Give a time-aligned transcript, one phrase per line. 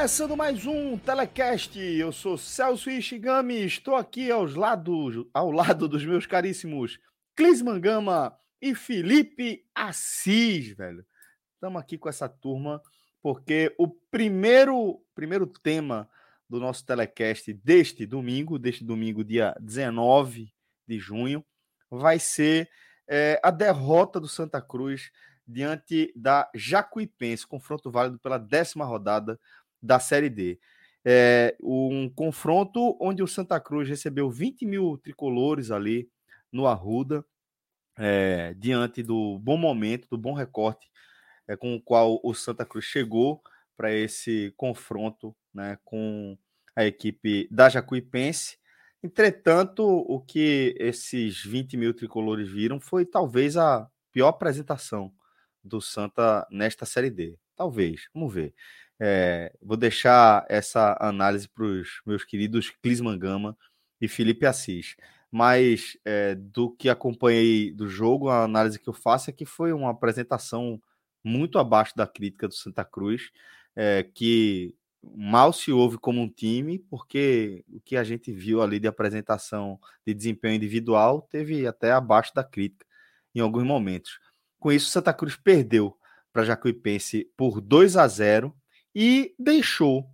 [0.00, 1.78] Começando mais um Telecast.
[1.78, 6.98] Eu sou Celso Ishigami, estou aqui aos lados, ao lado dos meus caríssimos
[7.36, 11.04] Clis Mangama e Felipe Assis, velho.
[11.52, 12.80] Estamos aqui com essa turma
[13.20, 16.08] porque o primeiro, primeiro tema
[16.48, 20.50] do nosso telecast deste domingo, deste domingo, dia 19
[20.88, 21.44] de junho,
[21.90, 22.70] vai ser
[23.06, 25.12] é, a derrota do Santa Cruz
[25.46, 29.38] diante da Jacuipense, confronto válido pela décima rodada
[29.82, 30.58] da Série D.
[31.04, 36.08] É, um confronto onde o Santa Cruz recebeu 20 mil tricolores ali
[36.52, 37.24] no Arruda,
[37.96, 40.90] é, diante do bom momento, do bom recorte
[41.48, 43.42] é, com o qual o Santa Cruz chegou
[43.76, 46.38] para esse confronto né, com
[46.76, 48.58] a equipe da Jacuipense.
[49.02, 55.12] Entretanto, o que esses 20 mil tricolores viram foi talvez a pior apresentação
[55.64, 57.38] do Santa nesta Série D.
[57.56, 58.54] Talvez, vamos ver.
[59.00, 63.56] É, vou deixar essa análise para os meus queridos Clisman Gama
[64.00, 64.94] e Felipe Assis.
[65.30, 69.72] Mas é, do que acompanhei do jogo, a análise que eu faço é que foi
[69.72, 70.80] uma apresentação
[71.24, 73.30] muito abaixo da crítica do Santa Cruz,
[73.74, 78.78] é, que mal se ouve como um time, porque o que a gente viu ali
[78.78, 82.86] de apresentação de desempenho individual teve até abaixo da crítica
[83.34, 84.18] em alguns momentos.
[84.58, 85.96] Com isso, Santa Cruz perdeu
[86.32, 88.54] para Jacuipense por 2 a 0
[88.94, 90.08] e deixou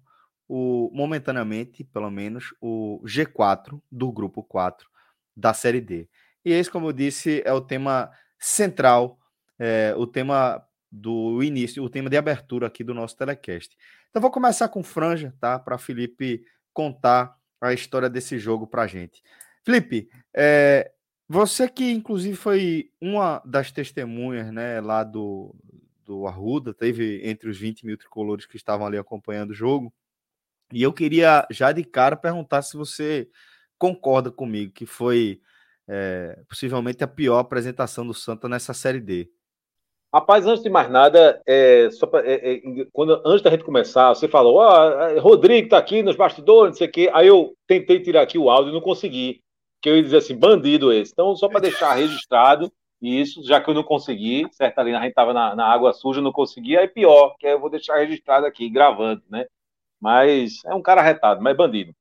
[0.49, 4.89] o momentaneamente, pelo menos, o G4 do grupo 4
[5.37, 6.09] da Série D.
[6.45, 9.19] E esse, como eu disse, é o tema central,
[9.59, 13.77] é, o tema do início, o tema de abertura aqui do nosso telecast.
[14.09, 15.59] Então vou começar com Franja, tá?
[15.59, 19.23] Para Felipe contar a história desse jogo para gente.
[19.65, 20.93] Felipe, é,
[21.29, 25.55] você que, inclusive, foi uma das testemunhas né, lá do,
[26.07, 29.93] do Arruda, teve entre os 20 mil tricolores que estavam ali acompanhando o jogo.
[30.73, 33.29] E eu queria já de cara perguntar se você
[33.79, 35.41] concorda comigo que foi
[35.89, 39.29] é, possivelmente a pior apresentação do Santa nessa Série D.
[40.13, 42.61] Rapaz, antes de mais nada, é, pra, é, é,
[42.93, 46.89] quando, antes da gente começar, você falou, ah, Rodrigo tá aqui nos bastidores, não sei
[46.89, 47.11] o quê.
[47.13, 49.43] Aí eu tentei tirar aqui o áudio e não consegui
[49.83, 51.13] que eu ia dizer assim, bandido esse.
[51.13, 55.11] Então, só para deixar registrado isso, já que eu não consegui, certo ali, a gente
[55.11, 58.69] estava na, na, água suja, não consegui, aí pior, que eu vou deixar registrado aqui,
[58.71, 59.47] gravando, né?
[60.01, 61.95] Mas é um cara retado, mas bandido.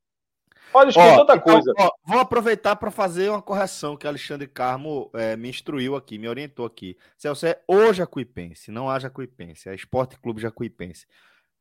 [0.71, 1.71] Pode escrever outra então, coisa.
[1.77, 6.27] Ó, vou aproveitar para fazer uma correção que Alexandre Carmo é, me instruiu aqui, me
[6.27, 6.97] orientou aqui.
[7.17, 11.05] Celso é o Jacuipense, não a Jacuipense, é Esporte Clube Jacuipense.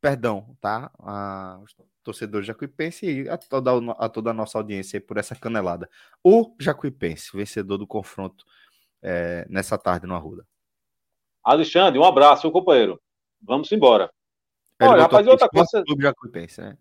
[0.00, 0.90] Perdão, tá?
[0.98, 1.60] A,
[2.02, 5.88] torcedores jacuipense e a toda, a toda a nossa audiência por essa canelada.
[6.22, 8.44] O Jacuipense, vencedor do confronto
[9.04, 10.44] é, nessa tarde no Arruda.
[11.44, 12.98] Alexandre, um abraço, companheiro.
[13.42, 14.10] Vamos embora.
[14.80, 15.84] Ele Olha, rapaz, outra coisa.
[15.84, 16.78] Clube Jacuipense, né?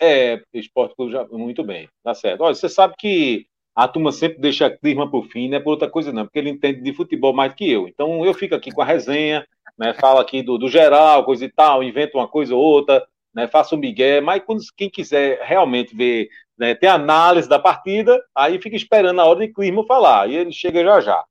[0.00, 2.40] É, Esporte Clube já muito bem, tá certo.
[2.40, 5.70] Olha, você sabe que a turma sempre deixa a clima por fim, não é por
[5.70, 7.86] outra coisa não, porque ele entende de futebol mais que eu.
[7.86, 9.46] Então eu fico aqui com a resenha,
[9.78, 13.48] né, fala aqui do, do geral, coisa e tal, inventa uma coisa ou outra, né,
[13.48, 18.60] faça o Miguel, mas quando, quem quiser realmente ver, né, ter análise da partida, aí
[18.60, 21.24] fica esperando a hora de Clima falar, e ele chega já já.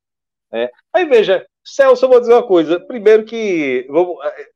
[0.53, 0.69] Né.
[0.93, 4.47] Aí veja, Celso, eu vou dizer uma coisa, primeiro que, vou, eh,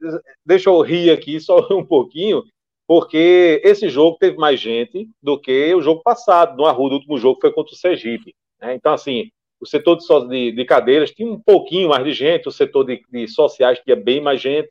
[0.45, 2.43] deixa eu rir aqui só um pouquinho,
[2.85, 7.17] porque esse jogo teve mais gente do que o jogo passado, no Arruda, o último
[7.17, 8.35] jogo foi contra o Sergipe.
[8.61, 8.75] Né?
[8.75, 9.29] Então, assim,
[9.59, 13.01] o setor de, de, de, cadeiras tinha um pouquinho mais de gente, o setor de,
[13.09, 14.69] de sociais tinha bem mais gente,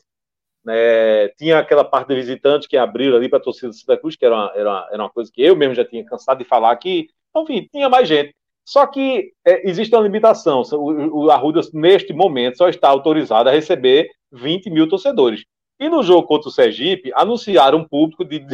[0.64, 1.29] né?
[1.31, 4.25] tinha aquela parte de visitantes que abriram ali para a torcida do Santa Cruz, que
[4.25, 6.70] era uma, era, uma, era uma coisa que eu mesmo já tinha cansado de falar
[6.70, 8.34] aqui, enfim, tinha mais gente.
[8.66, 13.52] Só que é, existe uma limitação, o, o Arruda, neste momento, só está autorizado a
[13.52, 15.44] receber 20 mil torcedores.
[15.78, 18.40] E no jogo contra o Sergipe, anunciaram um público de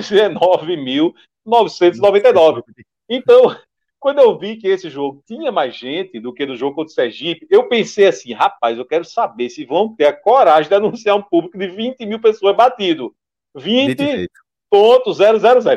[1.47, 2.63] 19.999.
[3.09, 3.57] Então,
[3.99, 6.95] quando eu vi que esse jogo tinha mais gente do que no jogo contra o
[6.95, 11.17] Sergipe, eu pensei assim, rapaz, eu quero saber se vão ter a coragem de anunciar
[11.17, 13.15] um público de 20 mil pessoas batido.
[13.57, 14.29] 20.000.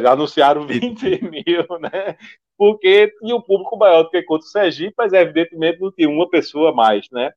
[0.09, 2.17] Anunciaram 20 mil, né?
[2.57, 6.29] Porque tinha um público maior do que contra o Sergipe, mas evidentemente não tinha uma
[6.29, 7.31] pessoa a mais, né?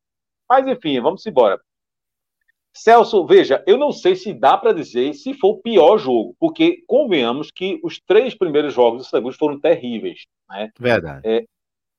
[0.48, 1.60] Mas enfim, vamos embora.
[2.72, 6.84] Celso, veja, eu não sei se dá para dizer se foi o pior jogo, porque
[6.86, 10.26] convenhamos que os três primeiros jogos do Santa foram terríveis.
[10.48, 10.70] Né?
[10.78, 11.22] Verdade.
[11.24, 11.44] É,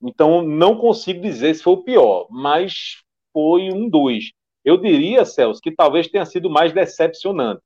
[0.02, 4.32] então, não consigo dizer se foi o pior, mas foi um dos.
[4.64, 7.62] Eu diria, Celso, que talvez tenha sido mais decepcionante,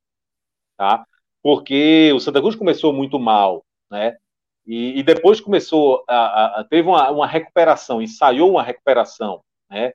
[0.78, 1.06] tá?
[1.42, 4.18] Porque o Santa Cruz começou muito mal, né?
[4.66, 9.94] E, e depois começou a, a teve uma, uma, recuperação, ensaiou uma recuperação, né?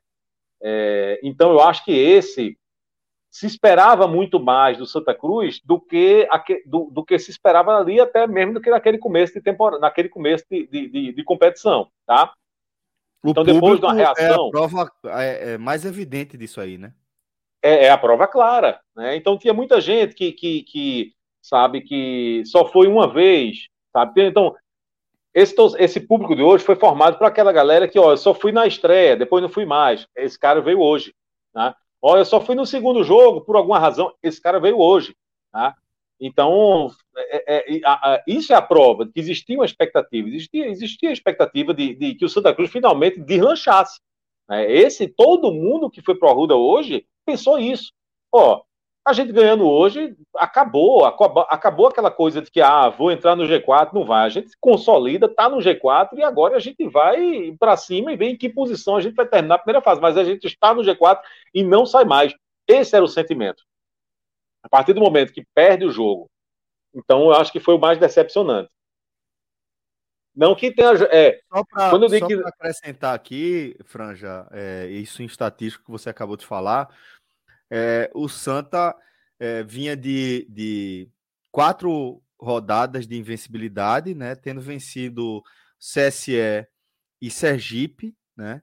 [0.61, 2.57] É, então, eu acho que esse
[3.29, 6.27] se esperava muito mais do Santa Cruz do que,
[6.65, 10.09] do, do, que se esperava ali, até mesmo do que naquele começo de temporada, naquele
[10.09, 12.33] começo de, de, de competição, tá?
[13.23, 14.45] O então, depois de uma reação.
[14.45, 16.93] É a prova é, é mais evidente disso aí, né?
[17.61, 18.79] É, é, a prova clara.
[18.95, 19.15] Né?
[19.15, 24.25] Então tinha muita gente que, que, que, sabe que só foi uma vez, sabe?
[24.25, 24.55] Então,
[25.33, 28.51] esse, esse público de hoje foi formado para aquela galera que, ó, eu só fui
[28.51, 30.07] na estreia, depois não fui mais.
[30.15, 31.13] Esse cara veio hoje.
[31.53, 31.73] Né?
[32.01, 35.15] Olha, eu só fui no segundo jogo, por alguma razão, esse cara veio hoje.
[35.51, 35.75] Tá?
[36.19, 40.67] Então, é, é, a, a, isso é a prova de que existia uma expectativa, existia,
[40.67, 43.99] existia a expectativa de, de que o Santa Cruz finalmente deslanchasse.
[44.47, 44.69] Né?
[44.71, 47.93] Esse, todo mundo que foi para o Arruda hoje pensou isso.
[48.31, 48.61] Ó,
[49.09, 53.91] a gente ganhando hoje, acabou, acabou, aquela coisa de que, ah, vou entrar no G4,
[53.93, 54.25] não vai.
[54.25, 58.29] A gente consolida, tá no G4 e agora a gente vai para cima e vê
[58.29, 59.99] em que posição a gente vai terminar a primeira fase.
[59.99, 61.19] Mas a gente está no G4
[61.53, 62.33] e não sai mais.
[62.67, 63.63] Esse era o sentimento.
[64.63, 66.29] A partir do momento que perde o jogo.
[66.93, 68.69] Então, eu acho que foi o mais decepcionante.
[70.35, 70.91] Não que tenha.
[71.11, 72.33] É, só para que...
[72.45, 76.89] acrescentar aqui, Franja, é, isso em estatístico que você acabou de falar
[77.69, 78.95] é, o Santa
[79.39, 81.09] é, vinha de, de
[81.51, 84.35] quatro rodadas de invencibilidade, né?
[84.35, 85.43] Tendo vencido
[85.77, 86.67] CSE
[87.21, 88.61] e Sergipe, né?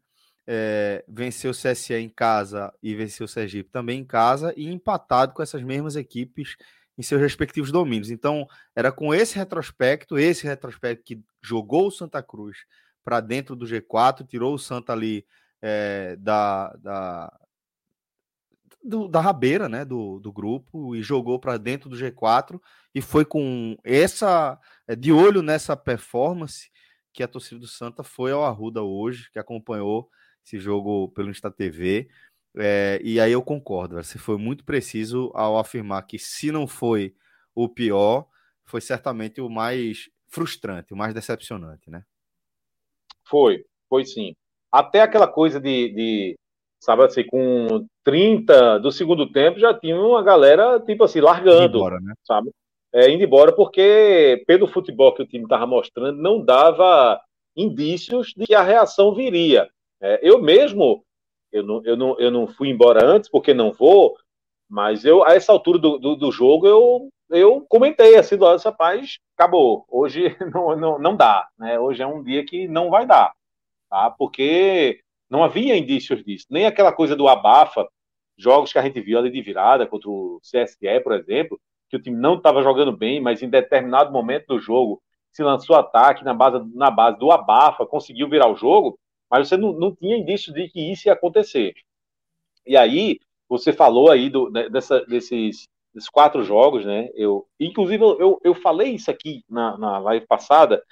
[0.48, 5.34] É, venceu o CSE em casa e venceu o Sergipe também em casa e empatado
[5.34, 6.56] com essas mesmas equipes
[6.96, 8.10] em seus respectivos domínios.
[8.10, 12.58] Então, era com esse retrospecto, esse retrospecto que jogou o Santa Cruz
[13.04, 15.26] para dentro do G4, tirou o Santa ali
[15.60, 17.40] é, da, da,
[18.86, 22.60] do, da rabeira, né, do, do grupo e jogou para dentro do G4
[22.94, 26.70] e foi com essa é, de olho nessa performance
[27.12, 30.08] que a torcida do Santa foi ao Arruda hoje, que acompanhou
[30.44, 32.08] esse jogo pelo Insta TV.
[32.56, 37.14] É, e aí eu concordo, você foi muito preciso ao afirmar que se não foi
[37.54, 38.28] o pior,
[38.64, 42.04] foi certamente o mais frustrante, o mais decepcionante, né?
[43.24, 44.34] Foi, foi sim.
[44.70, 46.38] Até aquela coisa de, de
[46.86, 51.98] sabe assim, com 30 do segundo tempo já tinha uma galera, tipo assim, largando, embora,
[52.00, 52.14] né?
[52.22, 52.52] sabe?
[52.94, 57.20] É, indo embora, porque pelo futebol que o time estava mostrando, não dava
[57.56, 59.68] indícios de que a reação viria.
[60.00, 61.02] É, eu mesmo,
[61.50, 64.16] eu não, eu, não, eu não fui embora antes, porque não vou,
[64.70, 68.62] mas eu, a essa altura do, do, do jogo, eu, eu comentei assim, do lado,
[68.62, 71.80] rapaz, acabou, hoje não, não, não dá, né?
[71.80, 73.32] Hoje é um dia que não vai dar,
[73.90, 74.08] tá?
[74.08, 75.00] Porque
[75.30, 76.46] não havia indícios disso.
[76.50, 77.88] Nem aquela coisa do abafa,
[78.36, 82.02] jogos que a gente viu ali de virada contra o CSE, por exemplo, que o
[82.02, 86.32] time não estava jogando bem, mas em determinado momento do jogo se lançou ataque na
[86.32, 88.98] base, na base do abafa, conseguiu virar o jogo,
[89.30, 91.74] mas você não, não tinha indício de que isso ia acontecer.
[92.66, 97.08] E aí, você falou aí do, dessa, desses, desses quatro jogos, né?
[97.14, 100.82] Eu, inclusive, eu, eu falei isso aqui na, na live passada,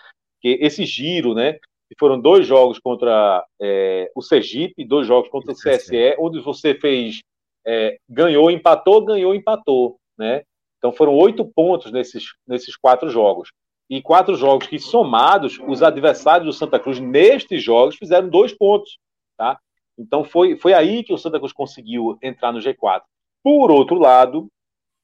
[0.41, 1.59] que esse giro, né?
[1.99, 7.21] Foram dois jogos contra é, o Sergipe, dois jogos contra o CSE, onde você fez
[7.67, 10.43] é, ganhou, empatou, ganhou, empatou, né?
[10.79, 13.51] Então foram oito pontos nesses, nesses quatro jogos.
[13.89, 18.99] E quatro jogos que, somados, os adversários do Santa Cruz nestes jogos fizeram dois pontos,
[19.37, 19.59] tá?
[19.97, 23.03] Então foi, foi aí que o Santa Cruz conseguiu entrar no G4.
[23.43, 24.49] Por outro lado,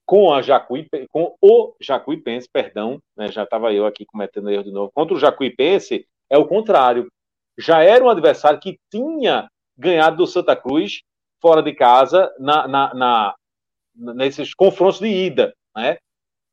[0.05, 4.73] com a Jacuí, com o Jacuipense, perdão, né, já estava eu aqui cometendo erro de
[4.73, 7.11] novo, contra o Jacuipense, é o contrário.
[7.59, 11.03] Já era um adversário que tinha ganhado do Santa Cruz
[11.41, 13.35] fora de casa na, na, na
[13.95, 15.55] nesses confrontos de ida.
[15.77, 15.99] Né?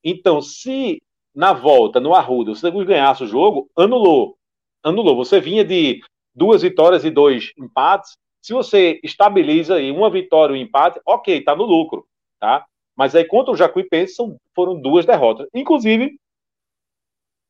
[0.03, 1.01] Então, se
[1.35, 4.35] na volta, no Arruda, o Santa Cruz ganhasse o jogo, anulou.
[4.83, 5.15] Anulou.
[5.15, 6.01] Você vinha de
[6.33, 8.17] duas vitórias e dois empates.
[8.41, 12.07] Se você estabiliza aí uma vitória e um empate, ok, está no lucro.
[12.39, 12.65] Tá?
[12.95, 15.47] Mas aí contra o Jacuipense são, foram duas derrotas.
[15.53, 16.17] Inclusive,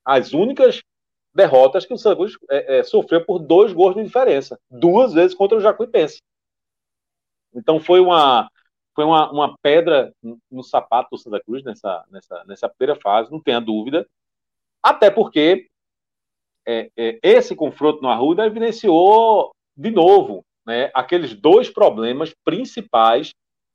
[0.04, 0.82] as únicas
[1.38, 5.36] derrotas que o Santa Cruz é, é, sofreu por dois gols de diferença, duas vezes
[5.36, 6.18] contra o Jacuipense.
[7.54, 8.50] Então foi uma
[8.96, 10.12] foi uma, uma pedra
[10.50, 14.08] no sapato do Santa Cruz nessa, nessa, nessa primeira fase, não tenha dúvida.
[14.82, 15.68] Até porque
[16.68, 23.30] é, é, esse confronto no Arruda evidenciou de novo né, aqueles dois problemas principais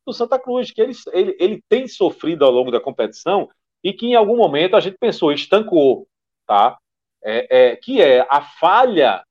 [0.04, 3.48] do Santa Cruz, que ele, ele, ele tem sofrido ao longo da competição
[3.84, 6.04] e que em algum momento a gente pensou, estancou,
[6.48, 6.76] tá?
[7.24, 9.24] É, é, que é a falha,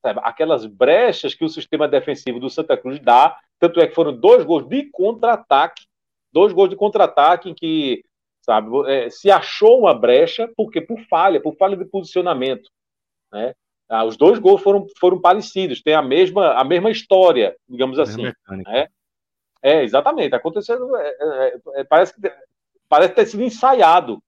[0.00, 4.12] sabe, aquelas brechas que o sistema defensivo do Santa Cruz dá tanto é que foram
[4.12, 5.84] dois gols de contra-ataque,
[6.32, 8.04] dois gols de contra-ataque em que,
[8.40, 12.68] sabe, é, se achou uma brecha, porque por falha, por falha de posicionamento,
[13.32, 13.54] né?
[13.88, 18.32] Ah, os dois gols foram, foram parecidos, tem a mesma, a mesma história, digamos assim.
[18.48, 18.88] Né?
[19.62, 20.34] É, exatamente.
[20.34, 20.96] Acontecendo.
[20.96, 22.14] É, é, é, parece,
[22.88, 24.18] parece ter sido ensaiado.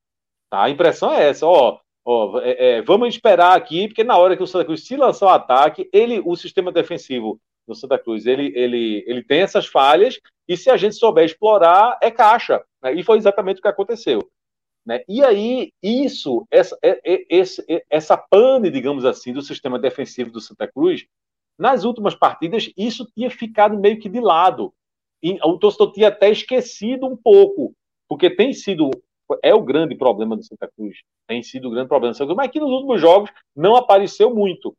[0.50, 0.64] Tá?
[0.64, 1.80] A impressão é essa, ó.
[2.04, 5.26] Ó é, é, vamos esperar aqui, porque na hora que o Santa Cruz se lançar
[5.26, 8.26] o ataque, ele, o sistema defensivo no Santa Cruz.
[8.26, 12.62] Ele, ele, ele tem essas falhas e se a gente souber explorar, é caixa.
[12.82, 12.94] Né?
[12.94, 14.30] E foi exatamente o que aconteceu.
[14.84, 15.02] Né?
[15.08, 20.30] E aí, isso, essa, é, é, esse, é, essa pane, digamos assim, do sistema defensivo
[20.30, 21.06] do Santa Cruz,
[21.58, 24.72] nas últimas partidas, isso tinha ficado meio que de lado.
[25.22, 27.74] E o torcedor tinha até esquecido um pouco,
[28.08, 28.90] porque tem sido,
[29.42, 32.36] é o grande problema do Santa Cruz, tem sido o grande problema do Santa Cruz,
[32.36, 34.74] mas que nos últimos jogos não apareceu muito.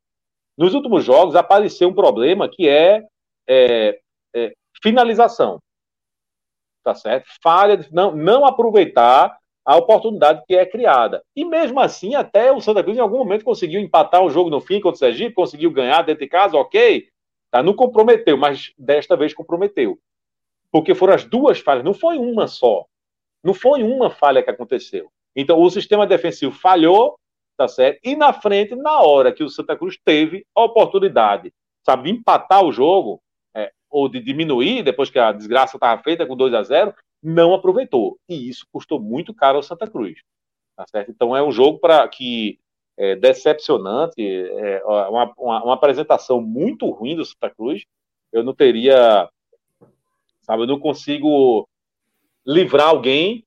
[0.58, 3.04] Nos últimos jogos apareceu um problema que é,
[3.48, 4.00] é,
[4.36, 5.60] é finalização.
[6.84, 7.28] Tá certo?
[7.42, 11.24] Falha de não, não aproveitar a oportunidade que é criada.
[11.36, 14.62] E mesmo assim, até o Santa Cruz em algum momento conseguiu empatar o jogo no
[14.62, 17.10] fim contra o Sergipe, conseguiu ganhar dentro de casa, ok.
[17.50, 17.64] Tá?
[17.64, 19.98] Não comprometeu, mas desta vez comprometeu.
[20.72, 22.86] Porque foram as duas falhas, não foi uma só.
[23.46, 25.10] Não foi uma falha que aconteceu.
[25.36, 27.16] Então, o sistema defensivo falhou
[27.56, 28.00] tá certo?
[28.04, 32.64] E na frente, na hora que o Santa Cruz teve a oportunidade, sabe, de empatar
[32.64, 33.22] o jogo,
[33.56, 37.54] é, ou de diminuir, depois que a desgraça estava feita com 2 a 0 não
[37.54, 38.18] aproveitou.
[38.30, 40.20] E isso custou muito caro ao Santa Cruz.
[40.76, 41.10] Tá certo?
[41.10, 42.60] Então é um jogo para que
[42.98, 47.84] é decepcionante, é uma, uma, uma, apresentação muito ruim do Santa Cruz.
[48.32, 49.30] Eu não teria,
[50.42, 51.68] sabe, eu não consigo
[52.46, 53.46] livrar alguém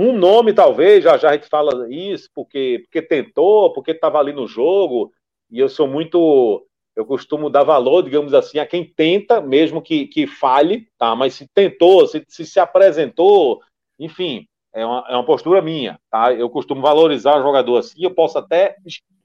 [0.00, 4.32] um nome, talvez, já já a gente fala isso, porque, porque tentou, porque estava ali
[4.32, 5.12] no jogo,
[5.50, 6.64] e eu sou muito.
[6.94, 11.16] Eu costumo dar valor, digamos assim, a quem tenta, mesmo que, que falhe, tá?
[11.16, 13.60] Mas se tentou, se, se, se apresentou,
[13.98, 16.32] enfim, é uma, é uma postura minha, tá?
[16.32, 18.76] Eu costumo valorizar o jogador assim, eu posso até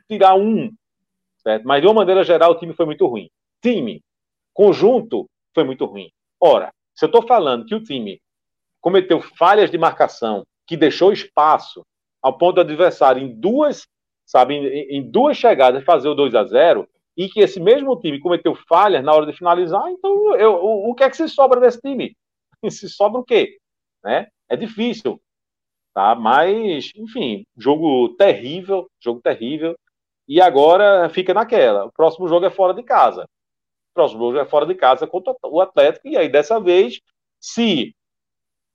[0.09, 0.71] tirar um,
[1.37, 1.67] certo?
[1.67, 3.29] Mas de uma maneira geral, o time foi muito ruim.
[3.61, 4.01] Time,
[4.53, 6.09] conjunto, foi muito ruim.
[6.39, 8.19] Ora, se eu estou falando que o time
[8.83, 11.85] cometeu falhas de marcação, que deixou espaço
[12.21, 13.87] ao ponto do adversário em duas,
[14.25, 18.19] sabe, em, em duas chegadas fazer o 2 a 0 e que esse mesmo time
[18.19, 21.61] cometeu falhas na hora de finalizar, então eu, o, o que é que se sobra
[21.61, 22.15] desse time?
[22.69, 23.57] Se sobra o quê?
[24.01, 24.27] Né?
[24.49, 25.21] É difícil,
[25.93, 26.15] tá?
[26.15, 29.77] Mas, enfim, jogo terrível, jogo terrível.
[30.25, 31.85] E agora fica naquela.
[31.85, 33.23] O próximo jogo é fora de casa.
[33.23, 36.07] O próximo jogo é fora de casa contra o Atlético.
[36.07, 37.01] E aí, dessa vez,
[37.37, 37.93] se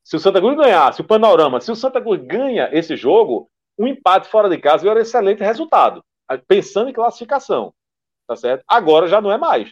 [0.09, 3.87] se o Santa Cruz ganhasse o panorama, se o Santa Cruz ganha esse jogo, um
[3.87, 6.03] empate fora de casa era um excelente resultado,
[6.47, 7.75] pensando em classificação,
[8.27, 8.65] tá certo?
[8.67, 9.71] Agora já não é mais.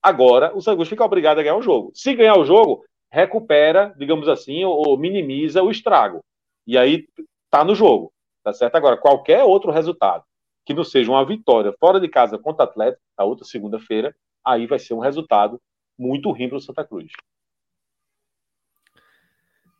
[0.00, 1.90] Agora o Santa Cruz fica obrigado a ganhar o jogo.
[1.94, 6.20] Se ganhar o jogo, recupera, digamos assim, ou, minimiza o estrago.
[6.64, 7.08] E aí
[7.50, 8.12] tá no jogo,
[8.44, 8.76] tá certo?
[8.76, 10.22] Agora, qualquer outro resultado
[10.64, 14.14] que não seja uma vitória fora de casa contra o Atlético, a outra segunda-feira,
[14.46, 15.60] aí vai ser um resultado
[15.98, 17.10] muito ruim para o Santa Cruz.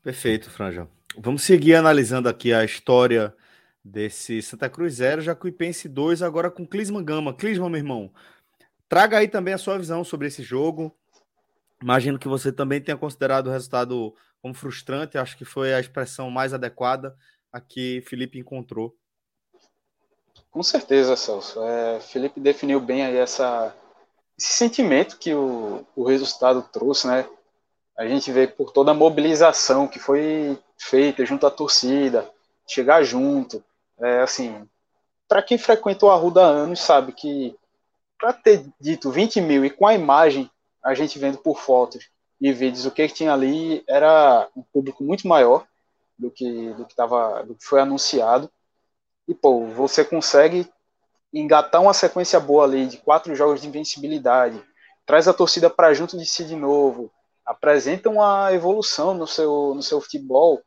[0.03, 0.89] Perfeito, Franja.
[1.17, 3.33] Vamos seguir analisando aqui a história
[3.85, 7.33] desse Santa Cruz 0, Jacuipense 2, agora com Clisman Gama.
[7.33, 8.13] Clisman, meu irmão,
[8.89, 10.93] traga aí também a sua visão sobre esse jogo.
[11.81, 16.29] Imagino que você também tenha considerado o resultado como frustrante, acho que foi a expressão
[16.31, 17.17] mais adequada
[17.53, 18.97] a que Felipe encontrou.
[20.51, 21.63] Com certeza, Celso.
[21.63, 23.73] É, Felipe definiu bem aí essa,
[24.37, 27.25] esse sentimento que o, o resultado trouxe, né?
[27.97, 32.29] A gente vê por toda a mobilização que foi feita junto à torcida,
[32.67, 33.63] chegar junto,
[33.99, 34.69] é, assim,
[35.29, 37.57] para quem frequentou a Ruda há anos sabe que
[38.19, 40.51] para ter dito 20 mil e com a imagem,
[40.83, 42.09] a gente vendo por fotos
[42.41, 45.65] e vídeos o que, que tinha ali, era um público muito maior
[46.19, 48.51] do que do que, tava, do que foi anunciado.
[49.27, 50.69] E, pô, você consegue
[51.33, 54.63] engatar uma sequência boa ali de quatro jogos de invencibilidade,
[55.07, 57.11] traz a torcida para junto de si de novo,
[57.45, 60.63] apresenta uma evolução no seu, no seu futebol,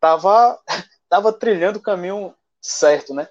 [0.00, 0.58] tava,
[1.08, 3.28] tava trilhando o caminho certo, né?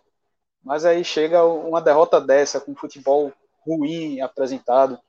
[0.64, 3.32] Mas aí chega uma derrota dessa, com futebol
[3.66, 5.00] ruim apresentado.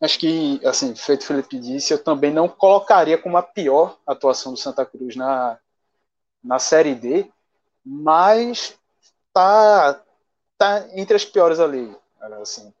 [0.00, 4.52] Acho que, assim, feito o Felipe disse, eu também não colocaria como a pior atuação
[4.52, 5.58] do Santa Cruz na,
[6.42, 7.30] na Série D,
[7.84, 8.76] mas
[9.32, 10.02] tá,
[10.58, 11.94] tá entre as piores ali.
[12.40, 12.72] Assim,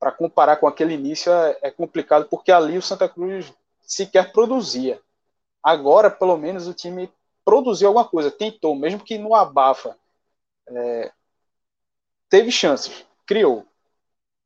[0.00, 3.52] para comparar com aquele início é, é, complicado, porque ali o Santa Cruz
[3.82, 4.98] sequer produzia.
[5.62, 7.12] Agora, pelo menos, o time
[7.44, 9.94] produziu alguma coisa, tentou, mesmo que no abafa.
[10.66, 11.12] É,
[12.30, 13.66] teve chances, criou.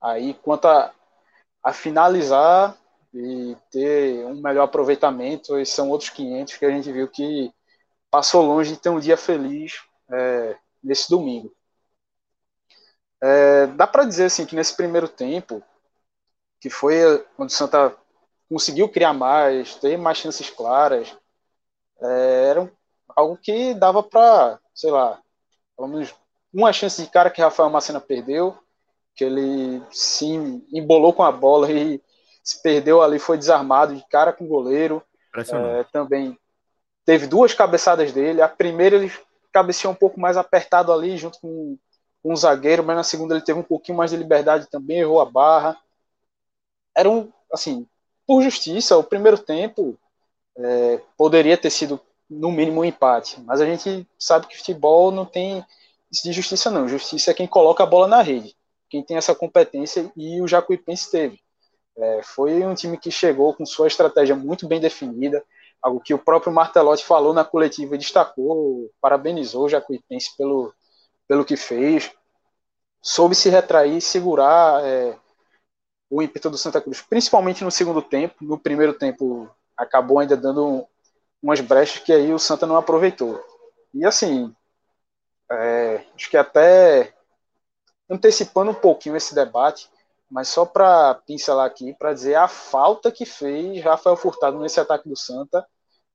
[0.01, 0.93] Aí, quanto a,
[1.63, 2.77] a finalizar
[3.13, 7.53] e ter um melhor aproveitamento, esses são outros 500 que a gente viu que
[8.11, 11.55] passou longe de ter um dia feliz é, nesse domingo.
[13.27, 15.63] É, dá para dizer assim que nesse primeiro tempo,
[16.61, 17.97] que foi quando o Santa
[18.51, 21.17] conseguiu criar mais, ter mais chances claras,
[22.03, 22.73] é, era
[23.17, 25.19] algo que dava para, sei lá,
[25.75, 26.15] pelo menos
[26.53, 28.59] uma chance de cara que Rafael Macena perdeu,
[29.17, 30.27] que ele se
[30.71, 32.03] embolou com a bola e
[32.43, 35.03] se perdeu ali, foi desarmado de cara com o goleiro.
[35.81, 36.39] É, também
[37.07, 38.43] teve duas cabeçadas dele.
[38.43, 39.11] A primeira ele
[39.51, 41.79] cabeceou um pouco mais apertado ali, junto com,
[42.33, 45.25] o zagueiro, mas na segunda ele teve um pouquinho mais de liberdade também, errou a
[45.25, 45.77] barra.
[46.97, 47.87] Era um, assim,
[48.27, 49.99] por justiça, o primeiro tempo
[50.57, 55.27] é, poderia ter sido no mínimo um empate, mas a gente sabe que futebol não
[55.27, 55.65] tem
[56.11, 56.89] de justiça não.
[56.89, 58.57] Justiça é quem coloca a bola na rede
[58.95, 61.41] quem tem essa competência e o Jacuipense teve.
[61.97, 65.45] É, foi um time que chegou com sua estratégia muito bem definida,
[65.83, 70.73] algo que o próprio Martelotti falou na coletiva e destacou, parabenizou o Jacuipense pelo,
[71.27, 72.13] pelo que fez,
[73.01, 75.17] soube se retrair, segurar é,
[76.11, 78.37] o ímpeto do Santa Cruz, principalmente no segundo tempo.
[78.41, 80.87] No primeiro tempo acabou ainda dando
[81.43, 83.43] umas brechas que aí o Santa não aproveitou.
[83.93, 84.55] E assim,
[85.51, 87.15] é, acho que até
[88.09, 89.89] antecipando um pouquinho esse debate,
[90.31, 95.09] mas só para pincelar aqui, para dizer a falta que fez Rafael Furtado nesse ataque
[95.09, 95.67] do Santa,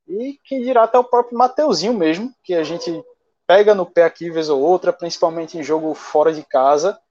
[0.08, 3.04] e quem dirá até o próprio Mateuzinho mesmo, que a gente
[3.50, 7.02] pega no pé aqui vez ou outra, principalmente em jogo fora de casa,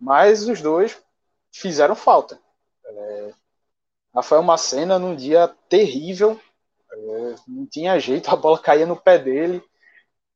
[0.00, 0.98] mas os dois
[1.52, 2.40] fizeram falta.
[2.82, 3.30] É,
[4.14, 6.40] Rafael Macena num dia terrível,
[6.90, 9.62] é, não tinha jeito, a bola caía no pé dele,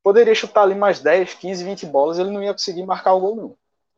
[0.03, 3.35] poderia chutar ali mais 10, 15, 20 bolas, ele não ia conseguir marcar o gol
[3.35, 3.57] não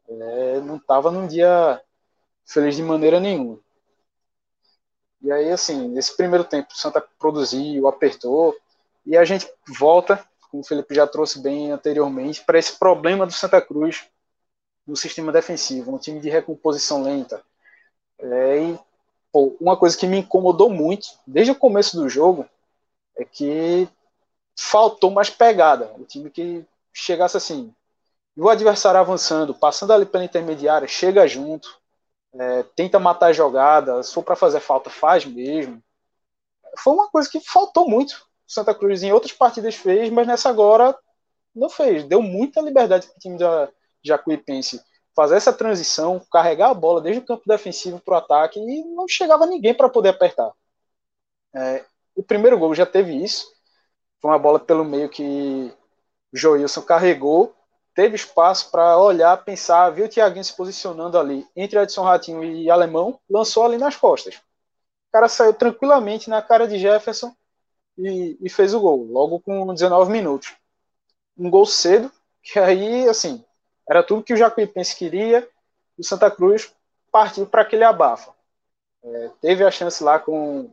[0.08, 1.80] é, não estava num dia
[2.46, 3.58] feliz de maneira nenhuma.
[5.20, 8.54] E aí, assim, nesse primeiro tempo, o Santa produziu, apertou,
[9.04, 13.32] e a gente volta, como o Felipe já trouxe bem anteriormente, para esse problema do
[13.32, 14.06] Santa Cruz
[14.86, 17.42] no sistema defensivo, um time de recomposição lenta.
[18.18, 18.78] É, e,
[19.32, 22.46] pô, uma coisa que me incomodou muito, desde o começo do jogo,
[23.16, 23.88] é que
[24.54, 25.90] faltou mais pegada.
[25.98, 26.62] O time que
[26.92, 27.74] chegasse assim,
[28.36, 31.80] o adversário avançando, passando ali pela intermediária, chega junto,
[32.34, 35.82] é, tenta matar a jogada, se for para fazer falta, faz mesmo.
[36.76, 38.26] Foi uma coisa que faltou muito.
[38.52, 40.96] Santa Cruz em outras partidas fez, mas nessa agora
[41.54, 42.04] não fez.
[42.04, 43.68] Deu muita liberdade para o time da
[44.02, 44.80] Jacuipense
[45.14, 49.06] fazer essa transição, carregar a bola desde o campo defensivo para o ataque e não
[49.06, 50.50] chegava ninguém para poder apertar.
[51.54, 51.84] É,
[52.14, 53.46] o primeiro gol já teve isso.
[54.20, 55.72] Foi uma bola pelo meio que
[56.32, 57.54] o Joilson carregou
[57.94, 62.70] teve espaço para olhar, pensar, viu o Thiaguinho se posicionando ali entre Edson Ratinho e
[62.70, 64.36] Alemão, lançou ali nas costas.
[64.36, 67.34] O cara saiu tranquilamente na cara de Jefferson
[67.96, 70.54] e, e fez o gol, logo com 19 minutos.
[71.36, 72.10] Um gol cedo,
[72.42, 73.44] que aí, assim,
[73.88, 75.48] era tudo que o Jacuipense queria,
[75.98, 76.72] e o Santa Cruz
[77.10, 78.32] partiu para aquele abafa.
[79.04, 80.70] É, teve a chance lá com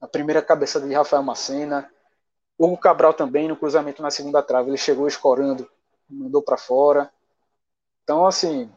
[0.00, 1.90] a primeira cabeçada de Rafael Macena,
[2.58, 5.68] Hugo Cabral também no cruzamento na segunda trave, ele chegou escorando
[6.08, 7.10] mandou para fora.
[8.02, 8.70] Então, assim,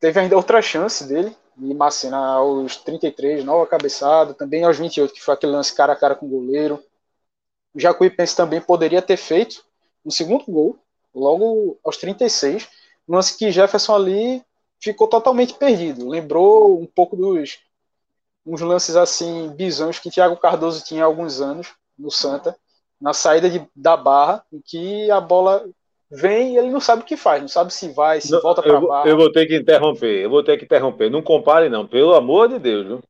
[0.00, 5.20] teve ainda outra chance dele, de Macena aos 33, nova cabeçada, também aos 28, que
[5.20, 6.82] foi aquele lance cara a cara com o goleiro.
[7.74, 9.64] O Jacuipense também poderia ter feito
[10.04, 10.78] um segundo gol,
[11.14, 12.68] logo aos 36,
[13.08, 14.44] um lance que Jefferson ali
[14.80, 16.08] ficou totalmente perdido.
[16.08, 17.58] Lembrou um pouco dos
[18.46, 22.56] uns lances assim bizonhos que Thiago Cardoso tinha há alguns anos no Santa,
[22.98, 25.68] na saída de, da barra, em que a bola
[26.10, 28.62] vem e ele não sabe o que faz, não sabe se vai, se não, volta
[28.62, 29.08] para baixo.
[29.08, 31.10] Eu vou ter que interromper, eu vou ter que interromper.
[31.10, 32.86] Não compare, não, pelo amor de Deus.
[32.86, 33.00] Viu?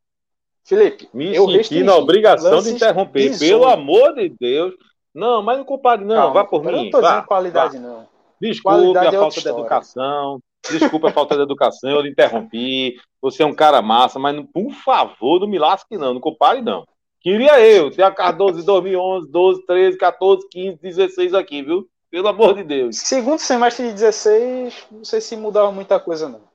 [0.65, 3.51] Felipe, me eu senti na obrigação de interromper, bizonho.
[3.51, 4.75] pelo amor de Deus.
[5.15, 6.71] Não, mas não compare, não, Calma, vá por mim.
[6.71, 7.83] Eu não tô dizendo qualidade, vá.
[7.83, 8.07] não.
[8.41, 10.39] Desculpe qualidade a é falta de educação.
[10.71, 12.97] Desculpa a falta de educação, eu lhe interrompi.
[13.23, 16.15] Você é um cara massa, mas por favor, não me lasque, não.
[16.15, 16.85] Não compare, não.
[17.21, 21.89] Queria eu ter a Cardoso de 2011, 12, 13, 14, 15, 16 aqui, viu?
[22.11, 22.99] Pelo amor de Deus.
[22.99, 26.49] Segundo semestre de 16, não sei se mudava muita coisa, não.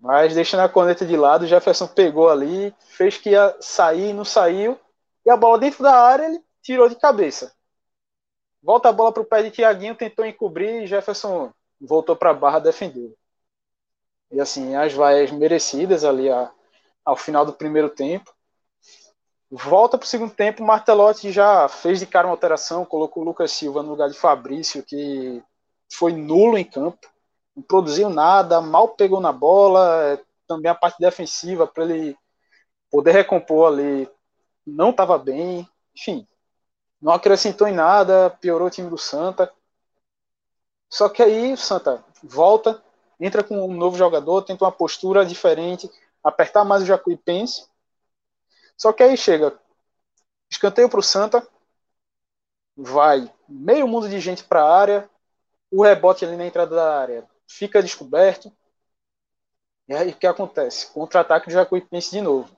[0.00, 4.24] Mas deixando a corneta de lado, o Jefferson pegou ali, fez que ia sair, não
[4.24, 4.78] saiu.
[5.26, 7.52] E a bola dentro da área, ele tirou de cabeça.
[8.62, 12.34] Volta a bola para o pé de Tiaguinho, tentou encobrir e Jefferson voltou para a
[12.34, 13.14] barra, defendeu.
[14.30, 16.50] E assim, as vaias merecidas ali a,
[17.04, 18.32] ao final do primeiro tempo.
[19.50, 23.26] Volta para o segundo tempo, o Martelotti já fez de cara uma alteração, colocou o
[23.26, 25.42] Lucas Silva no lugar de Fabrício, que
[25.90, 27.08] foi nulo em campo,
[27.56, 32.14] não produziu nada, mal pegou na bola, também a parte defensiva para ele
[32.90, 34.08] poder recompor ali
[34.66, 36.26] não estava bem, enfim,
[37.00, 39.50] não acrescentou em nada, piorou o time do Santa.
[40.90, 42.82] Só que aí o Santa volta,
[43.18, 45.90] entra com um novo jogador, tenta uma postura diferente,
[46.22, 47.66] apertar mais o Jacuipense
[48.78, 49.58] só que aí chega,
[50.48, 51.46] escanteio para o Santa,
[52.76, 55.10] vai meio mundo de gente para a área,
[55.68, 58.52] o rebote ali na entrada da área fica descoberto.
[59.88, 60.92] E aí o que acontece?
[60.92, 62.56] Contra-ataque do Jacuipense de novo.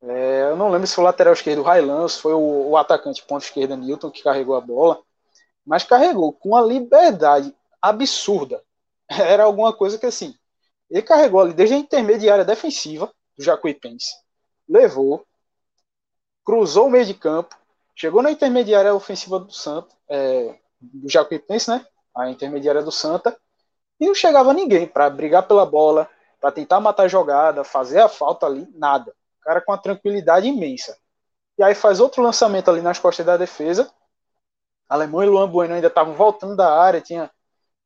[0.00, 2.76] É, eu não lembro se foi o lateral esquerdo o Railan, se foi o, o
[2.76, 5.00] atacante ponta esquerda Newton que carregou a bola,
[5.64, 8.64] mas carregou com uma liberdade absurda.
[9.10, 10.34] Era alguma coisa que assim,
[10.90, 14.21] ele carregou ali desde a intermediária defensiva do Jacuipense
[14.68, 15.26] levou,
[16.44, 17.56] cruzou o meio de campo,
[17.94, 21.86] chegou na intermediária ofensiva do Santa, é, do Jacuipense, né?
[22.14, 23.36] A intermediária do Santa,
[24.00, 26.08] e não chegava ninguém para brigar pela bola,
[26.40, 29.14] para tentar matar a jogada, fazer a falta ali, nada.
[29.40, 30.98] O cara com uma tranquilidade imensa.
[31.56, 33.92] E aí faz outro lançamento ali nas costas da defesa.
[34.88, 37.30] Alemão e Luan Bueno ainda estavam voltando da área, tinha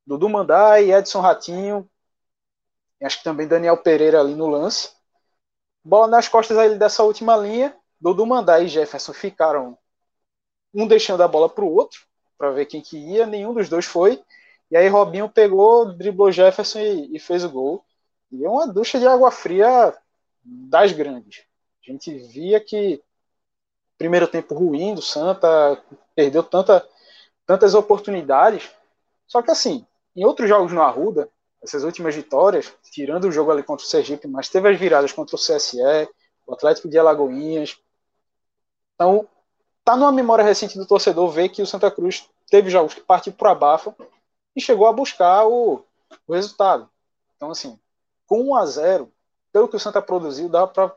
[0.07, 1.89] Dudu Mandai, Edson Ratinho,
[3.03, 4.96] acho que também Daniel Pereira ali no lance.
[5.87, 7.73] Bola nas costas aí dessa última linha.
[8.01, 9.79] Dudu Mandai e Jefferson ficaram
[10.75, 12.01] um deixando a bola para o outro,
[12.37, 13.25] para ver quem que ia.
[13.25, 14.21] Nenhum dos dois foi.
[14.69, 17.85] E aí Robinho pegou, driblou Jefferson e, e fez o gol.
[18.33, 19.97] E é uma ducha de água fria
[20.43, 21.45] das grandes.
[21.87, 23.01] A gente via que
[23.97, 25.81] primeiro tempo ruim do Santa,
[26.17, 26.85] perdeu tanta,
[27.47, 28.69] tantas oportunidades.
[29.25, 31.31] Só que assim, em outros jogos no Arruda,
[31.67, 35.35] essas últimas vitórias, tirando o jogo ali contra o Sergipe, mas teve as viradas contra
[35.35, 36.09] o CSE,
[36.47, 37.77] o Atlético de Alagoinhas.
[38.95, 39.29] Então,
[39.85, 43.33] tá numa memória recente do torcedor ver que o Santa Cruz teve jogos que partiu
[43.33, 43.95] para abafa
[44.55, 45.85] e chegou a buscar o,
[46.27, 46.89] o resultado.
[47.37, 47.79] Então, assim,
[48.27, 49.13] com 1 a 0
[49.53, 50.97] pelo que o Santa produziu, dava para,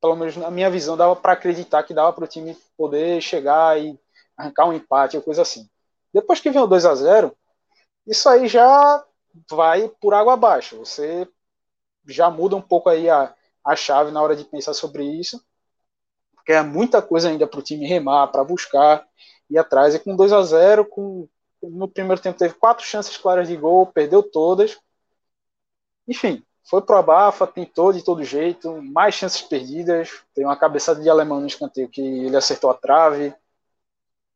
[0.00, 3.80] pelo menos na minha visão, dava para acreditar que dava para o time poder chegar
[3.80, 3.98] e
[4.36, 5.68] arrancar um empate ou coisa assim.
[6.12, 7.36] Depois que vem o 2 a 0
[8.06, 9.02] isso aí já
[9.50, 10.78] vai por água abaixo.
[10.78, 11.28] Você
[12.06, 15.42] já muda um pouco aí a, a chave na hora de pensar sobre isso,
[16.34, 19.06] porque é muita coisa ainda para o time remar, para buscar
[19.48, 19.94] e atrás.
[19.94, 21.28] E com 2 a 0 com
[21.62, 24.78] no primeiro tempo teve quatro chances claras de gol, perdeu todas.
[26.06, 30.22] Enfim, foi pro abafa, tentou de todo jeito, mais chances perdidas.
[30.34, 33.34] Tem uma cabeçada de alemão no escanteio que ele acertou a trave.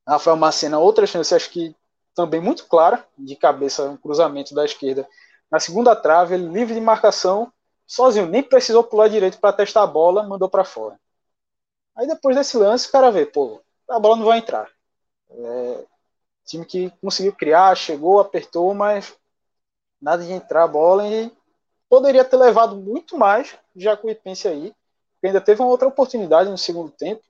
[0.06, 1.76] Rafael Macena, outra chance, acho que
[2.18, 5.08] também muito clara, de cabeça, um cruzamento da esquerda.
[5.48, 7.52] Na segunda trave, ele livre de marcação,
[7.86, 10.98] sozinho, nem precisou pular direito para testar a bola, mandou para fora.
[11.96, 14.68] Aí depois desse lance, o cara vê, pô, a bola não vai entrar.
[15.30, 15.84] É,
[16.44, 19.16] time que conseguiu criar, chegou, apertou, mas
[20.02, 21.30] nada de entrar a bola e
[21.88, 24.74] poderia ter levado muito mais já com o Ipense aí,
[25.12, 27.22] porque ainda teve uma outra oportunidade no segundo tempo,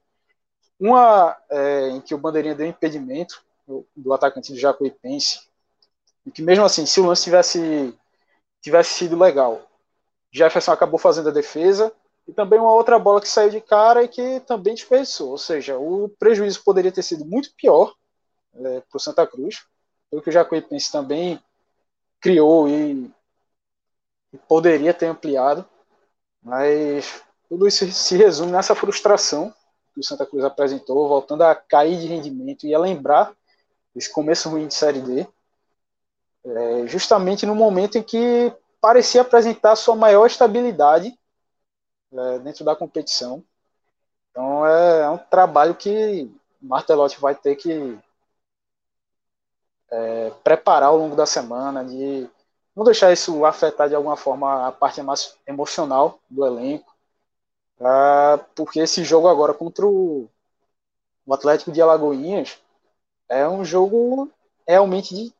[0.80, 3.46] uma é, em que o Bandeirinha deu impedimento,
[3.94, 5.40] do, atacante do Jacuipense.
[6.24, 7.94] E que mesmo assim, se o lance tivesse,
[8.60, 9.62] tivesse sido legal,
[10.32, 11.92] Jefferson acabou fazendo a defesa
[12.26, 15.30] e também uma outra bola que saiu de cara e que também desperdiçou.
[15.30, 17.94] Ou seja, o prejuízo poderia ter sido muito pior
[18.54, 19.64] é, para o Santa Cruz,
[20.10, 21.42] pelo que o Jacuipense também
[22.20, 23.10] criou e,
[24.32, 25.64] e poderia ter ampliado.
[26.42, 29.54] Mas tudo isso se resume nessa frustração
[29.94, 33.34] que o Santa Cruz apresentou, voltando a cair de rendimento e a lembrar
[33.98, 35.26] esse começo ruim de Série D,
[36.44, 41.18] é, justamente no momento em que parecia apresentar sua maior estabilidade
[42.12, 43.42] é, dentro da competição.
[44.30, 46.30] Então é, é um trabalho que
[46.62, 47.98] Martelotti vai ter que
[49.90, 52.28] é, preparar ao longo da semana, de
[52.74, 56.94] não deixar isso afetar de alguma forma a parte mais emocional do elenco,
[58.54, 60.28] porque esse jogo agora contra o,
[61.26, 62.58] o Atlético de Alagoinhas
[63.28, 64.30] é um jogo
[64.66, 65.32] realmente de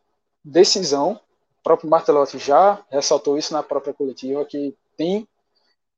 [0.45, 1.21] decisão.
[1.61, 5.27] O próprio Martelotti já ressaltou isso na própria coletiva, que tem,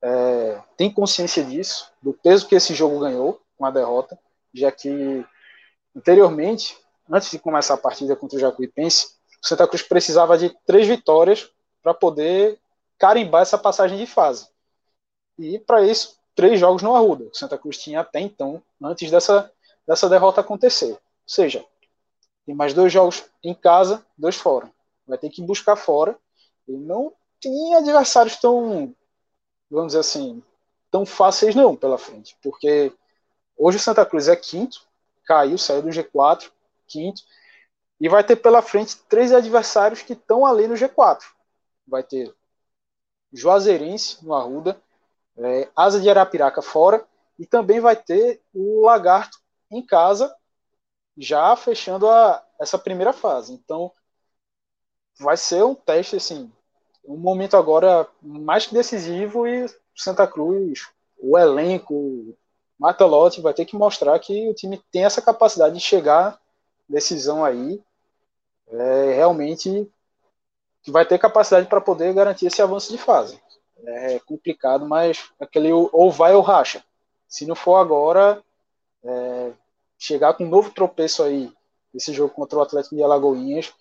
[0.02, 4.18] é, tem consciência disso, do peso que esse jogo ganhou com a derrota,
[4.54, 5.24] já que
[5.94, 6.76] anteriormente
[7.10, 11.50] antes de começar a partida contra o Jacuipense, o Santa Cruz precisava de três vitórias
[11.82, 12.58] para poder
[12.98, 14.48] carimbar essa passagem de fase.
[15.38, 17.24] E para isso, três jogos no Arruda.
[17.24, 19.50] O Santa Cruz tinha até então, antes dessa,
[19.86, 20.92] dessa derrota acontecer.
[20.92, 21.64] Ou seja,
[22.46, 24.70] tem mais dois jogos em casa, dois fora.
[25.06, 26.18] Vai ter que buscar fora.
[26.66, 28.94] E não tem adversários tão,
[29.70, 30.42] vamos dizer assim,
[30.90, 32.36] tão fáceis não pela frente.
[32.42, 32.92] Porque
[33.56, 34.82] hoje o Santa Cruz é quinto,
[35.24, 36.50] caiu, saiu do G4,
[36.86, 37.22] quinto,
[38.00, 41.20] e vai ter pela frente três adversários que estão ali no G4.
[41.86, 42.34] Vai ter
[43.32, 44.80] Juazeirense no Arruda,
[45.36, 47.06] é, Asa de Arapiraca fora,
[47.38, 49.38] e também vai ter o Lagarto
[49.70, 50.34] em casa,
[51.16, 53.52] já fechando a, essa primeira fase.
[53.52, 53.92] Então,
[55.18, 56.50] vai ser um teste, assim,
[57.04, 62.36] um momento agora mais que decisivo e Santa Cruz, o elenco, o
[62.78, 66.40] Matalote vai ter que mostrar que o time tem essa capacidade de chegar
[66.88, 67.82] decisão aí,
[68.68, 69.90] é, realmente
[70.82, 73.40] que vai ter capacidade para poder garantir esse avanço de fase.
[73.84, 76.82] É complicado, mas aquele ou vai ou racha.
[77.28, 78.42] Se não for agora,
[79.04, 79.52] é,
[80.00, 81.52] chegar com um novo tropeço aí,
[81.94, 83.72] esse jogo contra o Atlético de Alagoinhas,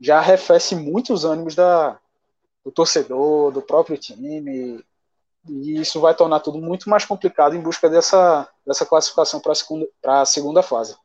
[0.00, 1.98] já arrefece muitos ânimos da,
[2.64, 4.82] do torcedor, do próprio time,
[5.48, 9.54] e isso vai tornar tudo muito mais complicado em busca dessa, dessa classificação para a
[9.54, 10.96] segunda, segunda fase.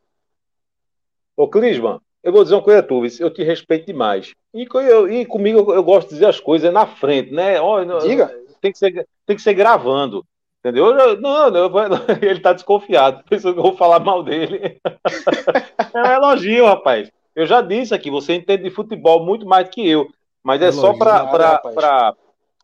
[1.35, 4.33] Ô, Clisman, eu vou dizer uma coisa a tu, eu te respeito demais.
[4.53, 7.59] E, eu, e comigo eu, eu, gosto de dizer as coisas na frente, né?
[7.59, 8.27] Oh, Diga.
[8.61, 10.25] Tem que ser, tem que ser gravando.
[10.61, 10.93] Entendeu?
[11.17, 11.69] Não, não,
[12.21, 14.79] ele tá desconfiado, pensando que eu vou falar mal dele.
[15.93, 17.11] é um elogio, rapaz.
[17.35, 20.07] Eu já disse aqui, você entende de futebol muito mais do que eu.
[20.43, 22.15] Mas é elogio, só para.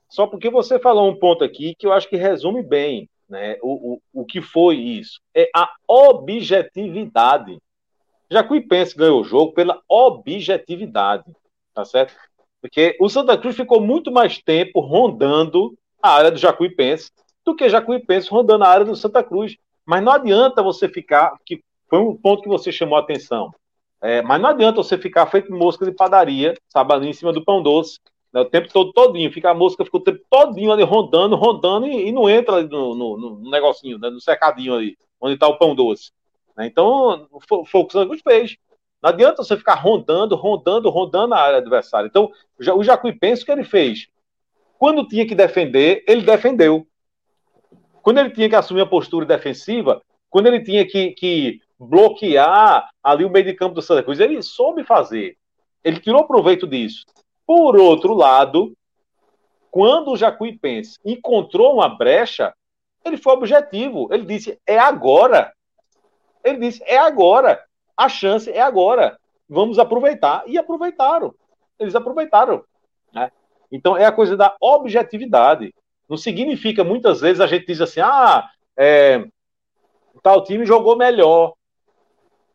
[0.09, 3.95] Só porque você falou um ponto aqui que eu acho que resume bem né, o,
[3.95, 5.19] o, o que foi isso.
[5.35, 7.57] É a objetividade.
[8.29, 11.25] Jacuipense ganhou o jogo pela objetividade,
[11.73, 12.13] tá certo?
[12.61, 17.11] Porque o Santa Cruz ficou muito mais tempo rondando a área do Jacuipense
[17.47, 19.55] do que Jacuipense rondando a área do Santa Cruz.
[19.85, 23.53] Mas não adianta você ficar, que foi um ponto que você chamou a atenção.
[24.01, 27.43] É, mas não adianta você ficar feito mosca de padaria, sabe, ali em cima do
[27.43, 27.99] pão doce,
[28.31, 29.31] né, o tempo todo, todinho.
[29.31, 32.67] Fica a mosca, fica o tempo todinho ali rondando, rondando e, e não entra ali
[32.67, 36.11] no, no, no negocinho, né, no cercadinho ali, onde está o pão doce.
[36.55, 36.67] Né?
[36.67, 38.57] Então, foi, o que o Cruz fez.
[39.01, 42.07] Não adianta você ficar rondando, rondando, rondando a área adversária.
[42.07, 42.31] Então,
[42.75, 44.07] o Jacuipense, o que ele fez?
[44.77, 46.85] Quando tinha que defender, ele defendeu.
[48.07, 53.25] Quando ele tinha que assumir a postura defensiva, quando ele tinha que, que bloquear ali
[53.25, 55.37] o meio de campo do Santa Cruz, ele soube fazer.
[55.83, 57.03] Ele tirou proveito disso.
[57.45, 58.71] Por outro lado,
[59.69, 62.53] quando o Jacuipense encontrou uma brecha,
[63.03, 64.07] ele foi objetivo.
[64.09, 65.51] Ele disse: é agora.
[66.45, 67.61] Ele disse: é agora.
[67.97, 69.19] A chance é agora.
[69.49, 70.43] Vamos aproveitar.
[70.47, 71.35] E aproveitaram.
[71.77, 72.63] Eles aproveitaram.
[73.11, 73.29] Né?
[73.69, 75.73] Então é a coisa da objetividade.
[76.09, 79.25] Não significa, muitas vezes, a gente diz assim: ah, é,
[80.23, 81.53] tal time jogou melhor.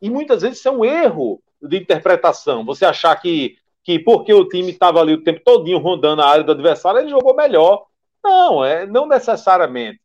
[0.01, 2.65] E muitas vezes isso é um erro de interpretação.
[2.65, 6.45] Você achar que, que porque o time estava ali o tempo todinho rondando a área
[6.45, 7.87] do adversário, ele jogou melhor.
[8.23, 10.01] Não, é não necessariamente.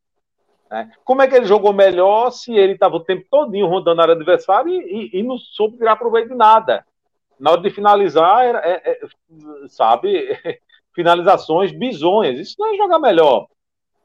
[0.69, 0.91] Né?
[1.03, 4.15] Como é que ele jogou melhor se ele estava o tempo todinho rondando a área
[4.15, 6.85] adversária e, e, e, não soube tirar proveito de nada?
[7.39, 8.99] Na hora de finalizar, é, é, é,
[9.67, 10.37] sabe,
[10.97, 12.39] finalizações bizonhas.
[12.39, 13.47] Isso não é jogar melhor.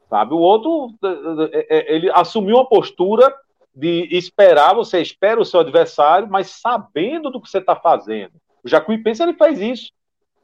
[0.07, 0.33] Sabe?
[0.33, 0.93] O outro,
[1.51, 3.33] é, é, ele assumiu uma postura
[3.75, 8.33] de esperar, você espera o seu adversário, mas sabendo do que você está fazendo.
[8.63, 9.91] O Jacuipense, ele faz isso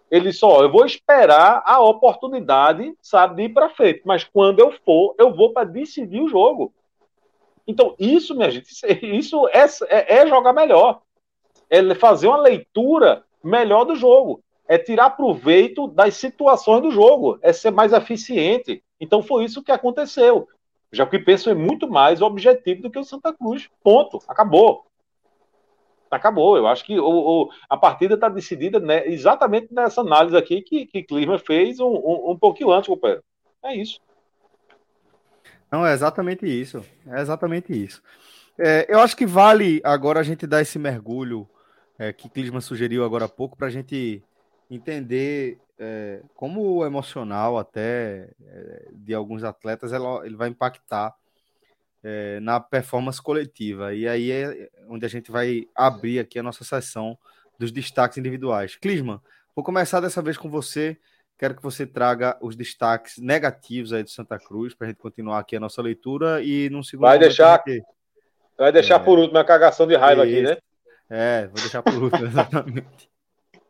[0.10, 4.02] ele só, eu vou esperar a oportunidade, sabe, de ir para frente.
[4.04, 6.74] Mas quando eu for, eu vou para decidir o jogo.
[7.68, 8.68] Então, isso, minha gente,
[9.04, 11.02] isso é, é, é, jogar melhor.
[11.70, 14.44] É fazer uma leitura melhor do jogo.
[14.70, 17.38] É tirar proveito das situações do jogo.
[17.42, 18.82] É ser mais eficiente.
[19.02, 20.48] Então, foi isso que aconteceu.
[20.94, 23.68] Já que penso é muito mais objetivo do que o Santa Cruz.
[23.84, 24.20] Ponto.
[24.30, 24.86] Acabou
[26.16, 26.58] acabou.
[26.58, 30.86] Eu acho que o, o a partida está decidida né, exatamente nessa análise aqui que,
[30.86, 33.24] que Clima fez um, um, um pouquinho antes, companheiro.
[33.64, 34.00] É isso.
[35.72, 36.84] Não, é exatamente isso.
[37.08, 38.02] É exatamente isso.
[38.58, 41.48] É, eu acho que vale agora a gente dar esse mergulho
[41.98, 44.24] é, que Clisma sugeriu agora há pouco para a gente
[44.70, 51.16] entender é, como o emocional até é, de alguns atletas ela, ele vai impactar
[52.04, 53.94] é, na performance coletiva.
[53.94, 57.18] E aí é onde a gente vai abrir aqui a nossa sessão
[57.58, 58.76] dos destaques individuais.
[58.76, 59.20] Clisman,
[59.56, 60.98] vou começar dessa vez com você.
[61.38, 65.40] Quero que você traga os destaques negativos aí do Santa Cruz para a gente continuar
[65.40, 67.82] aqui a nossa leitura e num segundo vai deixar gente...
[68.58, 69.00] vai deixar é...
[69.00, 70.58] por último a cagação de raiva aqui, né?
[71.10, 73.10] É, vou deixar pro último, exatamente.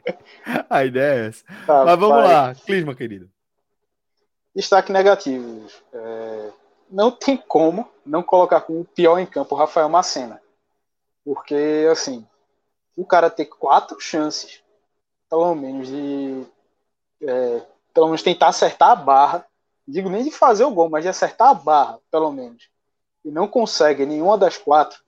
[0.69, 1.43] A ideia é essa.
[1.65, 2.27] Tá, Mas vamos vai.
[2.27, 3.29] lá, Clisma, querido.
[4.55, 5.67] Destaque negativo.
[5.93, 6.51] É,
[6.89, 10.41] não tem como não colocar como pior em campo o Rafael Macena.
[11.23, 12.25] Porque, assim,
[12.95, 14.61] o cara ter quatro chances,
[15.29, 16.45] pelo menos, de
[17.21, 17.61] é,
[17.93, 19.45] pelo menos tentar acertar a barra,
[19.87, 22.69] digo nem de fazer o gol, mas de acertar a barra, pelo menos,
[23.23, 25.01] e não consegue nenhuma das quatro,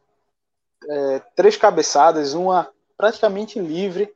[0.90, 4.14] é, três cabeçadas, uma praticamente livre,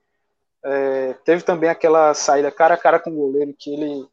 [0.66, 4.10] é, teve também aquela saída cara a cara com o goleiro que ele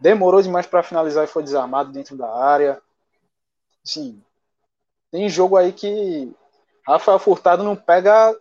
[0.00, 2.80] demorou demais para finalizar e foi desarmado dentro da área.
[3.84, 4.22] Sim,
[5.10, 6.34] tem jogo aí que
[6.86, 8.34] Rafael Furtado não pega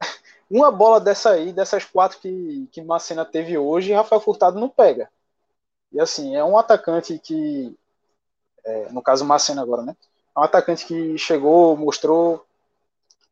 [0.50, 5.10] uma bola dessa aí, dessas quatro que, que Macena teve hoje, Rafael Furtado não pega.
[5.92, 7.76] E assim, é um atacante que,
[8.64, 9.94] é, no caso Macena agora, né?
[10.34, 12.46] É um atacante que chegou, mostrou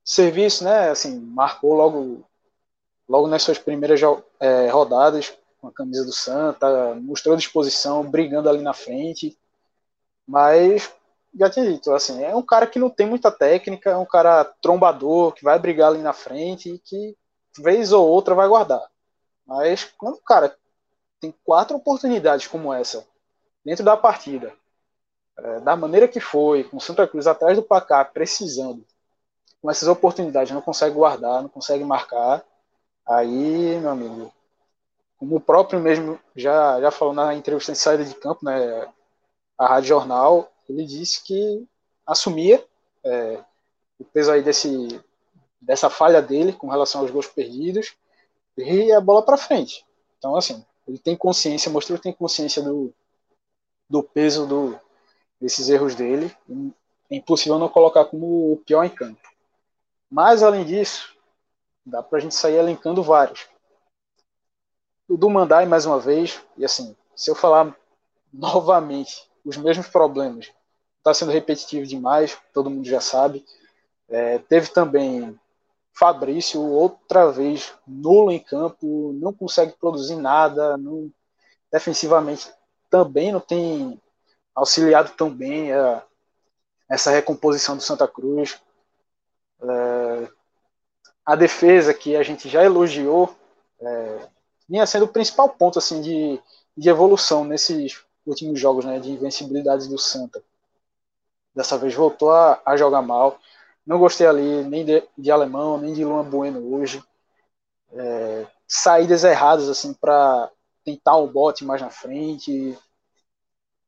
[0.05, 0.91] serviço, né?
[0.91, 2.25] Assim, marcou logo
[3.09, 4.01] logo nas suas primeiras
[4.41, 9.37] é, rodadas com a camisa do Santa, mostrou disposição, brigando ali na frente.
[10.27, 10.93] Mas,
[11.35, 14.45] já tinha dito, assim, é um cara que não tem muita técnica, é um cara
[14.45, 17.17] trombador, que vai brigar ali na frente e que,
[17.59, 18.83] vez ou outra, vai guardar.
[19.47, 20.57] Mas, quando o cara
[21.21, 23.07] tem quatro oportunidades como essa
[23.65, 24.53] dentro da partida,
[25.39, 28.85] é, da maneira que foi, com Santa Cruz atrás do placar, precisando,
[29.61, 32.45] com essas oportunidades, não consegue guardar, não consegue marcar
[33.09, 34.33] Aí, meu amigo,
[35.19, 38.89] como o próprio mesmo já, já falou na entrevista de saída de campo, né,
[39.57, 41.67] a Rádio Jornal, ele disse que
[42.07, 42.63] assumia
[43.05, 43.43] é,
[43.99, 45.01] o peso aí desse,
[45.61, 47.95] dessa falha dele com relação aos gols perdidos
[48.57, 49.85] e a bola para frente.
[50.19, 52.93] Então, assim, ele tem consciência, mostrou que tem consciência do,
[53.89, 54.79] do peso do,
[55.41, 56.35] desses erros dele.
[57.11, 59.21] É impossível não colocar como o pior em campo.
[60.11, 61.16] Mas, além disso,
[61.87, 63.47] Dá para a gente sair elencando vários.
[65.09, 67.75] O do Mandai, mais uma vez, e assim, se eu falar
[68.35, 70.53] novamente os mesmos problemas,
[70.99, 73.45] está sendo repetitivo demais, todo mundo já sabe.
[74.09, 75.39] É, teve também
[75.93, 81.11] Fabrício, outra vez nulo em campo, não consegue produzir nada, não,
[81.73, 82.53] defensivamente
[82.91, 84.01] também não tem
[84.55, 86.03] auxiliado tão bem a,
[86.91, 88.61] essa recomposição do Santa Cruz.
[89.63, 90.29] É,
[91.27, 93.37] a defesa que a gente já elogiou
[93.81, 94.29] é,
[94.69, 96.41] vinha sendo o principal ponto assim de,
[96.77, 100.43] de evolução nesses últimos jogos né, de invencibilidade do Santa.
[101.53, 103.41] Dessa vez voltou a, a jogar mal.
[103.85, 107.03] Não gostei ali nem de, de Alemão, nem de Luan Bueno hoje.
[107.93, 110.51] É, saídas erradas assim para
[110.85, 112.79] tentar o bote mais na frente.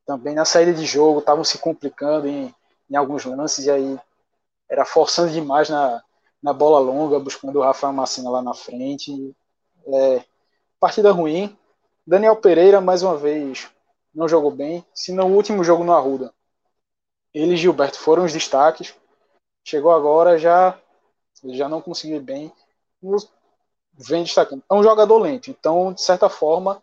[0.05, 2.53] Também na saída de jogo estavam se complicando em,
[2.91, 4.01] em alguns lances e aí
[4.69, 6.03] era forçando demais na,
[6.43, 9.35] na bola longa, buscando o Rafael Massina lá na frente.
[9.87, 10.25] É,
[10.79, 11.57] partida ruim.
[12.07, 13.69] Daniel Pereira, mais uma vez,
[14.15, 14.85] não jogou bem.
[14.95, 16.33] Se não o último jogo no Arruda,
[17.35, 18.95] ele e Gilberto foram os destaques.
[19.65, 20.79] Chegou agora, já,
[21.45, 22.53] já não conseguiu bem.
[23.93, 24.63] Vem destacando.
[24.71, 26.83] É um jogador lento, então, de certa forma,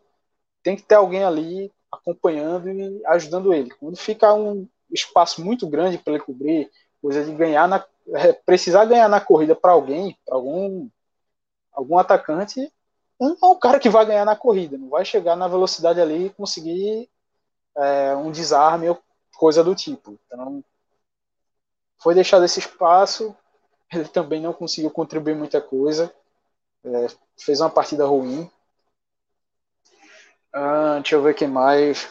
[0.62, 3.72] tem que ter alguém ali acompanhando e ajudando ele.
[3.72, 6.70] Quando fica um espaço muito grande para ele cobrir,
[7.02, 7.86] coisa de ganhar na,
[8.46, 10.90] precisar ganhar na corrida para alguém, para algum,
[11.72, 12.72] algum atacante,
[13.20, 16.28] não é o cara que vai ganhar na corrida, não vai chegar na velocidade ali
[16.28, 17.10] e conseguir
[17.78, 19.02] é, um desarme ou
[19.38, 20.20] coisa do tipo.
[20.26, 20.64] Então,
[21.98, 23.36] foi deixado esse espaço,
[23.92, 26.14] ele também não conseguiu contribuir muita coisa,
[26.84, 28.50] é, fez uma partida ruim.
[30.54, 32.10] Ah, deixa eu ver quem mais.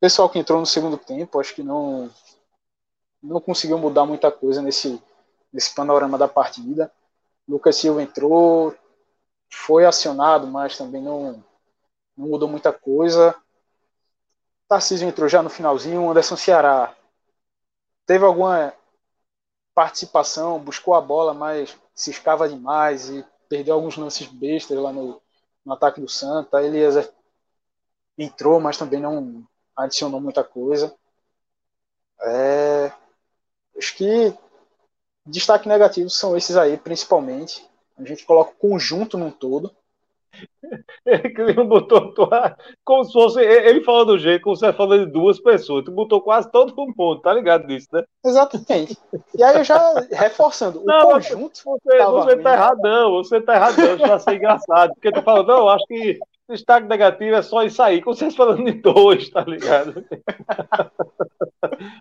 [0.00, 2.10] Pessoal que entrou no segundo tempo, acho que não
[3.22, 5.00] não conseguiu mudar muita coisa nesse
[5.52, 6.90] nesse panorama da partida.
[7.48, 8.74] Lucas Silva entrou,
[9.48, 11.44] foi acionado, mas também não,
[12.16, 13.34] não mudou muita coisa.
[14.68, 16.08] Tarcísio entrou já no finalzinho.
[16.08, 16.94] Anderson Ceará
[18.06, 18.72] teve alguma
[19.74, 25.20] participação, buscou a bola, mas se escava demais e perdeu alguns lances bestas lá no,
[25.64, 26.62] no ataque do Santa.
[26.62, 27.12] Eliezer
[28.16, 29.44] entrou, mas também não
[29.76, 30.94] adicionou muita coisa.
[32.22, 32.92] É,
[33.76, 34.36] acho que
[35.30, 37.64] Destaque negativo são esses aí, principalmente.
[37.98, 39.70] A gente coloca o conjunto num todo.
[41.04, 42.12] Ele botou
[42.84, 43.40] como se fosse.
[43.40, 45.84] Ele falou do jeito, como se fosse falando de duas pessoas.
[45.84, 48.04] Tu botou quase todo mundo, tá ligado nisso, né?
[48.24, 48.96] Exatamente.
[49.36, 49.78] E aí eu já
[50.12, 51.60] reforçando, o não, conjunto.
[51.62, 54.94] Você, você tá erradão, você tá erradão, vai ser engraçado.
[54.94, 56.18] Porque tu falou, não, acho que
[56.48, 60.04] destaque negativo é só isso aí, como vocês falando de dois, tá ligado?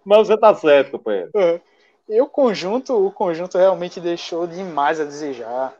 [0.04, 1.30] Mas você tá certo, companheiro.
[1.36, 1.62] É.
[2.10, 5.76] E o conjunto, o conjunto realmente deixou demais a desejar.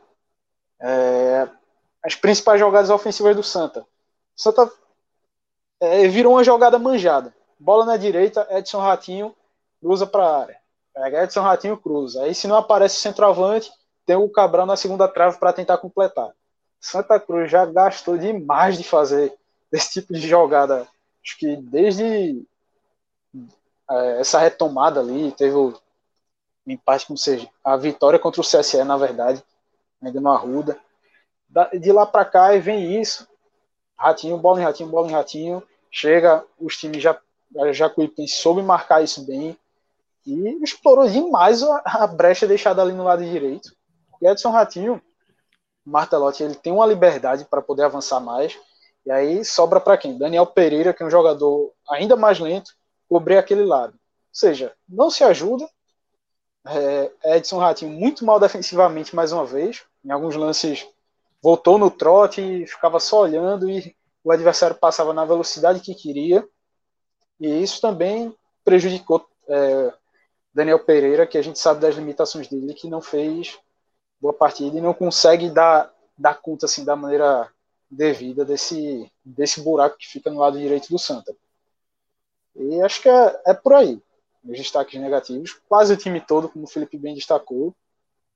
[0.80, 1.50] É,
[2.04, 3.82] as principais jogadas ofensivas do Santa.
[3.82, 3.86] O
[4.42, 4.72] Santa
[5.82, 7.34] é, virou uma jogada manjada.
[7.60, 9.36] Bola na direita, Edson Ratinho
[9.82, 10.60] cruza para a área.
[10.94, 12.22] Pega Edson Ratinho cruza.
[12.24, 13.72] Aí se não aparece o centroavante,
[14.06, 16.32] tem o Cabral na segunda trave para tentar completar.
[16.80, 19.34] Santa Cruz já gastou demais de fazer
[19.72, 20.88] esse tipo de jogada.
[21.24, 22.46] Acho que desde
[23.90, 25.74] é, essa retomada ali, teve o
[26.74, 29.44] empate com o seja a vitória contra o CSE, na verdade,
[30.02, 30.78] ainda no Arruda.
[31.80, 33.28] De lá para cá e vem isso.
[33.98, 35.64] Ratinho, bola em ratinho, bola em ratinho.
[35.92, 37.20] Chega, os times já,
[37.72, 37.92] já
[38.28, 39.58] soube marcar isso bem
[40.26, 43.76] e explorou demais a, a brecha deixada ali no lado direito.
[44.22, 45.02] E Edson Ratinho,
[45.86, 48.58] Martelotti, ele tem uma liberdade para poder avançar mais.
[49.06, 50.18] E aí sobra para quem?
[50.18, 52.72] Daniel Pereira, que é um jogador ainda mais lento,
[53.08, 53.94] cobrir aquele lado.
[53.94, 54.00] Ou
[54.32, 55.68] seja, não se ajuda.
[56.66, 59.84] É, Edson Ratinho muito mal defensivamente mais uma vez.
[60.04, 60.88] Em alguns lances
[61.42, 66.48] voltou no trote e ficava só olhando e o adversário passava na velocidade que queria.
[67.40, 69.94] E isso também prejudicou é,
[70.54, 73.58] Daniel Pereira, que a gente sabe das limitações dele, que não fez
[74.20, 77.50] boa partida e não consegue dar, dar conta assim da maneira
[77.90, 81.36] devida desse, desse buraco que fica no lado direito do Santa.
[82.56, 84.02] E acho que é, é por aí.
[84.44, 85.60] Os destaques negativos.
[85.68, 87.76] Quase o time todo, como o Felipe bem destacou.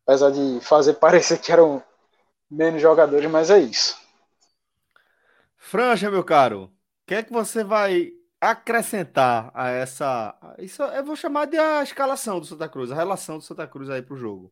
[0.06, 1.82] Apesar de fazer parecer que eram
[2.50, 3.98] menos jogadores, mas é isso.
[5.56, 6.72] Franja, meu caro, o
[7.08, 10.36] que é que você vai acrescentar a essa.
[10.60, 13.90] Isso eu vou chamar de a escalação do Santa Cruz, a relação do Santa Cruz
[13.90, 14.52] aí pro jogo.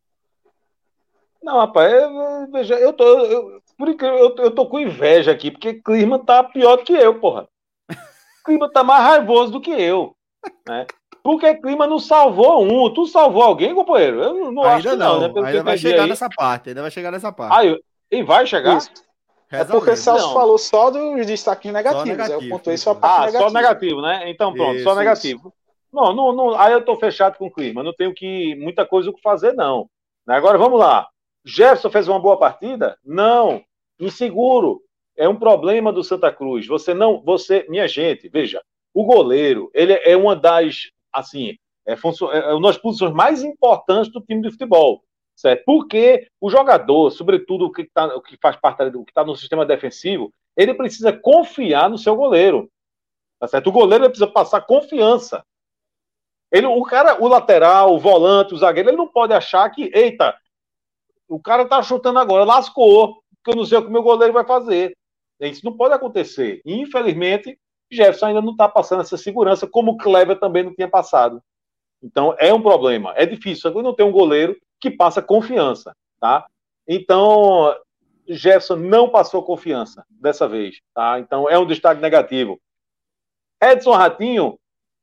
[1.43, 3.03] Não, rapaz, eu, veja, eu tô.
[3.03, 6.93] Eu, por incrível, eu, eu tô com inveja aqui, porque clima tá pior do que
[6.93, 7.47] eu, porra.
[8.45, 10.15] clima tá mais raivoso do que eu.
[10.67, 10.85] Né?
[11.23, 12.91] Porque clima não salvou um.
[12.93, 14.21] Tu salvou alguém, companheiro?
[14.21, 15.49] Eu não ainda acho não, não, né?
[15.49, 16.09] ainda vai chegar aí.
[16.09, 17.55] nessa parte, ainda vai chegar nessa parte.
[17.55, 17.79] Ah,
[18.11, 18.77] e vai chegar?
[18.77, 18.91] Isso.
[19.51, 20.33] É porque Celso não.
[20.33, 22.07] falou só dos destaques negativos.
[22.07, 23.49] Negativo, eu pontuei só a parte ah, negativa.
[23.49, 24.29] só negativo, né?
[24.29, 25.53] Então pronto, isso, só negativo.
[25.91, 27.83] Não, não, não, aí eu tô fechado com o clima.
[27.83, 29.89] Não tenho que muita coisa o que fazer, não.
[30.25, 31.07] Agora vamos lá.
[31.43, 32.97] Jefferson fez uma boa partida?
[33.03, 33.61] Não.
[33.99, 34.81] Inseguro.
[35.17, 36.65] É um problema do Santa Cruz.
[36.67, 38.61] Você não, você, minha gente, veja,
[38.93, 44.21] o goleiro, ele é uma das, assim, é, é uma das posições mais importantes do
[44.21, 45.03] time de futebol.
[45.35, 45.63] Certo?
[45.65, 49.35] Porque o jogador, sobretudo o que, tá, o que faz parte do que está no
[49.35, 52.69] sistema defensivo, ele precisa confiar no seu goleiro.
[53.39, 53.67] Tá certo?
[53.67, 55.43] O goleiro precisa passar confiança.
[56.51, 60.37] Ele, o cara, o lateral, o volante, o zagueiro, ele não pode achar que, eita,
[61.27, 64.33] o cara tá chutando agora, lascou, porque eu não sei o que o meu goleiro
[64.33, 64.95] vai fazer.
[65.39, 66.61] Isso não pode acontecer.
[66.65, 67.57] Infelizmente,
[67.91, 71.43] Jefferson ainda não está passando essa segurança, como o Kleber também não tinha passado.
[72.01, 73.13] Então, é um problema.
[73.15, 73.71] É difícil.
[73.81, 76.47] Não tem um goleiro que passa confiança, tá?
[76.87, 77.75] Então,
[78.27, 81.19] Jefferson não passou confiança dessa vez, tá?
[81.19, 82.59] Então, é um destaque negativo.
[83.61, 84.59] Edson Ratinho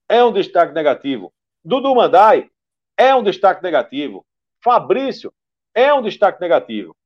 [0.08, 1.32] é um destaque negativo.
[1.64, 2.50] Dudu Mandai
[2.96, 4.26] é um destaque negativo.
[4.62, 5.32] Fabrício
[5.74, 6.96] é um destaque negativo.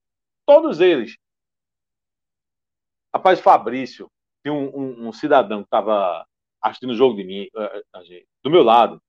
[0.46, 1.18] Todos eles.
[3.14, 4.10] Rapaz, Fabrício,
[4.42, 6.26] tem um, um, um cidadão que estava
[6.60, 9.00] assistindo o jogo de mim, eh, eh, do meu lado.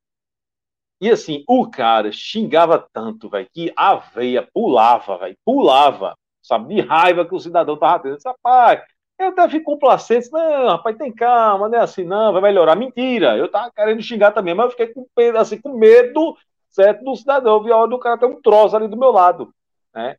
[1.02, 6.82] E assim, o cara xingava tanto, velho, que a veia pulava, velho, pulava, sabe, de
[6.82, 8.18] raiva que o cidadão tava tendo.
[8.26, 8.82] Rapaz,
[9.20, 12.76] eu até fico complacente, não, rapaz, tem calma, não é assim, não, vai melhorar.
[12.76, 15.08] Mentira, eu tava querendo xingar também, mas eu fiquei com,
[15.38, 16.36] assim, com medo
[16.74, 17.04] certo?
[17.04, 17.56] Do cidadão.
[17.56, 19.54] Eu vi a hora do cara ter um troço ali do meu lado.
[19.94, 20.18] Né?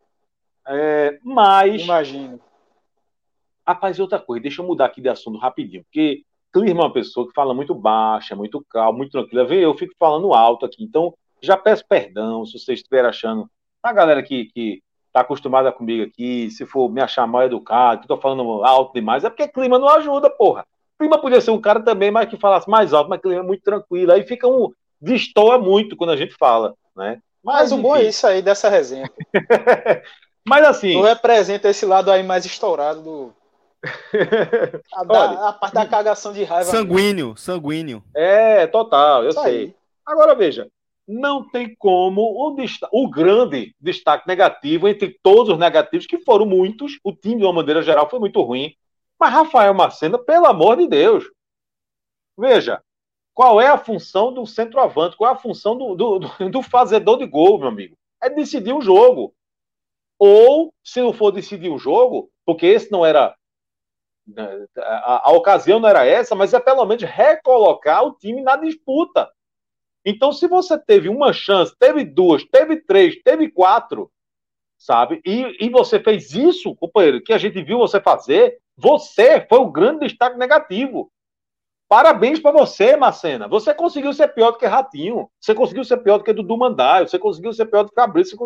[0.66, 1.82] É, mas.
[1.82, 2.40] Imagino.
[3.66, 6.22] Rapaz, outra coisa, deixa eu mudar aqui de assunto rapidinho, porque
[6.54, 9.44] Clima é uma pessoa que fala muito baixa, muito calma, muito tranquila.
[9.44, 11.12] Vê, eu fico falando alto aqui, então
[11.42, 13.50] já peço perdão se vocês estiverem achando.
[13.82, 14.80] A galera que, que
[15.12, 19.24] tá acostumada comigo aqui, se for me achar mal educado, que tô falando alto demais,
[19.24, 20.64] é porque clima não ajuda, porra.
[20.96, 23.64] Clima podia ser um cara também, mas que falasse mais alto, mas clima é muito
[23.64, 24.12] tranquilo.
[24.12, 27.18] Aí fica um, destoa muito quando a gente fala, né?
[27.42, 29.10] Mas, Mas o bom é isso aí dessa resenha.
[30.46, 30.92] Mas assim.
[30.92, 33.34] Tu representa esse lado aí mais estourado do.
[34.94, 36.70] A, da, Olha, a parte da cagação de raiva.
[36.70, 38.02] Sanguíneo, sanguíneo.
[38.14, 39.56] É, total, eu isso sei.
[39.56, 39.74] Aí.
[40.06, 40.68] Agora veja,
[41.06, 42.56] não tem como o,
[42.92, 47.52] o grande destaque negativo entre todos os negativos, que foram muitos, o time de uma
[47.52, 48.74] maneira geral foi muito ruim.
[49.18, 51.24] Mas Rafael Marcena, pelo amor de Deus.
[52.36, 52.82] Veja,
[53.32, 55.16] qual é a função do centroavante?
[55.16, 56.18] Qual é a função do, do,
[56.50, 57.96] do fazedor de gol, meu amigo?
[58.22, 59.34] É decidir o jogo.
[60.18, 63.34] Ou, se não for decidir o jogo, porque esse não era.
[64.26, 68.56] Né, a, a ocasião não era essa, mas é pelo menos recolocar o time na
[68.56, 69.30] disputa.
[70.04, 74.10] Então, se você teve uma chance, teve duas, teve três, teve quatro,
[74.78, 75.20] sabe?
[75.24, 79.70] E, e você fez isso, companheiro, que a gente viu você fazer, você foi o
[79.70, 81.10] grande destaque negativo.
[81.88, 83.46] Parabéns para você, Macena.
[83.46, 85.30] Você conseguiu ser pior do que Ratinho.
[85.40, 87.06] Você conseguiu ser pior do que Dudu Mandaio.
[87.06, 88.36] Você conseguiu ser pior do que Fabrício.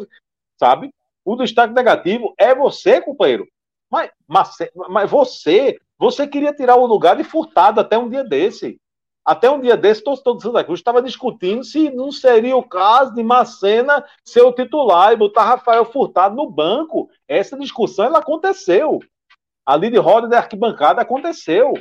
[0.59, 0.91] Sabe?
[1.24, 3.49] O destaque negativo é você, companheiro.
[3.91, 4.57] Mas, mas,
[4.89, 8.80] mas você, você queria tirar o lugar de Furtado até um dia desse.
[9.24, 13.12] Até um dia desse, torcedor do Santa Cruz estava discutindo se não seria o caso
[13.14, 17.11] de Macena ser o titular e botar Rafael Furtado no banco.
[17.26, 19.01] Essa discussão ela aconteceu.
[19.66, 21.74] Ali de roda da arquibancada aconteceu.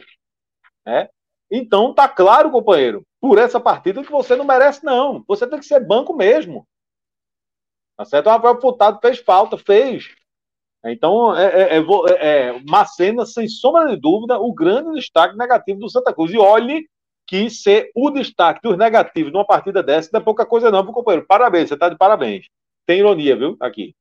[0.85, 1.07] Né?
[1.49, 5.23] Então tá claro, companheiro, por essa partida que você não merece, não.
[5.25, 6.67] Você tem que ser banco mesmo.
[7.95, 8.27] Tá certo?
[8.27, 10.13] O Rafael Furtado fez falta, fez.
[10.85, 15.89] Então, é, é, é, é Macena, sem sombra de dúvida, o grande destaque negativo do
[15.89, 16.31] Santa Cruz.
[16.31, 16.87] E olhe
[17.25, 20.93] que ser o destaque dos negativos numa partida dessa não é pouca coisa, não, meu
[20.93, 21.25] companheiro.
[21.27, 22.47] Parabéns, você está de parabéns.
[22.85, 23.57] Tem ironia, viu?
[23.59, 23.93] Aqui.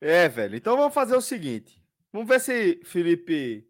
[0.00, 0.56] É, velho.
[0.56, 1.80] Então vamos fazer o seguinte.
[2.12, 3.66] Vamos ver se Felipe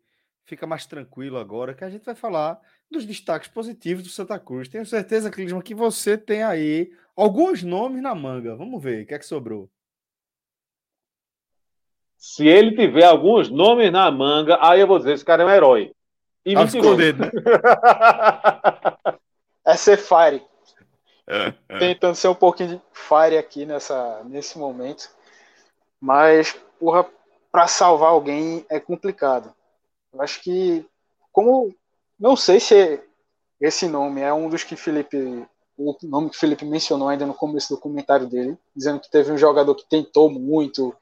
[0.47, 2.59] fica mais tranquilo agora, que a gente vai falar
[2.91, 4.69] dos destaques positivos do Santa Cruz.
[4.69, 8.57] Tenho certeza, Clisma, que você tem aí alguns nomes na manga.
[8.57, 9.71] Vamos ver, o que é que sobrou?
[12.17, 15.51] Se ele tiver alguns nomes na manga, aí eu vou dizer, esse cara é um
[15.51, 15.93] herói.
[16.45, 17.31] E me escondido, né?
[19.65, 20.43] é ser fire.
[21.79, 25.09] Tentando ser um pouquinho de fire aqui nessa, nesse momento.
[26.01, 27.07] Mas, porra,
[27.53, 29.55] para salvar alguém é complicado.
[30.13, 30.85] Eu acho que,
[31.31, 31.75] como
[32.21, 33.03] não sei se
[33.59, 35.47] esse nome é um dos que Felipe,
[35.77, 39.39] o nome que Felipe mencionou ainda no começo do comentário dele, dizendo que teve um
[39.39, 40.95] jogador que tentou muito,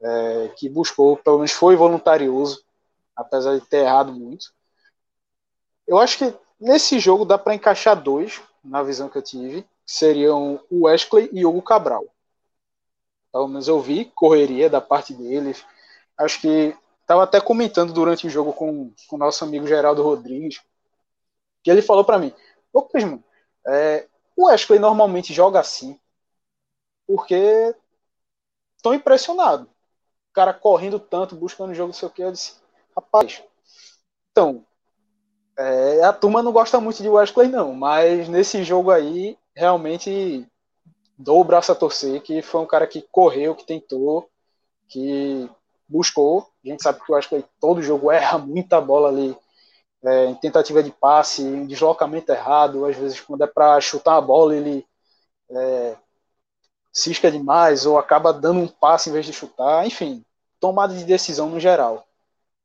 [0.00, 2.62] é, que buscou, pelo menos foi voluntarioso,
[3.16, 4.52] apesar de ter errado muito.
[5.86, 9.68] Eu acho que nesse jogo dá para encaixar dois, na visão que eu tive, que
[9.86, 12.04] seriam o Wesley e o Hugo Cabral.
[13.32, 15.64] Pelo menos eu vi correria da parte deles,
[16.18, 16.76] acho que
[17.08, 20.60] estava até comentando durante o jogo com o nosso amigo Geraldo Rodrigues,
[21.62, 22.34] que ele falou para mim,
[22.70, 23.24] ô Clisman,
[23.66, 24.06] é,
[24.36, 25.98] o Wesley normalmente joga assim,
[27.06, 27.74] porque
[28.76, 29.64] estou impressionado.
[29.64, 32.56] O cara correndo tanto, buscando jogo, não sei o que, eu disse,
[32.94, 33.42] rapaz,
[34.30, 34.66] então,
[35.56, 40.46] é, a turma não gosta muito de Wesley não, mas nesse jogo aí, realmente
[41.16, 44.28] dou o braço a torcer, que foi um cara que correu, que tentou,
[44.86, 45.50] que
[45.88, 46.48] buscou.
[46.64, 49.36] A gente sabe que acho que todo jogo erra muita bola ali
[50.02, 52.84] é, em tentativa de passe, em deslocamento errado.
[52.84, 54.86] Às vezes, quando é para chutar a bola, ele
[55.50, 55.96] é,
[56.92, 59.86] cisca demais ou acaba dando um passe em vez de chutar.
[59.86, 60.24] Enfim,
[60.60, 62.06] tomada de decisão no geral.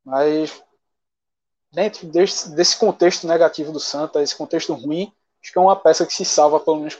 [0.04, 0.62] Mas
[1.72, 5.12] dentro desse, desse contexto negativo do Santa, esse contexto ruim,
[5.42, 6.96] acho que é uma peça que se salva pelo menos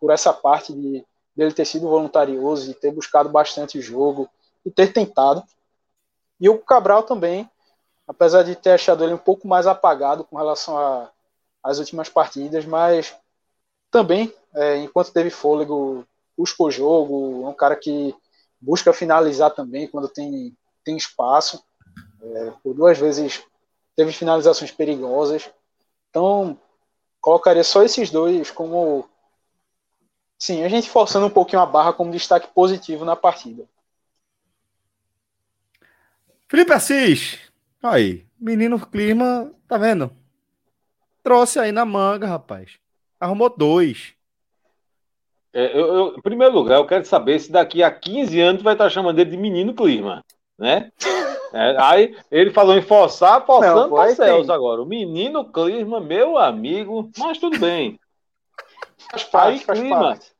[0.00, 1.04] por essa parte de
[1.38, 4.28] dele ter sido voluntarioso e ter buscado bastante o jogo
[4.66, 5.44] e ter tentado.
[6.40, 7.48] E o Cabral também,
[8.06, 11.10] apesar de ter achado ele um pouco mais apagado com relação
[11.62, 13.14] às últimas partidas, mas
[13.90, 18.14] também, é, enquanto teve fôlego, buscou o jogo, é um cara que
[18.60, 21.62] busca finalizar também quando tem, tem espaço.
[22.20, 23.42] É, por duas vezes
[23.96, 25.50] teve finalizações perigosas.
[26.10, 26.58] Então,
[27.20, 29.08] colocaria só esses dois como.
[30.38, 33.68] Sim, a gente forçando um pouquinho a barra como destaque positivo na partida.
[36.50, 37.38] Felipe Assis,
[37.82, 40.10] aí, menino clima, tá vendo?
[41.22, 42.78] Trouxe aí na manga, rapaz.
[43.20, 44.14] Arrumou dois.
[45.52, 48.72] É, eu, eu, em primeiro lugar, eu quero saber se daqui a 15 anos vai
[48.72, 50.24] estar chamando ele de menino clima,
[50.58, 50.90] né?
[51.52, 54.82] É, aí ele falou em forçar, forçando para Celso agora.
[54.82, 58.00] O menino clima, meu amigo, mas tudo bem.
[59.10, 60.32] Faz parte, aí, faz clima, parte.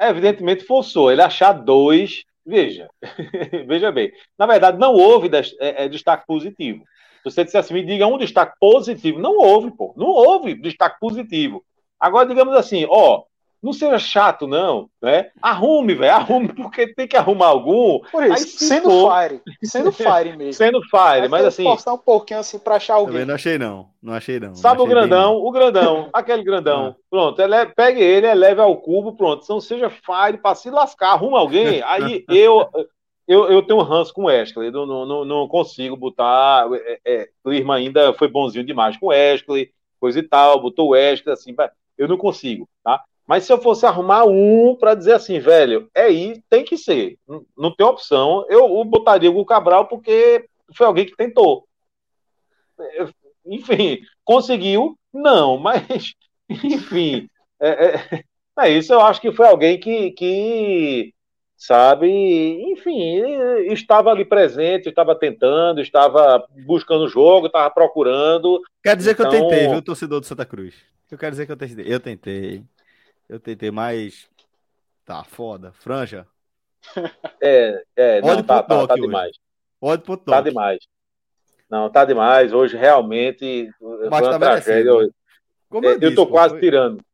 [0.00, 2.88] evidentemente forçou ele achar dois Veja,
[3.66, 4.12] veja bem.
[4.38, 5.28] Na verdade, não houve
[5.60, 6.84] é, é, destaque positivo.
[7.18, 9.18] Se você dissesse assim, me diga um destaque positivo.
[9.18, 9.92] Não houve, pô.
[9.96, 11.64] Não houve destaque positivo.
[11.98, 13.24] Agora, digamos assim, ó,
[13.62, 15.30] não seja chato, não, né?
[15.40, 18.00] Arrume, velho, arrume, porque tem que arrumar algum.
[18.12, 19.12] Por isso, Aí, sendo for...
[19.12, 20.52] fire, sendo fire mesmo.
[20.54, 21.64] sendo fire, mas assim.
[21.64, 23.12] Forçar um pouquinho assim pra achar alguém.
[23.12, 23.88] Também não achei, não.
[24.02, 24.54] Não achei, não.
[24.54, 25.34] Sabe não achei o grandão?
[25.34, 26.86] Bem, o grandão, aquele grandão.
[26.86, 27.02] Ah.
[27.10, 29.44] Pronto, ele, pegue ele, eleve ao cubo, pronto.
[29.48, 31.82] Não seja fire pra se lascar, arruma alguém.
[31.86, 32.68] Aí eu.
[33.28, 36.68] Eu, eu tenho um ranço com o Wesley, não, não, não consigo botar.
[36.72, 40.86] É, é, o Irma ainda foi bonzinho demais com o Wesley, coisa e tal, botou
[40.86, 41.52] o Wesley, assim,
[41.98, 43.02] eu não consigo, tá?
[43.26, 47.18] Mas se eu fosse arrumar um para dizer assim, velho, é aí, tem que ser.
[47.56, 48.46] Não, tem opção.
[48.48, 51.66] Eu, botaria o Cabral porque foi alguém que tentou.
[53.44, 54.98] Enfim, Conseguiu?
[55.14, 56.12] Não, mas,
[56.50, 57.28] enfim,
[57.60, 58.22] é, é,
[58.58, 58.92] é isso.
[58.92, 61.14] Eu acho que foi alguém que, que
[61.56, 62.08] sabe?
[62.72, 63.22] Enfim,
[63.72, 68.60] estava ali presente, estava tentando, estava buscando o jogo, estava procurando.
[68.82, 69.30] Quer dizer então...
[69.30, 70.74] que eu então tentei, viu, torcedor do Santa Cruz?
[71.10, 71.84] Eu quero dizer que eu tentei.
[71.86, 72.64] Eu tentei.
[73.28, 74.28] Eu tentei, mas.
[75.04, 75.72] Tá foda.
[75.72, 76.26] Franja.
[77.40, 79.36] É, é, não, tá, tá, tá demais.
[79.80, 80.78] Pode pro Tá demais.
[81.68, 82.52] Não, tá demais.
[82.52, 83.70] Hoje realmente
[84.10, 84.90] mas tá tragédia.
[84.90, 86.60] Eu, eu, eu, tô quase foi...
[86.60, 87.04] tirando.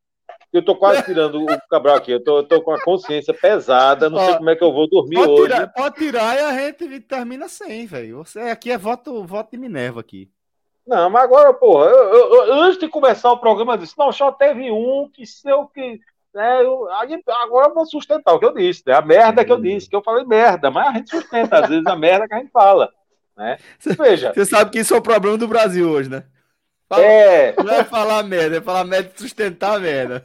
[0.52, 2.12] Eu tô quase tirando o Cabral aqui.
[2.12, 4.10] Eu tô, eu tô com a consciência pesada.
[4.10, 5.52] Não Ó, sei como é que eu vou dormir pode hoje.
[5.52, 8.18] Tirar, pode tirar e a gente termina sem, velho.
[8.18, 10.30] Você aqui é voto, voto de Minerva aqui.
[10.86, 14.32] Não, mas agora, porra, eu, eu, antes de começar o programa, eu disse: não, só
[14.32, 16.00] teve um que seu que.
[16.34, 18.94] Né, eu, agora eu vou sustentar o que eu disse, né?
[18.94, 21.86] A merda que eu disse, que eu falei merda, mas a gente sustenta, às vezes,
[21.86, 22.90] a merda que a gente fala.
[23.36, 23.58] Né?
[23.98, 24.32] Veja.
[24.32, 26.24] Você sabe que isso é o problema do Brasil hoje, né?
[26.88, 27.54] Fala, é.
[27.62, 30.24] Não é falar merda, é falar merda e sustentar merda.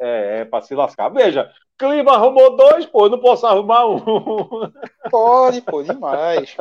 [0.00, 1.08] É, é pra se lascar.
[1.08, 4.00] Veja, clima arrumou dois, pô, eu não posso arrumar um.
[5.10, 6.56] Pode, pô, demais.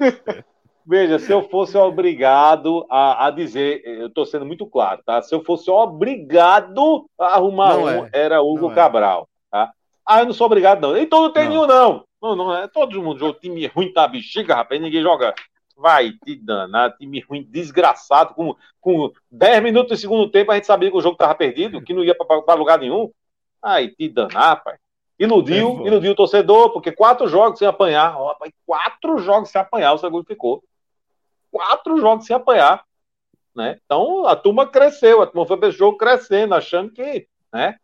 [0.86, 5.20] Veja, se eu fosse obrigado a, a dizer, eu estou sendo muito claro, tá?
[5.20, 8.10] Se eu fosse obrigado a arrumar não um, é.
[8.12, 8.74] era Hugo não é.
[8.74, 9.72] Cabral, tá?
[10.06, 10.96] Ah, eu não sou obrigado, não.
[10.96, 12.04] Então não tem nenhum, não.
[12.22, 12.68] Não, não é.
[12.68, 14.80] Todo mundo joga time ruim, tá bexiga, rapaz.
[14.80, 15.34] Ninguém joga
[15.76, 18.32] Vai te danar, time ruim, desgraçado.
[18.32, 21.82] Com, com 10 minutos do segundo tempo, a gente sabia que o jogo estava perdido,
[21.82, 23.10] que não ia para lugar nenhum.
[23.62, 24.76] Ai, te danar, pai.
[25.18, 28.18] Iludiu, é iludiu o torcedor, porque quatro jogos sem apanhar.
[28.18, 30.62] Ó, pai, quatro jogos sem apanhar, o segundo ficou.
[31.56, 32.84] Quatro jogos sem apanhar.
[33.54, 33.78] Né?
[33.84, 37.76] Então a turma cresceu, a turma foi para esse jogo crescendo, achando que né,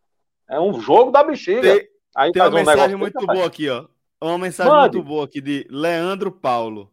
[0.47, 1.61] é um jogo da bexiga.
[1.61, 3.85] Tem, Aí tem uma um mensagem muito boa aqui, ó.
[4.21, 4.97] Uma mensagem Mande.
[4.97, 6.91] muito boa aqui de Leandro Paulo.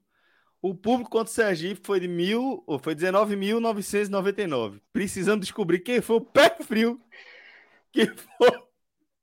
[0.62, 4.80] O público contra o Sergipe foi de mil, ou foi 19.999.
[4.92, 7.00] Precisando descobrir quem foi o pé frio
[7.92, 8.50] que foi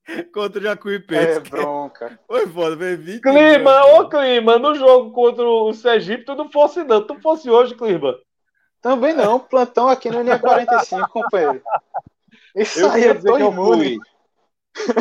[0.34, 1.38] contra o Jacuipense.
[1.38, 2.20] É bronca.
[2.28, 6.84] Foi foda, foi 20 Clima, ô clima, no jogo contra o Sergipe, tu não fosse
[6.84, 8.18] não, tu fosse hoje, clima.
[8.82, 11.62] Também não, plantão aqui no Linha 45, companheiro.
[12.56, 13.98] Isso eu aí queria dizer que eu fui.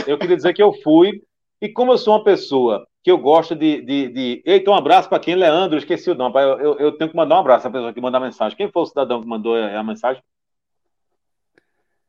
[0.07, 1.23] Eu queria dizer que eu fui,
[1.61, 3.83] e como eu sou uma pessoa que eu gosto de.
[3.83, 4.43] de, de...
[4.45, 5.35] Eita, um abraço para quem?
[5.35, 6.35] Leandro, esqueci o nome.
[6.43, 8.57] Eu, eu, eu, tenho que mandar um abraço à pessoa que mandou a mensagem.
[8.57, 10.23] Quem foi o cidadão que mandou a mensagem?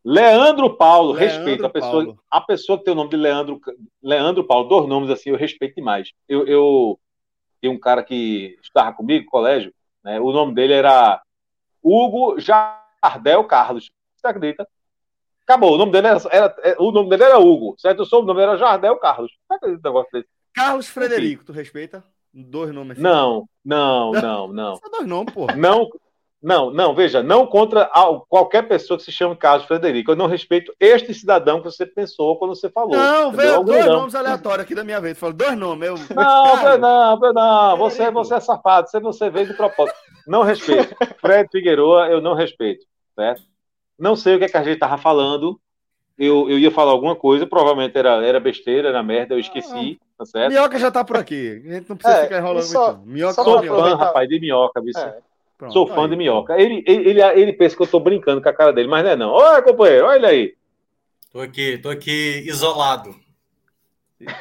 [0.03, 1.65] Leandro Paulo, Leandro respeito.
[1.65, 2.19] A pessoa, Paulo.
[2.31, 3.59] a pessoa que tem o nome de Leandro,
[4.01, 6.11] Leandro Paulo, dois nomes assim, eu respeito demais.
[6.27, 6.99] Eu, eu
[7.59, 9.73] tem um cara que estava comigo no colégio,
[10.03, 11.21] né, o nome dele era
[11.83, 13.89] Hugo Jardel Carlos.
[14.15, 14.67] Você acredita?
[15.43, 18.01] Acabou, o nome dele era, era, o nome dele era Hugo, certo?
[18.01, 19.31] O sobrenome era Jardel Carlos.
[19.31, 20.27] Você acredita negócio desse?
[20.53, 22.03] Carlos Frederico, tu respeita?
[22.33, 23.01] Dois nomes assim.
[23.01, 24.75] Não, não, não, não.
[24.75, 25.55] Só dois nomes, porra.
[25.55, 25.89] Não,
[26.47, 27.91] não, não, veja, não contra
[28.29, 30.11] qualquer pessoa que se chame Carlos Frederico.
[30.11, 32.95] Eu não respeito este cidadão que você pensou quando você falou.
[32.95, 35.19] Não, veio dois nomes aleatórios aqui da minha vez.
[35.19, 35.89] Falou dois nomes.
[35.89, 35.97] Eu...
[36.15, 37.77] Não, não, não, não.
[37.79, 39.97] Você, você é safado, você, você veio de propósito.
[40.25, 40.95] Não respeito.
[41.19, 43.41] Fred Figueroa, eu não respeito, certo?
[43.99, 45.59] Não sei o que, é que a gente estava falando,
[46.17, 50.23] eu, eu ia falar alguma coisa, provavelmente era, era besteira, era merda, eu esqueci, tá
[50.23, 50.53] certo?
[50.53, 53.09] Minhoca já tá por aqui, a gente não precisa é, ficar enrolando só, muito.
[53.09, 54.93] Minhoca Sou fã, rapaz, de minhoca, viu?
[54.95, 55.26] É.
[55.57, 56.09] Pronto, Sou fã aí.
[56.09, 56.59] de minhoca.
[56.59, 59.11] Ele, ele, ele, ele, pensa que eu tô brincando com a cara dele, mas não
[59.11, 59.29] é não.
[59.31, 60.55] Olha, companheiro, olha aí.
[61.31, 63.15] Tô aqui, tô aqui isolado.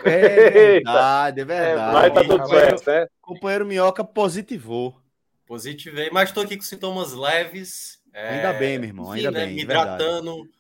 [0.05, 1.93] É verdade, é verdade.
[1.93, 3.07] mas tá tudo certo, né?
[3.21, 5.01] Companheiro Minhoca positivou.
[5.47, 7.99] Positivei, mas tô aqui com sintomas leves.
[8.13, 9.55] Ainda é, bem, meu irmão, ainda né, bem.
[9.55, 10.35] Me hidratando.
[10.35, 10.57] Verdade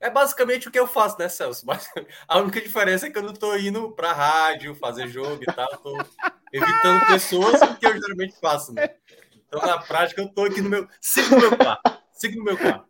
[0.00, 1.64] é basicamente o que eu faço, né, Celso?
[1.66, 1.90] Mas
[2.28, 5.68] a única diferença é que eu não tô indo pra rádio, fazer jogo e tal.
[5.78, 5.98] Tô
[6.52, 8.90] evitando pessoas, o que eu geralmente faço, né?
[9.46, 10.88] Então, na prática, eu tô aqui no meu.
[11.00, 11.98] Sigo no meu quarto.
[12.12, 12.86] Sigo no meu quarto.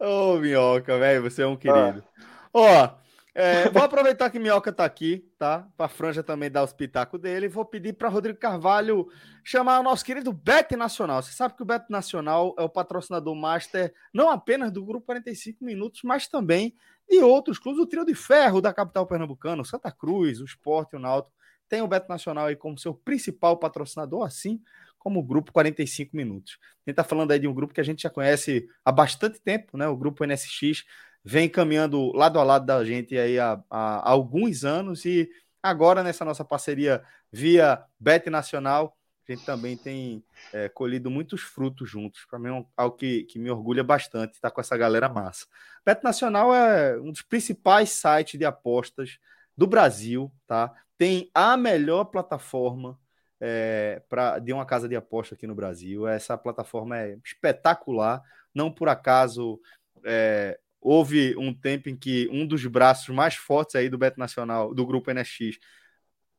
[0.00, 2.04] Ô, oh, minhoca, velho, você é um querido.
[2.52, 3.04] Ó, oh,
[3.36, 5.66] é, vou aproveitar que Minhoca tá aqui, tá?
[5.76, 7.48] Pra Franja também dar os pitacos dele.
[7.48, 9.08] Vou pedir para Rodrigo Carvalho
[9.42, 11.20] chamar o nosso querido Bet Nacional.
[11.20, 15.64] Você sabe que o Bet Nacional é o patrocinador master não apenas do Grupo 45
[15.64, 16.76] Minutos, mas também
[17.10, 17.82] de outros clubes.
[17.82, 21.34] O Trio de Ferro da capital pernambucana, o Santa Cruz, o Sport o Náutico.
[21.68, 24.60] Tem o Bet Nacional aí como seu principal patrocinador, assim
[25.04, 26.58] como o Grupo 45 Minutos.
[26.86, 29.38] A gente tá falando aí de um grupo que a gente já conhece há bastante
[29.38, 29.86] tempo, né?
[29.86, 30.82] O Grupo NSX
[31.22, 35.28] vem caminhando lado a lado da gente aí há, há, alguns anos e
[35.62, 38.96] agora nessa nossa parceria via Bet Nacional,
[39.28, 42.24] a gente também tem é, colhido muitos frutos juntos.
[42.28, 45.46] Para mim é algo que, que me orgulha bastante estar com essa galera massa.
[45.84, 49.18] Bet Nacional é um dos principais sites de apostas
[49.56, 50.72] do Brasil, tá?
[50.96, 52.98] Tem a melhor plataforma
[53.46, 56.08] é, pra, de uma casa de aposta aqui no Brasil.
[56.08, 58.22] Essa plataforma é espetacular
[58.54, 59.60] Não por acaso
[60.02, 64.74] é, houve um tempo em que um dos braços mais fortes aí do Beto Nacional,
[64.74, 65.58] do grupo NX,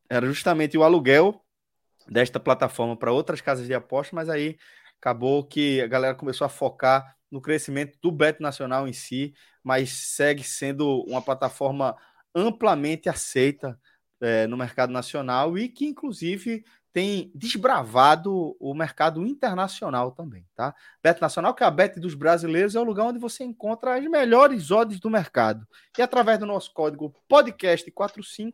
[0.10, 1.46] era justamente o aluguel
[2.08, 4.58] desta plataforma para outras casas de aposta, mas aí
[5.00, 9.92] acabou que a galera começou a focar no crescimento do Beto Nacional em si, mas
[9.92, 11.96] segue sendo uma plataforma
[12.34, 13.80] amplamente aceita
[14.20, 16.64] é, no mercado nacional e que, inclusive,
[16.96, 20.74] tem desbravado o mercado internacional também, tá?
[21.04, 24.06] Bet Nacional, que é a bet dos brasileiros, é o lugar onde você encontra as
[24.06, 25.68] melhores odds do mercado.
[25.98, 28.54] E através do nosso código podcast45,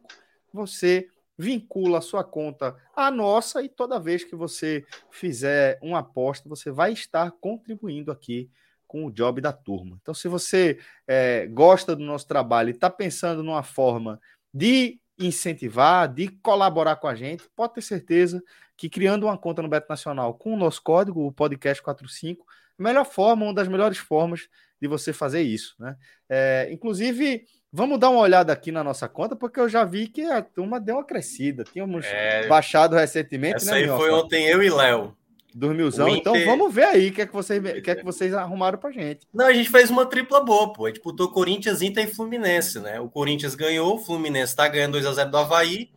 [0.51, 6.49] você vincula a sua conta à nossa e toda vez que você fizer uma aposta,
[6.49, 8.49] você vai estar contribuindo aqui
[8.87, 9.99] com o job da turma.
[10.01, 14.19] Então, se você é, gosta do nosso trabalho e está pensando numa forma
[14.51, 18.41] de incentivar, de colaborar com a gente, pode ter certeza
[18.76, 22.45] que criando uma conta no Beto Nacional com o nosso código, o podcast 45,
[22.80, 24.49] a melhor forma, uma das melhores formas
[24.82, 25.95] de você fazer isso, né?
[26.28, 30.24] É, inclusive, vamos dar uma olhada aqui na nossa conta, porque eu já vi que
[30.24, 31.63] a turma deu uma crescida.
[31.63, 33.84] Tínhamos é, baixado recentemente, essa né?
[33.84, 35.15] Essa aí foi ontem eu e Léo.
[35.53, 38.77] Dormilzão, então vamos ver aí o que é que vocês, que é que vocês arrumaram
[38.77, 39.27] pra gente.
[39.33, 40.85] Não, a gente fez uma tripla boa, pô.
[40.85, 42.99] A gente botou Corinthians, Inter e Fluminense, né?
[42.99, 45.89] O Corinthians ganhou, o Fluminense tá ganhando 2x0 do Havaí.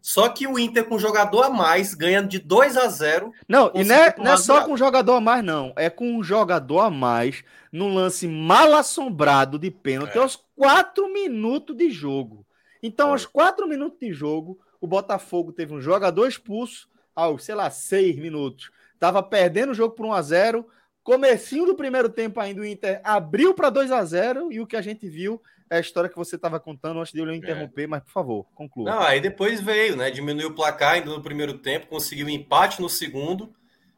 [0.00, 3.84] Só que o Inter com jogador a mais, ganhando de 2 a 0 Não, e
[3.84, 5.72] não é, não é só com jogador a mais, não.
[5.76, 7.42] É com um jogador a mais
[7.72, 10.20] no lance mal assombrado de pênalti é.
[10.20, 12.46] aos 4 minutos de jogo.
[12.82, 17.68] Então, aos 4 minutos de jogo, o Botafogo teve um jogador expulso aos, sei lá,
[17.68, 18.70] 6 minutos.
[18.98, 20.66] Tava perdendo o jogo por 1 a 0
[21.08, 24.76] Comecinho do primeiro tempo ainda, o Inter abriu para 2 a 0 e o que
[24.76, 25.40] a gente viu
[25.70, 27.34] é a história que você estava contando antes de eu é.
[27.34, 27.86] interromper, é.
[27.86, 28.90] mas por favor, conclua.
[28.90, 30.10] Não, aí depois veio, né?
[30.10, 33.54] Diminuiu o placar ainda no primeiro tempo, conseguiu um empate no segundo,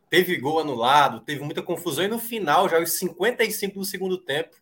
[0.08, 4.56] teve gol anulado, teve muita confusão e no final, já os 55 do segundo tempo,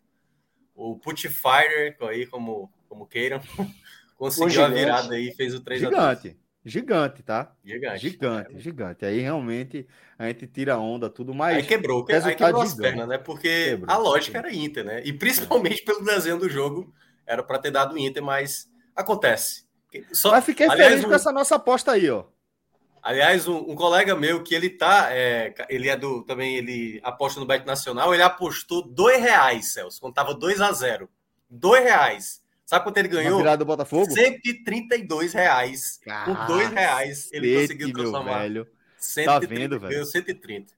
[0.75, 3.39] o Putfire, aí como, como queiram,
[4.17, 6.35] conseguiu a virada aí, fez o 3 a 2
[6.65, 7.23] Gigante.
[7.23, 7.53] Tá?
[7.63, 7.99] Gigante.
[7.99, 8.59] Gigante, é.
[8.59, 9.05] gigante.
[9.05, 9.87] Aí realmente
[10.17, 11.57] a gente tira onda, tudo mais.
[11.57, 13.17] Aí quebrou, aí quebrou as pernas, né?
[13.17, 14.51] Porque quebrou, a lógica quebrou.
[14.51, 15.01] era Inter, né?
[15.05, 16.93] E principalmente pelo desenho do jogo,
[17.25, 19.65] era para ter dado Inter, mas acontece.
[20.11, 20.31] Só...
[20.31, 21.09] Mas fiquei Aliás, feliz um...
[21.09, 22.25] com essa nossa aposta aí, ó.
[23.01, 27.39] Aliás, um, um, colega meu que ele tá, é, ele é do também, ele aposta
[27.39, 31.09] no Bet Nacional, ele apostou dois reais, Celso, quando tava 2 a 0
[31.49, 32.41] Dois reais.
[32.69, 33.39] Sabe quanto ele ganhou?
[33.39, 34.05] virada do Botafogo?
[34.11, 35.99] 132 reais.
[36.23, 38.41] Com dois reais ele conseguiu transformar.
[38.41, 38.67] Velho.
[39.25, 39.91] Tá vendo, velho?
[39.91, 40.71] Ganhou 130.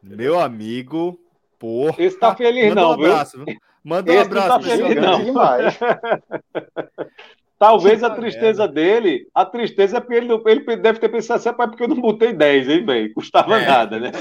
[0.00, 1.18] Meu amigo,
[1.58, 1.96] porra.
[1.98, 3.56] Esse tá feliz Manda não, um abraço, viu?
[3.82, 4.48] Manda um Esse abraço.
[4.48, 5.24] Não tá feliz não.
[5.24, 5.78] Demais.
[7.58, 11.66] Talvez a tristeza dele, a tristeza é porque ele, ele deve ter pensado assim, pai,
[11.66, 13.14] porque eu não botei 10, hein, velho?
[13.14, 13.66] Custava é.
[13.66, 14.12] nada, né?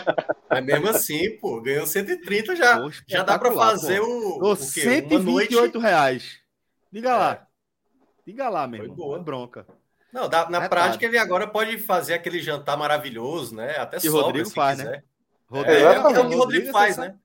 [0.48, 2.80] Mas mesmo assim, pô, ganhou 130 já.
[2.80, 4.06] Pô, já dá para fazer pô.
[4.06, 4.80] o, o quê?
[4.80, 6.39] 128 reais.
[6.92, 7.32] Diga lá.
[7.32, 7.40] É.
[8.26, 8.96] Diga lá, meu irmão.
[8.96, 9.18] Boa.
[9.18, 9.66] bronca.
[10.12, 13.76] Não, na é prática ele agora pode fazer aquele jantar maravilhoso, né?
[13.76, 14.84] Até que sobra, Rodrigo faz, né?
[14.84, 14.96] quiser.
[14.96, 15.02] né?
[15.48, 17.16] Rodrigo, é, é, o que o Rodrigo, Rodrigo faz, né?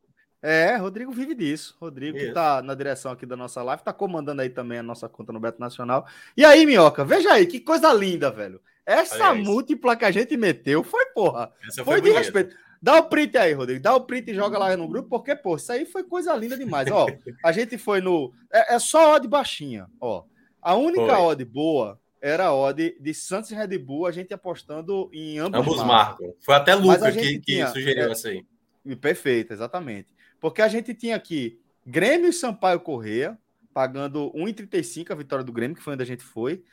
[0.42, 1.76] É, Rodrigo vive disso.
[1.82, 2.28] Rodrigo, Isso.
[2.28, 5.34] que tá na direção aqui da nossa live, tá comandando aí também a nossa conta
[5.34, 6.06] no Beto Nacional.
[6.38, 8.62] E aí, Minhoca, veja aí, que coisa linda, velho.
[8.86, 11.52] Essa múltipla que a gente meteu foi, porra.
[11.68, 12.56] Essa foi, foi de respeito.
[12.86, 13.82] Dá o print aí, Rodrigo.
[13.82, 16.56] Dá o print e joga lá no grupo, porque, pô, isso aí foi coisa linda
[16.56, 16.88] demais.
[16.92, 17.08] Ó,
[17.44, 18.32] a gente foi no.
[18.54, 20.24] É, é só odd baixinha, ó.
[20.62, 21.16] A única foi.
[21.16, 25.62] odd boa era a odd de Santos e Red Bull, a gente apostando em ambos,
[25.62, 26.32] ambos marcam.
[26.40, 28.46] Foi até Luca que, tinha, que sugeriu é, essa aí.
[29.02, 30.14] Perfeito, exatamente.
[30.40, 33.36] Porque a gente tinha aqui Grêmio e Sampaio Correia,
[33.74, 36.64] pagando 1,35 a vitória do Grêmio, que foi onde a gente foi.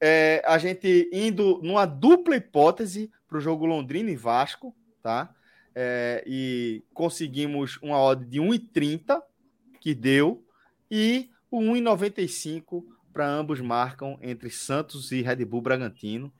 [0.00, 5.34] É, a gente indo numa dupla hipótese para o jogo Londrina e Vasco, tá?
[5.80, 9.22] É, e conseguimos uma odd de 1,30
[9.80, 10.44] que deu
[10.90, 16.32] e o 1,95 para ambos marcam entre Santos e Red Bull Bragantino.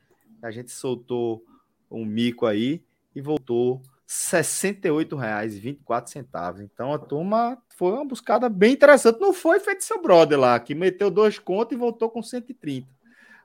[0.43, 1.45] A gente soltou
[1.89, 2.82] um mico aí
[3.14, 6.61] e voltou R$ 68,24.
[6.61, 9.20] Então a turma foi uma buscada bem interessante.
[9.20, 12.89] Não foi feito seu brother lá, que meteu dois contos e voltou com 130.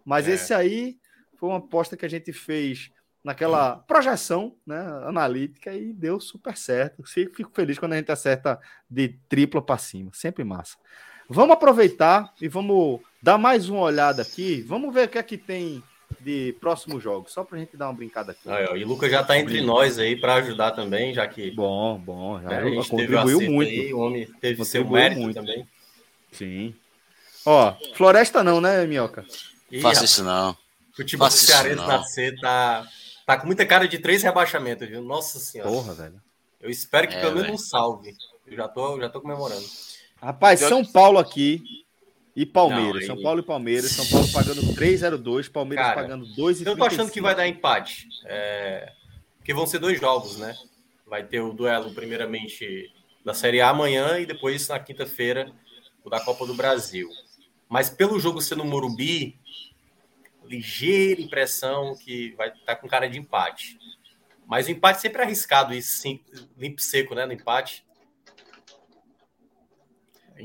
[0.03, 0.31] Mas é.
[0.31, 0.97] esse aí
[1.35, 2.91] foi uma aposta que a gente fez
[3.23, 7.03] naquela projeção né, analítica e deu super certo.
[7.03, 8.59] Fico feliz quando a gente acerta
[8.89, 10.77] de tripla para cima, sempre massa.
[11.29, 14.61] Vamos aproveitar e vamos dar mais uma olhada aqui.
[14.61, 15.81] Vamos ver o que é que tem
[16.19, 18.49] de próximos jogos, só para a gente dar uma brincada aqui.
[18.49, 21.51] Aí, ó, e o Lucas já está entre nós aí para ajudar também, já que.
[21.51, 23.69] Bom, bom, já é, contribuiu muito.
[23.69, 25.35] Aí, o homem teve seu mérito muito.
[25.35, 25.67] também.
[26.31, 26.75] Sim.
[27.45, 29.25] Ó, floresta não, né, Minhoca?
[29.81, 30.55] Faça isso não.
[30.95, 32.87] Futebol cearense na C tá
[33.25, 35.01] Tá com muita cara de três rebaixamentos, viu?
[35.01, 35.69] Nossa senhora.
[35.69, 36.21] Porra, velho.
[36.59, 38.15] Eu espero que é, pelo menos um salve.
[38.47, 39.65] já tô, já tô comemorando.
[40.21, 41.61] Rapaz, São Paulo aqui
[42.35, 43.07] e Palmeiras.
[43.07, 43.91] Não, São Paulo e Palmeiras.
[43.91, 46.67] São Paulo pagando 3,02, Palmeiras Cara, pagando 2,35.
[46.67, 48.07] Eu tô achando que vai dar empate.
[48.25, 48.91] É...
[49.37, 50.55] Porque vão ser dois jogos, né?
[51.05, 52.93] Vai ter o duelo, primeiramente,
[53.25, 55.51] da Série A amanhã e depois, na quinta-feira,
[56.03, 57.09] o da Copa do Brasil.
[57.67, 59.37] Mas pelo jogo ser no Morumbi,
[60.45, 63.77] ligeira impressão que vai estar tá com cara de empate.
[64.45, 66.19] Mas o empate sempre é arriscado, e sim,
[66.57, 67.25] limpo seco, né?
[67.25, 67.85] No empate.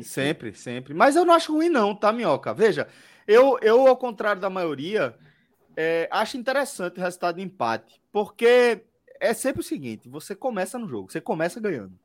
[0.03, 0.95] Sempre, sempre.
[0.95, 2.55] Mas eu não acho ruim, não, tá, Minhoca?
[2.55, 2.89] Veja,
[3.27, 5.17] eu, eu ao contrário da maioria,
[5.77, 8.85] é, acho interessante o resultado de empate, porque
[9.21, 11.99] é sempre o seguinte: você começa no jogo, você começa ganhando.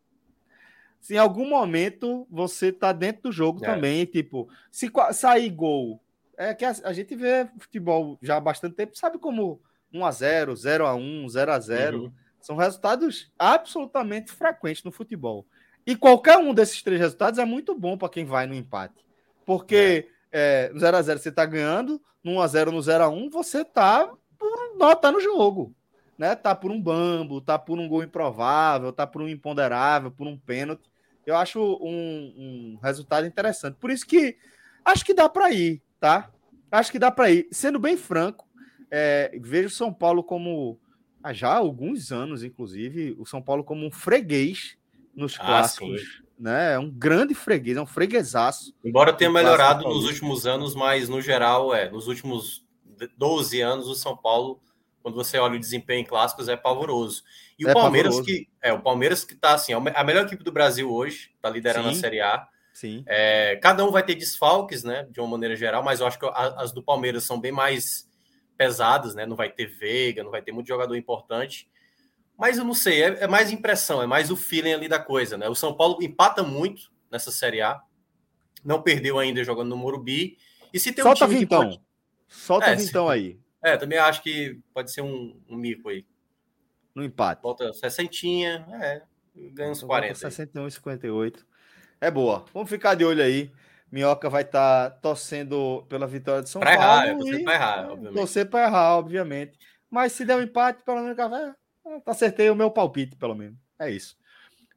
[0.99, 3.67] Se em algum momento você tá dentro do jogo é.
[3.67, 6.02] também, tipo, se sair gol,
[6.37, 9.61] é que a, a, gente vê futebol já há bastante tempo, sabe como
[9.93, 12.11] 1 a 0, 0 a 1, 0 a 0, uhum.
[12.39, 15.45] são resultados absolutamente frequentes no futebol.
[15.85, 19.05] E qualquer um desses três resultados é muito bom para quem vai no empate.
[19.45, 20.13] Porque é.
[20.35, 25.21] É, no 0x0 você está ganhando, no 1x0, no 0x1, você está por tá no
[25.21, 25.75] jogo.
[26.17, 26.35] Né?
[26.35, 30.37] Tá por um bambo, tá por um gol improvável, tá por um imponderável, por um
[30.37, 30.89] pênalti.
[31.25, 32.33] Eu acho um,
[32.75, 33.75] um resultado interessante.
[33.75, 34.37] Por isso que
[34.83, 36.29] acho que dá para ir, tá?
[36.69, 37.47] Acho que dá para ir.
[37.49, 38.45] Sendo bem franco,
[38.91, 40.77] é, vejo São Paulo como,
[41.23, 44.77] há já alguns anos, inclusive, o São Paulo como um freguês
[45.15, 46.01] nos ah, clássicos.
[46.01, 46.23] Sim.
[46.37, 46.73] Né?
[46.73, 48.75] É um grande freguês, é um freguesaço.
[48.83, 52.65] Embora tenha melhorado nos últimos anos, mas no geral, é, nos últimos
[53.17, 54.59] 12 anos, o São Paulo,
[55.01, 57.23] quando você olha o desempenho em clássicos, é pavoroso.
[57.57, 58.39] E é o Palmeiras pavoroso.
[58.39, 61.49] que é o Palmeiras que tá assim, é a melhor equipe do Brasil hoje, tá
[61.49, 62.45] liderando sim, a Série A.
[62.73, 63.03] Sim.
[63.07, 66.25] É, cada um vai ter desfalques, né, de uma maneira geral, mas eu acho que
[66.33, 68.09] as do Palmeiras são bem mais
[68.57, 69.25] pesadas, né?
[69.25, 71.69] Não vai ter Veiga, não vai ter muito jogador importante.
[72.37, 75.37] Mas eu não sei, é, é, mais impressão, é mais o feeling ali da coisa,
[75.37, 75.47] né?
[75.47, 77.81] O São Paulo empata muito nessa Série A,
[78.63, 80.37] não perdeu ainda jogando no Morumbi.
[80.73, 81.61] E se tem Solta um time vintão.
[81.61, 81.81] Pode...
[82.27, 83.13] Solta é, vintão se...
[83.13, 83.39] aí.
[83.63, 86.05] É, também acho que pode ser um, um mico aí.
[86.95, 87.41] No empate.
[87.41, 88.17] Volta 60,
[88.81, 89.03] é,
[89.51, 90.15] ganha uns 40.
[90.15, 91.45] 61 e 58.
[92.03, 92.43] É boa.
[92.53, 93.49] Vamos ficar de olho aí.
[93.89, 96.83] Minhoca vai estar tá torcendo pela vitória de São pra Paulo.
[96.83, 98.13] Errar, é, torcer para errar, obviamente.
[98.13, 99.59] Torcer para errar, obviamente.
[99.89, 101.53] Mas se der um empate, pelo menos café,
[102.03, 103.57] Tá acertei o meu palpite, pelo menos.
[103.79, 104.17] É isso.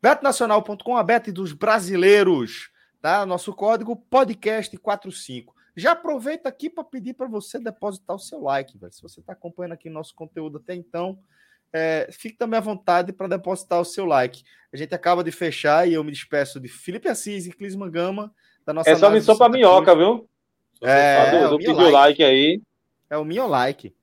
[0.00, 2.70] Betnacional.com, a bet dos brasileiros,
[3.02, 3.26] tá?
[3.26, 5.46] Nosso código podcast45.
[5.76, 8.92] Já aproveita aqui para pedir para você depositar o seu like, velho.
[8.92, 11.18] Se você está acompanhando aqui nosso conteúdo até então,
[11.72, 14.42] é, fique também à vontade para depositar o seu like.
[14.72, 18.32] A gente acaba de fechar e eu me despeço de Felipe Assis e Clisman Gama
[18.64, 18.90] da nossa.
[18.90, 20.28] É só missão para minhoca, viu?
[20.82, 21.92] É, é, o like.
[21.92, 22.60] like aí.
[23.08, 23.94] É o meu like.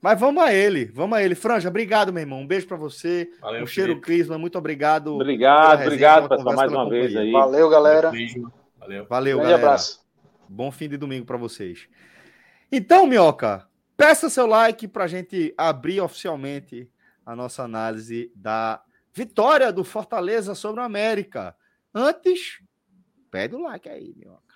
[0.00, 1.34] Mas vamos a ele, vamos a ele.
[1.34, 2.40] Franja, obrigado, meu irmão.
[2.40, 3.28] Um beijo para você.
[3.40, 4.38] Valeu, um cheiro, Clisma.
[4.38, 5.14] Muito obrigado.
[5.14, 7.32] Obrigado, obrigado, pessoal, mais uma vez aí.
[7.32, 8.10] Valeu, galera.
[8.10, 8.52] Beijo.
[8.78, 9.06] Valeu.
[9.08, 9.56] Valeu, galera.
[9.56, 10.00] abraço.
[10.48, 11.88] Bom fim de domingo para vocês.
[12.70, 13.66] Então, Minhoca,
[13.96, 16.88] peça seu like para a gente abrir oficialmente
[17.28, 21.54] a nossa análise da vitória do Fortaleza sobre o América.
[21.94, 22.62] Antes,
[23.30, 24.54] pede o like aí, Minhoca.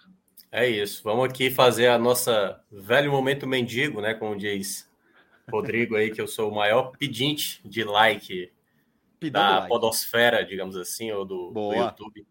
[0.50, 1.02] É isso.
[1.04, 4.14] Vamos aqui fazer a nossa velho momento mendigo, né?
[4.14, 4.90] Como diz
[5.50, 8.50] Rodrigo aí, que eu sou o maior pedinte de like
[9.30, 9.68] da like.
[9.68, 12.26] podosfera, digamos assim, ou do, do, YouTube.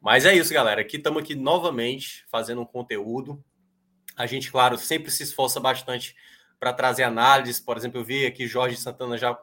[0.00, 0.80] Mas é isso, galera.
[0.80, 3.40] Aqui estamos aqui novamente fazendo um conteúdo.
[4.16, 6.16] A gente, claro, sempre se esforça bastante
[6.58, 7.60] para trazer análises.
[7.60, 9.38] Por exemplo, eu vi aqui Jorge Santana já.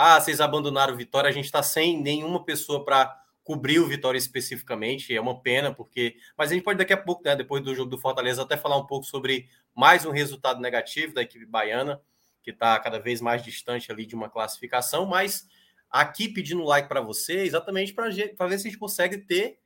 [0.00, 1.28] Ah, vocês abandonaram o Vitória.
[1.28, 5.12] A gente está sem nenhuma pessoa para cobrir o Vitória especificamente.
[5.12, 6.16] É uma pena, porque.
[6.36, 8.76] Mas a gente pode daqui a pouco, né, depois do jogo do Fortaleza, até falar
[8.76, 12.00] um pouco sobre mais um resultado negativo da equipe baiana
[12.44, 15.48] que está cada vez mais distante ali de uma classificação, mas
[15.90, 19.58] aqui pedindo like para você, exatamente para ver se a gente consegue ter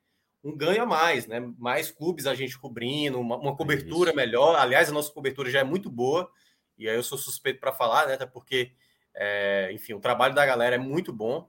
[0.42, 1.40] um ganho a mais, né?
[1.58, 4.56] Mais clubes a gente cobrindo, uma, uma cobertura é melhor.
[4.56, 6.28] Aliás, a nossa cobertura já é muito boa,
[6.76, 8.14] e aí eu sou suspeito para falar, né?
[8.14, 8.72] Até porque,
[9.14, 11.48] é, enfim, o trabalho da galera é muito bom.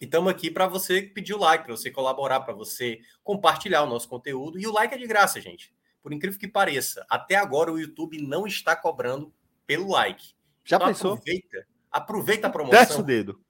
[0.00, 3.86] E estamos aqui para você pedir o like, para você colaborar, para você compartilhar o
[3.86, 4.58] nosso conteúdo.
[4.58, 5.72] E o like é de graça, gente.
[6.02, 9.32] Por incrível que pareça, até agora o YouTube não está cobrando
[9.66, 10.32] pelo like.
[10.64, 11.12] Já então, pensou?
[11.12, 12.80] Aproveita, aproveita a promoção.
[12.80, 13.40] Desce o dedo.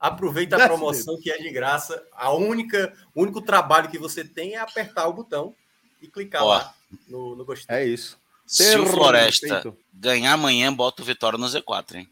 [0.00, 2.02] Aproveita Desce a promoção que é de graça.
[2.12, 5.54] A única, o único trabalho que você tem é apertar o botão
[6.00, 6.74] e clicar Ó, lá
[7.06, 7.76] no, no gostei.
[7.76, 8.18] É isso.
[8.46, 9.76] Se o Floresta respeito.
[9.92, 12.10] ganhar amanhã, bota o Vitória no Z4, hein?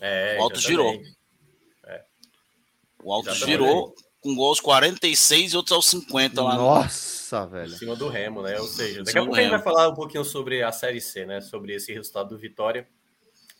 [0.00, 1.02] É, o Alto girou.
[1.84, 2.04] É.
[3.02, 6.56] O Alto girou com gols 46 e outros aos 50 lá.
[6.56, 7.50] Nossa, no...
[7.50, 7.72] velho.
[7.72, 8.58] Em cima do Remo, né?
[8.58, 11.24] Ou seja, daqui a pouco a gente vai falar um pouquinho sobre a Série C,
[11.24, 11.40] né?
[11.40, 12.88] Sobre esse resultado do Vitória.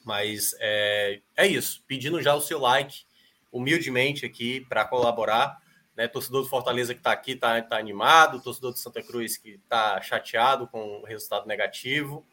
[0.04, 1.82] Mas é, é isso.
[1.86, 3.04] Pedindo já o seu like,
[3.50, 5.58] humildemente aqui, para colaborar.
[5.96, 6.08] né?
[6.08, 10.00] Torcedor do Fortaleza que está aqui está tá animado, torcedor do Santa Cruz que está
[10.00, 12.26] chateado com o resultado negativo.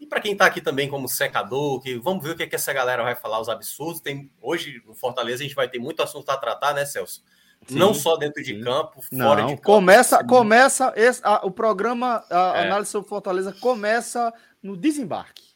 [0.00, 2.54] E para quem está aqui também como secador, que vamos ver o que, é que
[2.54, 4.00] essa galera vai falar, os absurdos.
[4.00, 7.22] Tem, hoje, no Fortaleza, a gente vai ter muito assunto a tratar, né, Celso?
[7.66, 8.60] Sim, não só dentro de sim.
[8.60, 9.62] campo, fora não, de campo.
[9.62, 12.66] Começa, começa esse, a, o programa, a é.
[12.66, 14.32] análise sobre Fortaleza começa
[14.62, 15.48] no desembarque.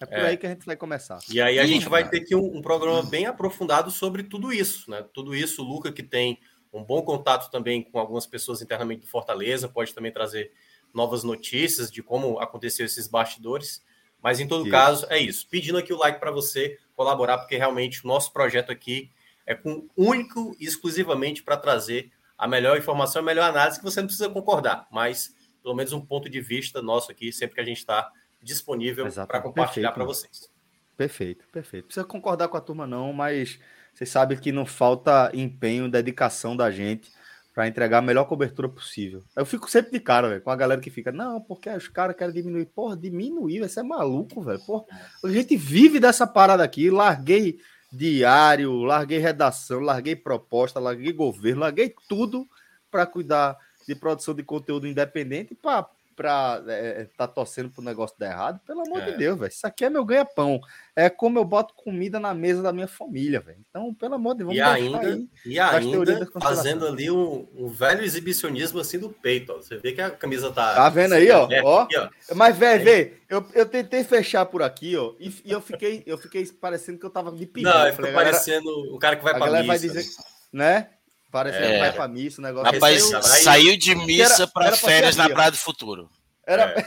[0.00, 0.26] É por é.
[0.28, 1.18] aí que a gente vai começar.
[1.28, 2.12] E aí a Sim, gente vai cara.
[2.12, 5.04] ter aqui um, um, programa bem aprofundado sobre tudo isso, né?
[5.12, 6.38] Tudo isso, o Luca, que tem
[6.72, 10.52] um bom contato também com algumas pessoas internamente do Fortaleza, pode também trazer
[10.98, 13.82] novas notícias de como aconteceu esses bastidores.
[14.20, 14.70] Mas em todo isso.
[14.70, 15.48] caso, é isso.
[15.48, 19.10] Pedindo aqui o like para você colaborar, porque realmente o nosso projeto aqui
[19.46, 24.00] é com único e exclusivamente para trazer a melhor informação, a melhor análise, que você
[24.00, 27.64] não precisa concordar, mas pelo menos um ponto de vista nosso aqui, sempre que a
[27.64, 28.10] gente está
[28.42, 30.50] disponível para compartilhar para vocês.
[30.96, 31.86] Perfeito, perfeito.
[31.86, 33.58] Precisa concordar com a turma, não, mas
[33.94, 37.10] vocês sabem que não falta empenho, dedicação da gente
[37.58, 39.24] para entregar a melhor cobertura possível.
[39.34, 42.14] Eu fico sempre de cara, velho, com a galera que fica, não, porque os caras
[42.14, 42.66] querem diminuir.
[42.66, 44.60] Porra, diminuir, você é maluco, velho.
[44.60, 44.84] Porra,
[45.24, 46.88] a gente vive dessa parada aqui.
[46.88, 47.58] Larguei
[47.92, 52.46] diário, larguei redação, larguei proposta, larguei governo, larguei tudo
[52.92, 55.84] para cuidar de produção de conteúdo independente para
[56.18, 59.12] pra é, é, tá torcendo pro negócio dar errado, pelo amor é.
[59.12, 59.48] de Deus, velho.
[59.48, 60.60] Isso aqui é meu ganha-pão.
[60.96, 63.60] É como eu boto comida na mesa da minha família, velho.
[63.70, 67.68] Então, pelo amor de Deus, vamos e ainda, aí, e ainda fazendo ali um, um,
[67.68, 69.56] velho exibicionismo assim do peito, ó.
[69.58, 70.74] Você vê que a camisa tá.
[70.74, 71.48] Tá vendo aí, ó?
[71.62, 71.82] ó.
[71.82, 72.08] Aqui, ó.
[72.34, 76.18] Mas, velho, vê, eu, eu tentei fechar por aqui, ó, e, e, eu fiquei, eu
[76.18, 77.72] fiquei parecendo que eu tava me pedindo.
[77.72, 79.64] Não, ficou parecendo o cara que vai pra missa.
[79.64, 80.04] Vai dizer,
[80.52, 80.88] né?
[81.30, 81.72] Parece é.
[81.72, 82.72] que vai pra missa, o negócio.
[82.72, 86.08] Rapaz, saiu, saiu de missa para férias na Praia do Futuro.
[86.46, 86.84] Era, é.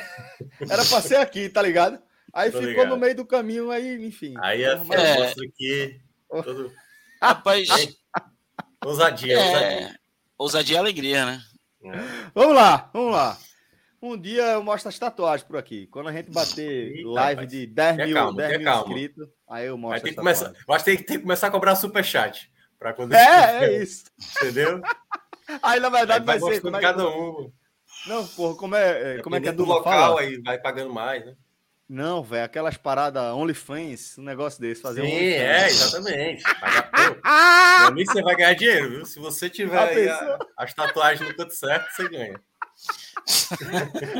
[0.70, 2.00] era pra ser aqui, tá ligado?
[2.34, 2.90] Aí Tô ficou ligado.
[2.90, 4.34] no meio do caminho, aí, enfim.
[4.42, 6.02] Aí a é, aqui.
[6.30, 6.72] Todo...
[7.22, 7.68] Rapaz.
[8.84, 9.46] ousadia, é...
[9.46, 10.00] ousadia.
[10.38, 11.42] Ousadia e alegria, né?
[11.84, 11.92] É.
[12.34, 13.38] Vamos lá, vamos lá.
[14.02, 15.86] Um dia eu mostro as tatuagens por aqui.
[15.88, 19.78] Quando a gente bater Eita, live de 10 mil, calma, 10 mil inscritos, aí eu
[19.78, 19.98] mostro.
[19.98, 22.51] Aí tem que começar, eu acho que tem, tem que começar a cobrar superchat.
[22.82, 24.06] Pra quando é, é isso.
[24.38, 24.82] Entendeu?
[25.62, 26.72] Aí na verdade aí vai, vai ser.
[26.82, 27.52] Cada um.
[28.08, 30.22] Não, porra, como é, é como é que é do local fala?
[30.22, 31.36] aí vai pagando mais, né?
[31.88, 36.44] Não, velho, aquelas paradas OnlyFans, um negócio desse, fazer Sim, um é, exatamente.
[36.60, 39.06] Paga mim você vai ganhar dinheiro, viu?
[39.06, 42.42] Se você tiver a, as tatuagens no canto certo, você ganha.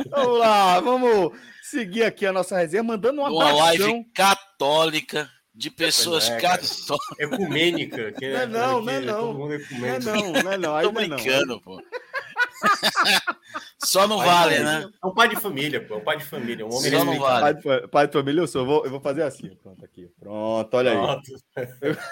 [0.08, 6.30] vamos lá, vamos seguir aqui a nossa resenha, mandando uma Uma live católica de pessoas
[6.30, 6.86] é, católicas.
[7.18, 8.12] Ecumênica.
[8.12, 9.34] Que, é, não, não, é não.
[9.34, 10.82] Não é não, não é não.
[10.82, 11.82] Tô brincando, pô.
[13.84, 14.90] Só não pai vale, né?
[15.02, 15.94] É um pai de família, pô.
[15.94, 16.64] É um pai de família.
[16.64, 17.40] Um homem Só não vale.
[17.40, 18.62] Pai de, pai de, família eu sou.
[18.62, 19.54] Eu vou, eu vou fazer assim.
[19.56, 20.08] Pronto, aqui.
[20.18, 21.32] Pronto, olha Pronto.
[21.56, 21.96] aí.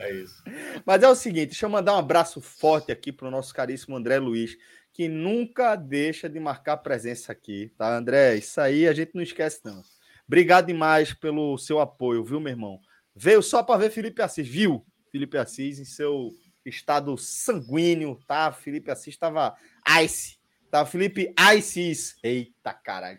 [0.00, 0.44] É isso.
[0.86, 3.96] Mas é o seguinte, deixa eu mandar um abraço forte aqui para o nosso caríssimo
[3.96, 4.56] André Luiz,
[4.92, 8.36] que nunca deixa de marcar presença aqui, tá, André?
[8.36, 9.82] Isso aí a gente não esquece, não.
[10.28, 12.78] Obrigado demais pelo seu apoio, viu, meu irmão?
[13.16, 14.86] Veio só para ver Felipe Assis, viu?
[15.10, 16.30] Felipe Assis em seu
[16.64, 18.52] estado sanguíneo, tá?
[18.52, 19.56] Felipe Assis estava
[20.02, 20.38] ice.
[20.70, 22.16] Tá, Felipe Ices.
[22.22, 23.18] Eita, caralho.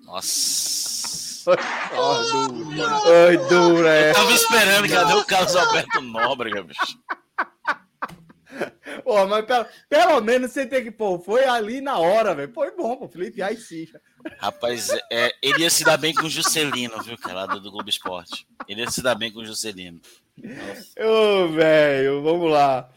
[0.00, 1.50] Nossa.
[1.50, 4.08] Oi, dura.
[4.08, 6.98] Eu tava esperando, cadê o Carlos Alberto Nóbrega, bicho?
[9.02, 12.52] Pô, mas pelo, pelo menos você tem que, pô, foi ali na hora, velho.
[12.52, 13.86] Foi bom, pô, Felipe, aí sim.
[14.38, 17.88] Rapaz, é, ele ia se dar bem com o Juscelino, viu, cara, do, do Globo
[17.88, 18.46] Esporte.
[18.68, 20.00] Ele ia se dar bem com o Juscelino.
[20.98, 22.88] Ô, velho, vamos lá.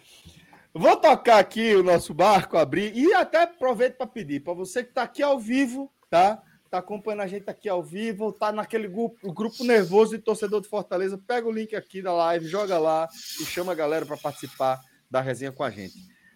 [0.73, 4.89] Vou tocar aqui o nosso barco, abrir e até aproveito para pedir para você que
[4.89, 6.41] está aqui ao vivo, tá?
[6.67, 10.67] Tá acompanhando a gente aqui ao vivo, tá naquele grupo, grupo nervoso de torcedor de
[10.67, 13.07] Fortaleza, pega o link aqui da live, joga lá
[13.39, 14.81] e chama a galera para participar
[15.13, 15.93] da resenha com a gente.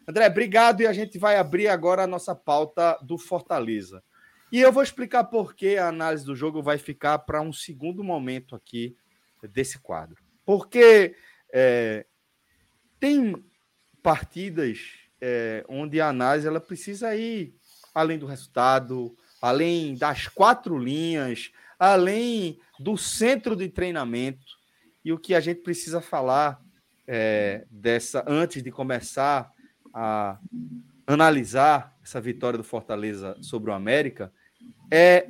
[0.08, 4.04] André, obrigado e a gente vai abrir agora a nossa pauta do Fortaleza.
[4.52, 8.04] E eu vou explicar por que a análise do jogo vai ficar para um segundo
[8.04, 8.96] momento aqui
[9.52, 10.24] desse quadro.
[10.46, 11.16] Porque
[11.52, 12.06] é,
[13.00, 13.44] tem
[14.04, 14.80] partidas
[15.20, 17.56] é, onde a análise ela precisa ir
[17.96, 24.46] além do resultado, além das quatro linhas, além do centro de treinamento.
[25.04, 26.62] E o que a gente precisa falar
[27.08, 29.52] é, dessa antes de começar
[29.94, 30.38] a
[31.08, 34.32] analisar essa vitória do Fortaleza sobre o América
[34.92, 35.30] é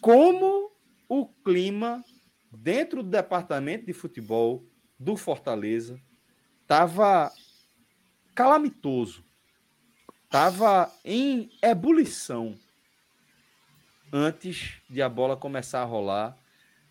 [0.00, 0.72] como
[1.08, 2.04] o clima
[2.50, 4.66] dentro do departamento de futebol
[4.98, 6.00] do Fortaleza
[6.62, 7.32] estava
[8.34, 9.24] calamitoso.
[10.24, 12.54] Estava em ebulição
[14.12, 16.36] antes de a bola começar a rolar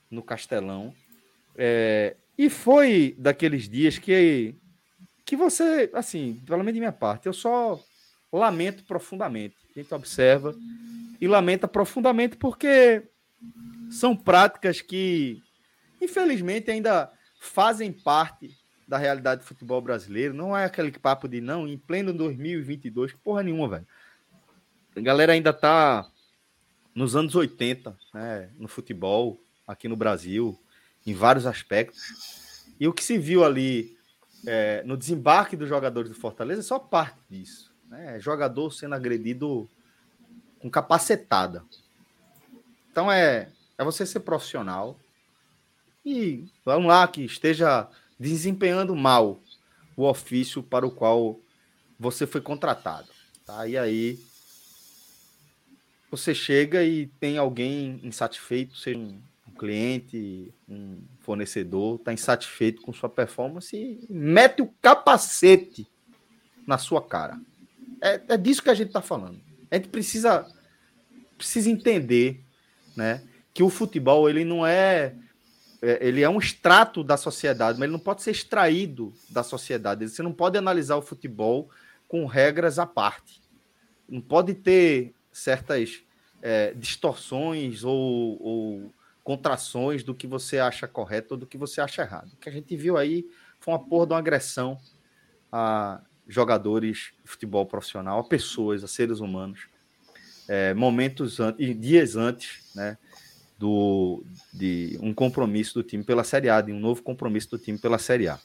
[0.09, 0.93] no Castelão.
[1.55, 4.55] É, e foi daqueles dias que,
[5.25, 7.79] que você, assim, pelo menos de minha parte, eu só
[8.31, 9.55] lamento profundamente.
[9.75, 10.55] A gente observa
[11.19, 13.03] e lamenta profundamente porque
[13.91, 15.41] são práticas que,
[16.01, 18.55] infelizmente, ainda fazem parte
[18.87, 20.33] da realidade do futebol brasileiro.
[20.33, 23.87] Não é aquele papo de não, em pleno 2022, porra nenhuma, velho.
[24.95, 26.09] A galera ainda tá
[26.93, 30.59] nos anos 80, né, no futebol, aqui no Brasil,
[31.05, 32.65] em vários aspectos.
[32.79, 33.97] E o que se viu ali
[34.45, 37.71] é, no desembarque dos jogadores do Fortaleza é só parte disso.
[37.87, 38.19] Né?
[38.19, 39.69] Jogador sendo agredido
[40.59, 41.63] com capacetada.
[42.91, 44.99] Então é, é você ser profissional
[46.05, 47.87] e vamos lá que esteja
[48.19, 49.39] desempenhando mal
[49.95, 51.39] o ofício para o qual
[51.99, 53.07] você foi contratado.
[53.45, 53.67] Tá?
[53.67, 54.19] E aí
[56.09, 59.21] você chega e tem alguém insatisfeito, seja um,
[59.61, 65.87] cliente, um fornecedor, está insatisfeito com sua performance e mete o capacete
[66.65, 67.39] na sua cara.
[68.01, 69.39] É, é disso que a gente está falando.
[69.69, 70.47] A gente precisa,
[71.37, 72.43] precisa entender
[72.95, 73.21] né,
[73.53, 75.13] que o futebol ele não é,
[75.79, 80.09] é ele é um extrato da sociedade, mas ele não pode ser extraído da sociedade.
[80.09, 81.69] Você não pode analisar o futebol
[82.07, 83.39] com regras à parte.
[84.09, 86.01] Não pode ter certas
[86.41, 88.93] é, distorções ou, ou,
[89.23, 92.31] contrações do que você acha correto ou do que você acha errado.
[92.33, 93.25] O que a gente viu aí
[93.59, 94.77] foi uma porra de uma agressão
[95.51, 99.67] a jogadores de futebol profissional, a pessoas, a seres humanos,
[100.47, 102.97] é, momentos antes, dias antes, né,
[103.57, 107.77] do, de um compromisso do time pela Série A, de um novo compromisso do time
[107.77, 108.39] pela Série A.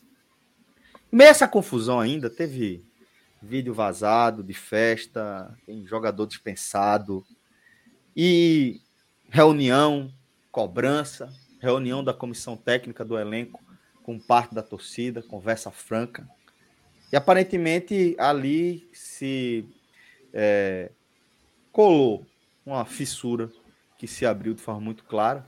[1.10, 2.84] meio essa confusão ainda, teve
[3.40, 7.24] vídeo vazado de festa, tem jogador dispensado,
[8.16, 8.80] e
[9.28, 10.12] reunião,
[10.56, 11.30] cobrança,
[11.60, 13.62] reunião da comissão técnica do elenco
[14.02, 16.26] com parte da torcida, conversa franca.
[17.12, 19.68] E aparentemente ali se
[20.32, 20.90] é,
[21.70, 22.24] colou
[22.64, 23.52] uma fissura
[23.98, 25.46] que se abriu de forma muito clara.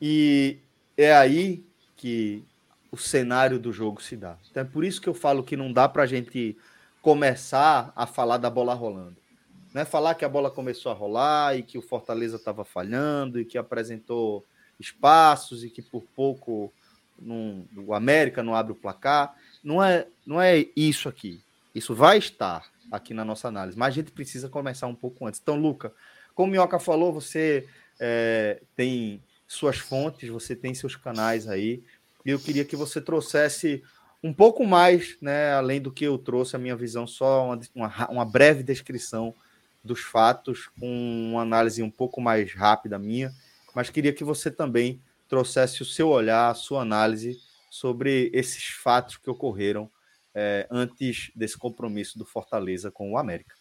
[0.00, 0.60] E
[0.96, 1.62] é aí
[1.94, 2.42] que
[2.90, 4.38] o cenário do jogo se dá.
[4.50, 6.56] Então é por isso que eu falo que não dá para a gente
[7.02, 9.16] começar a falar da bola rolando.
[9.74, 9.84] Né?
[9.84, 13.58] Falar que a bola começou a rolar e que o Fortaleza estava falhando e que
[13.58, 14.44] apresentou
[14.78, 16.72] espaços e que por pouco
[17.18, 19.34] não, o América não abre o placar.
[19.62, 21.40] Não é, não é isso aqui.
[21.74, 25.40] Isso vai estar aqui na nossa análise, mas a gente precisa começar um pouco antes.
[25.42, 25.92] Então, Luca,
[26.34, 27.66] como o Minhoca falou, você
[27.98, 31.82] é, tem suas fontes, você tem seus canais aí,
[32.24, 33.82] e eu queria que você trouxesse
[34.22, 38.10] um pouco mais, né, além do que eu trouxe, a minha visão, só uma, uma,
[38.10, 39.34] uma breve descrição
[39.84, 43.32] dos fatos, com uma análise um pouco mais rápida minha,
[43.74, 47.38] mas queria que você também trouxesse o seu olhar, a sua análise
[47.70, 49.90] sobre esses fatos que ocorreram
[50.34, 53.54] é, antes desse compromisso do Fortaleza com o América.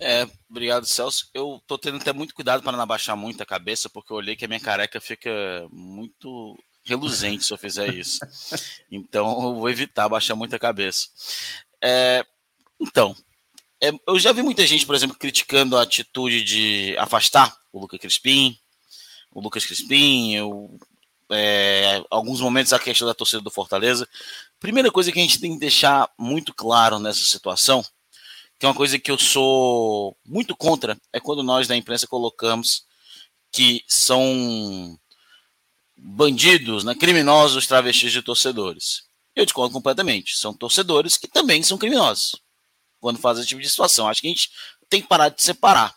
[0.00, 1.28] É, obrigado, Celso.
[1.34, 4.36] Eu tô tendo até muito cuidado para não abaixar muito a cabeça, porque eu olhei
[4.36, 5.30] que a minha careca fica
[5.72, 8.20] muito reluzente se eu fizer isso.
[8.90, 11.08] Então, eu vou evitar abaixar muito a cabeça.
[11.82, 12.24] É,
[12.80, 13.14] então,
[13.80, 18.00] é, eu já vi muita gente, por exemplo, criticando a atitude de afastar o Lucas
[18.00, 18.58] Crispim,
[19.30, 20.78] o Lucas Crispim, eu,
[21.30, 24.08] é, alguns momentos a questão da torcida do Fortaleza.
[24.58, 27.84] Primeira coisa que a gente tem que deixar muito claro nessa situação,
[28.58, 32.84] que é uma coisa que eu sou muito contra, é quando nós da imprensa colocamos
[33.52, 34.98] que são
[35.96, 39.04] bandidos, né, criminosos travestis de torcedores.
[39.36, 40.36] Eu discordo completamente.
[40.36, 42.40] São torcedores que também são criminosos
[43.00, 44.08] quando faz esse tipo de situação.
[44.08, 44.50] Acho que a gente
[44.88, 45.94] tem que parar de separar.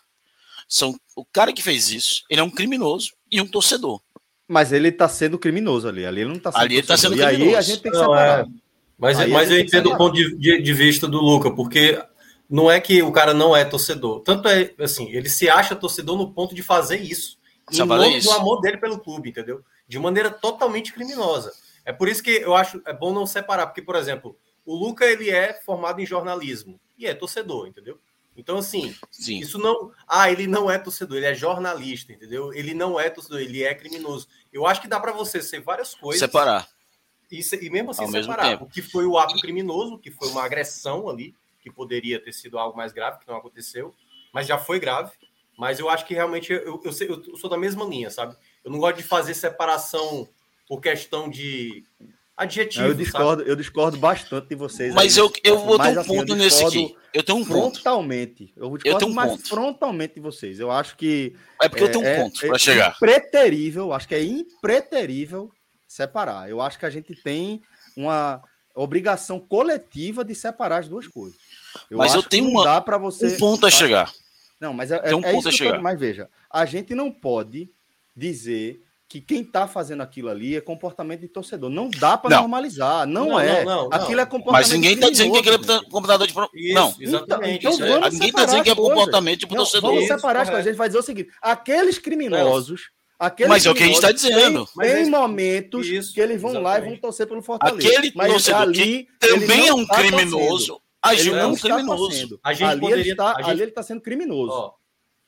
[0.68, 4.00] São, o cara que fez isso, ele é um criminoso e um torcedor.
[4.48, 6.04] Mas ele está sendo criminoso ali.
[6.04, 7.50] Ali ele não está sendo Ali ele tá sendo e criminoso.
[7.50, 8.38] aí a gente tem que separar.
[8.38, 8.62] Não, é.
[8.98, 12.00] Mas, mas eu entendo o ponto de, de, vista do Luca, porque
[12.48, 14.20] não é que o cara não é torcedor.
[14.20, 17.36] Tanto é assim, ele se acha torcedor no ponto de fazer isso.
[17.72, 18.28] Em nome isso.
[18.28, 19.64] do amor dele pelo clube, entendeu?
[19.88, 21.52] De maneira totalmente criminosa.
[21.84, 25.04] É por isso que eu acho é bom não separar, porque, por exemplo, o Luca
[25.04, 27.98] ele é formado em jornalismo e é torcedor, entendeu?
[28.36, 29.38] Então, assim, Sim.
[29.38, 29.92] isso não.
[30.08, 32.52] Ah, ele não é torcedor, ele é jornalista, entendeu?
[32.54, 34.26] Ele não é torcedor, ele é criminoso.
[34.52, 36.20] Eu acho que dá para você ser várias coisas.
[36.20, 36.66] Separar.
[37.30, 38.50] E, e mesmo assim Ao separar.
[38.50, 42.32] Mesmo o que foi o ato criminoso, que foi uma agressão ali, que poderia ter
[42.32, 43.94] sido algo mais grave, que não aconteceu,
[44.32, 45.12] mas já foi grave.
[45.58, 48.34] Mas eu acho que realmente eu, eu, eu sou da mesma linha, sabe?
[48.64, 50.28] Eu não gosto de fazer separação
[50.66, 51.84] por questão de
[52.42, 52.86] adjetivo.
[52.86, 54.94] eu discordo, eu discordo bastante de vocês.
[54.94, 56.96] Mas aí, eu, eu vou ter um assim, ponto nesse aqui.
[57.12, 57.80] Eu tenho um ponto.
[57.80, 58.52] Frontalmente.
[58.56, 59.48] Eu, eu tenho um mais ponto.
[59.48, 60.58] frontalmente de vocês.
[60.58, 61.36] Eu acho que.
[61.60, 62.94] É porque é, eu tenho um é, ponto é, para chegar.
[62.96, 65.50] Impreterível, acho que é impreterível
[65.86, 66.48] separar.
[66.48, 67.62] Eu acho que a gente tem
[67.96, 68.42] uma.
[68.74, 71.38] obrigação coletiva de separar as duas coisas.
[71.90, 74.12] Eu mas eu tenho uma, dá para você um ponto a chegar.
[74.60, 75.76] Não, mas é, Tem um é ponto a chegar.
[75.76, 77.68] Tô, mas veja, a gente não pode
[78.16, 78.80] dizer
[79.12, 81.68] que quem está fazendo aquilo ali é comportamento de torcedor.
[81.68, 83.62] Não dá para normalizar, não, não é.
[83.62, 84.68] Não, não, aquilo é comportamento.
[84.68, 87.58] Mas ninguém está dizendo que aquilo é comportador de isso, não, exatamente.
[87.58, 89.92] Então, então vamos ninguém está dizendo que é comportamento de torcedor.
[89.92, 90.66] Vamos separar as coisas.
[90.66, 92.90] A gente vai dizer o seguinte: aqueles criminosos.
[93.18, 94.66] Aqueles mas é o que a gente está dizendo.
[94.80, 96.80] Tem, tem momentos isso, que eles vão exatamente.
[96.80, 97.86] lá e vão torcer pelo Fortaleza.
[97.86, 100.80] Aquele mas torcedor ali, que também é um tá criminoso.
[101.02, 102.40] Agiu como um criminoso.
[102.42, 103.50] A gente ali, poderia, ele tá, gente...
[103.50, 104.52] ali ele está sendo criminoso.
[104.52, 104.72] Ó,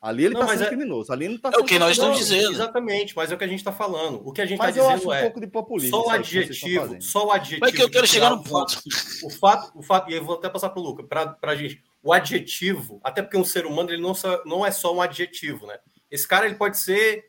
[0.04, 0.66] Ali ele está sendo é...
[0.66, 1.10] criminoso.
[1.10, 2.52] Ali não tá é o que nós estamos dizendo.
[2.52, 4.20] Exatamente, mas é o que a gente está falando.
[4.22, 5.20] O que a gente está dizendo acho é.
[5.20, 5.96] um pouco de populismo.
[5.96, 7.00] Só o adjetivo.
[7.00, 7.60] Só o adjetivo.
[7.62, 8.78] Mas que eu quero chegar no ponto.
[9.22, 11.82] O fato, o fato, e eu vou até passar para o Luca, para a gente.
[12.02, 14.12] O adjetivo, até porque um ser humano ele não,
[14.44, 15.78] não é só um adjetivo, né?
[16.10, 17.24] Esse cara ele pode ser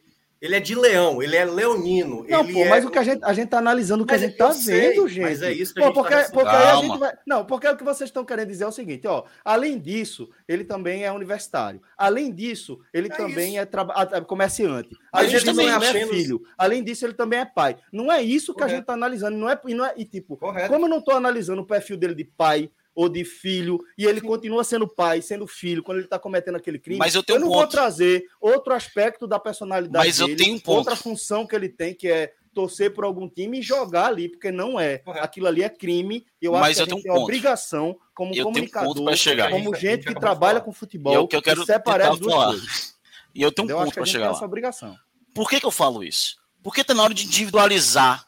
[0.46, 2.24] ele é de leão, ele é leonino.
[2.30, 2.70] Não, pô, é...
[2.70, 4.52] mas o que a gente, a gente tá analisando o que mas a gente tá
[4.54, 5.24] sei, vendo, gente.
[5.24, 7.14] Mas é isso que pô, a gente porque, tá porque aí a gente vai.
[7.26, 9.24] Não, porque o que vocês estão querendo dizer é o seguinte, ó.
[9.44, 11.82] Além disso, ele também é universitário.
[11.98, 13.60] Além disso, ele é também isso.
[13.60, 13.86] é tra...
[14.22, 14.96] comerciante.
[15.12, 16.42] Além disso, também é filho.
[16.56, 17.78] Além disso, ele também é pai.
[17.92, 18.74] Não é isso que Correto.
[18.74, 19.38] a gente tá analisando.
[19.38, 20.72] Não é, e, não é, e tipo, Correto.
[20.72, 24.22] como eu não tô analisando o perfil dele de pai, ou de filho, e ele
[24.22, 24.28] Sim.
[24.28, 26.98] continua sendo pai, sendo filho, quando ele está cometendo aquele crime.
[26.98, 30.38] Mas eu, tenho eu não um vou trazer outro aspecto da personalidade Mas dele, eu
[30.38, 30.78] tenho um ponto.
[30.78, 34.50] outra função que ele tem, que é torcer por algum time e jogar ali, porque
[34.50, 35.04] não é.
[35.20, 36.26] Aquilo ali é crime.
[36.42, 39.52] Eu Mas acho eu que a gente tem obrigação, como eu comunicador, um chegar.
[39.52, 42.34] como gente que trabalha com futebol, e é o que eu quero separar as duas
[42.34, 42.48] falar.
[42.48, 42.96] coisas.
[43.36, 44.32] E eu tenho um ponto para chegar lá.
[44.32, 44.96] Essa obrigação.
[45.34, 46.38] Por que, que eu falo isso?
[46.64, 48.26] Porque está na hora de individualizar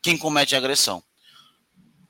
[0.00, 1.02] quem comete a agressão.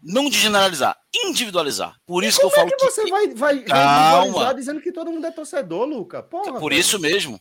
[0.00, 1.96] Não de generalizar, individualizar.
[2.06, 4.54] Por isso que eu falo é que, que você vai, vai Calma.
[4.54, 6.22] dizendo que todo mundo é torcedor, Luca?
[6.22, 7.40] Porra, Por isso mesmo.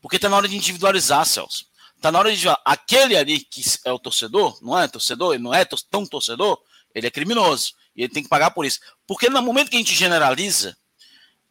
[0.00, 1.66] Porque tá na hora de individualizar, Celso.
[2.00, 5.52] Tá na hora de aquele ali que é o torcedor, não é torcedor, ele não
[5.52, 6.56] é tão torcedor,
[6.94, 8.78] ele é criminoso e ele tem que pagar por isso.
[9.04, 10.76] Porque no momento que a gente generaliza,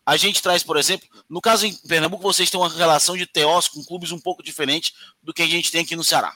[0.05, 3.67] a gente traz, por exemplo, no caso em Pernambuco, vocês têm uma relação de teós
[3.67, 6.33] com clubes um pouco diferente do que a gente tem aqui no Ceará.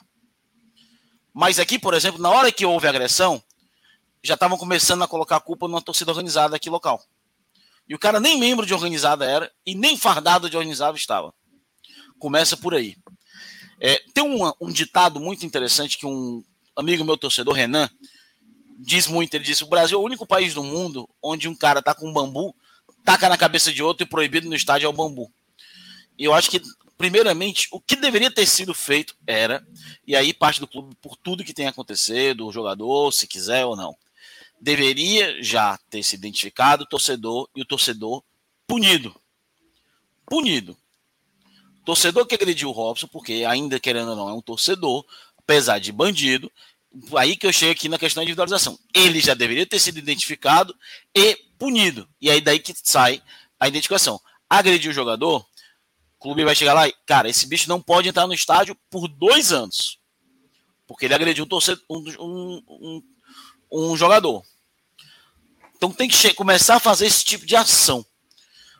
[1.34, 3.42] Mas aqui, por exemplo, na hora que houve agressão,
[4.24, 7.04] já estavam começando a colocar a culpa numa torcida organizada aqui local.
[7.88, 11.34] E o cara nem membro de organizada era e nem fardado de organizada estava.
[12.20, 12.96] Começa por aí.
[13.80, 16.44] É, tem um, um ditado muito interessante que um
[16.76, 17.90] amigo meu torcedor, Renan,
[18.78, 19.34] diz muito.
[19.34, 22.08] Ele disse: o Brasil é o único país do mundo onde um cara tá com
[22.08, 22.56] um bambu,
[23.04, 25.32] taca na cabeça de outro e proibido no estádio é o bambu.
[26.18, 26.62] E eu acho que,
[26.98, 29.66] primeiramente, o que deveria ter sido feito era,
[30.06, 33.76] e aí parte do clube por tudo que tem acontecido, o jogador, se quiser ou
[33.76, 33.96] não,
[34.62, 38.24] deveria já ter se identificado o torcedor e o torcedor
[38.68, 39.20] punido.
[40.26, 40.78] Punido.
[41.84, 45.04] Torcedor que agrediu o Robson, porque ainda querendo ou não, é um torcedor,
[45.36, 46.52] apesar de bandido.
[47.18, 48.78] Aí que eu chego aqui na questão da individualização.
[48.94, 50.76] Ele já deveria ter sido identificado
[51.16, 52.08] e punido.
[52.22, 53.22] E aí daí que sai
[53.60, 54.22] a identificação.
[54.48, 58.28] Agrediu o jogador, o clube vai chegar lá e, cara, esse bicho não pode entrar
[58.28, 60.00] no estádio por dois anos.
[60.86, 63.11] Porque ele agrediu um, torcedor, um, um, um
[63.96, 64.44] jogador.
[65.76, 68.06] Então tem que começar a fazer esse tipo de ação.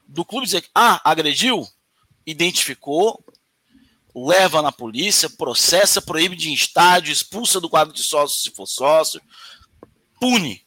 [0.08, 1.68] Do clube dizer, ah, agrediu,
[2.26, 3.24] identificou,
[4.14, 9.22] leva na polícia, processa, proíbe de estádio, expulsa do quadro de sócio se for sócio,
[10.20, 10.66] pune,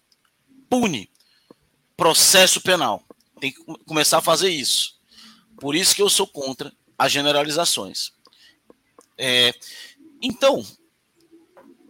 [0.68, 1.10] pune,
[1.96, 3.02] processo penal.
[3.38, 4.98] Tem que começar a fazer isso.
[5.60, 8.12] Por isso que eu sou contra as generalizações.
[9.16, 9.54] É,
[10.20, 10.64] então,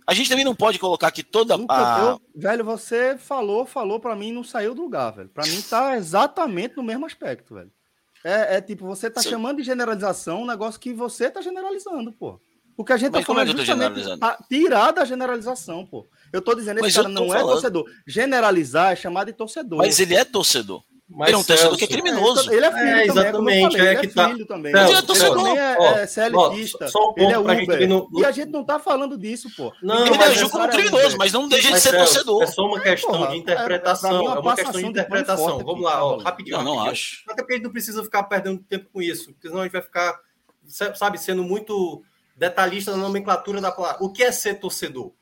[0.07, 2.01] a gente também não pode colocar que toda a...
[2.01, 5.29] eu, velho, você falou, falou para mim não saiu do lugar, velho.
[5.29, 7.71] Para mim tá exatamente no mesmo aspecto, velho.
[8.25, 9.31] É, é tipo, você tá Sim.
[9.31, 12.41] chamando de generalização um negócio que você tá generalizando, pô.
[12.77, 14.01] O que a gente tá Mas tá falando é justamente
[14.49, 16.07] tirar da generalização, pô.
[16.33, 17.49] Eu tô dizendo, esse Mas cara não é falando.
[17.49, 17.85] é torcedor.
[18.07, 19.79] Generalizar é chamar de torcedor.
[19.79, 20.83] Mas ele é torcedor.
[21.09, 22.51] Mas ele é um torcedor que é criminoso.
[22.51, 24.73] Ele é filho é, exatamente, também, é, ele é tá- filho também.
[24.73, 25.49] Celso, ele é torcedor.
[25.49, 26.89] Ele é, ó, é CLTista.
[26.89, 27.89] Só, um ele é Uber.
[27.89, 28.09] Não...
[28.15, 29.73] E a gente não tá falando disso, pô.
[29.83, 32.43] Não, ele agiu como criminoso, mas não deixa de ser Celso, torcedor.
[32.43, 34.35] É só uma questão porra, de interpretação.
[34.35, 35.59] É, uma questão de interpretação.
[35.59, 36.57] Vamos lá, ó, rapidinho.
[36.57, 37.23] Eu não acho.
[37.29, 39.73] Até porque a gente não precisa ficar perdendo tempo com isso, porque senão a gente
[39.73, 40.19] vai ficar,
[40.67, 42.03] sabe, sendo muito
[42.35, 44.03] detalhista na nomenclatura da palavra.
[44.03, 45.13] O que é ser torcedor?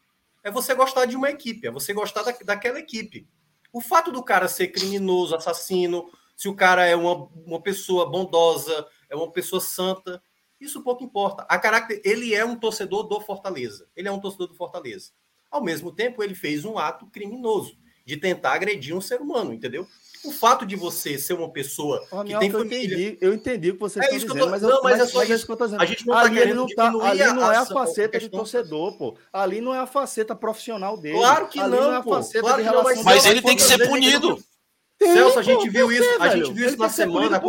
[0.45, 3.27] É você gostar de uma equipe, é você gostar da, daquela equipe.
[3.73, 8.87] O fato do cara ser criminoso, assassino, se o cara é uma, uma pessoa bondosa,
[9.09, 10.23] é uma pessoa santa,
[10.61, 11.45] isso pouco importa.
[11.49, 13.89] A caráter, ele é um torcedor do Fortaleza.
[13.97, 15.11] Ele é um torcedor do Fortaleza.
[15.51, 17.77] Ao mesmo tempo, ele fez um ato criminoso.
[18.05, 19.87] de tentar agredir um ser humano, entendeu?
[20.25, 23.75] O fato de você ser uma pessoa oh, que tem eu Entendi, eu entendi o
[23.75, 24.51] que você é está dizendo, tô...
[24.51, 25.43] mas, eu, não, mas, mas, é só mas isso.
[25.43, 25.83] É que eu tô dizendo.
[25.83, 26.67] A gente não ali tá não
[27.01, 29.17] tá, ali não é a faceta de torcedor, pô.
[29.33, 31.19] Ali não é a faceta profissional dele.
[31.19, 32.95] Claro que ali não, não é a faceta claro de relação.
[32.97, 34.39] Mas, mas ele tem que ser punido.
[34.99, 37.43] Tem, Celso, a gente viu isso, a gente viu isso na semana,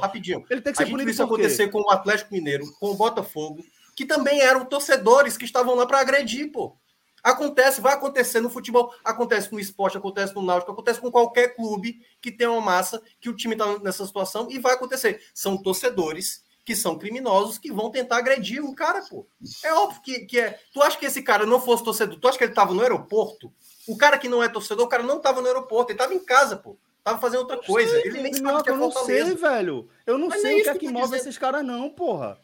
[0.00, 0.44] rapidinho.
[0.50, 2.94] Ele tem que ser a gente viu isso acontecer com o Atlético Mineiro, com o
[2.94, 3.64] Botafogo,
[3.96, 6.76] que também eram torcedores que estavam lá para agredir, pô.
[7.22, 12.00] Acontece, vai acontecer no futebol, acontece no esporte, acontece no náutico, acontece com qualquer clube
[12.20, 15.22] que tem uma massa, que o time está nessa situação e vai acontecer.
[15.34, 19.26] São torcedores que são criminosos que vão tentar agredir um cara, pô.
[19.64, 20.60] É óbvio que, que é.
[20.72, 22.18] Tu acha que esse cara não fosse torcedor?
[22.20, 23.50] Tu acha que ele estava no aeroporto?
[23.86, 26.22] O cara que não é torcedor, o cara não estava no aeroporto, ele estava em
[26.22, 26.76] casa, pô.
[27.02, 27.90] Tava fazendo outra coisa.
[27.90, 29.88] Sei, ele nem sabe que é Eu não sei, velho.
[30.06, 32.38] Eu não Mas sei o que é que, que move esses caras, não, porra.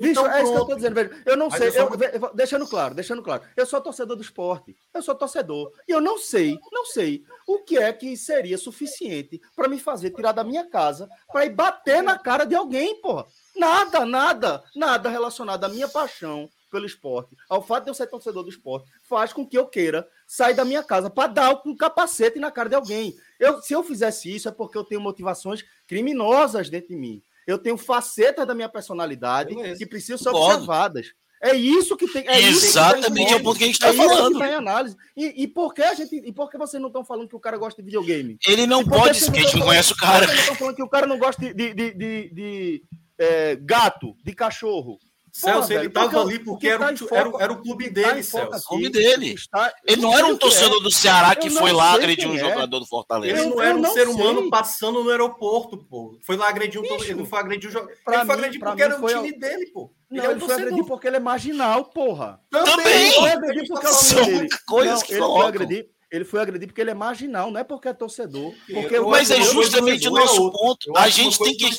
[0.00, 1.22] Então, Bicho, é isso que eu tô dizendo, velho.
[1.26, 1.88] Eu não Mas sei, eu só...
[1.90, 3.42] eu, deixando claro, deixando claro.
[3.54, 4.74] Eu sou torcedor do esporte.
[4.94, 5.70] Eu sou torcedor.
[5.86, 10.10] E eu não sei, não sei o que é que seria suficiente para me fazer
[10.10, 13.26] tirar da minha casa para ir bater na cara de alguém, porra.
[13.54, 18.44] Nada, nada, nada relacionado à minha paixão pelo esporte, ao fato de eu ser torcedor
[18.44, 22.38] do esporte, faz com que eu queira sair da minha casa para dar um capacete
[22.38, 23.14] na cara de alguém.
[23.38, 27.22] Eu, se eu fizesse isso, é porque eu tenho motivações criminosas dentro de mim.
[27.50, 31.12] Eu tenho facetas da minha personalidade é que precisam ser observadas.
[31.42, 32.28] É isso que tem.
[32.28, 34.38] É Exatamente, é o ponto que a gente está é falando.
[34.38, 34.94] Tá em análise.
[35.16, 37.40] E, e, por que a gente, e por que vocês não estão falando que o
[37.40, 38.36] cara gosta de videogame?
[38.46, 40.26] Ele não pode, porque a gente não conhece o cara.
[40.26, 42.82] Vocês estão falando que o cara não gosta de, de, de, de, de
[43.18, 44.98] é, gato, de cachorro.
[45.32, 48.56] Celso, ele estava ali porque era, tá foca, era, era, o clube dele, Celso.
[48.56, 49.34] O clube dele.
[49.34, 50.82] Está, ele não era um torcedor é.
[50.82, 52.38] do Ceará que foi lá agredir um é.
[52.38, 53.40] jogador do Fortaleza.
[53.40, 56.18] Ele não era um ser humano passando no aeroporto, pô.
[56.22, 57.06] Foi lá agredir um torcedor.
[57.06, 57.92] Ele não foi agredir o jogador.
[57.92, 59.92] Ele mim, foi agredir porque era o time dele, pô.
[60.10, 62.40] Ele, não, ele foi agredir porque ele é marginal, porra.
[62.50, 63.08] Também!
[63.08, 66.66] Ele foi agredir porque é o São coisas que ele foi agredir ele foi agredir
[66.66, 68.52] porque ele é marginal, não é porque é torcedor.
[68.66, 70.96] Porque Mas é justamente o nosso ponto.
[70.96, 71.70] A gente tem que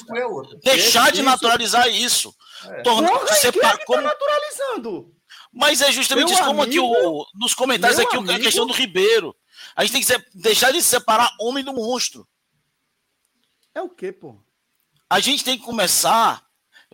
[0.64, 2.34] deixar de naturalizar isso.
[2.66, 2.82] É.
[2.82, 4.02] Torna, Porra, separa, que como...
[4.02, 5.14] tá naturalizando.
[5.52, 8.66] Mas é justamente Meu isso, como amigo, aqui o, nos comentários aqui amigo, a questão
[8.66, 9.36] do Ribeiro.
[9.76, 12.26] A gente tem que ser, deixar de separar homem do monstro.
[13.76, 14.38] É o quê, pô?
[15.10, 16.41] A gente tem que começar.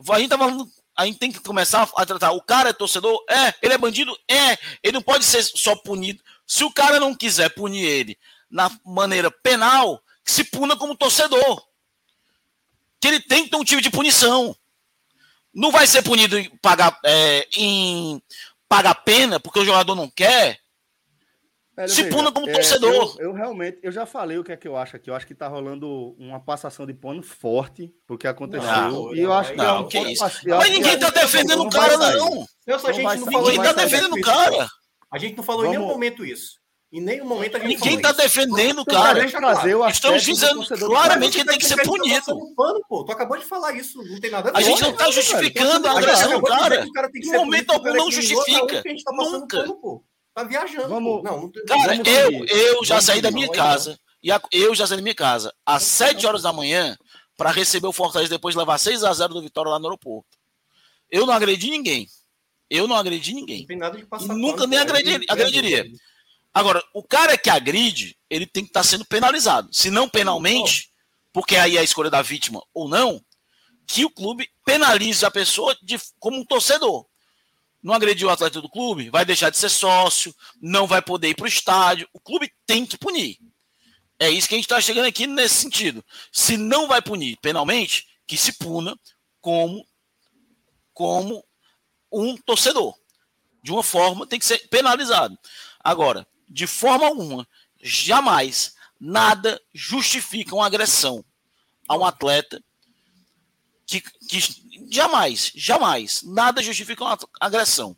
[0.09, 0.67] A gente tá falando.
[0.95, 2.31] A gente tem que começar a tratar.
[2.31, 3.23] O cara é torcedor?
[3.29, 3.53] É.
[3.61, 4.17] Ele é bandido?
[4.27, 4.57] É.
[4.81, 6.23] Ele não pode ser só punido.
[6.47, 8.17] Se o cara não quiser punir ele
[8.49, 11.67] na maneira penal, que se puna como torcedor.
[12.99, 14.55] Que ele tem que ter um tipo de punição
[15.57, 18.21] não vai ser punido em pagar, é, em
[18.69, 20.59] pagar pena porque o jogador não quer.
[21.75, 23.15] Velho, se veja, puna como é, torcedor.
[23.17, 25.09] Eu, eu, realmente, eu já falei o que é que eu acho aqui.
[25.09, 28.67] Eu acho que tá rolando uma passação de pano forte porque aconteceu.
[28.67, 30.23] Não, e eu acho que não, é um que isso.
[30.23, 32.47] Mas ninguém tá defendendo o cara, não.
[32.67, 32.75] não.
[32.75, 34.67] a gente não ninguém tá defendendo o cara.
[35.11, 35.75] A gente não falou Vamos...
[35.75, 36.57] em nenhum momento isso.
[36.91, 39.25] Em nenhum momento a gente Ninguém está defendendo o cara.
[39.89, 42.55] Estamos dizendo claramente que ele tem que ser punido.
[42.55, 43.03] Pano, pô.
[43.03, 44.57] Tu acabou de falar isso, não tem nada a ver.
[44.57, 46.85] A gente não está justificando a agressão do cara.
[47.13, 48.81] Em momento algum não justifica.
[48.81, 49.65] Tá Nunca.
[50.33, 50.87] Tá viajando.
[50.87, 53.99] Vamos, não, não cara, vamos eu, eu já saí da minha casa.
[54.23, 56.97] E eu já saí da minha casa às 7 horas da manhã
[57.35, 60.37] para receber o Fortaleza depois de levar 6 a 0 do Vitória lá no aeroporto.
[61.09, 62.07] Eu não agredi ninguém.
[62.69, 63.59] Eu não agredi ninguém.
[63.59, 65.85] Não tem nada de passar nunca nem agredi, agrediria.
[66.53, 69.69] Agora, o cara que agride, ele tem que estar tá sendo penalizado.
[69.71, 70.89] Se não penalmente,
[71.31, 73.23] porque aí é a escolha da vítima ou não,
[73.85, 77.05] que o clube penalize a pessoa de, como um torcedor.
[77.81, 81.35] Não agrediu o atleta do clube, vai deixar de ser sócio, não vai poder ir
[81.35, 82.09] para o estádio.
[82.11, 83.37] O clube tem que punir.
[84.19, 86.03] É isso que a gente está chegando aqui nesse sentido.
[86.31, 88.97] Se não vai punir penalmente, que se puna
[89.39, 89.87] como,
[90.91, 91.45] como
[92.11, 92.95] um torcedor.
[93.61, 95.37] De uma forma, tem que ser penalizado.
[95.83, 97.47] Agora, de forma alguma,
[97.81, 101.23] jamais, nada justifica uma agressão
[101.87, 102.61] a um atleta
[103.85, 104.39] que, que
[104.89, 107.95] jamais, jamais, nada justifica uma agressão.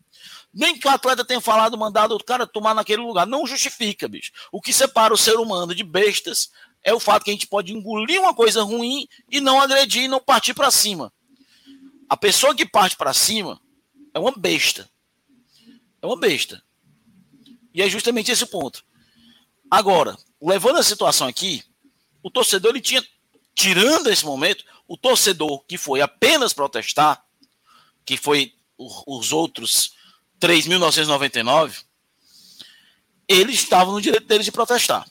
[0.53, 3.27] Nem que o atleta tenha falado, mandado o cara tomar naquele lugar.
[3.27, 4.31] Não justifica, bicho.
[4.51, 6.49] O que separa o ser humano de bestas
[6.83, 10.07] é o fato que a gente pode engolir uma coisa ruim e não agredir e
[10.07, 11.13] não partir para cima.
[12.09, 13.61] A pessoa que parte para cima
[14.19, 14.89] é uma besta.
[16.01, 16.61] É uma besta.
[17.73, 18.83] E é justamente esse ponto.
[19.71, 21.63] Agora, levando a situação aqui,
[22.21, 23.05] o torcedor ele tinha,
[23.55, 27.23] tirando esse momento, o torcedor que foi apenas protestar,
[28.05, 29.93] que foi os outros
[30.39, 31.83] 3.999,
[33.27, 35.09] eles estavam no direito deles de protestar.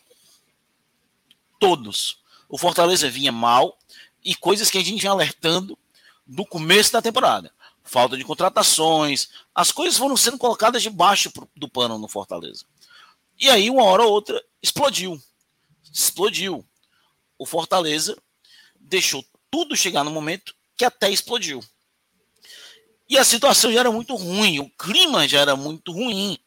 [1.61, 2.19] Todos.
[2.49, 3.79] O Fortaleza vinha mal
[4.25, 5.79] e coisas que a gente vinha alertando
[6.27, 7.53] do começo da temporada
[7.89, 12.65] falta de contratações, as coisas foram sendo colocadas debaixo do pano no Fortaleza.
[13.39, 15.21] E aí, uma hora ou outra, explodiu.
[15.93, 16.65] explodiu.
[17.39, 18.17] O Fortaleza
[18.79, 21.63] deixou tudo chegar no momento que até explodiu.
[23.09, 26.39] E a situação já era muito ruim, o clima já era muito ruim.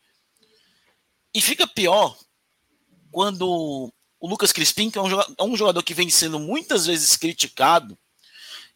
[1.33, 2.15] E fica pior
[3.11, 7.15] quando o Lucas Crispim, que é um, jogador, é jogador que vem sendo muitas vezes
[7.17, 7.97] criticado,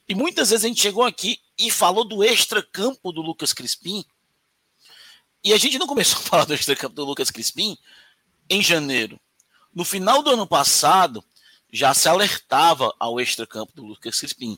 [0.07, 4.05] e muitas vezes a gente chegou aqui e falou do extra-campo do Lucas Crispim,
[5.43, 7.77] e a gente não começou a falar do extra-campo do Lucas Crispim
[8.49, 9.19] em janeiro.
[9.73, 11.23] No final do ano passado,
[11.71, 14.57] já se alertava ao extra-campo do Lucas Crispim.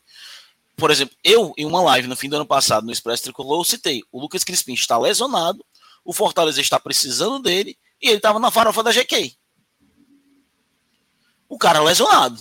[0.75, 3.65] Por exemplo, eu, em uma live no fim do ano passado, no Expresso Tricolor, eu
[3.65, 5.65] citei: o Lucas Crispim está lesionado,
[6.05, 9.35] o Fortaleza está precisando dele, e ele estava na farofa da GK.
[11.49, 12.39] O cara lesionado.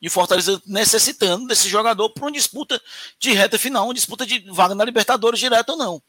[0.00, 2.80] E o Fortaleza necessitando desse jogador para uma disputa
[3.18, 6.02] de reta final, uma disputa de vaga na Libertadores direto ou não.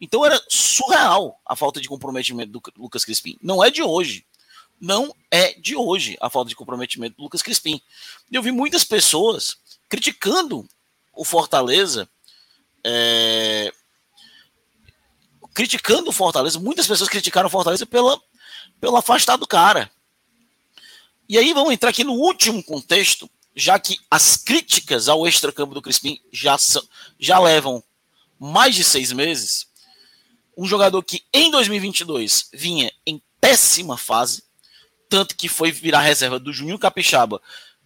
[0.00, 3.38] Então era surreal a falta de comprometimento do Lucas Crispim.
[3.42, 4.26] Não é de hoje.
[4.78, 7.80] Não é de hoje a falta de comprometimento do Lucas Crispim.
[8.30, 9.56] Eu vi muitas pessoas
[9.88, 10.68] criticando
[11.14, 12.08] o Fortaleza,
[12.84, 13.72] é,
[15.54, 16.60] criticando o Fortaleza.
[16.60, 18.20] Muitas pessoas criticaram o Fortaleza pela,
[18.78, 19.90] pelo afastar do cara.
[21.28, 25.82] E aí vamos entrar aqui no último contexto, já que as críticas ao extracampo do
[25.82, 26.82] Crispim já, são,
[27.18, 27.82] já levam
[28.38, 29.66] mais de seis meses.
[30.56, 34.44] Um jogador que em 2022 vinha em péssima fase,
[35.08, 37.40] tanto que foi virar reserva do Juninho Capixaba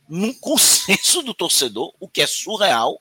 [0.09, 3.01] num consenso do torcedor, o que é surreal,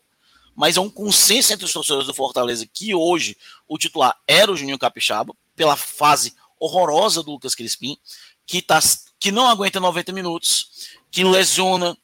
[0.55, 3.35] mas é um consenso entre os torcedores do Fortaleza que hoje
[3.67, 7.97] o titular era o Juninho Capixaba, pela fase horrorosa do Lucas Crispim,
[8.45, 8.79] que, tá,
[9.19, 11.97] que não aguenta 90 minutos, que lesiona,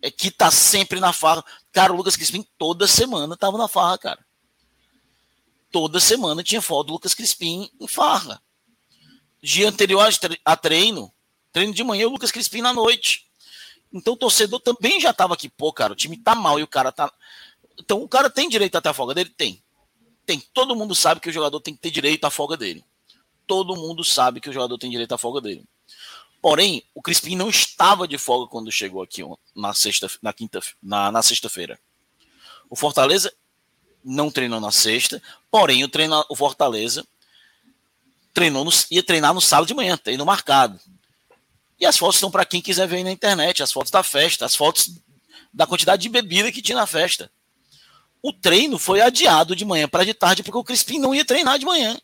[0.00, 1.44] é, que tá sempre na farra.
[1.72, 4.26] Cara, o Lucas Crispim toda semana tava na farra, cara.
[5.70, 8.40] Toda semana tinha foto do Lucas Crispim em farra.
[9.42, 10.08] Dia anterior
[10.44, 11.12] a treino,
[11.52, 13.26] treino de manhã, o Lucas Crispim na noite.
[13.92, 16.66] Então o torcedor também já estava aqui, pô, cara, o time tá mal e o
[16.66, 17.12] cara tá.
[17.78, 19.30] Então o cara tem direito até a folga dele?
[19.30, 19.62] Tem.
[20.24, 20.40] Tem.
[20.52, 22.84] Todo mundo sabe que o jogador tem que ter direito à folga dele.
[23.46, 25.64] Todo mundo sabe que o jogador tem direito à folga dele.
[26.40, 29.22] Porém, o Crispim não estava de folga quando chegou aqui
[29.54, 31.78] na sexta, na quinta, na, na sexta-feira.
[32.70, 33.32] O Fortaleza
[34.04, 37.06] não treinou na sexta, porém o, treino, o Fortaleza
[38.32, 40.78] treinou no, ia treinar no sábado de manhã, treino marcado.
[41.78, 44.54] E as fotos estão para quem quiser ver na internet, as fotos da festa, as
[44.54, 44.90] fotos
[45.52, 47.30] da quantidade de bebida que tinha na festa.
[48.22, 51.58] O treino foi adiado de manhã para de tarde porque o Crispim não ia treinar
[51.58, 51.98] de manhã.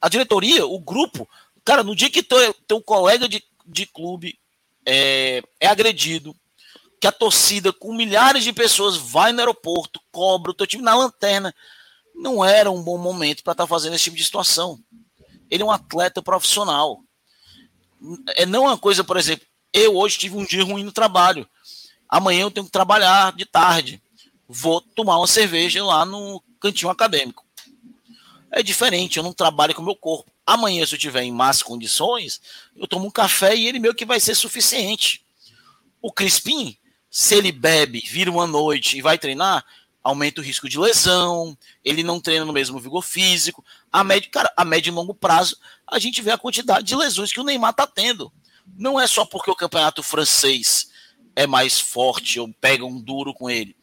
[0.00, 1.28] A diretoria, o grupo,
[1.70, 4.36] cara, no dia que teu, teu colega de, de clube
[4.84, 6.34] é, é agredido,
[7.00, 10.96] que a torcida com milhares de pessoas vai no aeroporto, cobra o teu time na
[10.96, 11.54] lanterna,
[12.12, 14.80] não era um bom momento para estar tá fazendo esse tipo de situação.
[15.48, 17.00] Ele é um atleta profissional
[18.36, 21.48] é não uma coisa, por exemplo, eu hoje tive um dia ruim no trabalho.
[22.08, 24.02] Amanhã eu tenho que trabalhar de tarde.
[24.48, 27.44] Vou tomar uma cerveja lá no cantinho acadêmico.
[28.50, 30.30] É diferente, eu não trabalho com o meu corpo.
[30.50, 32.40] Amanhã, se eu tiver em más condições,
[32.74, 35.24] eu tomo um café e ele meio que vai ser suficiente.
[36.02, 36.76] O Crispim,
[37.08, 39.64] se ele bebe, vira uma noite e vai treinar,
[40.02, 43.64] aumenta o risco de lesão, ele não treina no mesmo vigor físico.
[43.92, 45.56] A médio, cara, a médio e longo prazo,
[45.86, 48.32] a gente vê a quantidade de lesões que o Neymar está tendo.
[48.76, 50.90] Não é só porque o campeonato francês
[51.36, 53.76] é mais forte ou pega um duro com ele.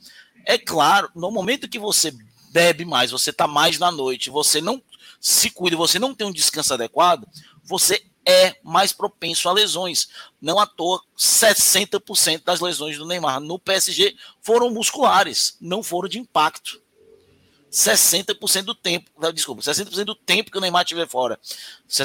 [0.46, 2.14] É claro, no momento que você
[2.52, 4.84] bebe mais, você está mais na noite, você não
[5.20, 7.28] se cuida, você não tem um descanso adequado,
[7.64, 10.10] você é mais propenso a lesões.
[10.42, 16.20] Não à toa, 60% das lesões do Neymar no PSG foram musculares, não foram de
[16.20, 16.82] impacto.
[17.72, 21.40] 60% do tempo, desculpa, 60% do tempo que o Neymar estiver fora,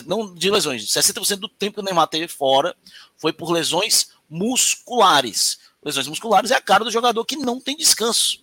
[0.06, 2.76] não de lesões, 60% do tempo que o Neymar teve fora
[3.16, 5.58] foi por lesões musculares.
[5.84, 8.41] Lesões musculares é a cara do jogador que não tem descanso.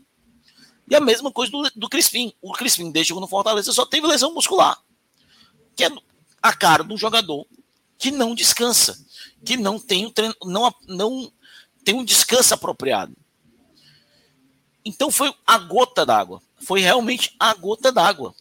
[0.89, 2.33] E a mesma coisa do, do Crispim.
[2.41, 4.81] O Crispim, desde no Fortaleza, só teve lesão muscular.
[5.75, 5.91] Que é
[6.41, 7.45] a cara do jogador
[7.97, 8.97] que não descansa,
[9.43, 11.31] que não tem um treino, não, não
[11.83, 13.13] tem um descanso apropriado.
[14.83, 16.41] Então foi a gota d'água.
[16.61, 18.33] Foi realmente a gota d'água.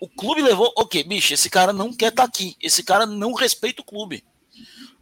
[0.00, 2.56] O clube levou, ok, bicho, esse cara não quer estar tá aqui.
[2.60, 4.24] Esse cara não respeita o clube.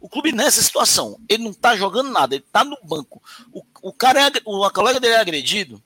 [0.01, 3.21] O clube nessa situação, ele não tá jogando nada, ele tá no banco.
[3.53, 5.81] O, o cara é, o a colega dele é agredido.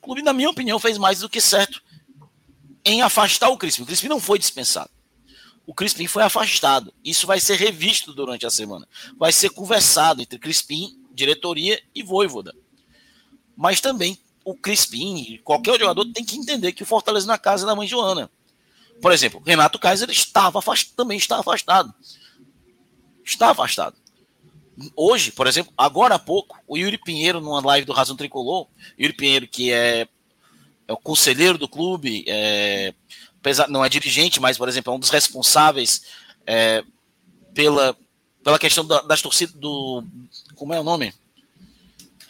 [0.00, 1.82] Clube, na minha opinião, fez mais do que certo
[2.84, 3.82] em afastar o Crispim.
[3.82, 4.90] O Crispim não foi dispensado
[5.70, 6.92] o Crispim foi afastado.
[7.04, 8.88] Isso vai ser revisto durante a semana.
[9.16, 12.52] Vai ser conversado entre Crispim, diretoria e Voivoda.
[13.56, 17.76] Mas também o Crispim, qualquer jogador, tem que entender que o Fortaleza na casa da
[17.76, 18.28] mãe Joana.
[19.00, 20.60] por exemplo, Renato Kaiser estava
[20.96, 21.94] também está afastado.
[23.24, 23.96] Está afastado.
[24.96, 28.66] Hoje, por exemplo, agora há pouco, o Yuri Pinheiro, numa live do Razão Tricolor,
[28.98, 30.08] Yuri Pinheiro, que é,
[30.88, 32.94] é o conselheiro do clube, é,
[33.68, 36.02] não é dirigente, mas, por exemplo, é um dos responsáveis
[36.46, 36.82] é,
[37.54, 37.96] pela,
[38.42, 40.04] pela questão da, das torcidas do.
[40.54, 41.12] Como é o nome?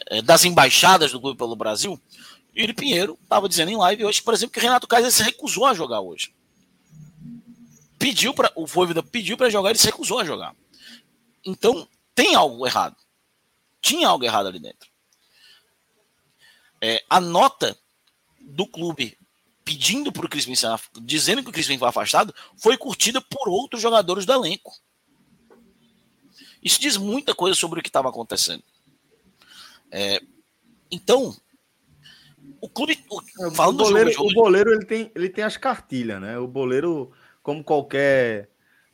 [0.07, 1.99] É, das embaixadas do clube pelo Brasil.
[2.57, 5.73] Yuri Pinheiro estava dizendo em live hoje, por exemplo, que Renato Kaiser se recusou a
[5.73, 6.33] jogar hoje.
[7.97, 10.55] Pediu para o Voivoda pediu para jogar, ele se recusou a jogar.
[11.45, 12.95] Então, tem algo errado.
[13.81, 14.89] Tinha algo errado ali dentro.
[16.81, 17.77] É, a nota
[18.39, 19.17] do clube
[19.63, 20.53] pedindo para o Crispim,
[21.01, 24.73] dizendo que o Crispim foi afastado, foi curtida por outros jogadores do elenco.
[26.61, 28.63] Isso diz muita coisa sobre o que estava acontecendo.
[29.89, 30.21] É,
[30.91, 31.35] então,
[32.59, 33.03] o clube.
[33.09, 36.37] O, é, falando o boleiro, jogo, o boleiro ele tem, ele tem as cartilhas, né?
[36.37, 37.11] O boleiro,
[37.41, 38.50] como qualquer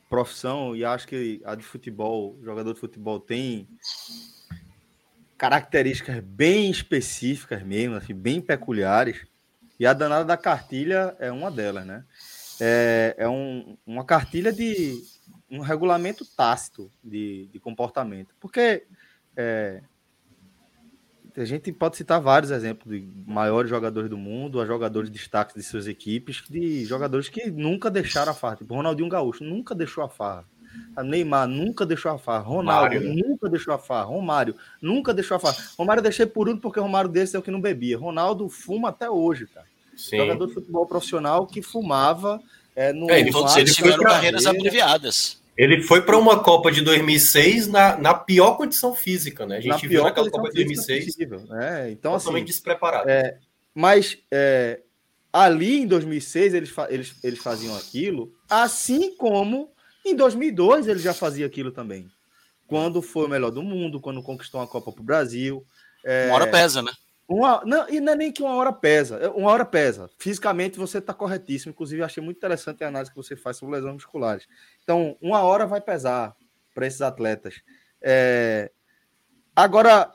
[0.10, 3.68] profissão, e acho que a de futebol, jogador de futebol, tem
[5.38, 9.26] características bem específicas mesmo, assim, bem peculiares.
[9.80, 12.04] E a danada da cartilha é uma delas, né?
[12.60, 15.00] É, é um, uma cartilha de
[15.50, 18.34] um regulamento tácito de, de comportamento.
[18.40, 18.86] Porque
[19.36, 19.82] é,
[21.41, 25.55] a gente pode citar vários exemplos de maiores jogadores do mundo, a jogadores de destaques
[25.55, 28.55] de suas equipes, de jogadores que nunca deixaram a farra.
[28.55, 30.45] Tipo, Ronaldinho Gaúcho nunca deixou a farra.
[30.95, 32.43] A Neymar nunca deixou a farra.
[32.43, 33.22] Ronaldo Mário, né?
[33.23, 34.05] nunca deixou a farra.
[34.05, 35.57] Romário nunca deixou a farra.
[35.77, 37.97] Romário deixei por último porque Romário desse é o que não bebia.
[37.97, 39.68] Ronaldo fuma até hoje, cara.
[39.95, 40.18] Sim.
[40.18, 42.41] Jogador de futebol profissional que fumava.
[42.76, 45.39] É, no é, todos eles tiveram carreiras abreviadas.
[45.58, 49.58] Ele foi para uma Copa de 2006 na, na pior condição física, né?
[49.58, 51.06] A gente na viu naquela Copa de 2006.
[51.06, 51.90] Possível, né?
[51.90, 53.10] Então, totalmente assim, despreparado.
[53.10, 53.40] É,
[53.74, 54.82] mas é,
[55.34, 59.72] ali em 2006 eles, eles, eles faziam aquilo, assim como
[60.06, 62.08] em 2002 ele já fazia aquilo também.
[62.68, 65.66] Quando foi o melhor do mundo, quando conquistou uma Copa para o Brasil.
[66.06, 66.92] É, uma hora pesa, né?
[67.28, 69.32] Uma, não, e não é nem que uma hora pesa.
[69.32, 70.10] Uma hora pesa.
[70.18, 71.72] Fisicamente você está corretíssimo.
[71.72, 74.48] Inclusive, achei muito interessante a análise que você faz sobre lesões musculares.
[74.84, 76.36] Então, uma hora vai pesar
[76.74, 77.62] para esses atletas.
[78.02, 78.72] É...
[79.54, 80.12] Agora,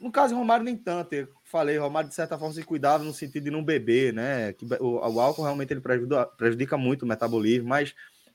[0.00, 1.14] no caso Romário, nem tanto.
[1.14, 4.52] Eu falei, Romário, de certa forma, se cuidava no sentido de não beber, né?
[4.52, 7.94] Que o, o álcool realmente ele prejudica, prejudica muito o metabolismo, mas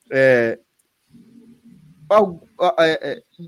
[0.10, 0.60] é, é, é,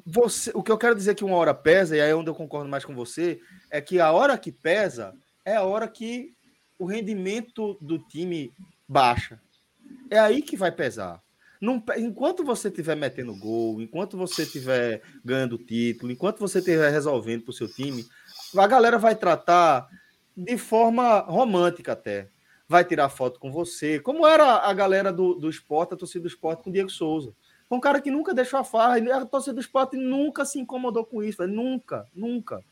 [0.06, 2.36] você, o que eu quero dizer que uma hora pesa, e aí é onde eu
[2.36, 3.40] concordo mais com você,
[3.70, 5.14] é que a hora que pesa
[5.46, 6.34] é a hora que
[6.80, 8.52] o rendimento do time
[8.88, 9.40] baixa.
[10.10, 11.22] É aí que vai pesar.
[11.98, 17.52] Enquanto você estiver metendo gol, enquanto você estiver ganhando título, enquanto você estiver resolvendo para
[17.52, 18.06] o seu time,
[18.56, 19.88] a galera vai tratar
[20.36, 22.30] de forma romântica até.
[22.70, 26.28] Vai tirar foto com você, como era a galera do, do esporte, a torcida do
[26.28, 27.34] esporte com o Diego Souza.
[27.68, 31.06] Foi um cara que nunca deixou a farra, a torcida do esporte nunca se incomodou
[31.06, 32.64] com isso, nunca, nunca.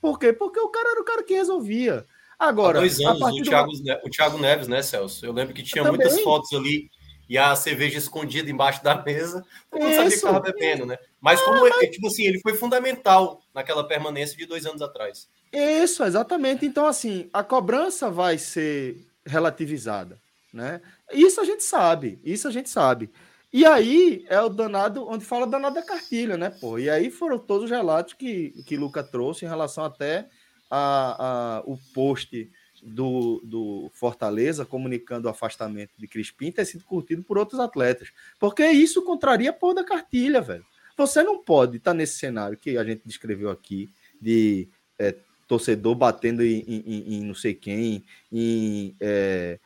[0.00, 0.32] Por quê?
[0.32, 2.04] Porque o cara era o cara que resolvia.
[2.38, 3.92] Agora, Há dois anos, o Thiago, do...
[4.04, 5.24] o Thiago Neves, né, Celso?
[5.24, 6.90] Eu lembro que tinha muitas fotos ali
[7.28, 10.98] e a cerveja escondida embaixo da mesa, todo mundo sabia que estava bebendo, né?
[11.20, 11.90] Mas ah, como, mas...
[11.90, 15.28] tipo assim, ele foi fundamental naquela permanência de dois anos atrás.
[15.52, 16.66] Isso, exatamente.
[16.66, 20.20] Então, assim, a cobrança vai ser relativizada,
[20.52, 20.80] né?
[21.12, 23.08] Isso a gente sabe, isso a gente sabe.
[23.52, 26.78] E aí é o danado, onde fala danado da cartilha, né, pô?
[26.78, 30.26] E aí foram todos os relatos que, que Luca trouxe em relação até
[30.70, 32.50] a, a o post
[32.82, 38.08] do, do Fortaleza comunicando o afastamento de Crispim ter sido curtido por outros atletas.
[38.38, 40.64] Porque isso contraria a porra da cartilha, velho.
[40.96, 44.68] Você não pode estar tá nesse cenário que a gente descreveu aqui, de
[44.98, 45.14] é,
[45.46, 49.58] torcedor batendo em, em, em, não sei quem, em é,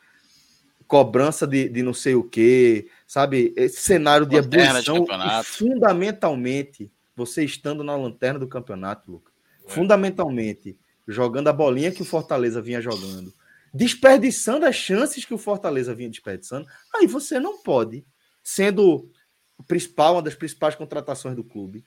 [0.87, 3.53] cobrança de, de não sei o que, sabe?
[3.55, 5.05] Esse cenário de ebulição,
[5.43, 9.33] fundamentalmente, você estando na lanterna do campeonato, Lucas,
[9.65, 9.71] é.
[9.71, 10.77] fundamentalmente
[11.07, 13.33] jogando a bolinha que o Fortaleza vinha jogando,
[13.73, 18.05] desperdiçando as chances que o Fortaleza vinha desperdiçando, aí você não pode,
[18.43, 19.09] sendo
[19.57, 21.85] o principal, uma das principais contratações do clube,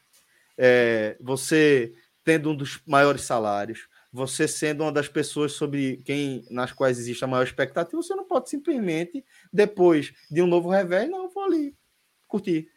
[0.56, 1.92] é, você
[2.24, 7.24] tendo um dos maiores salários, você sendo uma das pessoas sobre quem nas quais existe
[7.24, 11.74] a maior expectativa, você não pode simplesmente, depois de um novo revés, não, vou ali
[12.26, 12.68] curtir.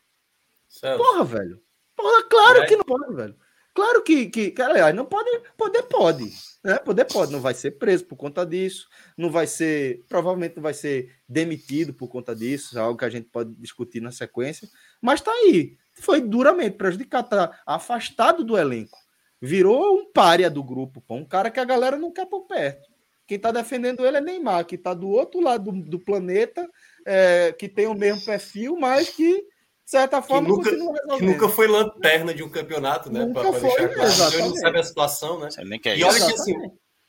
[0.68, 0.98] Certo.
[0.98, 1.62] Porra, velho.
[1.96, 2.66] Porra, claro é.
[2.66, 3.36] que não pode, velho.
[3.74, 6.32] Claro que, que, aliás, não pode, poder pode,
[6.64, 6.78] né?
[6.78, 8.88] Poder pode, não vai ser preso por conta disso,
[9.18, 13.10] não vai ser, provavelmente não vai ser demitido por conta disso, é algo que a
[13.10, 14.70] gente pode discutir na sequência,
[15.02, 18.96] mas tá aí, foi duramente prejudicado, tá afastado do elenco,
[19.46, 22.90] virou um párea do grupo, pô, um cara que a galera não quer por perto,
[23.28, 26.66] Quem está defendendo ele é Neymar, que está do outro lado do, do planeta,
[27.06, 29.46] é, que tem o mesmo perfil, mas que, de
[29.86, 33.26] certa forma, que nunca, que nunca foi lanterna de um campeonato, né?
[33.26, 34.10] Nunca pra, pra foi, claro.
[34.10, 34.50] exatamente.
[34.50, 35.50] não sabe a situação, né?
[35.58, 36.56] É e olha que assim,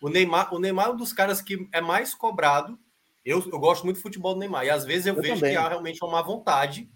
[0.02, 2.76] o Neymar, o Neymar é um dos caras que é mais cobrado.
[3.24, 5.52] Eu, eu gosto muito do futebol do Neymar, e às vezes eu, eu vejo também.
[5.52, 6.90] que há realmente uma má vontade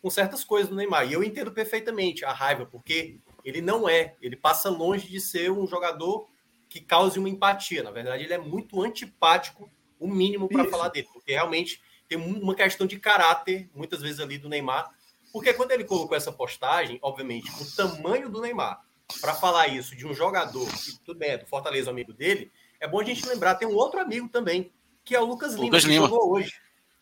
[0.00, 1.06] com certas coisas do Neymar.
[1.06, 5.50] E eu entendo perfeitamente a raiva, porque ele não é, ele passa longe de ser
[5.50, 6.26] um jogador
[6.68, 7.82] que cause uma empatia.
[7.82, 12.54] Na verdade, ele é muito antipático, o mínimo para falar dele, porque realmente tem uma
[12.54, 14.90] questão de caráter, muitas vezes ali do Neymar.
[15.32, 18.80] Porque quando ele colocou essa postagem, obviamente, o tamanho do Neymar,
[19.20, 22.86] para falar isso de um jogador, que tudo bem, é do Fortaleza, amigo dele, é
[22.86, 24.72] bom a gente lembrar, tem um outro amigo também,
[25.04, 26.06] que é o Lucas Lima, Lucas Lima.
[26.06, 26.52] que jogou hoje.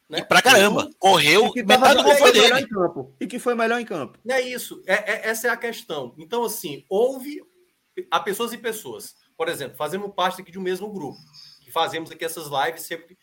[0.09, 0.21] Né?
[0.21, 2.61] E pra caramba, correu, e metade do gol foi dele.
[2.61, 4.19] Em campo, e que foi melhor em campo.
[4.29, 6.15] É isso, é, é, essa é a questão.
[6.17, 7.43] Então, assim, houve
[8.11, 9.17] a pessoas e pessoas.
[9.37, 11.19] Por exemplo, fazemos parte aqui de um mesmo grupo,
[11.63, 13.19] que fazemos aqui essas lives sempre.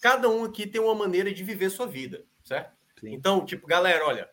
[0.00, 2.72] Cada um aqui tem uma maneira de viver sua vida, certo?
[3.00, 3.12] Sim.
[3.12, 4.28] Então, tipo, galera, olha,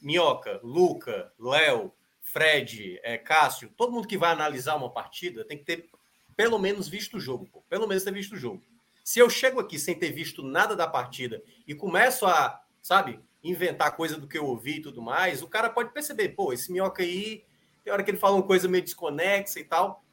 [0.00, 5.64] Minhoca, Luca, Léo, Fred, é, Cássio, todo mundo que vai analisar uma partida tem que
[5.64, 5.90] ter
[6.36, 7.62] pelo menos visto o jogo, pô.
[7.68, 8.62] pelo menos ter visto o jogo.
[9.04, 13.96] Se eu chego aqui sem ter visto nada da partida e começo a, sabe, inventar
[13.96, 17.02] coisa do que eu ouvi e tudo mais, o cara pode perceber, pô, esse minhoca
[17.02, 17.44] aí,
[17.82, 20.04] tem hora que ele fala uma coisa meio desconexa e tal.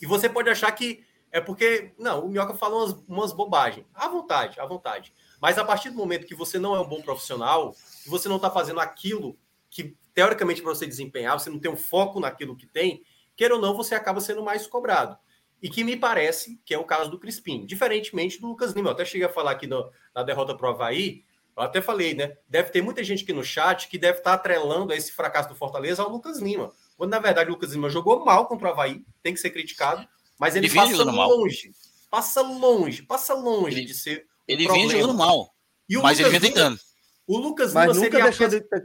[0.00, 1.04] E você pode achar que
[1.34, 3.84] é porque, não, o Minhoca fala umas, umas bobagens.
[3.92, 5.12] À vontade, à vontade.
[5.42, 7.74] Mas a partir do momento que você não é um bom profissional,
[8.04, 9.36] que você não está fazendo aquilo
[9.68, 13.02] que, teoricamente, para você desempenhar, você não tem um foco naquilo que tem,
[13.34, 15.18] queira ou não, você acaba sendo mais cobrado.
[15.64, 18.90] E que me parece que é o caso do Crispim, diferentemente do Lucas Lima.
[18.90, 21.24] Eu até cheguei a falar aqui no, na derrota para o Havaí,
[21.56, 22.36] eu até falei, né?
[22.46, 25.54] Deve ter muita gente aqui no chat que deve estar tá atrelando esse fracasso do
[25.54, 26.70] Fortaleza ao Lucas Lima.
[26.98, 30.06] Quando, na verdade, o Lucas Lima jogou mal contra o Havaí, tem que ser criticado,
[30.38, 31.68] mas ele, ele passa longe.
[31.68, 31.76] Mal.
[32.10, 34.26] Passa longe, passa longe ele, de ser.
[34.46, 35.54] Ele vinha jogando mal.
[36.02, 36.78] mas ele vinha tentando.
[37.26, 38.84] O Lucas Lima mas nunca deixou de ter,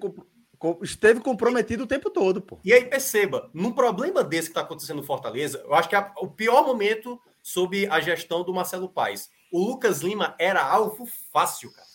[0.81, 2.59] esteve comprometido o tempo todo, pô.
[2.63, 6.11] E aí perceba, num problema desse que está acontecendo no Fortaleza, eu acho que é
[6.17, 9.29] o pior momento sob a gestão do Marcelo Paes.
[9.51, 11.87] O Lucas Lima era alvo fácil, cara.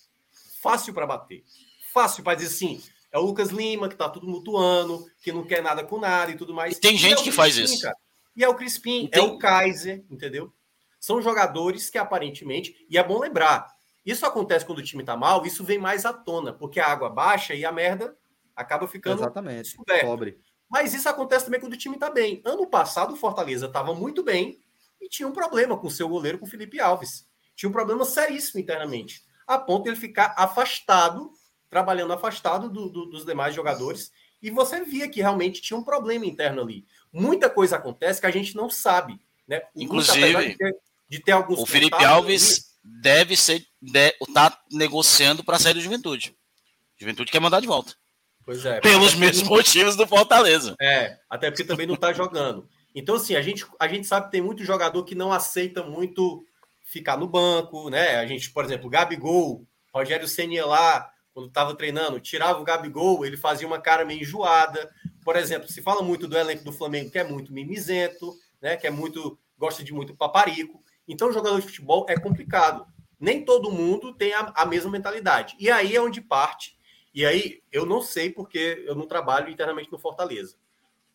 [0.62, 1.44] Fácil para bater.
[1.92, 2.82] Fácil para dizer assim,
[3.12, 6.36] é o Lucas Lima, que tá tudo mutuando, que não quer nada com nada e
[6.36, 6.76] tudo mais.
[6.76, 7.82] E tem gente e é que faz isso.
[7.82, 7.96] Cara.
[8.34, 10.52] E é o Crispim, é o Kaiser, entendeu?
[10.98, 13.72] São jogadores que aparentemente, e é bom lembrar,
[14.04, 17.08] isso acontece quando o time tá mal, isso vem mais à tona, porque a água
[17.08, 18.16] baixa e a merda
[18.56, 20.06] acaba ficando Exatamente, descoberta.
[20.06, 20.38] Pobre.
[20.68, 22.42] Mas isso acontece também quando o time tá bem.
[22.44, 24.60] Ano passado o Fortaleza estava muito bem
[25.00, 27.26] e tinha um problema com o seu goleiro, com o Felipe Alves.
[27.54, 31.32] Tinha um problema seríssimo internamente, a ponto de ele ficar afastado
[31.74, 36.24] trabalhando afastado do, do, dos demais jogadores, e você via que realmente tinha um problema
[36.24, 36.86] interno ali.
[37.12, 39.18] Muita coisa acontece que a gente não sabe.
[39.48, 39.60] Né?
[39.74, 40.76] O Inclusive, de ter,
[41.08, 43.66] de ter alguns o Felipe Alves ali, deve ser
[44.32, 46.36] tá negociando para sair do Juventude.
[46.96, 47.96] Juventude quer mandar de volta.
[48.44, 48.80] Pois é.
[48.80, 50.74] Pelos mesmos motivos do Fortaleza.
[50.80, 52.68] É, até porque também não está jogando.
[52.94, 56.44] Então, assim, a gente, a gente sabe que tem muito jogador que não aceita muito
[56.84, 58.16] ficar no banco, né?
[58.16, 63.36] A gente, por exemplo, Gabigol, Rogério Senna lá, quando estava treinando, tirava o Gabigol, ele
[63.36, 64.88] fazia uma cara meio enjoada.
[65.24, 68.76] Por exemplo, se fala muito do elenco do Flamengo, que é muito mimizento, né?
[68.76, 69.38] Que é muito.
[69.58, 70.82] gosta de muito paparico.
[71.08, 72.86] Então, jogador de futebol é complicado.
[73.18, 75.56] Nem todo mundo tem a, a mesma mentalidade.
[75.58, 76.73] E aí é onde parte.
[77.14, 80.56] E aí eu não sei porque eu não trabalho internamente no Fortaleza.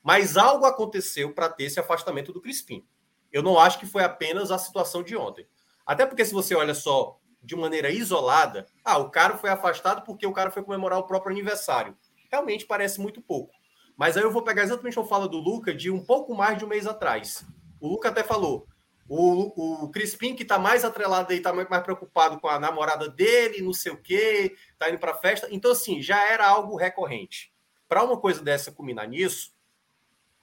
[0.02, 2.86] Mas algo aconteceu para ter esse afastamento do Crispim.
[3.32, 5.46] Eu não acho que foi apenas a situação de ontem.
[5.86, 10.26] Até porque, se você olha só de maneira isolada, ah, o cara foi afastado porque
[10.26, 11.98] o cara foi comemorar o próprio aniversário.
[12.32, 13.52] Realmente parece muito pouco.
[13.98, 16.64] Mas aí eu vou pegar exatamente a fala do Luca de um pouco mais de
[16.64, 17.46] um mês atrás.
[17.82, 18.68] O Luca até falou:
[19.10, 23.60] o, o Crispim, que está mais atrelado aí, está mais preocupado com a namorada dele,
[23.60, 25.48] não sei o quê, tá indo para festa.
[25.50, 27.52] Então, assim, já era algo recorrente.
[27.88, 29.52] Para uma coisa dessa culminar nisso,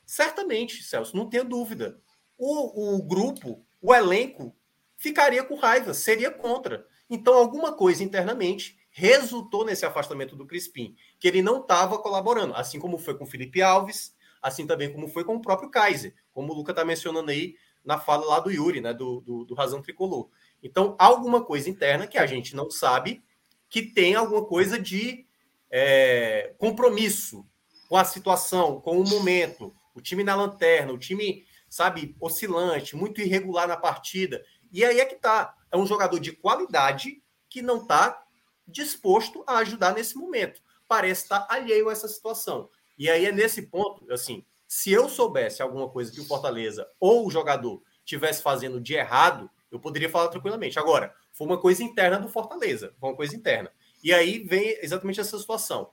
[0.04, 2.00] certamente, Celso, não tenha dúvida.
[2.36, 4.52] O, o grupo, o elenco,
[4.96, 6.88] ficaria com raiva, seria contra.
[7.08, 12.80] Então, alguma coisa internamente resultou nesse afastamento do Crispim, que ele não estava colaborando, assim
[12.80, 16.52] como foi com o Felipe Alves, assim também como foi com o próprio Kaiser, como
[16.52, 17.54] o Luca está mencionando aí
[17.86, 20.28] na fala lá do Yuri, né, do, do, do Razão Tricolor.
[20.62, 23.22] Então, alguma coisa interna que a gente não sabe,
[23.70, 25.24] que tem alguma coisa de
[25.70, 27.46] é, compromisso
[27.88, 33.20] com a situação, com o momento, o time na lanterna, o time, sabe, oscilante, muito
[33.20, 34.44] irregular na partida.
[34.72, 35.54] E aí é que tá.
[35.70, 38.24] É um jogador de qualidade que não está
[38.66, 40.60] disposto a ajudar nesse momento.
[40.88, 42.68] Parece estar tá alheio a essa situação.
[42.98, 47.26] E aí é nesse ponto, assim, se eu soubesse alguma coisa que o Fortaleza ou
[47.26, 50.78] o jogador tivesse fazendo de errado, eu poderia falar tranquilamente.
[50.78, 53.70] Agora, foi uma coisa interna do Fortaleza, foi uma coisa interna.
[54.02, 55.90] E aí vem exatamente essa situação.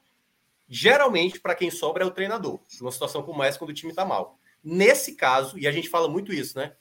[0.68, 4.06] Geralmente, para quem sobra é o treinador, numa situação como essa, quando o time está
[4.06, 4.40] mal.
[4.64, 6.74] Nesse caso, e a gente fala muito isso, né?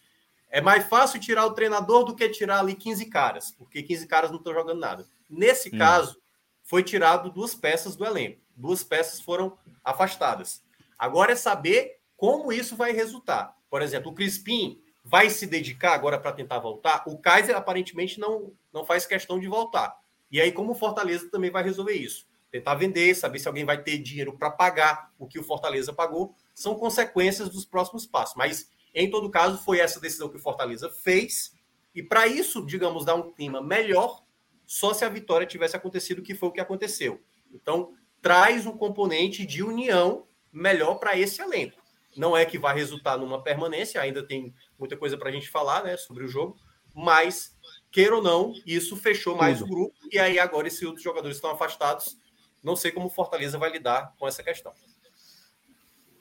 [0.48, 4.30] É mais fácil tirar o treinador do que tirar ali 15 caras, porque 15 caras
[4.30, 5.06] não estão jogando nada.
[5.28, 5.78] Nesse hum.
[5.78, 6.20] caso,
[6.62, 8.40] foi tirado duas peças do elenco.
[8.54, 10.62] Duas peças foram afastadas.
[11.02, 13.56] Agora é saber como isso vai resultar.
[13.68, 17.02] Por exemplo, o Crispim vai se dedicar agora para tentar voltar.
[17.08, 19.98] O Kaiser aparentemente não, não faz questão de voltar.
[20.30, 22.28] E aí, como o Fortaleza também vai resolver isso?
[22.52, 26.36] Tentar vender, saber se alguém vai ter dinheiro para pagar o que o Fortaleza pagou,
[26.54, 28.36] são consequências dos próximos passos.
[28.36, 31.52] Mas, em todo caso, foi essa decisão que o Fortaleza fez.
[31.92, 34.22] E para isso, digamos, dar um clima melhor,
[34.64, 37.20] só se a vitória tivesse acontecido, que foi o que aconteceu.
[37.52, 41.80] Então, traz um componente de união melhor para esse elenco.
[42.16, 45.82] Não é que vai resultar numa permanência, ainda tem muita coisa para a gente falar
[45.82, 46.58] né, sobre o jogo,
[46.94, 47.56] mas,
[47.90, 49.72] queira ou não, isso fechou mais Tudo.
[49.72, 52.18] o grupo, e aí agora esses outros jogadores estão afastados.
[52.62, 54.72] Não sei como o Fortaleza vai lidar com essa questão.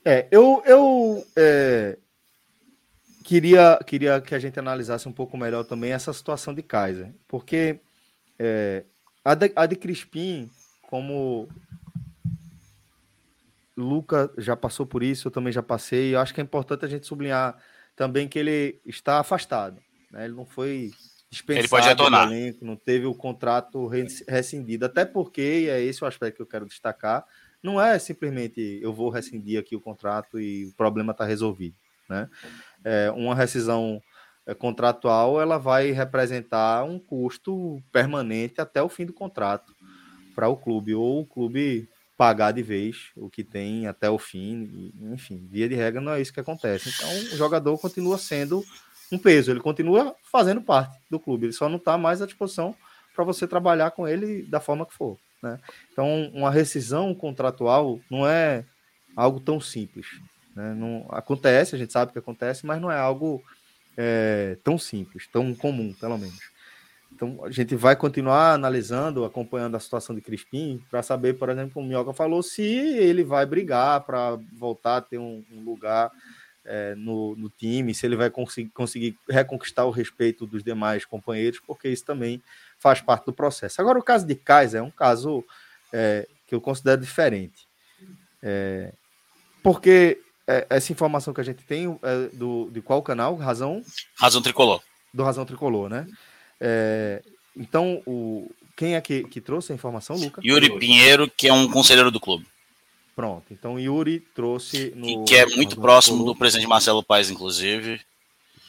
[0.04, 1.98] É, eu, eu é,
[3.22, 7.78] queria, queria que a gente analisasse um pouco melhor também essa situação de Kaiser, porque
[8.38, 8.84] é,
[9.24, 10.50] a, de, a de Crispim,
[10.88, 11.48] como
[13.76, 16.14] Luca já passou por isso, eu também já passei.
[16.14, 17.56] Eu acho que é importante a gente sublinhar
[17.96, 19.80] também que ele está afastado.
[20.10, 20.24] Né?
[20.26, 20.90] Ele não foi
[21.30, 22.30] dispensado retornar.
[22.30, 23.86] Elenco, não teve o contrato
[24.28, 24.84] rescindido.
[24.84, 27.24] Até porque, e é esse o aspecto que eu quero destacar,
[27.62, 31.76] não é simplesmente eu vou rescindir aqui o contrato e o problema está resolvido.
[32.08, 32.28] Né?
[32.84, 34.02] É, uma rescisão
[34.44, 39.74] é, contratual ela vai representar um custo permanente até o fim do contrato
[40.34, 44.92] para o clube, ou o clube pagar de vez o que tem até o fim,
[45.12, 46.90] enfim, via de regra não é isso que acontece.
[46.90, 48.64] Então, o jogador continua sendo
[49.10, 52.74] um peso, ele continua fazendo parte do clube, ele só não está mais à disposição
[53.14, 55.18] para você trabalhar com ele da forma que for.
[55.42, 55.58] Né?
[55.92, 58.64] Então, uma rescisão contratual não é
[59.16, 60.06] algo tão simples.
[60.54, 60.74] Né?
[60.74, 63.42] Não, acontece, a gente sabe que acontece, mas não é algo
[63.96, 66.51] é, tão simples, tão comum, pelo menos.
[67.14, 71.74] Então, a gente vai continuar analisando, acompanhando a situação de Crispim, para saber, por exemplo,
[71.74, 76.10] como o Minhoca falou, se ele vai brigar para voltar a ter um, um lugar
[76.64, 81.60] é, no, no, time, se ele vai conseguir, conseguir reconquistar o respeito dos demais companheiros,
[81.60, 82.42] porque isso também
[82.78, 83.80] faz parte do processo.
[83.80, 85.44] Agora, o caso de Kaiser é um caso
[85.92, 87.66] é, que eu considero diferente.
[88.42, 88.92] É,
[89.62, 93.36] porque é, essa informação que a gente tem é do, de qual canal?
[93.36, 93.82] Razão?
[94.16, 94.82] Razão Tricolor.
[95.12, 96.06] Do Razão Tricolor, né?
[96.64, 97.20] É,
[97.56, 100.44] então, o, quem é que, que trouxe a informação, Lucas?
[100.44, 102.46] Yuri Pinheiro, que é um conselheiro do clube.
[103.16, 105.06] Pronto, então Yuri trouxe no.
[105.06, 108.00] E que é muito próximo do presidente Marcelo Paes, inclusive.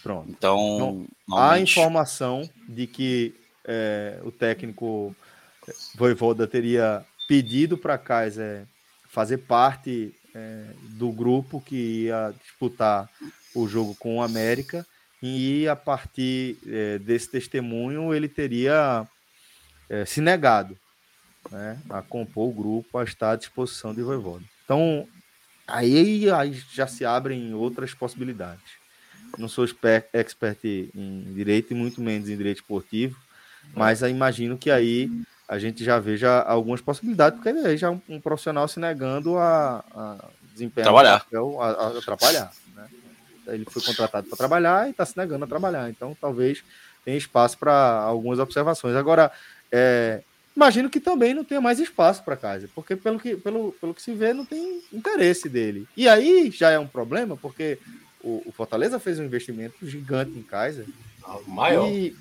[0.02, 0.30] Pronto.
[0.30, 3.34] Então, então há informação de que
[3.64, 5.16] é, o técnico
[5.96, 8.66] Voivoda teria pedido para Kaiser
[9.08, 13.10] fazer parte é, do grupo que ia disputar
[13.56, 14.86] o jogo com o América
[15.26, 19.08] e a partir é, desse testemunho ele teria
[19.90, 20.78] é, se negado
[21.50, 24.44] né, a compor o grupo, a estar à disposição de Voivoda.
[24.66, 25.08] Então,
[25.66, 28.84] aí, aí já se abrem outras possibilidades.
[29.38, 33.18] Não sou expert, em direito e muito menos em direito esportivo,
[33.74, 35.10] mas imagino que aí
[35.48, 39.84] a gente já veja algumas possibilidades, porque aí já um, um profissional se negando a,
[39.96, 41.20] a desempenhar trabalhar.
[41.22, 42.52] Papel, a, a, trabalhar.
[43.48, 45.90] Ele foi contratado para trabalhar e está se negando a trabalhar.
[45.90, 46.64] Então, talvez
[47.04, 48.96] tenha espaço para algumas observações.
[48.96, 49.32] Agora,
[49.72, 50.22] é,
[50.56, 54.02] imagino que também não tenha mais espaço para casa, porque pelo que, pelo, pelo que
[54.02, 55.88] se vê, não tem interesse dele.
[55.98, 57.78] E aí já é um problema, porque
[58.24, 60.86] o, o Fortaleza fez um investimento gigante em Kaiser.
[61.24, 61.90] Ah, o maior.
[61.90, 62.16] E,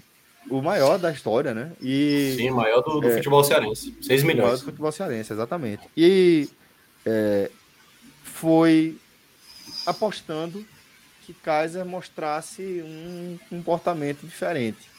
[0.50, 1.70] o maior da história, né?
[1.80, 3.96] E, Sim, maior do, do é, futebol cearense.
[4.02, 4.44] 6 milhões.
[4.44, 5.82] Maior do futebol cearense, exatamente.
[5.96, 6.48] E
[7.06, 7.48] é,
[8.24, 8.96] foi
[9.86, 10.64] apostando
[11.24, 14.90] que Kaiser mostrasse um comportamento diferente.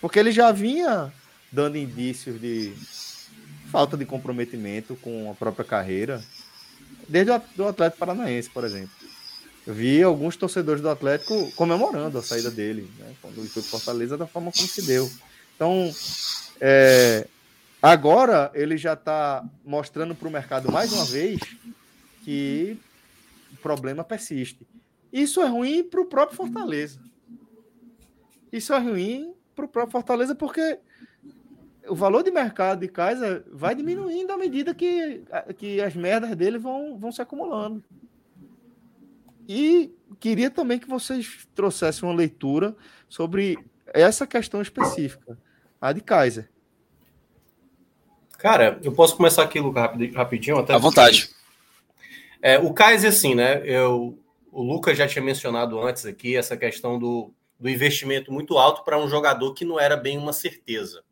[0.00, 1.12] Porque ele já vinha
[1.50, 2.74] dando indícios de
[3.70, 6.22] falta de comprometimento com a própria carreira,
[7.08, 8.90] desde o Atlético Paranaense, por exemplo.
[9.66, 13.72] Eu vi alguns torcedores do Atlético comemorando a saída dele, né, quando ele foi para
[13.72, 15.10] Fortaleza, da forma como se deu.
[15.54, 15.94] Então,
[16.60, 17.26] é,
[17.82, 21.38] agora ele já está mostrando para o mercado mais uma vez
[22.24, 22.78] que
[23.52, 24.66] o problema persiste.
[25.12, 27.00] Isso é ruim para o próprio Fortaleza.
[28.52, 30.78] Isso é ruim para o próprio Fortaleza porque
[31.88, 35.22] o valor de mercado de Kaiser vai diminuindo à medida que,
[35.56, 37.82] que as merdas dele vão, vão se acumulando.
[39.48, 42.76] E queria também que vocês trouxessem uma leitura
[43.08, 45.38] sobre essa questão específica,
[45.80, 46.50] a de Kaiser.
[48.36, 50.58] Cara, eu posso começar aqui, Lucas, rapidinho?
[50.58, 51.30] Até à vontade.
[52.40, 53.62] É, o Kaiser, assim, né?
[53.64, 54.18] Eu,
[54.58, 58.98] o Lucas já tinha mencionado antes aqui essa questão do, do investimento muito alto para
[58.98, 61.04] um jogador que não era bem uma certeza.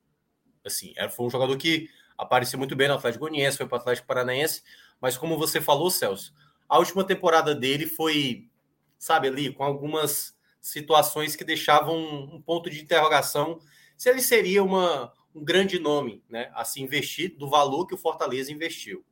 [0.65, 3.81] Assim, era, foi um jogador que apareceu muito bem no Atlético Goianiense, foi para o
[3.81, 4.65] Atlético Paranaense,
[5.01, 6.35] mas como você falou, Celso,
[6.69, 8.51] a última temporada dele foi,
[8.99, 13.61] sabe, ali, com algumas situações que deixavam um, ponto de interrogação
[13.97, 17.99] se ele seria uma, um grande nome né, a se investir do valor que o
[17.99, 19.05] Fortaleza investiu.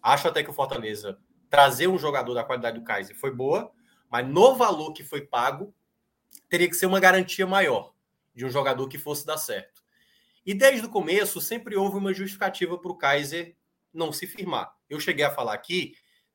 [0.00, 1.18] Acho até que o Fortaleza
[1.50, 3.70] trazer um jogador da qualidade do Kaiser foi boa,
[4.12, 5.74] mas no valor que foi pago,
[6.46, 7.94] teria que ser uma garantia maior
[8.34, 9.82] de um jogador que fosse dar certo.
[10.44, 13.56] E desde o começo sempre houve uma justificativa para o Kaiser
[13.90, 14.76] não se firmar.
[14.90, 15.94] Eu cheguei a falar aqui,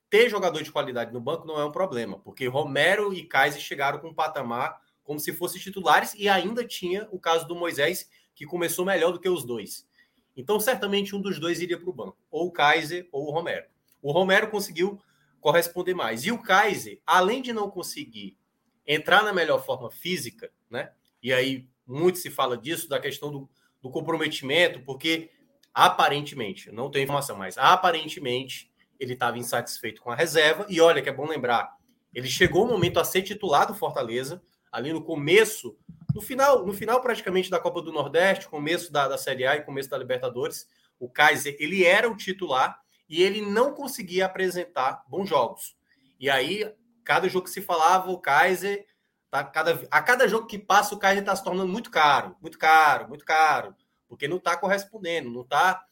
[0.10, 3.99] ter jogador de qualidade no banco não é um problema, porque Romero e Kaiser chegaram
[3.99, 8.45] com um patamar como se fossem titulares e ainda tinha o caso do Moisés, que
[8.45, 9.88] começou melhor do que os dois.
[10.36, 13.68] Então, certamente um dos dois iria para o banco, ou o Kaiser ou o Romero.
[14.02, 14.99] O Romero conseguiu
[15.39, 16.26] corresponder mais.
[16.26, 18.38] E o Kaiser, além de não conseguir
[18.85, 20.91] entrar na melhor forma física, né?
[21.22, 23.49] E aí muito se fala disso, da questão do,
[23.81, 25.31] do comprometimento, porque
[25.73, 30.65] aparentemente, não tenho informação, mas aparentemente ele estava insatisfeito com a reserva.
[30.69, 31.77] E olha que é bom lembrar,
[32.14, 34.41] ele chegou o momento a ser titular do Fortaleza,
[34.72, 35.77] ali no começo,
[36.14, 39.64] no final, no final praticamente da Copa do Nordeste, começo da, da Série A e
[39.64, 40.68] começo da Libertadores.
[40.99, 45.75] O Kaiser, ele era o titular e ele não conseguia apresentar bons jogos.
[46.19, 46.73] E aí,
[47.03, 48.85] cada jogo que se falava, o Kaiser,
[49.29, 52.57] tá, cada, a cada jogo que passa, o Kaiser está se tornando muito caro, muito
[52.57, 53.75] caro, muito caro
[54.07, 55.85] porque não está correspondendo, não está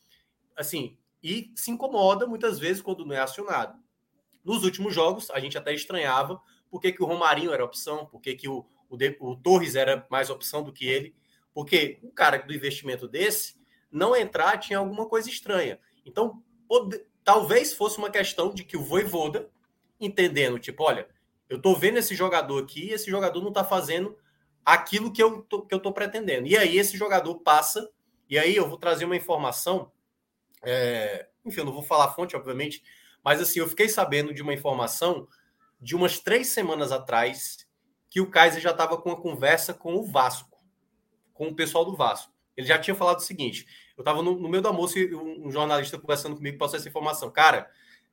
[0.56, 3.78] assim, e se incomoda muitas vezes quando não é acionado.
[4.44, 8.22] Nos últimos jogos, a gente até estranhava por que, que o Romarinho era opção, por
[8.22, 11.16] que, que o, o, o Torres era mais opção do que ele,
[11.54, 13.56] porque um cara do investimento desse
[13.92, 15.80] não entrar tinha alguma coisa estranha.
[16.06, 19.50] Então, pode, talvez fosse uma questão de que o Voivoda,
[20.00, 21.08] entendendo, tipo, olha,
[21.50, 24.18] eu tô vendo esse jogador aqui, esse jogador não tá fazendo
[24.64, 26.48] aquilo que eu tô, que eu tô pretendendo.
[26.48, 27.90] E aí esse jogador passa
[28.30, 29.92] e aí eu vou trazer uma informação,
[30.64, 32.84] é, enfim, eu não vou falar a fonte, obviamente,
[33.24, 35.28] mas assim, eu fiquei sabendo de uma informação
[35.80, 37.68] de umas três semanas atrás
[38.10, 40.58] que o Kaiser já estava com uma conversa com o Vasco,
[41.34, 42.34] com o pessoal do Vasco.
[42.58, 43.68] Ele já tinha falado o seguinte:
[43.98, 46.88] eu estava no, no, meio do almoço e um, um jornalista conversando comigo passou essa
[46.88, 47.32] informação.
[47.32, 47.70] Cara,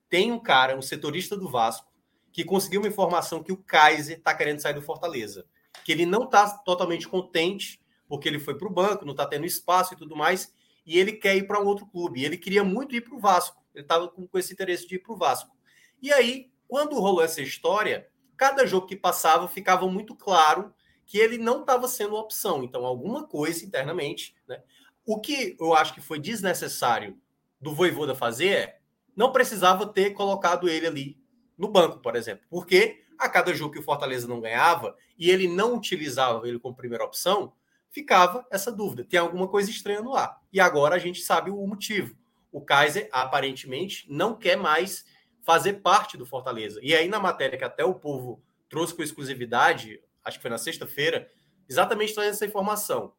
[0.08, 1.90] tem um cara, um setorista do Vasco,
[2.32, 5.44] que conseguiu uma informação que o Kaiser está querendo sair do Fortaleza.
[5.84, 9.46] Que ele não está totalmente contente porque ele foi para o banco, não está tendo
[9.46, 10.52] espaço e tudo mais,
[10.84, 12.22] e ele quer ir para um outro clube.
[12.22, 14.98] Ele queria muito ir para o Vasco, ele estava com, com esse interesse de ir
[14.98, 15.56] para o Vasco.
[16.00, 20.74] E aí, quando rolou essa história, cada jogo que passava ficava muito claro
[21.06, 22.62] que ele não estava sendo opção.
[22.62, 24.34] Então, alguma coisa internamente.
[24.46, 24.62] Né?
[25.04, 27.18] O que eu acho que foi desnecessário
[27.60, 28.78] do Voivoda fazer é
[29.16, 31.22] não precisava ter colocado ele ali
[31.58, 35.46] no banco, por exemplo, porque a cada jogo que o Fortaleza não ganhava e ele
[35.46, 37.52] não utilizava ele como primeira opção,
[37.90, 39.04] ficava essa dúvida.
[39.04, 40.40] Tem alguma coisa estranha no ar.
[40.52, 42.16] E agora a gente sabe o motivo.
[42.50, 45.04] O Kaiser, aparentemente, não quer mais
[45.42, 46.80] fazer parte do Fortaleza.
[46.82, 50.58] E aí, na matéria que até o povo trouxe com exclusividade, acho que foi na
[50.58, 51.28] sexta-feira,
[51.68, 53.12] exatamente traz essa informação.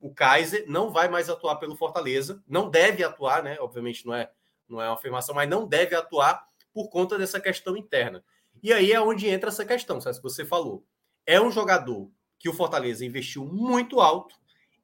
[0.00, 3.56] O Kaiser não vai mais atuar pelo Fortaleza, não deve atuar, né?
[3.60, 4.30] Obviamente não é,
[4.68, 8.22] não é uma afirmação, mas não deve atuar por conta dessa questão interna.
[8.62, 10.20] E aí é onde entra essa questão, sabe?
[10.22, 10.84] Você falou.
[11.26, 14.36] É um jogador que o Fortaleza investiu muito alto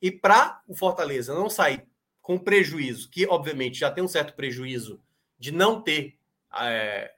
[0.02, 1.86] e para o Fortaleza não sair
[2.20, 5.00] com prejuízo, que obviamente já tem um certo prejuízo
[5.38, 6.18] de não ter
[6.60, 7.14] é,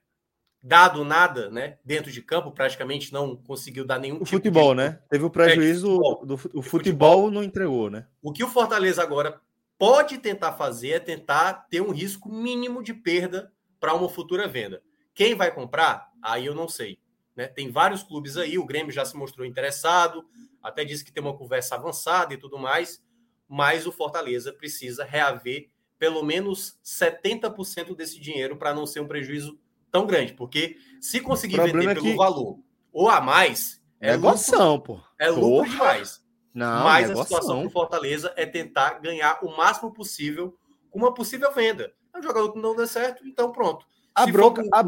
[0.67, 4.17] dado nada, né, dentro de campo, praticamente não conseguiu dar nenhum.
[4.17, 4.83] O tipo futebol, de...
[4.83, 4.99] né?
[5.09, 6.27] Teve o prejuízo é, futebol.
[6.27, 8.09] do, o futebol, futebol não entregou, né?
[8.21, 9.41] O que o Fortaleza agora
[9.79, 14.83] pode tentar fazer é tentar ter um risco mínimo de perda para uma futura venda.
[15.15, 16.11] Quem vai comprar?
[16.21, 16.99] Aí eu não sei.
[17.37, 17.47] Né?
[17.47, 20.27] Tem vários clubes aí, o Grêmio já se mostrou interessado,
[20.61, 23.01] até disse que tem uma conversa avançada e tudo mais,
[23.49, 29.57] mas o Fortaleza precisa reaver pelo menos 70% desse dinheiro para não ser um prejuízo
[29.97, 32.15] tão grande, porque se conseguir vender é pelo que...
[32.15, 32.59] valor
[32.93, 35.03] ou a mais, é negoção, lucro, pô.
[35.19, 35.69] É lucro Porra.
[35.69, 36.25] demais.
[36.53, 40.57] Não, mas a situação do Fortaleza é tentar ganhar o máximo possível
[40.91, 41.93] com uma possível venda.
[42.15, 43.87] É um jogador que não deu certo, então pronto.
[44.15, 44.83] A se bronca, um, a...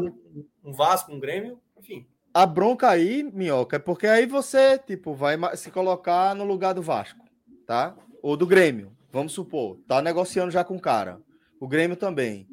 [0.63, 5.35] um Vasco, um Grêmio, enfim, a bronca aí, Minhoca, é porque aí você, tipo, vai
[5.57, 7.25] se colocar no lugar do Vasco,
[7.65, 7.95] tá?
[8.21, 9.79] Ou do Grêmio, vamos supor.
[9.87, 11.19] Tá negociando já com o cara.
[11.59, 12.47] O Grêmio também.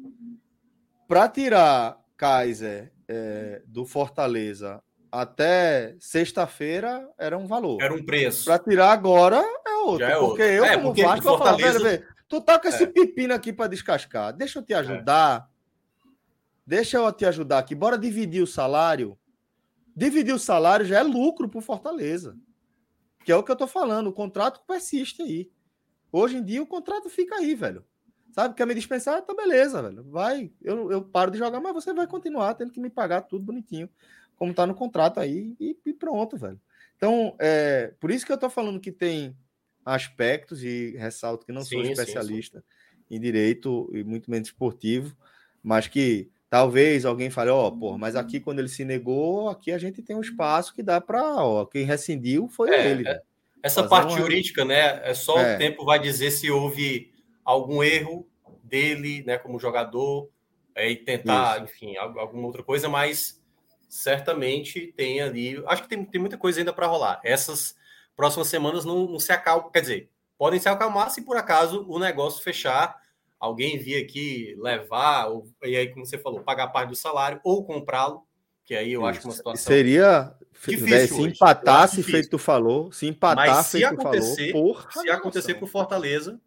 [1.07, 4.81] Para tirar Kaiser é, do Fortaleza
[5.11, 7.81] até sexta-feira era um valor.
[7.81, 8.45] Era um preço.
[8.45, 10.05] Para tirar agora é outro.
[10.05, 10.43] É porque outro.
[10.43, 12.87] eu, É, como porque Vasco, vou falar, Fortaleza- velho, tu tá com esse É.
[12.87, 14.33] pepino aqui para descascar.
[14.33, 15.49] Deixa eu te ajudar.
[16.65, 17.73] Deixa eu te ajudar aqui.
[17.73, 19.17] Bora dividir o salário.
[19.95, 22.35] Dividir o salário já é lucro pro Fortaleza.
[23.23, 24.07] Que é o que eu tô falando.
[24.07, 25.49] O contrato persiste aí.
[26.11, 27.85] Hoje em dia o contrato fica aí, velho.
[28.37, 28.53] Sabe?
[28.53, 29.19] Quer me dispensar?
[29.23, 30.03] Tá beleza, velho.
[30.03, 30.51] Vai.
[30.61, 33.89] Eu, eu paro de jogar, mas você vai continuar tendo que me pagar tudo bonitinho.
[34.35, 35.55] Como tá no contrato aí.
[35.59, 36.61] E, e pronto, velho.
[36.95, 39.35] Então, é, por isso que eu tô falando que tem
[39.83, 42.63] aspectos, e ressalto que não sou Sim, sim, especialista
[43.09, 45.17] em direito e muito menos esportivo,
[45.63, 49.77] mas que talvez alguém fale, ó, porra, mas aqui quando ele se negou, aqui a
[49.79, 53.07] gente tem um espaço que dá para, ó, quem rescindiu foi É, ele.
[53.07, 53.19] é.
[53.63, 55.01] Essa Fazer parte uma- jurídica, né?
[55.09, 55.55] É só É.
[55.55, 57.11] o tempo vai dizer se houve
[57.47, 58.27] algum erro
[58.61, 60.29] dele, né, como jogador,
[60.75, 63.41] é, e tentar, enfim, al- alguma outra coisa, mas
[63.87, 65.63] certamente tem ali.
[65.65, 67.21] Acho que tem, tem muita coisa ainda para rolar.
[67.23, 67.75] Essas
[68.15, 71.97] próximas semanas não, não se acalmam, quer dizer, podem se acalmar se por acaso o
[71.97, 72.99] negócio fechar,
[73.39, 77.63] alguém vir aqui levar, ou, e aí, como você falou, pagar parte do salário ou
[77.65, 78.23] comprá-lo,
[78.65, 79.65] que aí eu acho que é uma situação.
[79.65, 81.23] Seria, Difícil velho, se hoje.
[81.23, 82.19] Eu empatar, acho se difícil.
[82.19, 85.67] feito tu falou, se empatar, Mas se feito tu acontecer- falou, porra, se acontecer pro
[85.67, 86.41] Fortaleza,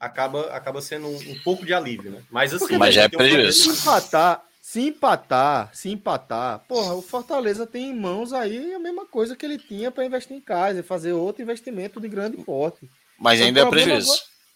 [0.00, 2.22] acaba, acaba sendo um, um pouco de alívio, né?
[2.30, 3.74] Mas assim, Porque, Mas já é tem um prejuízo.
[3.74, 9.06] Se empatar, se empatar, se empatar, porra, o Fortaleza tem em mãos aí a mesma
[9.06, 12.90] coisa que ele tinha para investir em casa e fazer outro investimento de grande porte.
[13.18, 14.12] Mas O ainda é prejuízo.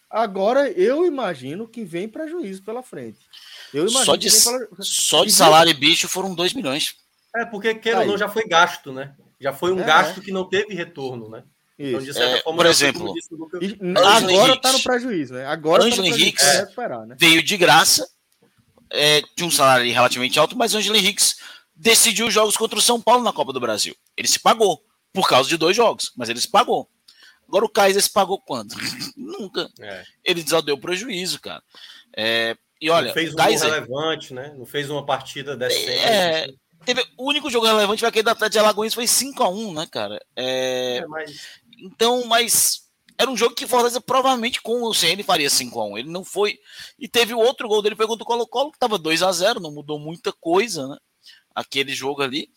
[0.09, 3.19] Agora eu imagino que vem prejuízo pela frente.
[3.73, 4.67] Eu imagino Só de, que vem pela...
[4.81, 6.95] só de salário e bicho foram 2 milhões.
[7.33, 8.09] É, porque, queira ou Aí.
[8.09, 9.15] não, já foi gasto, né?
[9.39, 9.85] Já foi um É.
[9.85, 11.43] gasto que não teve retorno, né?
[11.89, 12.07] Então, Isso.
[12.07, 13.29] de certa É, forma, por foi, exemplo, disse
[13.61, 14.61] E Ângelo agora Henriques.
[14.61, 15.45] tá no prejuízo, né?
[15.45, 17.15] Agora Ângelo tá recuperar, né?
[17.19, 18.07] Veio de graça,
[18.89, 21.37] é, tinha um salário relativamente alto, mas o Angelo Henriques
[21.75, 23.95] decidiu os jogos contra o São Paulo na Copa do Brasil.
[24.15, 24.83] Ele se pagou,
[25.13, 26.87] por causa de dois jogos, mas ele se pagou.
[27.47, 28.73] Agora o Kaiser se pagou quando?
[29.17, 29.69] Nunca.
[29.79, 31.61] é, Ele só deu prejuízo, cara.
[32.15, 34.53] É, e olha, não fez um Kaiser relevante, né?
[34.57, 35.89] Não fez uma partida decente.
[35.91, 36.57] É, assim.
[36.85, 40.19] teve, o único jogo relevante foi aquele da Atlético de Alagoas, foi 5x1, né, cara?
[40.35, 41.41] É, É, mas
[41.81, 42.81] Então, mas
[43.17, 45.99] era um jogo que Fortaleza provavelmente com o CN faria 5x1.
[45.99, 46.57] Ele não foi.
[46.97, 50.31] E teve o outro gol dele, pegou do Colo-Colo, que tava 2x0, não mudou muita
[50.31, 50.97] coisa, né?
[51.53, 52.49] Aquele jogo ali.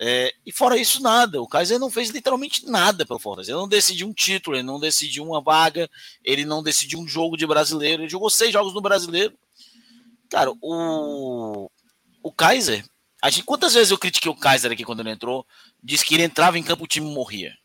[0.00, 1.40] É, e fora isso, nada.
[1.42, 3.52] O Kaiser não fez literalmente nada pelo Fortaleza.
[3.52, 5.88] Ele não decidiu um título, ele não decidiu uma vaga,
[6.24, 8.02] ele não decidiu um jogo de brasileiro.
[8.02, 9.36] Ele jogou seis jogos no brasileiro.
[10.28, 11.70] Cara, o,
[12.22, 12.84] o Kaiser.
[13.22, 15.46] A gente, quantas vezes eu critiquei o Kaiser aqui quando ele entrou?
[15.82, 17.59] Disse que ele entrava em campo, o time morria.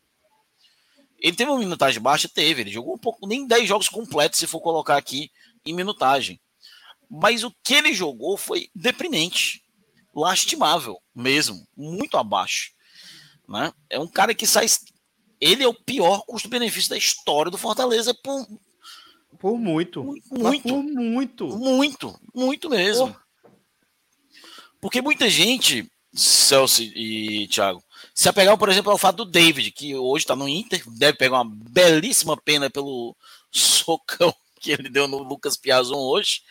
[1.26, 2.30] Ele teve uma minutagem baixa?
[2.30, 2.62] Teve.
[2.62, 5.32] Ele jogou um pouco, nem 10 jogos completos, se for colocar aqui
[5.66, 6.40] em minutagem.
[7.10, 9.64] Mas o que ele jogou foi deprimente.
[10.14, 11.68] Lastimável mesmo.
[11.76, 12.74] Muito abaixo.
[13.50, 13.74] Né?
[13.90, 14.68] É um cara que sai.
[15.42, 18.48] Ele é o pior custo-benefício da história do Fortaleza por
[19.40, 20.04] Por muito.
[20.04, 21.58] muito, Por muito.
[21.58, 23.16] muito, muito mesmo.
[24.80, 29.96] Porque muita gente, Celso e Thiago, se apegar, por exemplo, ao fato do David, que
[29.96, 33.16] hoje está no Inter, deve pegar uma belíssima pena pelo
[33.52, 36.42] socão que ele deu no Lucas Piazon hoje,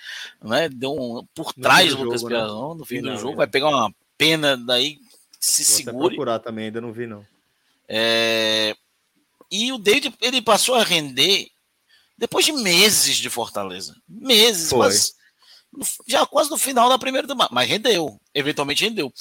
[0.43, 0.69] né?
[0.69, 2.39] Deu um por trás do do Lucas jogo, né?
[2.41, 3.37] Piazon, no fim do Não, jogo, é.
[3.37, 4.99] vai pegar uma pena daí,
[5.41, 6.09] se Vou segure.
[6.17, 7.27] procurar também, ainda não vi, não.
[7.89, 8.75] É,
[9.51, 11.49] E o David ele passou a render
[12.17, 13.97] depois de meses de Fortaleza.
[14.09, 14.89] Meses, Foi.
[15.73, 17.27] no- já quase no final da primeira.
[17.51, 19.13] Mas rendeu, eventualmente rendeu.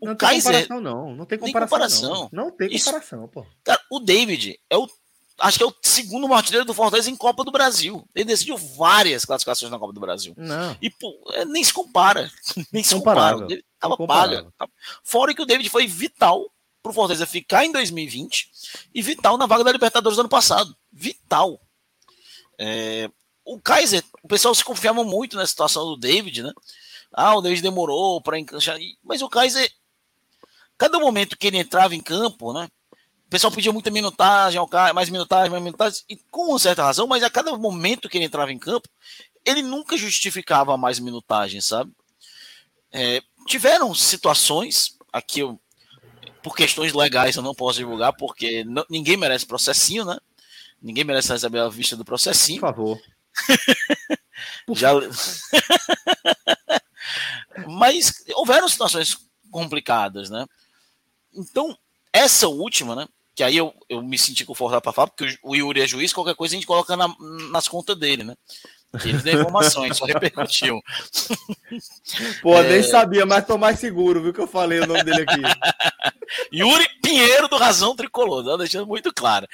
[0.00, 1.14] O não tem Kaiser, comparação, não.
[1.16, 1.70] Não tem Tem comparação.
[2.10, 2.28] comparação.
[2.32, 3.44] Não, não tem Isso- comparação, pô.
[3.64, 4.88] cara, o David é o.
[5.40, 8.04] Acho que é o segundo artilheiro do Fortaleza em Copa do Brasil.
[8.12, 10.34] Ele decidiu várias classificações na Copa do Brasil.
[10.36, 10.76] Não.
[10.82, 12.28] E pô, é, nem se compara.
[12.72, 13.36] Nem se compara.
[13.48, 14.52] Ele tava Incomparável.
[14.58, 14.72] paga.
[15.04, 16.50] Fora que o David foi vital
[16.82, 18.50] pro Fortaleza ficar em 2020
[18.92, 20.76] e vital na vaga da Libertadores do ano passado.
[20.92, 21.60] Vital.
[22.58, 23.08] É,
[23.44, 26.52] o Kaiser, o pessoal se confiava muito na situação do David, né?
[27.12, 28.76] Ah, o David demorou para encaixar.
[29.04, 29.70] Mas o Kaiser,
[30.78, 32.68] cada momento que ele entrava em campo, né?
[33.26, 36.84] O pessoal pedia muita minutagem ao Kaiser, mais minutagem, mais minutagem, e com uma certa
[36.84, 38.88] razão, mas a cada momento que ele entrava em campo,
[39.44, 41.92] ele nunca justificava mais minutagem, sabe?
[42.90, 45.60] É, tiveram situações, aqui eu,
[46.42, 50.16] por questões legais eu não posso divulgar, porque não- ninguém merece processinho, né?
[50.80, 52.60] Ninguém merece receber a vista do Por processinho.
[52.60, 52.98] favor.
[54.74, 54.92] Já...
[57.66, 59.16] Mas houveram situações
[59.50, 60.46] complicadas, né?
[61.34, 61.76] Então,
[62.12, 63.08] essa última, né?
[63.34, 66.34] Que aí eu, eu me senti confortável para falar, porque o, Yuri é juiz, qualquer
[66.34, 67.14] coisa a gente coloca na-
[67.50, 68.34] nas contas dele, né?
[69.04, 70.80] Ele deu informações, só repercutiu.
[72.42, 72.68] Pô, é...
[72.68, 75.42] nem sabia, mas tô mais seguro, viu que eu falei o nome dele aqui.
[76.52, 79.46] Yuri Pinheiro do Razão Tricolor, tá deixando muito claro.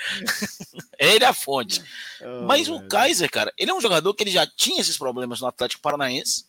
[0.99, 1.83] ele é a fonte.
[2.21, 5.41] Oh, mas o Kaiser, cara, ele é um jogador que ele já tinha esses problemas
[5.41, 6.47] no Atlético Paranaense,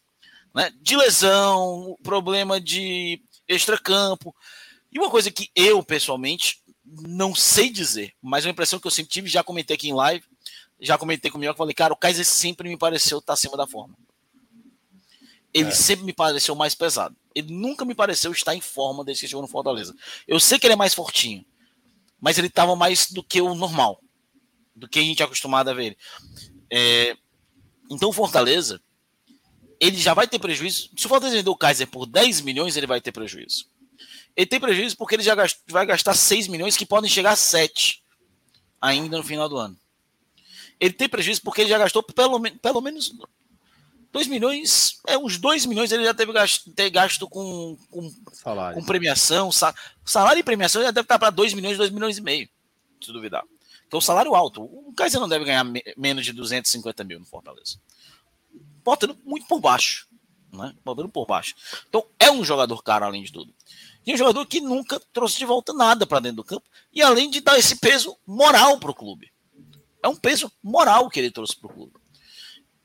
[0.53, 0.71] né?
[0.79, 4.33] De lesão, problema de extracampo.
[4.95, 9.11] E uma coisa que eu, pessoalmente, não sei dizer, mas uma impressão que eu sempre
[9.11, 10.23] tive, já comentei aqui em live,
[10.79, 13.67] já comentei com o Minhoca, falei, cara, o Kaiser sempre me pareceu estar acima da
[13.67, 13.93] forma.
[15.53, 15.71] Ele é.
[15.71, 17.13] sempre me pareceu mais pesado.
[17.35, 19.93] Ele nunca me pareceu estar em forma desde que chegou no Fortaleza.
[20.25, 21.45] Eu sei que ele é mais fortinho,
[22.17, 23.99] mas ele estava mais do que o normal,
[24.73, 25.97] do que a gente é acostumado a ver ele.
[26.71, 27.17] É,
[27.91, 28.79] então o Fortaleza,
[29.77, 30.89] ele já vai ter prejuízo.
[30.95, 33.74] Se o Fortaleza vender o Kaiser por 10 milhões, ele vai ter prejuízo.
[34.35, 37.35] Ele tem prejuízo porque ele já gast, vai gastar 6 milhões que podem chegar a
[37.35, 38.03] 7
[38.81, 39.77] ainda no final do ano.
[40.79, 43.13] Ele tem prejuízo porque ele já gastou pelo, pelo menos
[44.11, 48.79] 2 milhões, é uns 2 milhões ele já teve gasto, ter gasto com, com, salário.
[48.79, 49.49] com premiação.
[50.05, 52.47] salário e premiação já deve estar para 2 milhões, 2 milhões e meio,
[53.01, 53.43] se duvidar.
[53.87, 54.63] Então, salário alto.
[54.63, 57.77] O Kaiser não deve ganhar me, menos de 250 mil no Fortaleza.
[58.83, 60.07] Botando muito por baixo.
[60.51, 60.73] Né?
[60.83, 61.55] Botando por baixo.
[61.89, 63.53] Então, é um jogador caro, além de tudo.
[64.05, 66.69] E um jogador que nunca trouxe de volta nada para dentro do campo.
[66.93, 69.31] E além de dar esse peso moral para o clube.
[70.03, 71.93] É um peso moral que ele trouxe para o clube.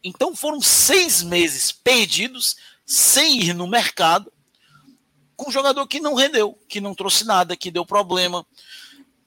[0.02, 2.56] Então foram seis meses perdidos
[2.86, 4.32] sem ir no mercado
[5.36, 8.47] com um jogador que não rendeu, que não trouxe nada, que deu problema.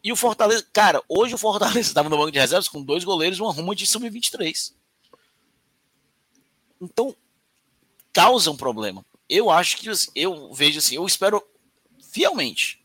[0.03, 3.39] E o Fortaleza, cara, hoje o Fortaleza estava no banco de reservas com dois goleiros,
[3.39, 4.73] uma ruma de sub-23.
[6.81, 7.15] Então,
[8.11, 9.05] causa um problema.
[9.29, 11.41] Eu acho que eu vejo assim, eu espero
[12.13, 12.79] fielmente.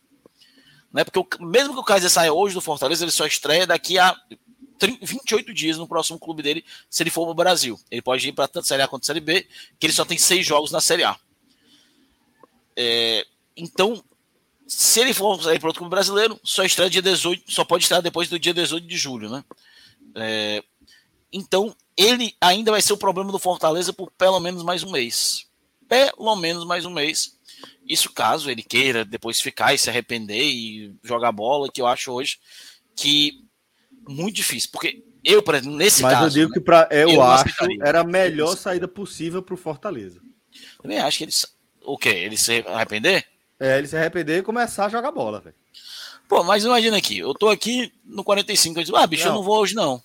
[0.92, 1.04] Né?
[1.04, 4.16] Porque o, mesmo que o Kaiser saia hoje do Fortaleza, ele só estreia daqui a
[4.78, 7.78] 30, 28 dias no próximo clube dele, se ele for para o Brasil.
[7.90, 9.46] Ele pode ir para tanto Série A quanto Série B,
[9.78, 11.18] que ele só tem seis jogos na Série A.
[12.74, 13.26] É,
[13.56, 14.02] então,
[14.66, 18.00] se ele for sair para outro clube brasileiro, só estreia dia 18, só pode estrear
[18.00, 19.44] depois do dia 18 de julho, né?
[20.14, 20.64] É,
[21.32, 25.46] então, ele ainda vai ser o problema do Fortaleza por pelo menos mais um mês.
[25.88, 27.37] Pelo menos mais um mês.
[27.86, 32.12] Isso caso ele queira depois ficar e se arrepender e jogar bola, que eu acho
[32.12, 32.38] hoje
[32.94, 33.44] que
[34.06, 36.24] muito difícil, porque eu, por exemplo, nesse Mas caso.
[36.24, 39.58] Mas eu digo que para eu, eu acho era a melhor saída possível para o
[39.58, 40.20] Fortaleza.
[40.84, 41.46] Nem acho que eles.
[41.84, 42.10] O quê?
[42.10, 43.24] Ele se arrepender?
[43.58, 45.56] É, ele se arrepender e começar a jogar bola, velho.
[46.28, 49.32] Pô, mas imagina aqui, eu tô aqui no 45, eu digo, ah, bicho, não.
[49.32, 50.02] eu não vou hoje não.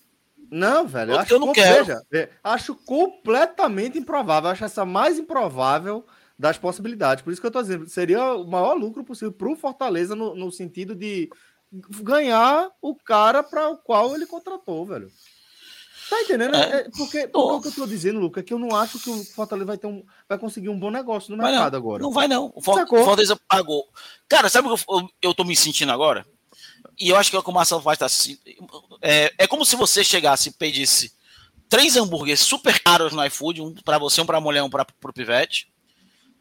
[0.50, 1.86] Não, velho, eu acho, eu não quero.
[1.86, 6.06] Veja, é, acho completamente improvável, acho essa mais improvável
[6.38, 7.24] das possibilidades.
[7.24, 10.36] Por isso que eu tô dizendo, seria o maior lucro possível para o Fortaleza no,
[10.36, 11.30] no, sentido de
[12.02, 15.12] ganhar o cara para o qual ele contratou, velho.
[16.10, 16.56] Tá entendendo?
[16.56, 19.00] É, é porque, porque o que eu tô dizendo, Luca, é que eu não acho
[19.00, 22.04] que o Fortaleza vai, ter um, vai conseguir um bom negócio no mercado não, agora.
[22.04, 22.52] Não vai, não.
[22.56, 23.88] O Fortaleza pagou.
[24.28, 26.26] Cara, sabe o que eu, eu tô me sentindo agora?
[27.00, 28.38] E eu acho que é o que o Marcelo faz tá assim.
[29.02, 31.14] É, é como se você chegasse e pedisse
[31.70, 35.14] três hambúrgueres super caros no iFood, um para você, um para mulher, um para o
[35.14, 35.73] pivete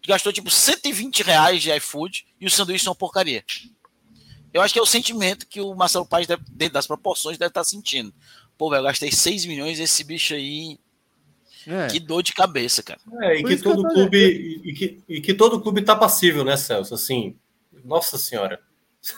[0.06, 3.44] gastou tipo 120 reais de iFood e o sanduíche é uma porcaria.
[4.52, 7.48] Eu acho que é o sentimento que o Marcelo Paz, deve, dentro das proporções, deve
[7.48, 8.12] estar sentindo.
[8.58, 10.78] Pô, velho, eu gastei 6 milhões e esse bicho aí.
[11.66, 11.86] É.
[11.86, 13.00] Que dor de cabeça, cara.
[13.22, 14.60] É, e que todo que clube.
[14.64, 16.92] E que, e que todo clube tá passível, né, Celso?
[16.92, 17.36] Assim,
[17.84, 18.60] nossa senhora.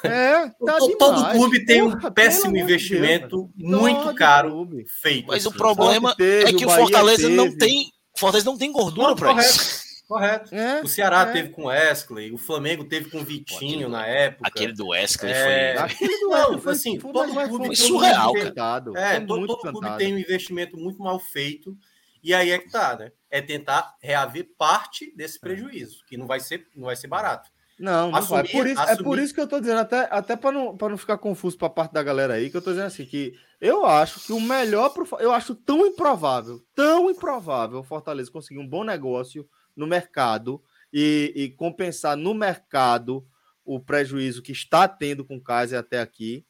[0.03, 4.87] É, tá todo, todo clube tem Porra, um péssimo investimento Deus, muito caro clube.
[4.89, 5.27] feito.
[5.29, 7.35] Mas o problema teve, é que o, o Fortaleza teve.
[7.35, 7.91] não tem.
[8.17, 9.84] Fortaleza não tem gordura para isso.
[10.07, 10.55] Correto.
[10.55, 11.33] É, o Ceará é.
[11.33, 14.49] teve com Wesley, o Flamengo teve com Vitinho Pô, na época.
[14.49, 15.77] Aquele do Wesley é...
[15.77, 15.85] foi.
[15.85, 18.85] Aquele do Wesley foi assim, foi, todo clube foi surreal, cara.
[18.97, 21.77] É, todo, todo clube tem um investimento muito mal feito.
[22.23, 23.13] E aí é que tá, né?
[23.31, 27.51] É tentar reaver parte desse prejuízo, que não vai ser, não vai ser barato.
[27.79, 28.49] Não, não assumir, vai.
[28.49, 29.01] Por isso, assumir...
[29.01, 31.69] É por isso que eu tô dizendo, até, até para não, não ficar confuso para
[31.69, 34.91] parte da galera aí, que eu tô dizendo assim, que eu acho que o melhor
[34.91, 40.63] pro, eu acho tão improvável, tão improvável o Fortaleza conseguir um bom negócio no mercado
[40.93, 43.27] e, e compensar no mercado
[43.65, 46.47] o prejuízo que está tendo com o Kaiser até aqui,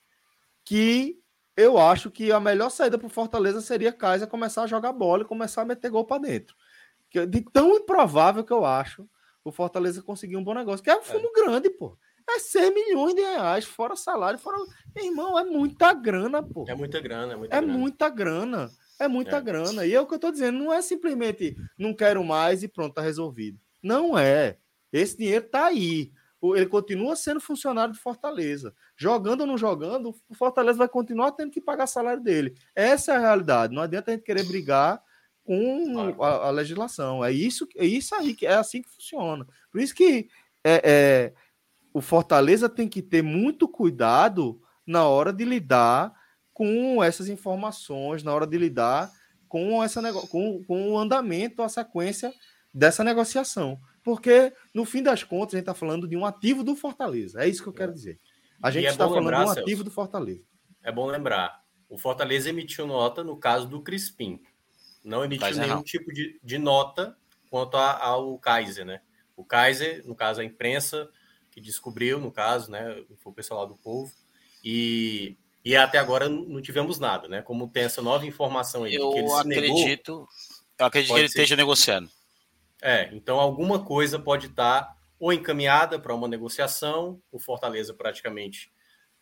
[0.64, 1.18] que
[1.56, 5.22] eu acho que a melhor saída para o Fortaleza seria Kaiser começar a jogar bola
[5.22, 6.56] e começar a meter gol para dentro.
[7.28, 9.08] De tão improvável que eu acho
[9.44, 11.44] o Fortaleza conseguir um bom negócio, que é um fumo é.
[11.44, 11.96] grande, pô.
[12.28, 14.56] É 100 milhões de reais, fora salário, fora.
[14.96, 16.64] Irmão, é muita grana, pô.
[16.66, 17.78] É muita grana, é muita é grana.
[17.78, 18.70] Muita grana.
[18.98, 19.40] É muita é.
[19.40, 19.86] grana.
[19.86, 22.90] E é o que eu estou dizendo, não é simplesmente não quero mais e pronto,
[22.90, 23.58] está resolvido.
[23.82, 24.58] Não é.
[24.92, 26.12] Esse dinheiro está aí.
[26.42, 28.74] Ele continua sendo funcionário de Fortaleza.
[28.96, 32.54] Jogando ou não jogando, o Fortaleza vai continuar tendo que pagar salário dele.
[32.74, 33.74] Essa é a realidade.
[33.74, 35.02] Não adianta a gente querer brigar
[35.42, 37.24] com a, a, legislação.
[37.24, 39.46] É isso, é isso aí que é assim que funciona.
[39.70, 40.28] Por isso que
[40.62, 41.32] é, é,
[41.92, 46.12] o Fortaleza tem que ter muito cuidado na hora de lidar
[46.54, 49.12] com essas informações, na hora de lidar
[49.48, 52.32] com, essa, com, com o andamento, a sequência
[52.72, 53.78] dessa negociação.
[54.02, 57.42] Porque, no fim das contas, a gente está falando de um ativo do Fortaleza.
[57.42, 58.20] É isso que eu quero dizer.
[58.62, 60.44] A gente é está falando lembrar, de um ativo Celso, do Fortaleza.
[60.82, 61.62] É bom lembrar.
[61.88, 64.40] O Fortaleza emitiu nota no caso do Crispim.
[65.04, 67.16] Não emitiu Faz nenhum tipo de, de, nota
[67.50, 69.00] quanto a, ao Kaiser, né?
[69.36, 71.08] O Kaiser, no caso, a imprensa
[71.50, 73.04] que descobriu, no caso, né?
[73.18, 74.12] Foi o pessoal lá do povo.
[74.64, 77.40] E, e até agora não tivemos nada, né?
[77.40, 78.94] Como tem essa nova informação aí.
[78.94, 80.28] Eu que ele acredito, negou,
[80.78, 81.38] eu acredito que ele ser...
[81.38, 82.10] esteja negociando.
[82.82, 88.70] É, então alguma coisa pode estar ou encaminhada para uma negociação, o Fortaleza praticamente.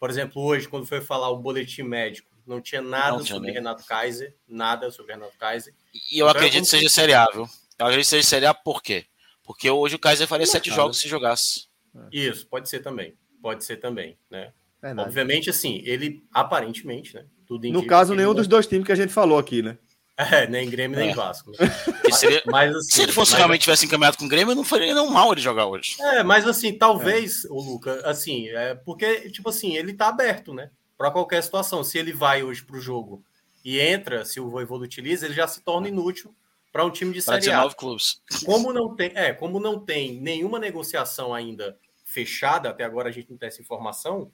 [0.00, 3.52] Por exemplo, hoje, quando foi falar o boletim médico, não tinha nada não tinha sobre
[3.52, 3.60] mesmo.
[3.60, 5.72] Renato Kaiser, nada sobre Renato Kaiser.
[6.10, 7.48] E eu então, acredito que seja seriável.
[7.78, 9.06] Eu acredito que seja seriável por quê?
[9.44, 11.68] Porque hoje o Kaiser faria sete jogos se jogasse.
[12.10, 13.16] Isso, pode ser também.
[13.40, 14.52] Pode ser também, né?
[14.82, 15.08] Verdade.
[15.08, 17.24] Obviamente, assim, ele aparentemente, né?
[17.46, 19.78] Tudo no caso, nenhum dos dois times que a gente falou aqui, né?
[20.30, 21.14] É, nem Grêmio, nem é.
[21.14, 21.52] Vasco.
[22.12, 24.94] Seria, mas, assim, se ele fosse mas, realmente tivesse encaminhado com o Grêmio, não faria
[24.94, 25.96] não mal ele jogar hoje.
[26.00, 27.48] É, mas assim, talvez, é.
[27.48, 30.70] o Luca, assim, é porque, tipo assim, ele tá aberto, né?
[30.98, 31.82] Para qualquer situação.
[31.82, 33.24] Se ele vai hoje pro jogo
[33.64, 36.34] e entra, se o Voivoda utiliza, ele já se torna inútil
[36.70, 37.68] para um time de série A.
[37.70, 38.20] clubes.
[38.44, 43.30] Como não tem, é, como não tem nenhuma negociação ainda fechada, até agora a gente
[43.30, 44.30] não tem essa informação,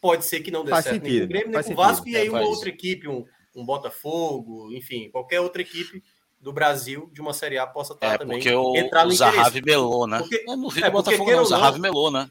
[0.00, 1.76] pode ser que não dê faz certo sentido, nem com o Grêmio, nem com o
[1.76, 3.24] Vasco, e aí uma outra equipe, um
[3.58, 6.02] um Botafogo, enfim, qualquer outra equipe
[6.40, 8.38] do Brasil de uma Série A possa estar é, também.
[8.38, 10.18] Porque o, entrar no o Zahavi melou, né?
[10.18, 12.30] Porque, eu não vi é, o Botafogo, não, o Zahavi melou, né?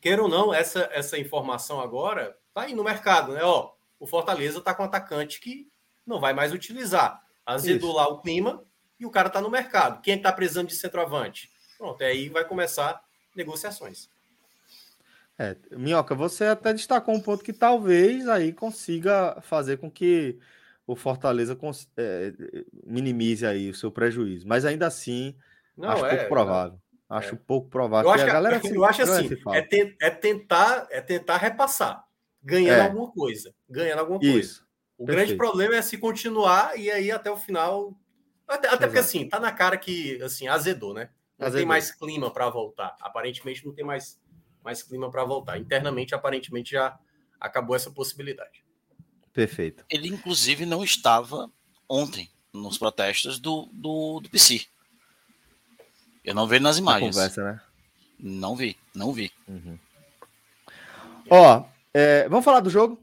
[0.00, 3.42] Queira ou não, essa, essa informação agora tá aí no mercado, né?
[3.42, 5.68] Ó, o Fortaleza tá com um atacante que
[6.06, 7.20] não vai mais utilizar.
[7.44, 8.62] Azedou lá o clima
[8.98, 10.00] e o cara tá no mercado.
[10.00, 11.50] Quem tá precisando de centroavante?
[11.76, 13.02] Pronto, aí vai começar
[13.34, 14.08] negociações.
[15.38, 20.36] É, Minhoca, você até destacou um ponto que talvez aí consiga fazer com que
[20.84, 21.56] o Fortaleza
[21.96, 22.32] é,
[22.84, 25.36] minimize aí o seu prejuízo, mas ainda assim
[25.76, 26.78] Não, acho é, pouco provável.
[26.84, 26.98] É.
[27.08, 28.10] Acho pouco provável.
[28.10, 32.04] Eu acho, a galera eu acho assim, é, te, é, tentar, é tentar repassar,
[32.42, 32.86] ganhando é.
[32.86, 34.38] alguma coisa, ganhando alguma coisa.
[34.38, 34.66] Isso.
[34.98, 35.26] O Perfeito.
[35.26, 37.94] grande problema é se continuar e aí até o final,
[38.48, 41.10] até, até porque assim tá na cara que assim azedou, né?
[41.38, 41.60] Não azedou.
[41.60, 42.96] tem mais clima para voltar.
[43.00, 44.18] Aparentemente não tem mais
[44.64, 45.58] mais clima para voltar.
[45.58, 46.98] Internamente, aparentemente, já
[47.40, 48.64] acabou essa possibilidade.
[49.32, 49.84] Perfeito.
[49.88, 51.50] Ele, inclusive, não estava
[51.88, 54.66] ontem nos protestos do, do, do PC.
[56.24, 57.14] Eu não vi nas imagens.
[57.14, 57.60] conversa, né?
[58.18, 59.30] Não vi, não vi.
[59.46, 59.78] Uhum.
[61.30, 61.64] Ó,
[61.94, 63.00] é, vamos falar do jogo?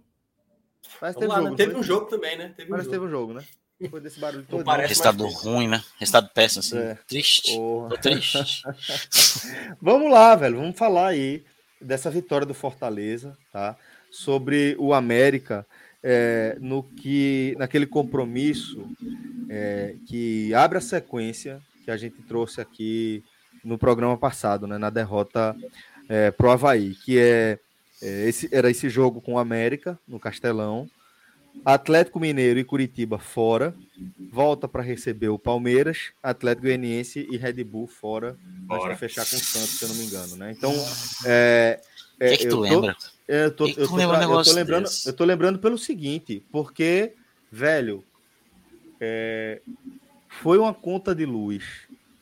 [1.00, 1.56] Parece teve, lá, jogo, né?
[1.56, 2.54] teve um jogo também, né?
[2.56, 3.46] Teve Parece um teve um jogo, né?
[3.90, 4.64] Foi desse barulho todo.
[4.64, 5.84] Resultado ruim, né?
[6.00, 6.78] Resultado péssimo, assim.
[6.78, 6.98] É.
[7.08, 7.56] Triste.
[7.56, 8.64] Tô triste.
[9.82, 10.58] vamos lá, velho.
[10.58, 11.44] Vamos falar aí
[11.82, 13.76] dessa vitória do Fortaleza, tá?
[14.10, 15.66] Sobre o América,
[16.02, 18.88] é, no que naquele compromisso
[19.50, 23.24] é, que abre a sequência que a gente trouxe aqui
[23.64, 24.78] no programa passado, né?
[24.78, 25.56] Na derrota
[26.08, 27.60] é, pro Havaí, que é,
[28.02, 30.90] é esse, era esse jogo com o América no Castelão.
[31.64, 33.76] Atlético Mineiro e Curitiba fora,
[34.32, 38.38] volta para receber o Palmeiras, Atlético Goianiense e Red Bull fora,
[38.68, 40.52] para fechar com o Santos, se eu não me engano, né?
[40.52, 40.74] Então,
[41.26, 41.80] é,
[42.20, 42.96] é, que, que tu lembra?
[43.28, 43.96] Eu tô, eu, tô, eu, tô
[44.54, 47.14] lembrando, eu tô lembrando pelo seguinte, porque,
[47.52, 48.04] velho,
[49.00, 49.62] é,
[50.28, 51.64] foi uma conta de luz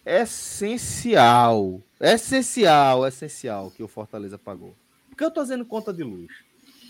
[0.05, 4.75] essencial, essencial, essencial que o Fortaleza pagou.
[5.09, 6.31] Por que eu tô dizendo conta de luz?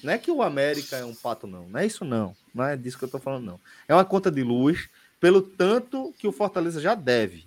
[0.04, 1.68] Não é que o América é um pato, não.
[1.70, 2.36] Não é isso, não.
[2.54, 3.60] Não é disso que eu tô falando, não.
[3.88, 4.90] É uma conta de luz
[5.20, 7.46] pelo tanto que o Fortaleza já deve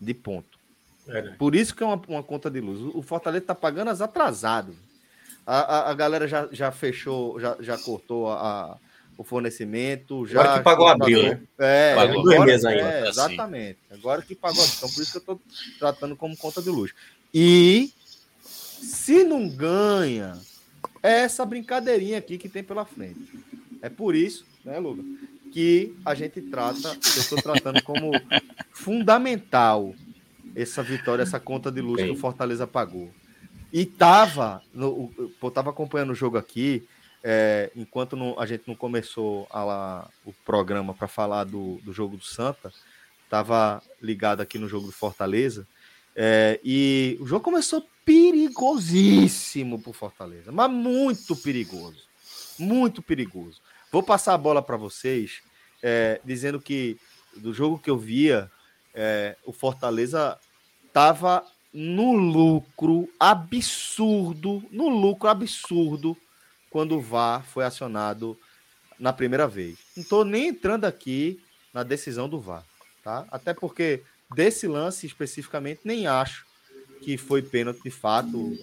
[0.00, 0.58] de ponto.
[1.06, 1.36] É, né?
[1.38, 2.80] Por isso que é uma, uma, conta de luz.
[2.94, 4.74] O Fortaleza tá pagando as atrasadas.
[5.46, 8.76] A, a, a, galera já, já fechou, já, já cortou a,
[9.16, 10.26] o fornecimento.
[10.26, 11.40] Já agora que pagou abril, né?
[11.58, 12.82] É, pagou agora, meses ainda.
[12.82, 13.78] É, exatamente.
[13.90, 15.40] Agora que pagou Então, por isso que eu tô
[15.78, 16.92] tratando como conta de luz.
[17.32, 17.92] E
[18.42, 20.38] se não ganha
[21.02, 23.32] é essa brincadeirinha aqui que tem pela frente.
[23.80, 25.02] É por isso, né, Luga,
[25.52, 28.12] que a gente trata, eu estou tratando como
[28.72, 29.94] fundamental
[30.54, 32.06] essa vitória, essa conta de luz Bem.
[32.06, 33.10] que o Fortaleza pagou.
[33.72, 35.12] E tava, no,
[35.42, 36.86] eu tava acompanhando o jogo aqui,
[37.24, 41.92] é, enquanto não, a gente não começou a lá, o programa para falar do, do
[41.92, 42.72] jogo do Santa,
[43.30, 45.66] tava ligado aqui no jogo do Fortaleza,
[46.14, 52.02] é, e o jogo começou perigosíssimo para Fortaleza, mas muito perigoso.
[52.58, 53.60] Muito perigoso.
[53.90, 55.42] Vou passar a bola para vocês,
[55.82, 56.98] é, dizendo que
[57.36, 58.50] do jogo que eu via,
[58.94, 60.38] é, o Fortaleza
[60.92, 66.16] tava no lucro absurdo, no lucro absurdo,
[66.70, 68.38] quando o VAR foi acionado
[68.98, 69.78] na primeira vez.
[69.96, 71.42] Não estou nem entrando aqui
[71.72, 72.64] na decisão do VAR,
[73.02, 73.26] tá?
[73.30, 74.02] Até porque
[74.34, 76.46] desse lance especificamente nem acho
[77.02, 78.56] que foi pênalti de fato.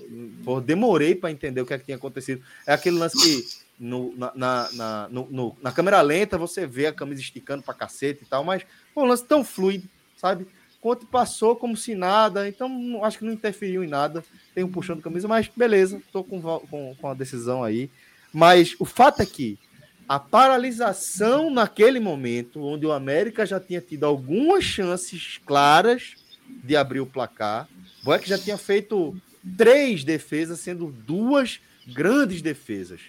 [0.43, 2.41] Por, demorei para entender o que, é que tinha acontecido.
[2.65, 6.87] É aquele lance que no, na, na, na, no, no, na câmera lenta você vê
[6.87, 9.87] a camisa esticando para cacete e tal, mas foi um lance tão fluido,
[10.17, 10.47] sabe?
[10.81, 14.23] Conte passou como se nada, então acho que não interferiu em nada.
[14.55, 17.89] Tem um puxão de camisa, mas beleza, tô com, com, com a decisão aí.
[18.33, 19.59] Mas o fato é que
[20.07, 26.15] a paralisação naquele momento, onde o América já tinha tido algumas chances claras
[26.47, 27.67] de abrir o placar,
[28.03, 29.15] Boeck já tinha feito
[29.57, 33.01] três defesas, sendo duas grandes defesas.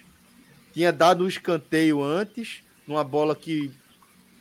[0.73, 3.71] Tinha dado o um escanteio antes, numa bola que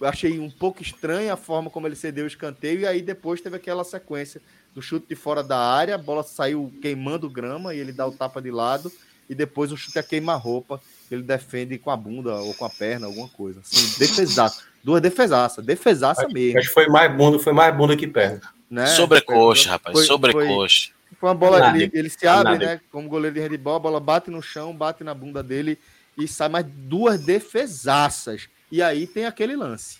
[0.00, 3.40] eu achei um pouco estranha a forma como ele cedeu o escanteio, e aí depois
[3.40, 4.40] teve aquela sequência
[4.74, 8.12] do chute de fora da área, a bola saiu queimando grama e ele dá o
[8.12, 8.90] tapa de lado,
[9.28, 13.06] e depois o chute a queima-roupa, ele defende com a bunda ou com a perna,
[13.06, 13.60] alguma coisa.
[13.60, 14.62] Assim, defesaça.
[14.82, 16.58] Duas defesaças, defesaça mesmo.
[16.58, 18.40] Acho que foi mais bunda, foi mais bunda que perna.
[18.70, 18.86] Né?
[18.86, 20.92] Sobrecoxa, rapaz, foi, sobrecoxa.
[21.08, 22.66] Foi, foi uma bola, ele, ele, se abre, Nada.
[22.66, 22.80] né?
[22.92, 25.76] Como goleiro de handball, a bola bate no chão, bate na bunda dele
[26.16, 28.48] e sai mais duas defesaças.
[28.70, 29.98] E aí tem aquele lance.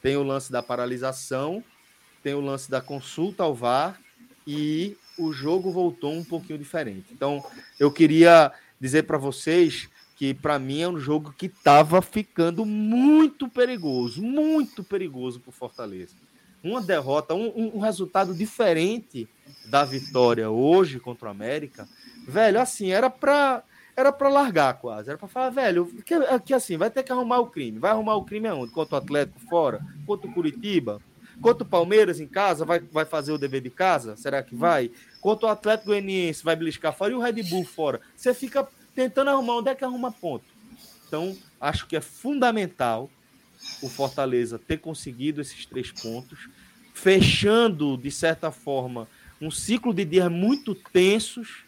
[0.00, 1.64] Tem o lance da paralisação,
[2.22, 4.00] tem o lance da consulta ao VAR
[4.46, 7.06] e o jogo voltou um pouquinho diferente.
[7.10, 7.44] Então,
[7.80, 13.48] eu queria dizer para vocês que para mim é um jogo que estava ficando muito
[13.48, 16.14] perigoso, muito perigoso para o Fortaleza.
[16.66, 19.28] Uma derrota, um, um, resultado diferente
[19.66, 21.88] da vitória hoje contra o América,
[22.26, 23.62] velho, assim, era para
[23.96, 25.08] era para largar quase.
[25.08, 26.14] Era para falar, velho, que,
[26.44, 27.78] que assim, vai ter que arrumar o crime.
[27.78, 28.72] Vai arrumar o crime aonde?
[28.72, 29.80] Contra o Atlético fora?
[30.04, 31.00] Contra o Curitiba?
[31.40, 32.64] Contra o Palmeiras em casa?
[32.64, 34.14] Vai, vai fazer o dever de casa?
[34.16, 34.90] Será que vai?
[35.20, 36.44] Contra o Atlético Goianiense?
[36.44, 37.12] Vai beliscar fora?
[37.12, 38.02] E o Red Bull fora?
[38.14, 40.44] Você fica tentando arrumar onde é que arruma ponto.
[41.06, 43.08] Então, acho que é fundamental
[43.82, 46.48] o Fortaleza ter conseguido esses três pontos,
[46.94, 49.08] fechando, de certa forma,
[49.40, 51.64] um ciclo de dias muito tensos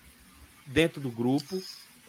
[0.66, 1.62] dentro do grupo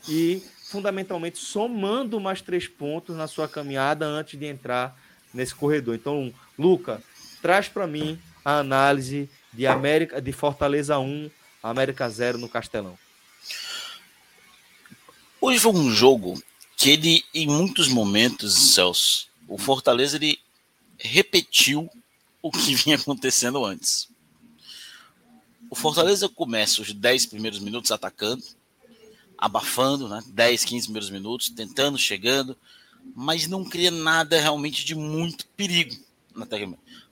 [0.07, 4.97] e fundamentalmente somando mais três pontos na sua caminhada antes de entrar
[5.33, 5.95] nesse corredor.
[5.95, 7.01] Então, Luca,
[7.41, 11.29] traz para mim a análise de América de Fortaleza 1,
[11.61, 12.97] América 0 no Castelão.
[15.41, 16.41] Hoje foi um jogo
[16.75, 20.39] que ele, em muitos momentos, Celso, o Fortaleza ele
[20.97, 21.89] repetiu
[22.41, 24.07] o que vinha acontecendo antes.
[25.69, 28.43] O Fortaleza começa os 10 primeiros minutos atacando,
[29.37, 30.23] abafando, né?
[30.27, 32.57] 10, 15 primeiros minutos, tentando, chegando,
[33.15, 35.95] mas não cria nada realmente de muito perigo
[36.35, 36.45] na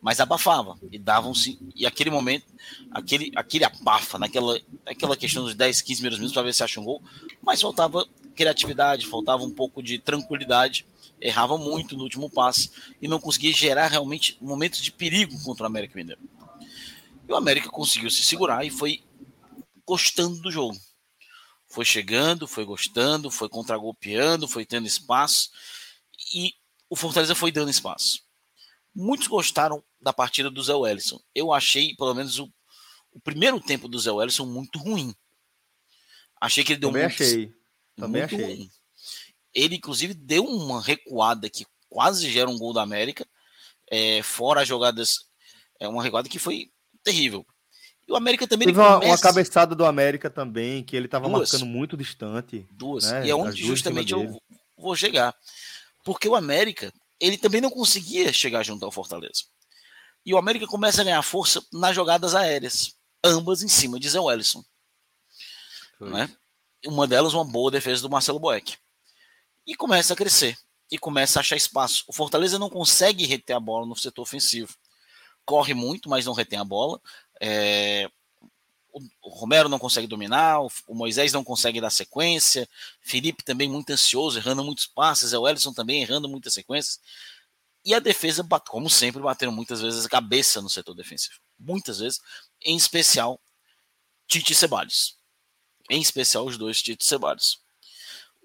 [0.02, 2.46] mas abafava e davam-se e aquele momento,
[2.92, 6.80] aquele aquele abafa naquela aquela questão dos 10, 15 primeiros minutos para ver se acha
[6.80, 7.02] um gol,
[7.42, 10.86] mas faltava criatividade, faltava um pouco de tranquilidade,
[11.20, 12.72] errava muito no último passe
[13.02, 16.22] e não conseguia gerar realmente momentos de perigo contra o América Mineiro.
[17.28, 19.04] E o América conseguiu se segurar e foi
[19.86, 20.78] gostando do jogo
[21.68, 25.52] foi chegando, foi gostando, foi contragolpeando, foi tendo espaço
[26.34, 26.54] e
[26.90, 28.24] o Fortaleza foi dando espaço.
[28.96, 31.20] Muitos gostaram da partida do Zé Wellison.
[31.36, 32.52] Eu achei, pelo menos, o,
[33.12, 35.14] o primeiro tempo do Zé Wellison muito ruim.
[36.40, 37.54] Achei que ele deu Também muito, achei.
[37.96, 38.56] Também muito achei.
[38.56, 38.72] ruim.
[39.58, 43.26] Ele, inclusive, deu uma recuada que quase gera um gol da América.
[43.90, 45.26] É, fora as jogadas.
[45.80, 46.70] É uma recuada que foi
[47.04, 47.44] terrível.
[48.08, 48.68] E o América também.
[48.68, 49.12] Teve uma, começa...
[49.12, 52.68] uma, cabeçada do América também, que ele estava marcando muito distante.
[52.72, 53.12] Duas.
[53.12, 53.26] Né?
[53.26, 54.40] E é onde justamente eu
[54.78, 55.36] vou chegar.
[56.06, 59.44] Porque o América, ele também não conseguia chegar junto ao Fortaleza.
[60.24, 62.94] E o América começa a ganhar força nas jogadas aéreas,
[63.24, 64.64] ambas em cima de Zé Wellison.
[66.00, 66.30] Né?
[66.86, 68.78] Uma delas, uma boa defesa do Marcelo Boeck.
[69.68, 70.58] E começa a crescer.
[70.90, 72.06] E começa a achar espaço.
[72.08, 74.74] O Fortaleza não consegue reter a bola no setor ofensivo.
[75.46, 77.00] Corre muito, mas não retém a bola.
[77.42, 78.10] É,
[79.22, 82.68] o Romero não consegue dominar, o Moisés não consegue dar sequência,
[83.02, 87.00] Felipe também muito ansioso, errando muitos passes, o Ellison também errando muitas sequências.
[87.86, 91.36] E a defesa, como sempre, bateram muitas vezes a cabeça no setor defensivo.
[91.58, 92.20] Muitas vezes,
[92.62, 93.40] em especial
[94.28, 95.16] Tite e Ceballos.
[95.90, 97.62] Em especial os dois Tite e Ceballos.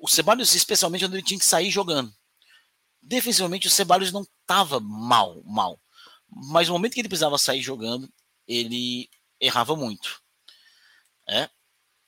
[0.02, 2.12] O Ceballos, especialmente, quando ele tinha que sair jogando.
[3.00, 5.80] Defensivamente, o Ceballos não estava mal, mal.
[6.28, 8.12] Mas no momento que ele precisava sair jogando,
[8.44, 9.08] ele
[9.40, 10.20] errava muito.
[11.28, 11.48] É?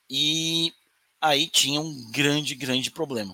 [0.09, 0.73] E
[1.21, 3.33] aí tinha um grande, grande problema.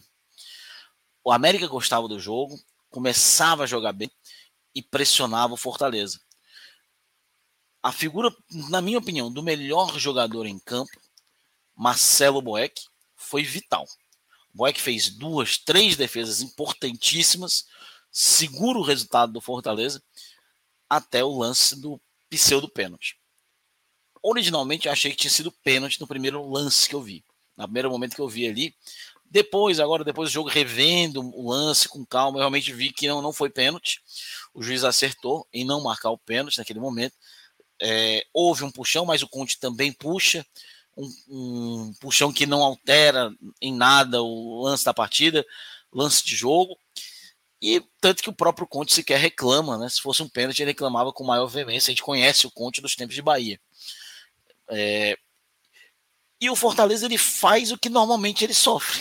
[1.23, 2.55] O América gostava do jogo,
[2.91, 4.11] começava a jogar bem,
[4.75, 6.21] e pressionava o Fortaleza.
[7.81, 8.31] A figura,
[8.69, 11.01] na minha opinião, do melhor jogador em campo,
[11.75, 12.79] Marcelo Boeck,
[13.15, 13.87] foi vital.
[14.53, 17.65] O Boeck fez duas, três defesas importantíssimas,
[18.11, 20.01] segura o resultado do Fortaleza,
[20.89, 23.17] até o lance do pseudo pênalti.
[24.21, 27.23] Originalmente eu achei que tinha sido pênalti no primeiro lance que eu vi.
[27.57, 28.75] No primeiro momento que eu vi ali,
[29.31, 33.21] depois, agora, depois do jogo, revendo o lance com calma, eu realmente vi que não,
[33.21, 34.01] não foi pênalti.
[34.53, 37.15] O juiz acertou em não marcar o pênalti naquele momento.
[37.81, 40.45] É, houve um puxão, mas o Conte também puxa.
[40.97, 45.45] Um, um, puxão que não altera em nada o lance da partida,
[45.91, 46.77] lance de jogo.
[47.61, 49.87] E tanto que o próprio Conte sequer reclama, né?
[49.87, 51.91] Se fosse um pênalti, ele reclamava com maior veemência.
[51.91, 53.59] A gente conhece o Conte dos tempos de Bahia.
[54.69, 55.17] É,
[56.41, 58.99] e o Fortaleza ele faz o que normalmente ele sofre.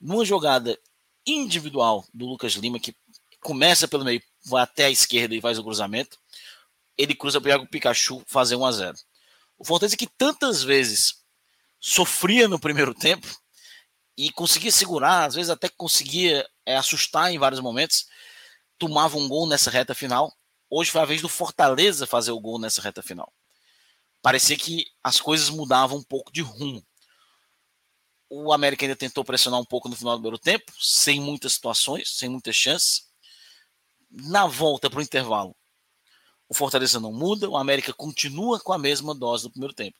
[0.00, 0.78] Numa jogada
[1.26, 2.96] individual do Lucas Lima, que
[3.42, 6.18] começa pelo meio, vai até a esquerda e faz o cruzamento,
[6.96, 8.98] ele cruza para o Pikachu fazer 1 a 0
[9.60, 11.22] O Fortaleza que tantas vezes
[11.78, 13.28] sofria no primeiro tempo
[14.16, 18.06] e conseguia segurar, às vezes até conseguia é, assustar em vários momentos,
[18.76, 20.34] tomava um gol nessa reta final.
[20.68, 23.32] Hoje foi a vez do Fortaleza fazer o gol nessa reta final
[24.22, 26.84] parecia que as coisas mudavam um pouco de rumo.
[28.28, 32.16] O América ainda tentou pressionar um pouco no final do primeiro tempo, sem muitas situações,
[32.16, 33.08] sem muitas chances.
[34.10, 35.56] Na volta para o intervalo,
[36.50, 39.96] o Fortaleza não muda, o América continua com a mesma dose do primeiro tempo.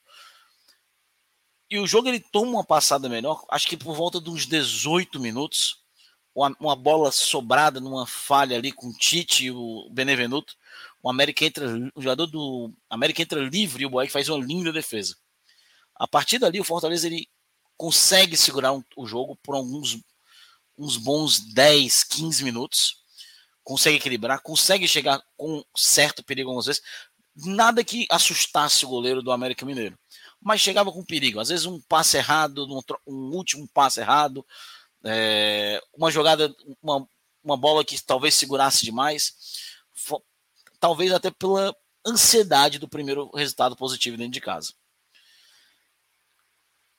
[1.69, 5.77] E o jogo ele toma uma passada melhor, acho que por volta uns 18 minutos,
[6.35, 10.53] uma, uma bola sobrada numa falha ali com o Tite e o Benevenuto,
[11.01, 11.65] o América entra,
[11.95, 15.15] o jogador do América entra livre e o Boeck faz uma linda defesa.
[15.95, 17.29] A partir dali, o Fortaleza ele
[17.77, 19.99] consegue segurar um, o jogo por alguns
[20.77, 23.00] uns bons 10, 15 minutos.
[23.63, 26.81] Consegue equilibrar, consegue chegar com certo perigo algumas vezes.
[27.35, 29.97] Nada que assustasse o goleiro do América Mineiro.
[30.41, 31.39] Mas chegava com perigo.
[31.39, 32.67] Às vezes um passe errado,
[33.07, 34.45] um, último passe errado,
[35.05, 37.07] é, uma jogada, uma,
[37.43, 39.33] uma bola que talvez segurasse demais
[40.81, 41.73] talvez até pela
[42.05, 44.73] ansiedade do primeiro resultado positivo dentro de casa.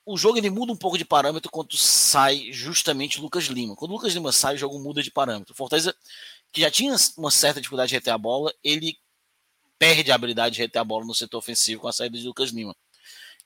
[0.05, 3.75] O jogo ele muda um pouco de parâmetro quando sai justamente Lucas Lima.
[3.75, 5.53] Quando Lucas Lima sai, o jogo muda de parâmetro.
[5.53, 5.95] Fortaleza,
[6.53, 8.95] que já tinha uma certa dificuldade de reter a bola, ele
[9.79, 12.51] perde a habilidade de reter a bola no setor ofensivo com a saída de Lucas
[12.51, 12.75] Lima.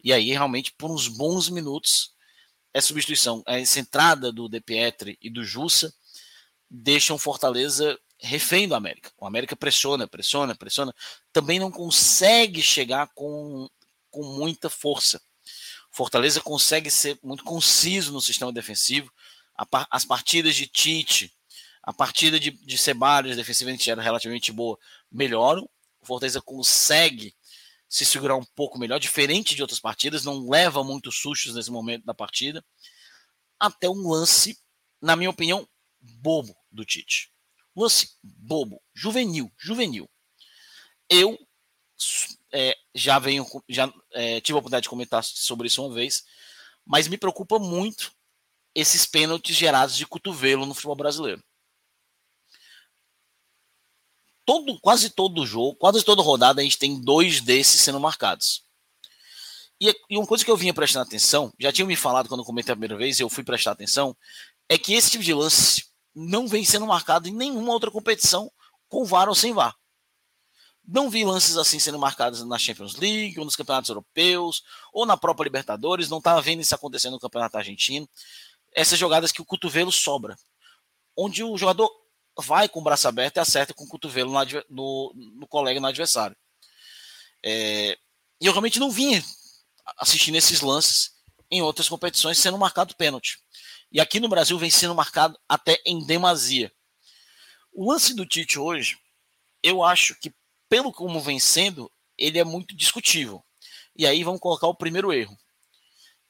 [0.04, 2.14] E aí, realmente, por uns bons minutos,
[2.74, 5.92] essa substituição, essa entrada do De Pietri e do Jussa
[6.70, 9.12] deixam Fortaleza refém do América.
[9.18, 10.94] O América pressiona, pressiona, pressiona.
[11.32, 13.70] Também não consegue chegar com,
[14.12, 15.22] com muita força.
[15.92, 19.12] Fortaleza consegue ser muito conciso no sistema defensivo.
[19.90, 21.34] As partidas de Tite,
[21.88, 24.78] a partida de, de Ceballos defensivamente era relativamente boa,
[25.10, 25.64] melhoram.
[26.02, 27.34] O Fortaleza consegue
[27.88, 32.04] se segurar um pouco melhor, diferente de outras partidas, não leva muitos sustos nesse momento
[32.04, 32.62] da partida.
[33.58, 34.60] Até um lance,
[35.02, 35.66] na minha opinião,
[36.02, 37.32] bobo do Tite
[37.74, 40.10] lance bobo, juvenil, juvenil.
[41.08, 41.38] Eu
[42.52, 46.26] é, já venho, já é, tive a oportunidade de comentar sobre isso uma vez,
[46.86, 48.12] mas me preocupa muito
[48.74, 51.42] esses pênaltis gerados de cotovelo no futebol brasileiro.
[54.48, 58.64] Todo, quase todo jogo, quase toda rodada, a gente tem dois desses sendo marcados.
[59.78, 62.46] E, e uma coisa que eu vinha prestando atenção, já tinha me falado quando eu
[62.46, 64.16] comentei a primeira vez, eu fui prestar atenção,
[64.70, 68.50] é que esse tipo de lance não vem sendo marcado em nenhuma outra competição
[68.88, 69.76] com VAR ou sem VAR.
[70.88, 74.64] Não vi lances assim sendo marcados na Champions League, ou nos campeonatos europeus,
[74.94, 76.10] ou na própria Libertadores.
[76.10, 78.08] Não estava vendo isso acontecendo no campeonato argentino.
[78.74, 80.38] Essas jogadas que o cotovelo sobra,
[81.18, 81.92] onde o jogador
[82.40, 85.88] vai com o braço aberto e acerta com o cotovelo no, no, no colega, no
[85.88, 86.36] adversário.
[87.44, 87.98] É,
[88.42, 89.24] e eu realmente não vinha
[89.98, 91.12] assistindo esses lances
[91.50, 93.40] em outras competições sendo marcado pênalti.
[93.92, 96.72] E aqui no Brasil vem sendo marcado até em demasia.
[97.72, 98.98] O lance do Tite hoje,
[99.64, 100.34] eu acho que,
[100.68, 103.44] pelo como vem sendo, ele é muito discutível.
[103.96, 105.38] E aí vamos colocar o primeiro erro.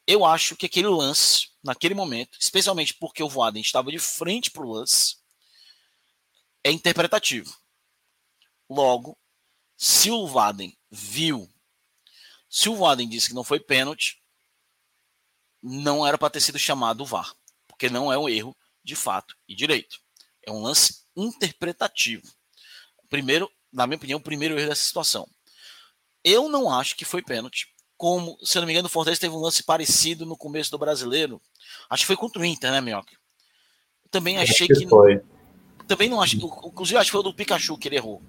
[0.05, 4.65] Eu acho que aquele lance, naquele momento, especialmente porque o Voaden estava de frente para
[4.65, 5.17] o lance,
[6.67, 7.55] é interpretativo.
[8.69, 9.17] Logo,
[9.75, 11.49] se o Vaden viu,
[12.49, 14.21] se o Vaden disse que não foi pênalti,
[15.61, 17.35] não era para ter sido chamado o VAR
[17.77, 19.99] porque não é um erro de fato e direito.
[20.43, 22.27] É um lance interpretativo.
[23.07, 25.29] Primeiro, na minha opinião, o primeiro erro dessa situação.
[26.23, 27.67] Eu não acho que foi pênalti.
[27.95, 31.39] Como, se não me engano, o Fortaleza teve um lance parecido no começo do brasileiro.
[31.89, 33.15] Acho que foi contra o Inter, né, Minhoca?
[34.09, 34.73] Também achei que.
[34.73, 35.21] que foi.
[35.87, 36.35] Também não acho.
[36.35, 38.21] Inclusive, acho que foi o do Pikachu que ele errou.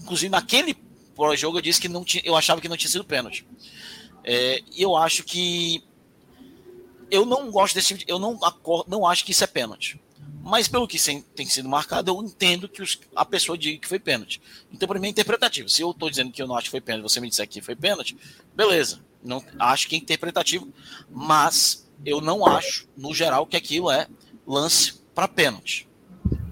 [0.00, 0.74] Inclusive, naquele
[1.14, 3.46] pós-jogo eu disse que não tinha, eu achava que não tinha sido pênalti.
[4.22, 5.82] É, eu acho que
[7.10, 10.00] eu não gosto desse tipo de, eu não acordo, não acho que isso é pênalti.
[10.42, 10.98] Mas pelo que
[11.34, 14.40] tem sido marcado, eu entendo que os, a pessoa diga que foi pênalti.
[14.72, 15.68] Então, para mim, é interpretativo.
[15.68, 17.60] Se eu estou dizendo que eu não acho que foi pênalti, você me disser que
[17.60, 18.16] foi pênalti,
[18.54, 19.00] beleza.
[19.24, 20.72] Não, acho que é interpretativo,
[21.10, 24.06] mas eu não acho, no geral, que aquilo é
[24.46, 25.88] lance para pênalti.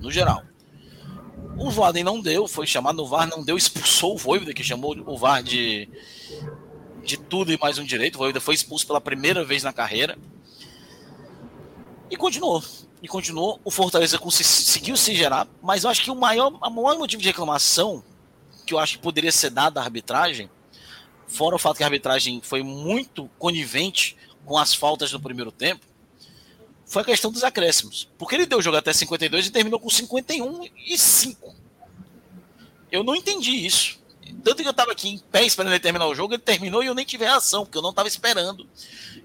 [0.05, 0.43] No geral.
[1.57, 4.95] O Vaden não deu, foi chamado no VAR, não deu, expulsou o Voivoda, que chamou
[5.07, 5.89] o VAR de,
[7.03, 8.17] de tudo e mais um direito.
[8.17, 10.19] O Voivoda foi expulso pela primeira vez na carreira.
[12.11, 12.63] E continuou.
[13.03, 13.59] E continuou.
[13.65, 17.29] O Fortaleza conseguiu se gerar, mas eu acho que o maior, o maior motivo de
[17.29, 18.05] reclamação
[18.67, 20.51] que eu acho que poderia ser dado à arbitragem,
[21.27, 25.87] fora o fato que a arbitragem foi muito conivente com as faltas no primeiro tempo,
[26.95, 28.09] foi a questão dos acréscimos.
[28.17, 31.53] Porque ele deu o jogo até 52 e terminou com 51 e 5.
[32.93, 33.99] Eu não entendi isso.
[34.45, 36.87] Tanto que eu estava aqui em pé esperando ele terminar o jogo, ele terminou e
[36.87, 38.65] eu nem tive reação, porque eu não estava esperando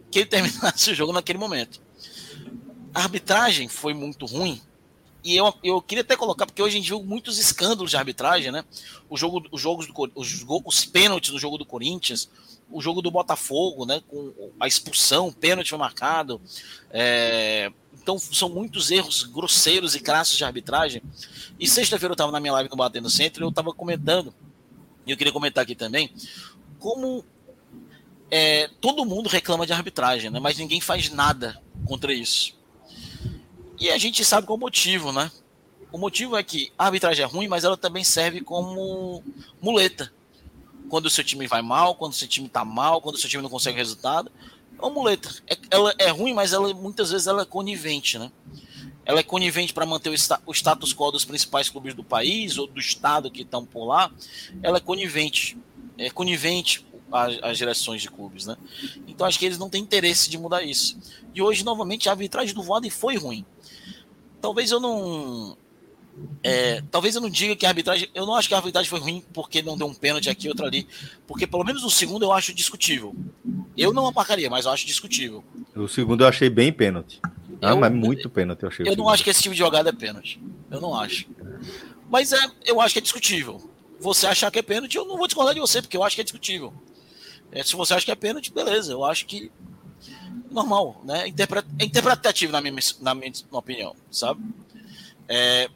[0.09, 1.79] que ele terminasse o jogo naquele momento.
[2.91, 4.59] A arbitragem foi muito ruim.
[5.23, 8.51] E eu, eu queria até colocar, porque hoje a gente viu muitos escândalos de arbitragem,
[8.51, 8.65] né?
[9.07, 12.29] O jogo, os jogos do, os, os pênaltis do jogo do Corinthians,
[12.71, 14.01] o jogo do Botafogo, né?
[14.07, 16.41] Com a expulsão, pênalti marcado.
[16.91, 17.71] É,
[18.01, 21.01] então são muitos erros grosseiros e crassos de arbitragem.
[21.59, 24.33] E sexta-feira eu estava na minha live no Batendo Centro e eu estava comentando,
[25.05, 26.11] e eu queria comentar aqui também,
[26.79, 27.23] como
[28.31, 30.39] é, todo mundo reclama de arbitragem, né?
[30.39, 32.57] Mas ninguém faz nada contra isso.
[33.79, 35.31] E a gente sabe qual o motivo, né?
[35.91, 39.23] O motivo é que a arbitragem é ruim, mas ela também serve como
[39.61, 40.11] muleta.
[40.89, 43.29] Quando o seu time vai mal, quando o seu time tá mal, quando o seu
[43.29, 44.31] time não consegue resultado,
[44.77, 45.29] é uma muleta.
[45.47, 48.31] É, ela é ruim, mas ela muitas vezes ela é conivente, né?
[49.05, 52.57] Ela é conivente para manter o, sta o, status quo dos principais clubes do país
[52.57, 54.11] ou do estado que estão por lá.
[54.61, 55.57] Ela é conivente.
[55.97, 58.57] É conivente as, direções de clubes, né?
[59.07, 60.97] Então acho que eles não têm interesse de mudar isso.
[61.33, 63.45] E hoje, novamente, a arbitragem do Voaden foi ruim
[64.41, 65.57] talvez eu não.
[66.43, 68.09] É, talvez eu não diga que a arbitragem.
[68.13, 70.65] Eu não acho que a arbitragem foi ruim porque não deu um pênalti aqui, outro
[70.65, 70.87] ali.
[71.27, 73.15] Porque pelo menos o segundo eu acho discutível.
[73.77, 75.43] Eu não apacaria, mas eu acho discutível.
[75.75, 77.19] O segundo eu achei bem pênalti.
[77.61, 78.87] Ah, mas muito pênalti eu achei.
[78.87, 80.41] Eu não acho que esse tipo de jogada é pênalti.
[80.71, 81.27] Eu não acho.
[82.09, 83.69] Mas é, eu acho que é discutível.
[83.99, 86.21] Você achar que é pênalti, eu não vou discordar de você, porque eu acho que
[86.21, 86.73] é discutível.
[87.51, 88.93] É, se você acha que é pênalti, beleza.
[88.93, 89.51] Eu acho que
[90.49, 91.27] normal, né?
[91.27, 94.41] Interpret, é interpretativo na minha, na minha opinião, sabe?
[95.27, 95.69] É,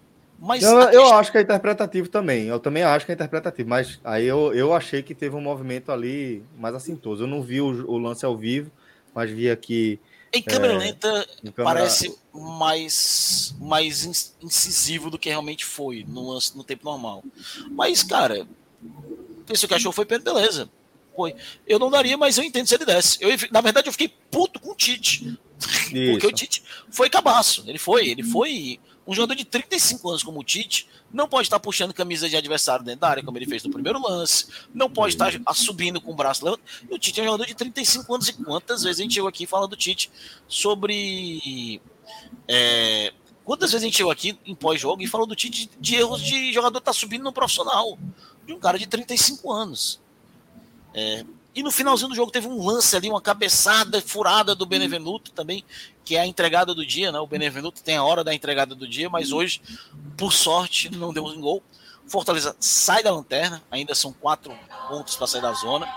[0.45, 2.47] mas eu, eu acho que é interpretativo também.
[2.47, 5.89] Eu também acho que é interpretativo, mas aí eu, eu achei que teve um movimento
[5.89, 7.23] ali mais assintoso.
[7.23, 8.69] Eu não vi o, o lance ao vivo,
[9.15, 10.01] mas vi aqui.
[10.33, 11.75] Em câmera é, lenta em câmera...
[11.75, 17.23] parece mais, mais incisivo do que realmente foi no lance no tempo normal.
[17.71, 18.45] Mas, cara,
[19.45, 20.69] pensou que achou foi beleza.
[21.15, 21.35] Foi.
[21.65, 23.17] Eu não daria, mas eu entendo se ele desse.
[23.21, 25.39] Eu, na verdade, eu fiquei puto com o Tite.
[25.93, 26.11] Isso.
[26.11, 26.61] Porque o Tite
[26.91, 27.63] foi cabaço.
[27.65, 30.87] Ele foi, ele foi um jogador de 35 anos como o Tite.
[31.11, 34.01] Não pode estar puxando camisa de adversário dentro da área, como ele fez no primeiro
[34.01, 34.47] lance.
[34.73, 36.67] Não pode estar subindo com o braço levantado.
[36.89, 38.29] E o Tite é um jogador de 35 anos.
[38.29, 40.09] E quantas vezes a gente chegou aqui falando do Tite
[40.47, 41.81] sobre.
[42.47, 43.13] É,
[43.43, 46.53] quantas vezes a gente chegou aqui em pós-jogo e falou do Tite de erros de
[46.53, 47.97] jogador estar tá subindo no profissional?
[48.45, 50.01] De um cara de 35 anos.
[50.93, 51.25] É,
[51.55, 55.63] e no finalzinho do jogo teve um lance ali, uma cabeçada furada do Benevenuto também,
[56.03, 57.19] que é a entregada do dia, né?
[57.19, 59.61] O Benevenuto tem a hora da entregada do dia, mas hoje,
[60.17, 61.61] por sorte, não deu um gol.
[62.07, 64.53] Fortaleza sai da lanterna, ainda são quatro
[64.89, 65.87] pontos para sair da zona.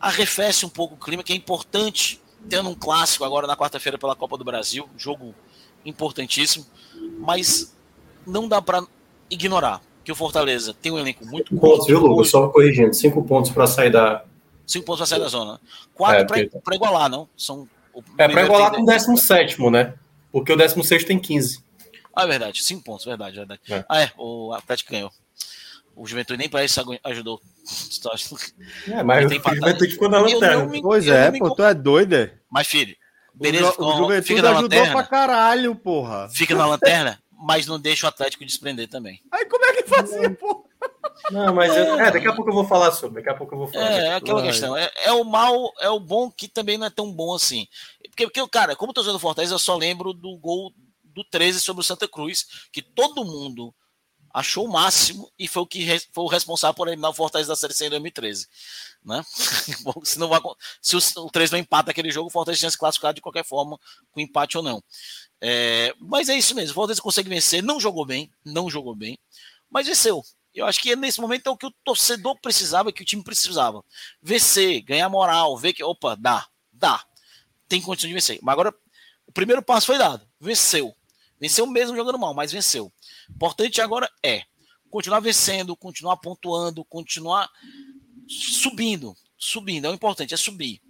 [0.00, 4.16] Arrefece um pouco o clima, que é importante, tendo um clássico agora na quarta-feira pela
[4.16, 5.34] Copa do Brasil, jogo
[5.84, 6.66] importantíssimo,
[7.18, 7.74] mas
[8.26, 8.84] não dá para
[9.30, 12.30] ignorar que o Fortaleza tem um elenco muito cinco pontos, viu, Lucas?
[12.30, 14.24] Só corrigindo, cinco pontos para sair da.
[14.66, 15.60] Cinco pontos para sair da zona.
[15.94, 16.76] Quatro é, para porque...
[16.76, 17.28] igualar, não?
[17.36, 17.68] São
[18.18, 19.94] é para igualar com o 17, né?
[20.32, 21.62] Porque o 16 tem 15.
[22.14, 22.62] Ah, é verdade.
[22.62, 23.60] Cinco pontos, verdade, verdade.
[23.68, 23.84] É.
[23.88, 25.10] Ah, é, o Atlético ganhou.
[25.96, 27.40] O Juventude nem para isso ajudou.
[28.86, 30.70] É, mas o Juventude ficou na lanterna.
[30.82, 32.34] Pois é, pô, tu é doido, é?
[32.50, 32.94] Mas, filho,
[33.32, 36.28] beleza, o, o Juventude fica na ajudou lanterna, pra caralho, porra.
[36.28, 39.22] Fica na lanterna, mas não deixa o Atlético desprender também.
[39.32, 40.66] Aí como é que fazia, pô?
[41.30, 43.16] Não, mas eu, é, daqui a pouco eu vou falar sobre.
[43.16, 43.92] Daqui a pouco eu vou falar.
[43.92, 44.76] É, é aquela questão.
[44.76, 47.66] É, é, o mal, é o bom que também não é tão bom assim.
[48.10, 51.80] Porque, porque cara, como torcedor do Fortaleza, eu só lembro do gol do 13 sobre
[51.80, 53.74] o Santa Cruz, que todo mundo
[54.34, 57.50] achou o máximo e foi o que re, foi o responsável por eliminar o Fortaleza
[57.50, 58.48] da Série C em 2013.
[59.04, 59.22] Né?
[60.02, 60.40] se, não vai,
[60.82, 63.44] se o, o 3 não empata aquele jogo, o Fortaleza tinha se classificado de qualquer
[63.44, 63.78] forma,
[64.10, 64.82] com empate ou não.
[65.40, 69.16] É, mas é isso mesmo, o Fortaleza consegue vencer, não jogou bem, não jogou bem,
[69.70, 70.24] mas venceu.
[70.54, 73.84] Eu acho que nesse momento é o que o torcedor precisava, que o time precisava.
[74.22, 77.04] Vencer, ganhar moral, ver que, opa, dá, dá.
[77.68, 78.38] Tem condição de vencer.
[78.40, 78.72] Mas agora,
[79.26, 80.24] o primeiro passo foi dado.
[80.40, 80.94] Venceu.
[81.40, 82.92] Venceu mesmo jogando mal, mas venceu.
[83.28, 84.44] Importante agora é
[84.88, 87.50] continuar vencendo, continuar pontuando, continuar
[88.28, 89.16] subindo.
[89.36, 90.80] Subindo, é o importante, é subir.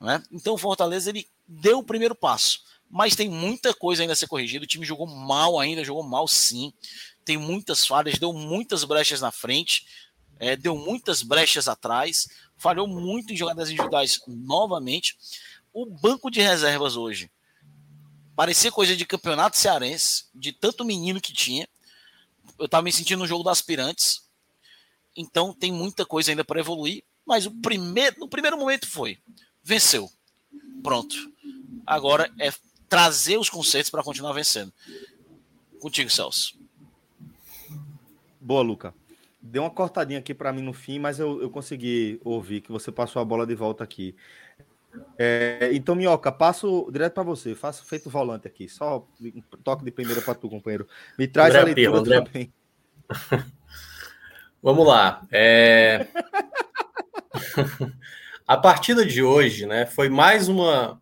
[0.00, 0.22] Né?
[0.30, 2.62] Então o Fortaleza ele deu o primeiro passo.
[2.88, 4.64] Mas tem muita coisa ainda a ser corrigida.
[4.64, 6.72] O time jogou mal ainda, jogou mal sim
[7.24, 9.86] tem muitas falhas, deu muitas brechas na frente,
[10.38, 15.16] é, deu muitas brechas atrás, falhou muito em jogadas individuais novamente.
[15.72, 17.30] O banco de reservas hoje
[18.36, 21.68] parecia coisa de campeonato cearense, de tanto menino que tinha.
[22.58, 24.22] Eu estava me sentindo no jogo das aspirantes.
[25.16, 29.18] Então tem muita coisa ainda para evoluir, mas o primeiro, no primeiro momento foi
[29.62, 30.10] venceu.
[30.82, 31.16] Pronto.
[31.86, 32.52] Agora é
[32.88, 34.72] trazer os conceitos para continuar vencendo.
[35.80, 36.63] Contigo, Celso.
[38.44, 38.94] Boa, Luca.
[39.40, 42.92] Deu uma cortadinha aqui para mim no fim, mas eu, eu consegui ouvir que você
[42.92, 44.14] passou a bola de volta aqui.
[45.18, 47.54] É, então, Minhoca, passo direto para você.
[47.54, 48.68] Faço feito volante aqui.
[48.68, 50.86] Só um toque de primeira para tu, companheiro.
[51.18, 52.52] Me traz André a leitura também.
[54.62, 55.26] Vamos lá.
[55.32, 56.06] É...
[58.46, 61.00] a partida de hoje, né, foi mais uma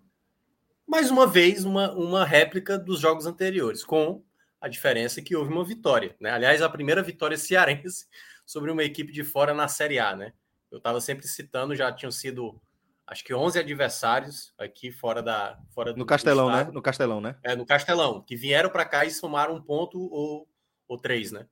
[0.87, 4.23] mais uma vez uma, uma réplica dos jogos anteriores, com
[4.63, 6.31] a diferença é que houve uma vitória, né?
[6.31, 8.07] Aliás, a primeira vitória cearense
[8.47, 10.33] sobre uma equipe de fora na Série A, né?
[10.71, 12.61] Eu estava sempre citando, já tinham sido
[13.05, 16.71] acho que 11 adversários aqui fora da fora no Castelão, né?
[16.73, 17.37] No Castelão, né?
[17.43, 20.49] É, no Castelão, que vieram para cá e somaram um ponto ou,
[20.87, 21.47] ou três, né?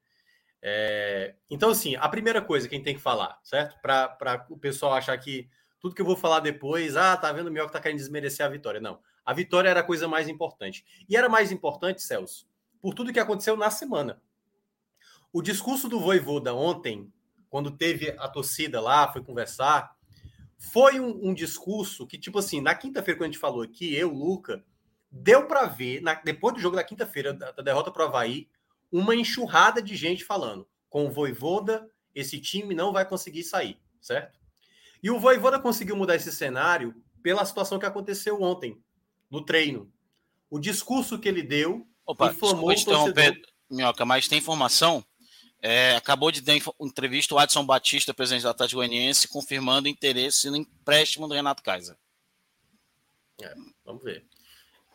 [0.62, 3.78] É, então, assim, a primeira coisa que a gente tem que falar, certo?
[3.82, 5.48] Para o pessoal achar que
[5.80, 8.48] tudo que eu vou falar depois, ah, tá vendo o Mioca tá querendo desmerecer a
[8.48, 8.80] vitória.
[8.80, 9.00] Não.
[9.24, 10.84] A vitória era a coisa mais importante.
[11.08, 12.46] E era mais importante, Celso,
[12.80, 14.20] por tudo que aconteceu na semana.
[15.32, 17.12] O discurso do Voivoda ontem,
[17.48, 19.94] quando teve a torcida lá, foi conversar,
[20.58, 24.12] foi um, um discurso que, tipo assim, na quinta-feira, quando a gente falou aqui, eu,
[24.12, 24.64] Luca,
[25.10, 28.48] deu para ver, na, depois do jogo da quinta-feira, da, da, derrota para o Havaí,
[28.92, 34.38] uma enxurrada de gente falando: com o Voivoda, esse time não vai conseguir sair, certo?
[35.02, 38.82] E o Voivoda conseguiu mudar esse cenário pela situação que aconteceu ontem,
[39.30, 39.90] no treino.
[40.50, 43.40] O discurso que ele deu Opa, informou interromper,
[43.70, 45.04] Minhoca, mas tem informação.
[45.62, 50.56] É, acabou de dar entrevista o Adson Batista, presidente do Atlético Goianiense, confirmando interesse no
[50.56, 51.94] empréstimo do Renato Kaiser.
[53.40, 54.24] É, vamos ver.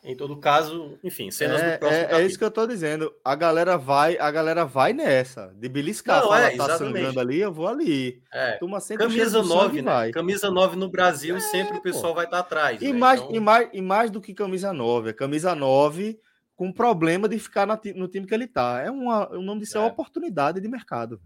[0.04, 3.12] Em todo caso, enfim, cenas é, do próximo é, é, isso que eu tô dizendo.
[3.24, 5.52] A galera vai, a galera vai nessa.
[5.56, 8.22] De beliscar, Não, fala, é, tá sangrando ali, eu vou ali.
[8.32, 8.58] É.
[8.98, 9.90] Camisa 9, né?
[9.90, 10.10] Vai.
[10.12, 12.16] Camisa 9 no Brasil, é, sempre o pessoal pô.
[12.16, 12.82] vai estar tá atrás.
[12.82, 12.98] E, né?
[12.98, 13.34] mais, então...
[13.34, 15.10] e, mais, e mais do que camisa 9.
[15.10, 16.20] A camisa 9
[16.56, 18.80] com problema de ficar no time que ele tá.
[18.80, 21.20] É uma, o nome disso é, é uma oportunidade de mercado.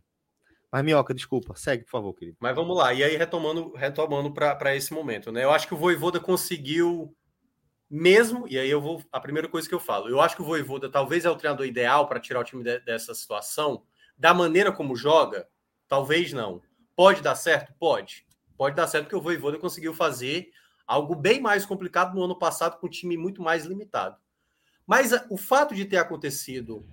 [0.71, 2.37] Mas, Minhoca, desculpa, segue, por favor, querido.
[2.41, 5.45] Mas vamos lá, e aí retomando, retomando para esse momento, né?
[5.45, 7.17] Eu acho que o Voivoda conseguiu
[7.89, 9.03] mesmo, e aí eu vou.
[9.11, 11.67] A primeira coisa que eu falo, eu acho que o Voivoda talvez é o treinador
[11.67, 13.83] ideal para tirar o time de, dessa situação,
[14.17, 15.49] da maneira como joga,
[15.89, 16.63] talvez não.
[16.95, 17.73] Pode dar certo?
[17.79, 18.27] Pode.
[18.57, 20.51] Pode dar certo porque o Voivoda conseguiu fazer
[20.87, 24.17] algo bem mais complicado no ano passado com um time muito mais limitado.
[24.91, 26.85] Mas o fato de ter acontecido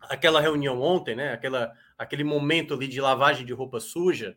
[0.00, 4.36] aquela reunião ontem, né, aquela, aquele momento ali de lavagem de roupa suja,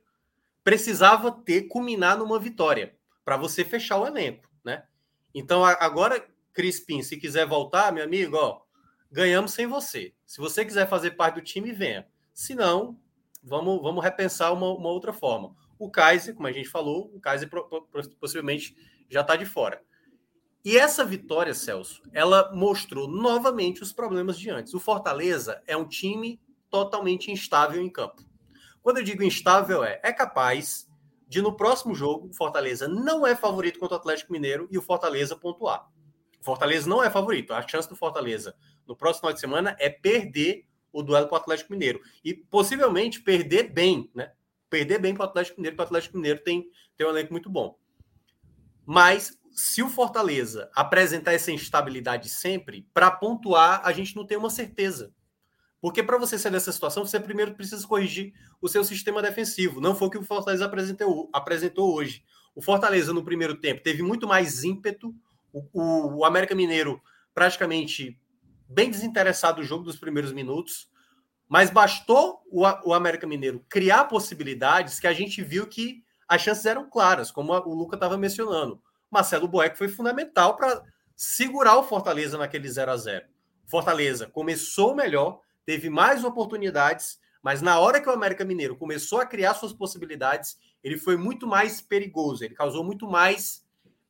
[0.63, 4.83] precisava ter culminar numa vitória para você fechar o elenco, né?
[5.33, 6.23] Então agora,
[6.53, 8.61] Crispim, se quiser voltar, meu amigo, ó,
[9.11, 10.13] ganhamos sem você.
[10.23, 12.07] Se você quiser fazer parte do time, venha.
[12.31, 12.95] Se não,
[13.41, 15.55] vamos, vamos repensar uma, uma outra forma.
[15.79, 17.49] O Kaiser, como a gente falou, o Kaiser
[18.19, 18.77] possivelmente
[19.09, 19.81] já está de fora.
[20.63, 24.73] E essa vitória, Celso, ela mostrou novamente os problemas de antes.
[24.73, 28.23] O Fortaleza é um time totalmente instável em campo.
[28.81, 30.89] Quando eu digo instável, é, é capaz
[31.27, 34.81] de no próximo jogo, o Fortaleza não é favorito contra o Atlético Mineiro e o
[34.81, 35.89] Fortaleza pontuar.
[36.39, 37.53] O Fortaleza não é favorito.
[37.53, 38.55] A chance do Fortaleza
[38.87, 42.01] no próximo final de semana é perder o duelo com o Atlético Mineiro.
[42.23, 44.31] E possivelmente perder bem, né?
[44.69, 47.49] Perder bem para o Atlético Mineiro, porque o Atlético Mineiro tem, tem um elenco muito
[47.49, 47.77] bom.
[48.85, 54.49] Mas se o Fortaleza apresentar essa instabilidade sempre, para pontuar, a gente não tem uma
[54.49, 55.13] certeza.
[55.79, 59.81] Porque para você sair dessa situação, você primeiro precisa corrigir o seu sistema defensivo.
[59.81, 62.23] Não foi o que o Fortaleza apresentou, apresentou hoje.
[62.55, 65.13] O Fortaleza, no primeiro tempo, teve muito mais ímpeto.
[65.51, 67.01] O, o, o América Mineiro,
[67.33, 68.17] praticamente
[68.67, 70.89] bem desinteressado do jogo dos primeiros minutos.
[71.49, 76.65] Mas bastou o, o América Mineiro criar possibilidades que a gente viu que as chances
[76.65, 78.81] eram claras, como o Luca estava mencionando.
[79.13, 80.83] Marcelo Boeck foi fundamental para
[81.15, 83.25] segurar o Fortaleza naquele 0 a 0
[83.65, 89.25] Fortaleza começou melhor, teve mais oportunidades, mas na hora que o América Mineiro começou a
[89.25, 93.65] criar suas possibilidades, ele foi muito mais perigoso, ele causou muito mais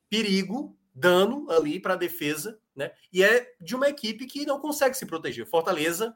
[0.10, 2.92] perigo, dano ali para a defesa, né?
[3.12, 5.48] E é de uma equipe que não consegue se proteger.
[5.48, 6.16] Fortaleza,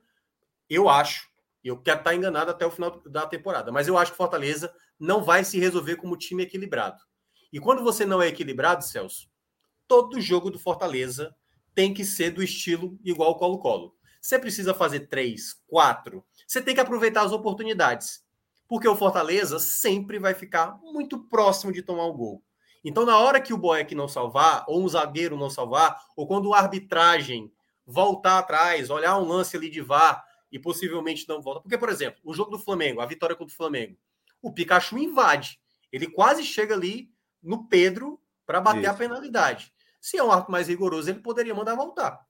[0.70, 1.30] eu acho,
[1.64, 5.24] eu quero estar enganado até o final da temporada, mas eu acho que Fortaleza não
[5.24, 7.02] vai se resolver como time equilibrado.
[7.52, 9.30] E quando você não é equilibrado, Celso,
[9.88, 11.36] todo jogo do Fortaleza
[11.74, 13.96] tem que ser do estilo igual o Colo-Colo.
[14.22, 16.24] Você precisa fazer três, quatro.
[16.46, 18.26] Você tem que aproveitar as oportunidades.
[18.68, 22.44] Porque o Fortaleza sempre vai ficar muito próximo de tomar o gol.
[22.84, 26.54] Então, na hora que o Boeck não salvar, ou um zagueiro não salvar, ou quando
[26.54, 27.52] a arbitragem
[27.86, 31.62] voltar atrás, olhar um lance ali de VAR e possivelmente não volta.
[31.62, 33.98] Porque, por exemplo, o jogo do Flamengo, a vitória contra o Flamengo,
[34.42, 35.60] o Pikachu invade.
[35.92, 37.10] Ele quase chega ali
[37.42, 38.92] no Pedro para bater Isso.
[38.92, 39.74] a penalidade.
[40.00, 42.26] Se é um arco mais rigoroso, ele poderia mandar voltar.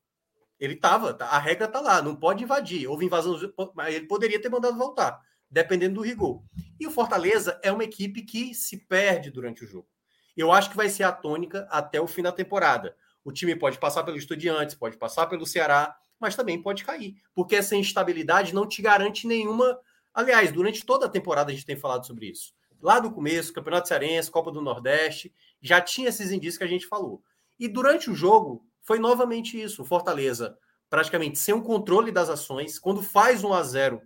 [0.60, 2.88] Ele estava, tá, a regra está lá, não pode invadir.
[2.88, 3.38] Houve invasão,
[3.76, 6.42] mas ele poderia ter mandado voltar, dependendo do rigor.
[6.80, 9.88] E o Fortaleza é uma equipe que se perde durante o jogo.
[10.36, 12.96] Eu acho que vai ser a tônica até o fim da temporada.
[13.24, 17.56] O time pode passar pelo Estudiantes, pode passar pelo Ceará, mas também pode cair, porque
[17.56, 19.80] essa instabilidade não te garante nenhuma.
[20.14, 22.54] Aliás, durante toda a temporada a gente tem falado sobre isso.
[22.82, 26.88] Lá do começo, Campeonato Cearense, Copa do Nordeste, já tinha esses indícios que a gente
[26.88, 27.22] falou.
[27.60, 29.82] E durante o jogo, foi novamente isso.
[29.82, 30.58] O Fortaleza,
[30.90, 34.02] praticamente sem o controle das ações, quando faz 1 a 0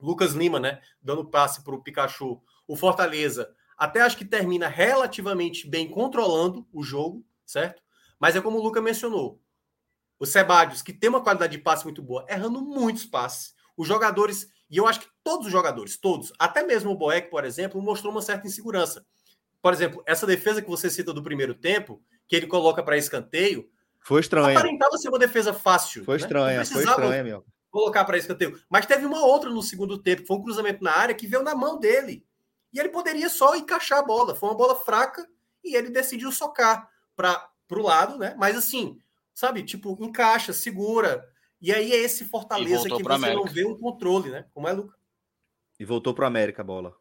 [0.00, 5.68] Lucas Lima, né, dando passe para o Pikachu, o Fortaleza até acho que termina relativamente
[5.68, 7.82] bem controlando o jogo, certo?
[8.18, 9.40] Mas é como o Luca mencionou,
[10.18, 13.54] o Sebadios, que tem uma qualidade de passe muito boa, errando muitos passes.
[13.76, 17.44] Os jogadores, e eu acho que todos os jogadores, todos, até mesmo o Boeck, por
[17.44, 19.04] exemplo, mostrou uma certa insegurança.
[19.62, 23.68] Por exemplo, essa defesa que você cita do primeiro tempo, que ele coloca para escanteio,
[24.00, 24.56] foi estranha.
[24.56, 26.04] Aparentava ser uma defesa fácil.
[26.04, 26.22] Foi né?
[26.22, 27.44] estranha, foi estranha, meu.
[27.70, 28.60] Colocar para escanteio.
[28.68, 31.54] Mas teve uma outra no segundo tempo, foi um cruzamento na área que veio na
[31.54, 32.24] mão dele.
[32.72, 34.34] E ele poderia só encaixar a bola.
[34.34, 35.26] Foi uma bola fraca
[35.64, 38.34] e ele decidiu socar para o lado, né?
[38.38, 38.98] Mas assim,
[39.34, 39.62] sabe?
[39.62, 41.28] Tipo, encaixa, segura.
[41.66, 43.40] E aí é esse Fortaleza que você América.
[43.40, 44.44] não vê um controle, né?
[44.54, 44.94] Como é, Luca?
[45.80, 46.94] E voltou para América a bola.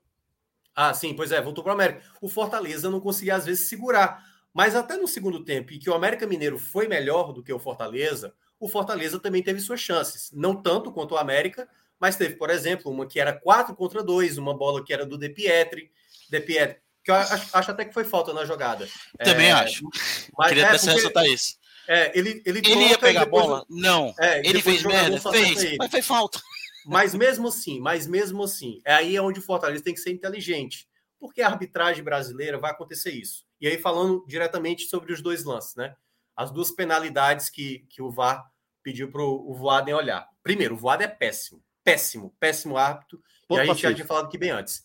[0.76, 2.02] Ah, sim, pois é, voltou para América.
[2.20, 4.26] O Fortaleza não conseguia, às vezes, segurar.
[4.52, 7.60] Mas até no segundo tempo, em que o América Mineiro foi melhor do que o
[7.60, 10.32] Fortaleza, o Fortaleza também teve suas chances.
[10.34, 11.70] Não tanto quanto o América,
[12.00, 15.16] mas teve, por exemplo, uma que era 4 contra 2, uma bola que era do
[15.16, 15.92] De Pietri,
[16.28, 18.90] De Pietri que eu acho, acho até que foi falta na jogada.
[19.24, 19.88] Também é, acho.
[20.36, 21.56] Mas, Queria é, até ressaltar isso.
[21.88, 23.66] É, ele, ele, ele ia pegar a bola?
[23.70, 24.14] Não.
[24.20, 25.20] É, ele fez merda?
[25.32, 26.42] Fez, mas fez falta.
[26.86, 30.88] Mas mesmo assim, mas mesmo assim, é aí onde o Fortaleza tem que ser inteligente.
[31.20, 33.46] Porque a arbitragem brasileira vai acontecer isso.
[33.60, 35.96] E aí, falando diretamente sobre os dois lances, né?
[36.36, 38.46] As duas penalidades que, que o VAR
[38.84, 40.28] pediu para o Voaden olhar.
[40.44, 41.64] Primeiro, o Voaden é péssimo.
[41.84, 43.20] Péssimo, péssimo árbitro.
[43.50, 44.84] e a gente já tinha falado aqui bem antes.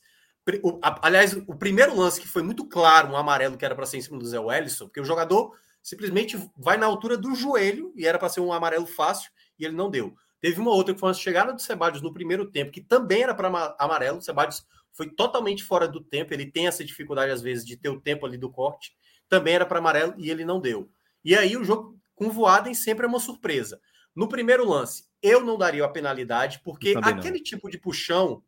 [0.62, 3.84] O, a, aliás, o primeiro lance que foi muito claro, um amarelo que era para
[3.84, 7.92] ser em cima do Zé Wellison, porque o jogador simplesmente vai na altura do joelho
[7.96, 10.14] e era para ser um amarelo fácil e ele não deu.
[10.40, 13.34] Teve uma outra que foi uma chegada do Sebadios no primeiro tempo, que também era
[13.34, 14.18] para amarelo.
[14.18, 16.32] O Sebadios foi totalmente fora do tempo.
[16.32, 18.92] Ele tem essa dificuldade, às vezes, de ter o tempo ali do corte.
[19.28, 20.90] Também era para amarelo e ele não deu.
[21.22, 23.80] E aí o jogo com voada sempre é uma surpresa.
[24.14, 27.44] No primeiro lance, eu não daria a penalidade, porque aquele não.
[27.44, 28.42] tipo de puxão,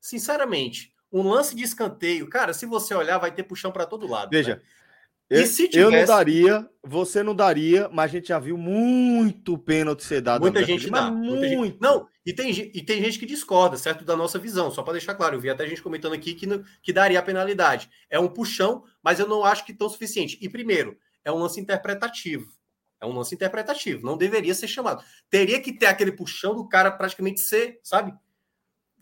[0.00, 4.30] sinceramente, um lance de escanteio, cara, se você olhar, vai ter puxão para todo lado.
[4.30, 4.62] Veja, né?
[5.30, 5.70] Eu, tivesse...
[5.72, 10.42] eu, não daria, você não daria, mas a gente já viu muito pênalti ser dado.
[10.42, 11.10] Muita gente dá.
[11.10, 11.78] Muita gente...
[11.80, 14.70] Não, e tem, e tem gente que discorda, certo, da nossa visão.
[14.70, 16.46] Só para deixar claro, eu vi até gente comentando aqui que,
[16.82, 17.88] que daria a penalidade.
[18.10, 20.38] É um puxão, mas eu não acho que tão suficiente.
[20.40, 22.52] E primeiro, é um lance interpretativo.
[23.00, 24.04] É um lance interpretativo.
[24.04, 25.02] Não deveria ser chamado.
[25.28, 28.12] Teria que ter aquele puxão do cara praticamente ser, sabe?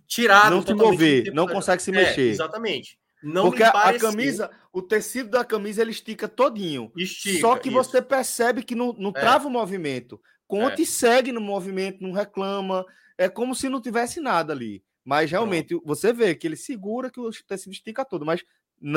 [0.06, 0.54] Tirado.
[0.54, 2.30] Não se mover, não consegue se é, mexer.
[2.30, 2.98] Exatamente.
[3.22, 6.90] Não Porque a camisa, o tecido da camisa ele estica todinho.
[6.96, 7.76] Estica, Só que isso.
[7.76, 9.12] você percebe que não, não é.
[9.12, 10.20] trava o movimento.
[10.46, 10.86] Conte é.
[10.86, 12.84] segue no movimento, não reclama.
[13.16, 14.82] É como se não tivesse nada ali.
[15.04, 15.86] Mas realmente Pronto.
[15.86, 18.24] você vê que ele segura que o tecido estica todo.
[18.26, 18.42] Mas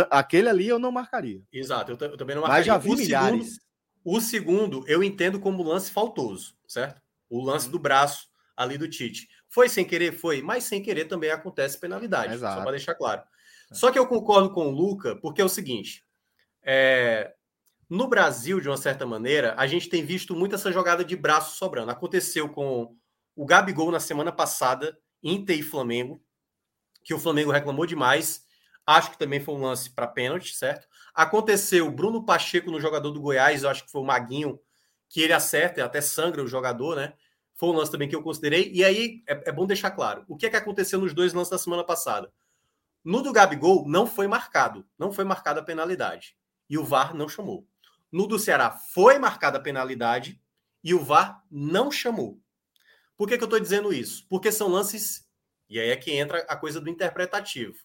[0.09, 1.41] aquele ali eu não marcaria.
[1.51, 2.59] Exato, eu, eu também não marcaria.
[2.59, 3.47] Mas já vi o milhares.
[3.47, 3.65] Segundo,
[4.03, 7.01] o segundo eu entendo como lance faltoso, certo?
[7.29, 9.27] O lance do braço ali do Tite.
[9.49, 10.11] Foi sem querer?
[10.13, 12.33] Foi, mas sem querer também acontece penalidade.
[12.33, 12.57] Exato.
[12.57, 13.21] Só para deixar claro.
[13.71, 16.05] Só que eu concordo com o Luca, porque é o seguinte:
[16.63, 17.33] é,
[17.89, 21.57] no Brasil, de uma certa maneira, a gente tem visto muito essa jogada de braço
[21.57, 21.91] sobrando.
[21.91, 22.95] Aconteceu com
[23.35, 26.21] o Gabigol na semana passada, Inter e Flamengo,
[27.03, 28.43] que o Flamengo reclamou demais.
[28.85, 30.87] Acho que também foi um lance para pênalti, certo?
[31.13, 34.59] Aconteceu Bruno Pacheco no jogador do Goiás, eu acho que foi o Maguinho,
[35.09, 37.13] que ele acerta, até sangra o jogador, né?
[37.55, 38.71] Foi um lance também que eu considerei.
[38.73, 41.51] E aí é, é bom deixar claro: o que é que aconteceu nos dois lances
[41.51, 42.31] da semana passada?
[43.05, 46.35] No do Gabigol, não foi marcado, não foi marcada a penalidade.
[46.67, 47.67] E o VAR não chamou.
[48.11, 50.41] No do Ceará, foi marcada a penalidade
[50.83, 52.41] e o VAR não chamou.
[53.15, 54.25] Por que, que eu estou dizendo isso?
[54.27, 55.23] Porque são lances,
[55.69, 57.75] e aí é que entra a coisa do interpretativo.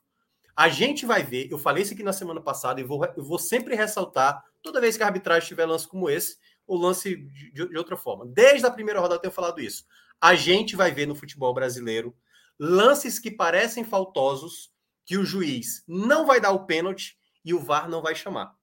[0.57, 3.39] A gente vai ver, eu falei isso aqui na semana passada e vou, eu vou
[3.39, 7.77] sempre ressaltar, toda vez que a arbitragem tiver lance como esse, o lance de, de,
[7.77, 8.27] outra forma.
[8.27, 9.85] Desde a primeira rodada eu tenho falado isso.
[10.21, 12.17] A gente vai ver no futebol brasileiro
[12.59, 14.71] lances que parecem faltosos,
[15.05, 18.55] que o juiz não vai dar o pênalti e o VAR não vai chamar.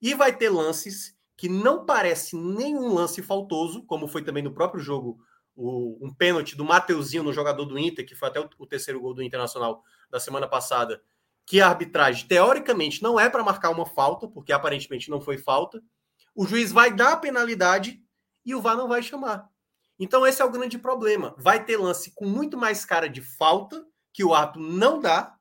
[0.00, 4.80] E vai ter lances que não parece nenhum lance faltoso, como foi também no próprio
[4.80, 5.18] jogo
[5.54, 9.00] o, um pênalti do Mateuzinho no jogador do Inter, que foi até o, o terceiro
[9.00, 11.02] gol do Internacional da semana passada,
[11.44, 15.82] que a arbitragem, teoricamente, não é para marcar uma falta, porque aparentemente não foi falta.
[16.34, 18.00] O juiz vai dar a penalidade
[18.44, 19.48] e o VAR não vai chamar.
[19.98, 21.34] Então, esse é o grande problema.
[21.38, 25.34] Vai ter lance com muito mais cara de falta, que o árbitro não dá,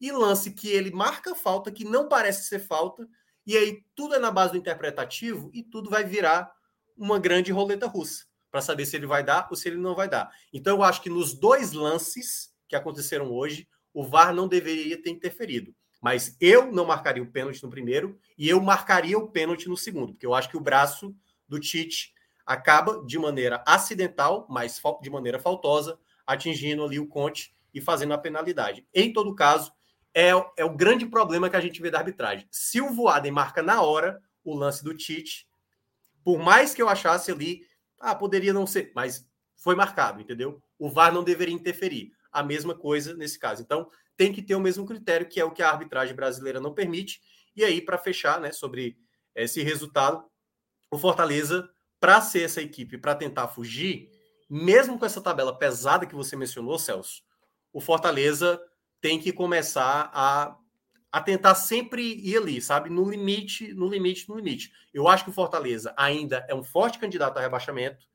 [0.00, 3.08] e lance que ele marca falta, que não parece ser falta,
[3.46, 6.52] e aí tudo é na base do interpretativo e tudo vai virar
[6.96, 10.08] uma grande roleta russa para saber se ele vai dar ou se ele não vai
[10.08, 10.30] dar.
[10.52, 15.10] Então, eu acho que nos dois lances que aconteceram hoje, o VAR não deveria ter
[15.10, 15.74] interferido.
[16.00, 20.12] Mas eu não marcaria o pênalti no primeiro e eu marcaria o pênalti no segundo,
[20.12, 21.14] porque eu acho que o braço
[21.48, 22.12] do Tite
[22.46, 28.18] acaba de maneira acidental, mas de maneira faltosa, atingindo ali o Conte e fazendo a
[28.18, 28.86] penalidade.
[28.94, 29.72] Em todo caso,
[30.14, 32.46] é, é o grande problema que a gente vê da arbitragem.
[32.50, 35.46] Se o Voaden marca na hora o lance do Tite,
[36.24, 37.62] por mais que eu achasse ali,
[38.00, 40.62] ah, poderia não ser, mas foi marcado, entendeu?
[40.78, 42.12] O VAR não deveria interferir.
[42.30, 43.62] A mesma coisa nesse caso.
[43.62, 46.74] Então, tem que ter o mesmo critério, que é o que a arbitragem brasileira não
[46.74, 47.20] permite.
[47.56, 48.98] E aí, para fechar né, sobre
[49.34, 50.22] esse resultado,
[50.90, 54.10] o Fortaleza, para ser essa equipe, para tentar fugir,
[54.48, 57.22] mesmo com essa tabela pesada que você mencionou, Celso,
[57.72, 58.60] o Fortaleza
[59.00, 60.56] tem que começar a,
[61.10, 62.90] a tentar sempre ir ali, sabe?
[62.90, 64.72] No limite, no limite, no limite.
[64.92, 68.06] Eu acho que o Fortaleza ainda é um forte candidato a rebaixamento.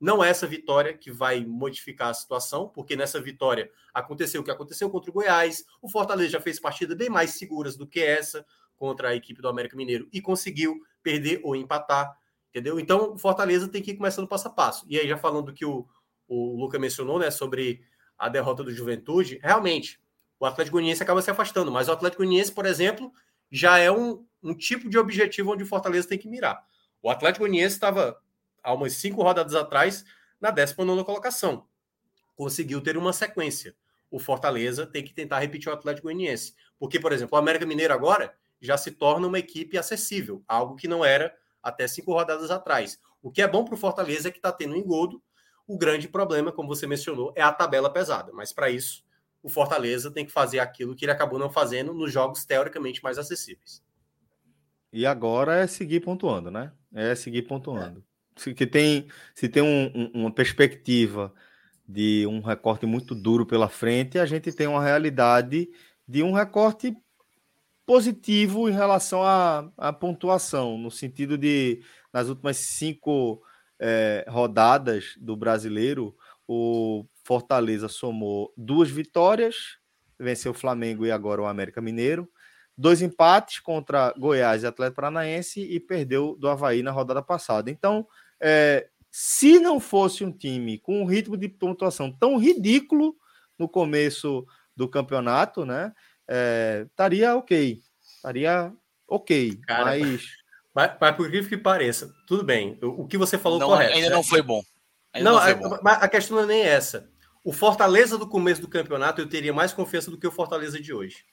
[0.00, 4.50] Não é essa vitória que vai modificar a situação, porque nessa vitória aconteceu o que
[4.50, 5.64] aconteceu contra o Goiás.
[5.82, 8.44] O Fortaleza já fez partidas bem mais seguras do que essa
[8.76, 12.16] contra a equipe do América Mineiro e conseguiu perder ou empatar,
[12.48, 12.80] entendeu?
[12.80, 14.86] Então o Fortaleza tem que ir começando passo a passo.
[14.88, 15.86] E aí, já falando do que o,
[16.26, 17.84] o Luca mencionou, né, sobre
[18.16, 20.00] a derrota do Juventude, realmente
[20.40, 23.12] o Atlético Goianiense acaba se afastando, mas o Atlético Goianiense, por exemplo,
[23.52, 26.64] já é um, um tipo de objetivo onde o Fortaleza tem que mirar.
[27.02, 28.18] O Atlético Goianiense estava
[28.62, 30.02] há umas cinco rodadas atrás,
[30.40, 31.66] na 19 colocação.
[32.34, 33.76] Conseguiu ter uma sequência.
[34.10, 36.54] O Fortaleza tem que tentar repetir o Atlético Goianiense.
[36.78, 40.88] Porque, por exemplo, o América Mineiro agora já se torna uma equipe acessível, algo que
[40.88, 42.98] não era até cinco rodadas atrás.
[43.22, 45.22] O que é bom para o Fortaleza é que está tendo um engodo.
[45.66, 48.32] O grande problema, como você mencionou, é a tabela pesada.
[48.32, 49.04] Mas para isso,
[49.42, 53.18] o Fortaleza tem que fazer aquilo que ele acabou não fazendo nos jogos teoricamente mais
[53.18, 53.82] acessíveis.
[54.92, 56.72] E agora é seguir pontuando, né?
[56.92, 58.04] É seguir pontuando
[58.40, 61.32] se, que tem, se tem um, um, uma perspectiva
[61.86, 65.68] de um recorte muito duro pela frente, a gente tem uma realidade
[66.06, 66.96] de um recorte
[67.84, 73.42] positivo em relação à, à pontuação, no sentido de, nas últimas cinco
[73.78, 79.78] é, rodadas do brasileiro, o Fortaleza somou duas vitórias,
[80.18, 82.28] venceu o Flamengo e agora o América Mineiro,
[82.76, 87.70] dois empates contra Goiás e Atlético Paranaense e perdeu do Havaí na rodada passada.
[87.70, 88.04] Então,
[88.40, 93.14] é, se não fosse um time com um ritmo de pontuação tão ridículo
[93.56, 94.44] no começo
[94.74, 95.92] do campeonato, né?
[96.26, 97.80] É, estaria ok.
[98.16, 98.72] Estaria
[99.06, 99.56] ok.
[99.68, 100.00] Cara, mas...
[100.74, 100.98] mas.
[101.00, 102.76] Mas, por incrível que pareça, tudo bem.
[102.82, 103.94] O, o que você falou não, correto.
[103.94, 104.60] Ainda não foi bom.
[105.12, 105.78] Ainda não, não foi a, bom.
[105.84, 107.08] a questão não é nem essa.
[107.42, 110.92] O Fortaleza do começo do campeonato eu teria mais confiança do que o Fortaleza de
[110.92, 111.24] hoje.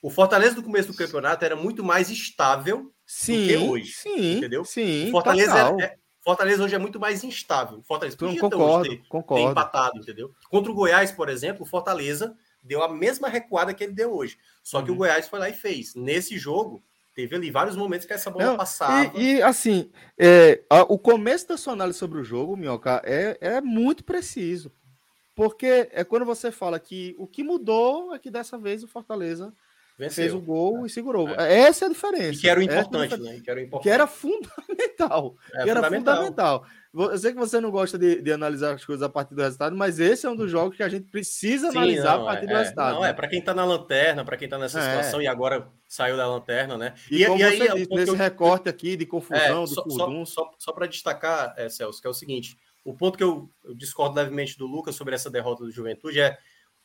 [0.00, 3.92] O Fortaleza do começo do campeonato era muito mais estável sim, do que hoje.
[3.92, 4.64] Sim, entendeu?
[4.64, 5.08] Sim.
[5.08, 7.82] O Fortaleza é, é, Fortaleza hoje é muito mais instável.
[7.82, 9.44] Fortaleza podia concordo, ter, concordo.
[9.44, 10.32] ter empatado, entendeu?
[10.50, 14.38] Contra o Goiás, por exemplo, o Fortaleza deu a mesma recuada que ele deu hoje.
[14.62, 14.98] Só que o uhum.
[14.98, 15.94] Goiás foi lá e fez.
[15.94, 16.82] Nesse jogo,
[17.14, 19.16] teve ali vários momentos que essa bola Não, passava.
[19.16, 23.38] E, e assim, é, a, o começo da sua análise sobre o jogo, Minhoca, é,
[23.40, 24.70] é muito preciso.
[25.36, 29.52] Porque é quando você fala que o que mudou é que dessa vez o Fortaleza
[29.98, 30.24] Venceu.
[30.24, 30.86] fez o gol é.
[30.86, 31.28] e segurou.
[31.28, 31.58] É.
[31.60, 32.32] Essa é a diferença.
[32.32, 33.40] E que era o importante, né?
[33.44, 33.82] Que era, importante.
[33.82, 35.36] Que era fundamental.
[35.52, 36.16] É, que era fundamental.
[36.16, 36.66] fundamental.
[36.94, 39.76] Eu sei que você não gosta de, de, analisar as coisas a partir do resultado,
[39.76, 42.44] mas esse é um dos jogos que a gente precisa Sim, analisar não, a partir
[42.44, 42.94] é, do resultado.
[42.94, 43.10] Não, né?
[43.10, 44.82] é para quem está na lanterna, para quem está nessa é.
[44.82, 46.94] situação e agora saiu da lanterna, né?
[47.10, 48.16] E, e como e aí, disse, nesse eu...
[48.16, 52.06] recorte aqui de confusão, é, do só, Só, só, só para destacar, é, Celso, que
[52.06, 52.56] é o seguinte:
[52.86, 56.38] o ponto que eu, eu, discordo levemente do Lucas sobre essa derrota do Juventude é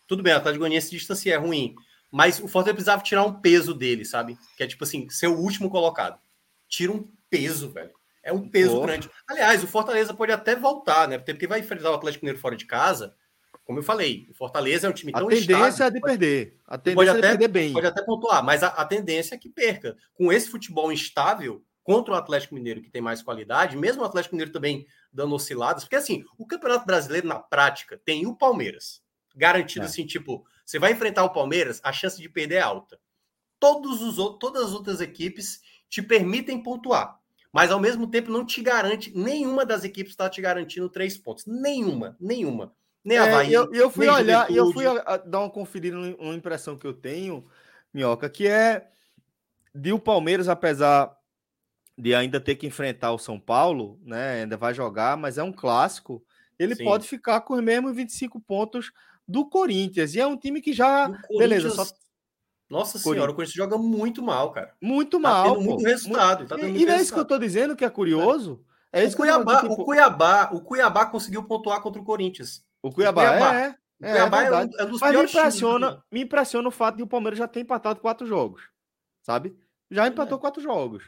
[0.08, 1.76] tudo bem, a Atlético Goianiense se distancia, é ruim,
[2.12, 4.38] mas o Fortaleza precisava tirar um peso dele, sabe?
[4.58, 6.20] Que é tipo assim, ser o último colocado.
[6.68, 7.92] Tira um peso, velho.
[8.24, 8.88] É um peso Porra.
[8.88, 9.10] grande.
[9.30, 11.20] Aliás, o Fortaleza pode até voltar, né?
[11.20, 13.16] Porque vai enfrentar o Atlético Mineiro fora de casa.
[13.64, 16.18] Como eu falei, o Fortaleza é um time tão A tendência estável, é de pode,
[16.18, 16.58] perder.
[16.68, 17.74] A tendência pode é até, perder bem.
[17.74, 19.96] Pode até pontuar, mas a, a, tendência é que perca.
[20.14, 24.36] Com esse futebol instável contra o Atlético Mineiro, que tem mais qualidade, mesmo o Atlético
[24.36, 29.02] Mineiro também dando osciladas, porque assim, o Campeonato Brasileiro, na prática, tem o Palmeiras.
[29.36, 29.88] Garantido é.
[29.88, 33.00] assim, tipo, você vai enfrentar o Palmeiras, a chance de perder é alta.
[33.60, 38.62] Todos os, todas as outras equipes te permitem pontuar mas ao mesmo tempo não te
[38.62, 41.46] garante, nenhuma das equipes está te garantindo três pontos.
[41.46, 42.74] Nenhuma, nenhuma.
[43.04, 45.98] Nem a é, eu, eu fui olhar e eu fui a, a, dar uma conferida
[45.98, 47.46] uma impressão que eu tenho,
[47.94, 48.88] Minhoca, que é
[49.74, 51.18] de o Palmeiras, apesar
[51.98, 54.42] de ainda ter que enfrentar o São Paulo, né?
[54.42, 56.24] Ainda vai jogar, mas é um clássico.
[56.58, 56.84] Ele Sim.
[56.84, 58.92] pode ficar com os mesmos 25 pontos
[59.28, 60.16] do Corinthians.
[60.16, 61.10] E é um time que já.
[61.38, 61.86] Beleza, só,
[62.70, 64.74] nossa senhora, o Corinthians joga muito mal, cara.
[64.82, 65.56] Muito tá mal.
[65.56, 66.46] Tendo muito resultado.
[66.48, 68.64] Tá e, e não é isso que eu tô dizendo que é curioso?
[68.94, 69.74] É, é o, Cuiabá, tipo...
[69.74, 72.64] o, Cuiabá, o Cuiabá conseguiu pontuar contra o Corinthians.
[72.82, 73.70] O Cuiabá, o Cuiabá é.
[73.70, 76.72] O é, Cuiabá é, é, um, é um dos Mas me impressiona, me impressiona o
[76.72, 78.62] fato de o Palmeiras já ter empatado quatro jogos.
[79.22, 79.56] Sabe?
[79.90, 80.42] Já empatou é.
[80.42, 81.04] quatro jogos.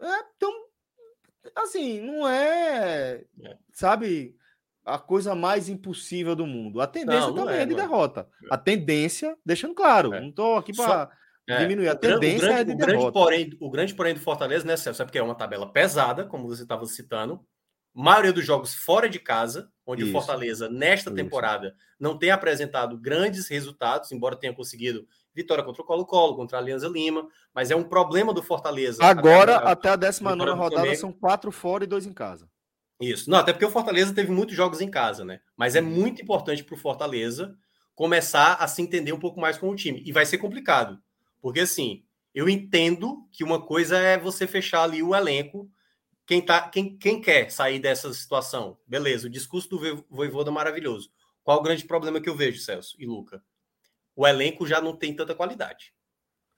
[0.00, 0.52] É, então,
[1.54, 3.24] assim, não é.
[3.42, 3.56] é.
[3.72, 4.36] Sabe?
[4.86, 6.80] a coisa mais impossível do mundo.
[6.80, 7.80] A tendência não, não também é, é de não.
[7.80, 8.28] derrota.
[8.44, 8.54] É.
[8.54, 10.20] A tendência, deixando claro, é.
[10.20, 11.10] não estou aqui para
[11.48, 11.58] é.
[11.58, 11.88] diminuir.
[11.88, 12.96] A tendência grande, é de o derrota.
[12.96, 15.02] Grande porém, o grande porém do Fortaleza, né, Celso?
[15.02, 17.44] É porque é uma tabela pesada, como você estava citando.
[17.92, 20.10] Maioria dos jogos fora de casa, onde Isso.
[20.10, 21.16] o Fortaleza, nesta Isso.
[21.16, 26.60] temporada, não tem apresentado grandes resultados, embora tenha conseguido vitória contra o Colo-Colo, contra a
[26.60, 29.04] Alianza Lima, mas é um problema do Fortaleza.
[29.04, 32.48] Agora, até a 19 rodada, são quatro fora e dois em casa.
[32.98, 33.28] Isso.
[33.28, 35.40] Não, até porque o Fortaleza teve muitos jogos em casa, né?
[35.54, 37.54] Mas é muito importante para o Fortaleza
[37.94, 40.02] começar a se entender um pouco mais com o time.
[40.06, 40.98] E vai ser complicado.
[41.42, 42.02] Porque, assim,
[42.34, 45.70] eu entendo que uma coisa é você fechar ali o elenco.
[46.26, 48.78] Quem, tá, quem, quem quer sair dessa situação?
[48.86, 51.10] Beleza, o discurso do Voivoda é maravilhoso.
[51.44, 53.42] Qual o grande problema que eu vejo, Celso e Luca?
[54.16, 55.92] O elenco já não tem tanta qualidade.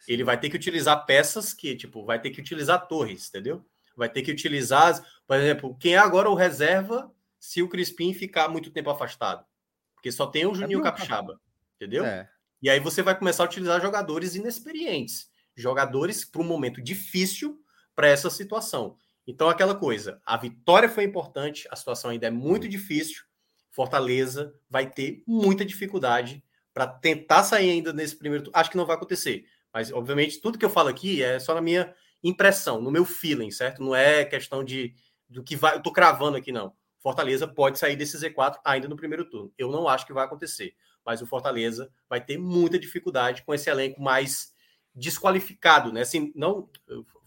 [0.06, 3.66] Ele vai ter que utilizar peças que, tipo, vai ter que utilizar torres, entendeu?
[3.98, 8.48] vai ter que utilizar, por exemplo, quem é agora o reserva se o Crispim ficar
[8.48, 9.44] muito tempo afastado?
[9.92, 11.40] Porque só tem o é Juninho é Capixaba,
[11.74, 12.06] entendeu?
[12.06, 12.30] É.
[12.62, 17.60] E aí você vai começar a utilizar jogadores inexperientes, jogadores para um momento difícil
[17.94, 18.96] para essa situação.
[19.26, 23.24] Então, aquela coisa, a vitória foi importante, a situação ainda é muito difícil.
[23.72, 26.42] Fortaleza vai ter muita dificuldade
[26.78, 28.48] para tentar sair ainda nesse primeiro.
[28.54, 31.60] Acho que não vai acontecer, mas obviamente tudo que eu falo aqui é só na
[31.60, 31.92] minha
[32.22, 33.82] impressão, no meu feeling, certo?
[33.82, 34.94] Não é questão de
[35.28, 35.74] do que vai.
[35.74, 36.72] Eu tô cravando aqui, não.
[37.00, 39.52] Fortaleza pode sair desse Z4 ainda no primeiro turno.
[39.58, 40.72] Eu não acho que vai acontecer.
[41.04, 44.52] Mas o Fortaleza vai ter muita dificuldade com esse elenco mais
[44.94, 46.02] desqualificado, né?
[46.02, 46.70] Assim, não.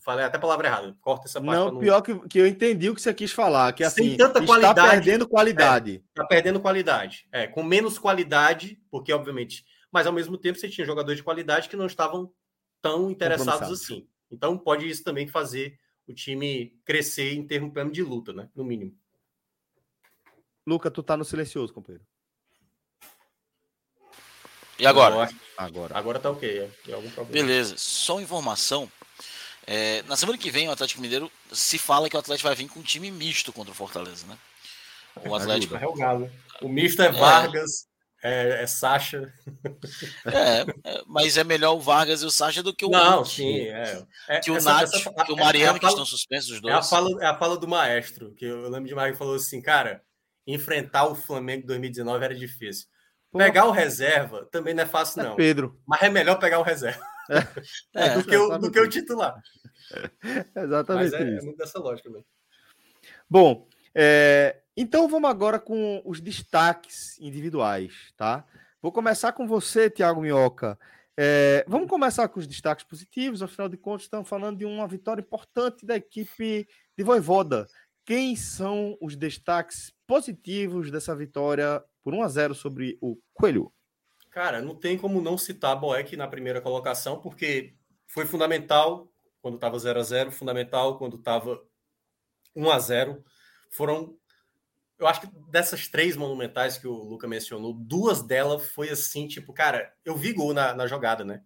[0.02, 0.98] Falei até a palavra errada.
[1.00, 1.54] Corta essa parte.
[1.54, 3.72] Não, pior que, que eu entendi o que você quis falar.
[3.72, 6.04] Que assim, Sem tanta está qualidade, perdendo qualidade.
[6.10, 7.28] Está é, perdendo qualidade.
[7.32, 9.64] É, com menos qualidade, porque, obviamente.
[9.92, 12.34] Mas ao mesmo tempo você tinha jogadores de qualidade que não estavam
[12.82, 14.08] tão interessados assim.
[14.32, 18.50] Então pode isso também fazer o time crescer em termos plano de luta, né?
[18.56, 18.98] No mínimo.
[20.66, 22.06] Luca, tu tá no silencioso, companheiro.
[24.80, 25.30] E agora?
[25.56, 25.96] Agora.
[25.96, 26.72] Agora tá ok.
[26.88, 27.46] É, algum problema.
[27.46, 27.76] Beleza.
[27.78, 28.92] Só informação.
[29.68, 32.68] É, na semana que vem, o Atlético Mineiro se fala que o Atlético vai vir
[32.68, 34.38] com um time misto contra o Fortaleza, né?
[35.26, 35.76] O Atlético.
[35.76, 36.30] É o, Galo.
[36.62, 37.12] o misto é, é.
[37.12, 37.88] Vargas,
[38.24, 39.34] é, é Sacha.
[40.26, 43.68] É, é, mas é melhor o Vargas e o Sacha do que o Não, sim,
[43.68, 44.04] é.
[44.30, 46.74] é que o essa, Nath, essa, que o é Mariano, que estão suspensos os dois.
[46.74, 49.62] É a, fala, é a fala do maestro, que eu lembro de Mario falou assim,
[49.62, 50.02] cara,
[50.46, 52.88] enfrentar o Flamengo em 2019 era difícil.
[53.32, 53.38] Pô.
[53.38, 55.36] Pegar o reserva também não é fácil, não.
[55.36, 55.80] Pedro.
[55.88, 57.02] Mas é melhor pegar o reserva.
[58.16, 59.42] do, que o, do que o titular.
[60.56, 61.12] Exatamente.
[61.12, 62.26] Mas é, é muito dessa lógica mesmo.
[63.30, 68.46] Bom, é, então vamos agora com os destaques individuais, tá?
[68.82, 70.78] Vou começar com você, Thiago Minhoca.
[71.18, 75.22] É, vamos começar com os destaques positivos, afinal de contas, estamos falando de uma vitória
[75.22, 77.68] importante da equipe de Voivoda.
[78.06, 83.72] Quem são os destaques positivos dessa vitória por 1 a 0 sobre o Coelho?
[84.32, 87.76] Cara, não tem como não citar Boeck na primeira colocação, porque
[88.08, 89.12] foi fundamental
[89.42, 91.62] quando estava 0 a 0 fundamental quando estava
[92.56, 93.24] 1 a 0
[93.70, 94.18] Foram,
[95.00, 99.54] eu acho que dessas três monumentais que o Luca mencionou, duas delas foi assim, tipo,
[99.54, 101.44] cara, eu vi gol na, na jogada, né?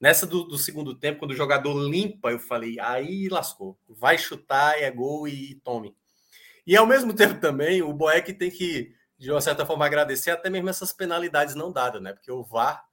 [0.00, 3.78] Nessa do, do, segundo tempo, quando o jogador limpa, eu falei, aí lascou.
[3.88, 5.96] Vai chutar, é gol e, tome.
[6.66, 10.50] E ao mesmo tempo também, o Boeck tem que de uma certa forma, agradecer até
[10.50, 12.12] mesmo essas penalidades não dadas, né?
[12.12, 12.84] Porque o VAR,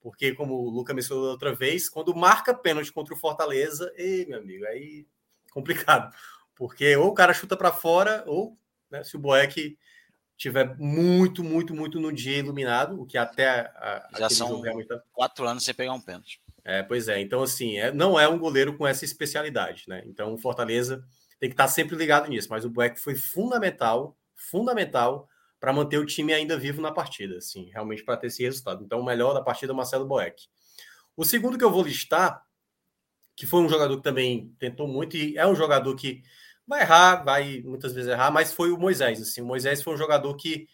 [0.00, 4.38] porque como o Luca mencionou outra vez, quando marca pênalti contra o Fortaleza, ei, meu
[4.38, 5.06] amigo, aí
[5.50, 6.14] complicado.
[6.54, 8.56] Porque ou o cara chuta para fora, ou
[8.90, 9.76] né, se o Boeck
[10.36, 14.72] tiver muito, muito, muito no dia iluminado, o que até a, já são é
[15.12, 16.40] quatro anos sem pegar um pênalti.
[16.64, 17.20] É, pois é.
[17.20, 20.02] Então, assim, é, não é um goleiro com essa especialidade, né?
[20.06, 21.04] Então, o Fortaleza
[21.38, 22.48] tem que estar sempre ligado nisso.
[22.50, 25.28] Mas o Boeck foi fundamental, fundamental
[25.64, 28.84] para manter o time ainda vivo na partida, assim, realmente para ter esse resultado.
[28.84, 30.46] Então, o melhor da partida é o Marcelo Boeck.
[31.16, 32.44] O segundo que eu vou listar,
[33.34, 36.22] que foi um jogador que também tentou muito, e é um jogador que
[36.66, 39.22] vai errar, vai muitas vezes errar, mas foi o Moisés.
[39.22, 40.68] Assim, o Moisés foi um jogador que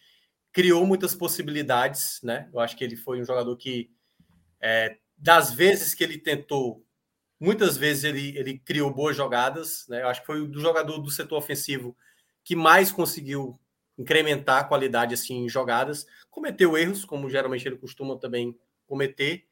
[0.53, 2.51] criou muitas possibilidades, né?
[2.53, 3.93] Eu acho que ele foi um jogador que,
[4.61, 6.85] é, das vezes que ele tentou,
[7.39, 10.03] muitas vezes ele, ele criou boas jogadas, né?
[10.03, 11.97] Eu acho que foi o jogador do setor ofensivo
[12.43, 13.57] que mais conseguiu
[14.01, 19.45] incrementar a qualidade assim em jogadas, cometeu erros, como geralmente ele costuma também cometer.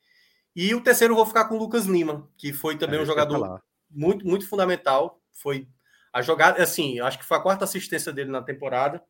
[0.57, 3.63] E o terceiro vou ficar com o Lucas Lima, que foi também é, um jogador
[3.91, 5.69] muito muito fundamental, foi
[6.13, 9.03] a jogada, assim, acho que foi a quarta assistência dele na temporada.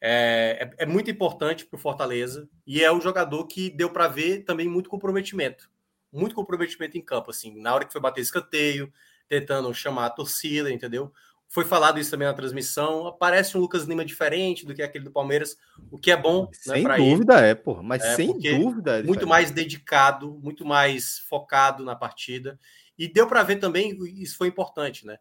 [0.00, 4.08] É, é, é muito importante para o Fortaleza e é um jogador que deu para
[4.08, 5.70] ver também muito comprometimento,
[6.12, 8.92] muito comprometimento em campo, assim, na hora que foi bater escanteio,
[9.28, 11.12] tentando chamar a torcida, entendeu?
[11.52, 13.14] Foi falado isso também na transmissão.
[13.20, 15.54] Parece um Lucas Lima diferente do que aquele do Palmeiras,
[15.90, 16.44] o que é bom.
[16.44, 17.48] Né, sem né, dúvida ele.
[17.48, 17.82] é, pô.
[17.82, 19.00] Mas é, sem dúvida.
[19.00, 22.58] É muito mais dedicado, muito mais focado na partida.
[22.96, 25.18] E deu para ver também, isso foi importante, né?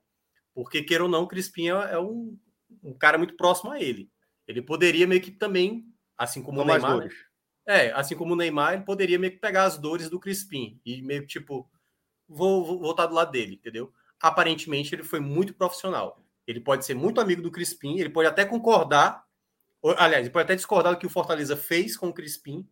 [0.54, 2.40] Porque, queira ou não, o Crispim é um,
[2.82, 4.10] um cara muito próximo a ele.
[4.48, 5.86] Ele poderia meio que também,
[6.18, 6.98] assim como Tomar o Neymar.
[7.00, 7.10] Né?
[7.68, 11.02] É, assim como o Neymar, ele poderia meio que pegar as dores do Crispim e
[11.02, 11.70] meio que tipo,
[12.26, 13.92] vou, vou voltar do lado dele, entendeu?
[14.22, 16.24] Aparentemente ele foi muito profissional.
[16.46, 19.24] Ele pode ser muito amigo do Crispim, ele pode até concordar,
[19.82, 22.68] ou, aliás, ele pode até discordar do que o Fortaleza fez com o Crispim,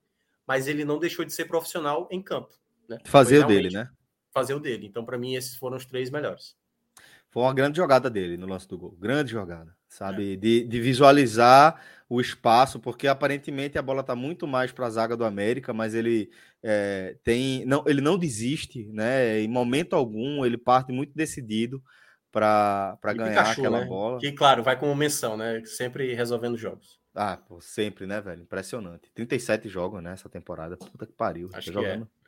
[0.46, 2.54] mas ele não deixou de ser profissional em campo.
[2.88, 2.98] Né?
[3.06, 3.90] Fazer o dele, né?
[4.32, 4.88] Fazer o dele.
[4.88, 6.56] Então, para mim, esses foram os três melhores.
[7.30, 8.92] Foi uma grande jogada dele no lance do gol.
[9.00, 10.34] Grande jogada, sabe?
[10.34, 10.36] É.
[10.38, 15.18] De, de visualizar o espaço, porque aparentemente a bola está muito mais para a zaga
[15.18, 16.32] do América, mas ele
[16.64, 19.40] é, tem, não, ele não desiste, né?
[19.42, 21.84] Em momento algum, ele parte muito decidido
[22.32, 23.86] para ganhar Pikachu, aquela né?
[23.86, 24.20] bola.
[24.20, 25.62] Que, claro, vai como menção, né?
[25.66, 27.00] Sempre resolvendo jogos.
[27.14, 28.44] Ah, pô, sempre, né, velho?
[28.44, 29.12] Impressionante.
[29.14, 30.78] 37 jogos, né, essa temporada.
[30.78, 31.50] Puta que pariu.
[31.54, 32.04] Acho tá que jogando.
[32.04, 32.20] É.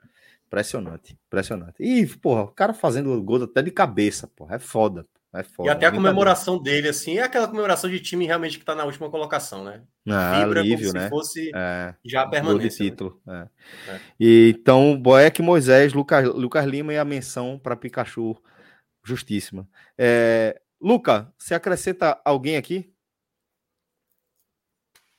[0.47, 1.75] Impressionante, impressionante.
[1.79, 5.07] E, porra, o cara fazendo gol até de cabeça, porra, é foda.
[5.33, 8.65] É foda, e até a comemoração dele, assim, é aquela comemoração de time realmente que
[8.65, 9.81] tá na última colocação, né?
[10.09, 11.03] Ah, Vibra alívio, como né?
[11.05, 12.75] se fosse é, já permanente.
[12.75, 12.89] de né?
[12.89, 13.21] título.
[13.25, 13.49] Né?
[13.87, 13.91] É.
[13.91, 14.01] É.
[14.19, 18.35] E, então, Boeck, Moisés, Lucas, Lucas Lima e a menção para Pikachu,
[19.05, 19.65] justíssima.
[19.97, 22.91] É, Luca, você acrescenta alguém aqui?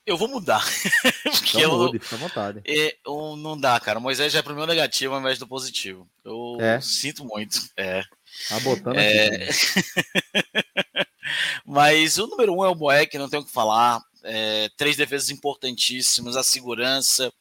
[0.04, 0.62] Eu vou mudar.
[1.22, 2.60] Porque então mude, fica à vontade.
[2.66, 4.00] É, eu, não dá, cara.
[4.00, 6.08] Moisés já é pro meu negativo ao invés do positivo.
[6.24, 6.80] Eu é.
[6.80, 7.56] sinto muito.
[7.76, 8.02] É.
[8.48, 9.26] Tá botando é...
[9.26, 9.54] aqui.
[11.64, 14.02] Mas o número um é o Boeck, não tenho o que falar.
[14.24, 17.32] É, três defesas importantíssimas, a segurança.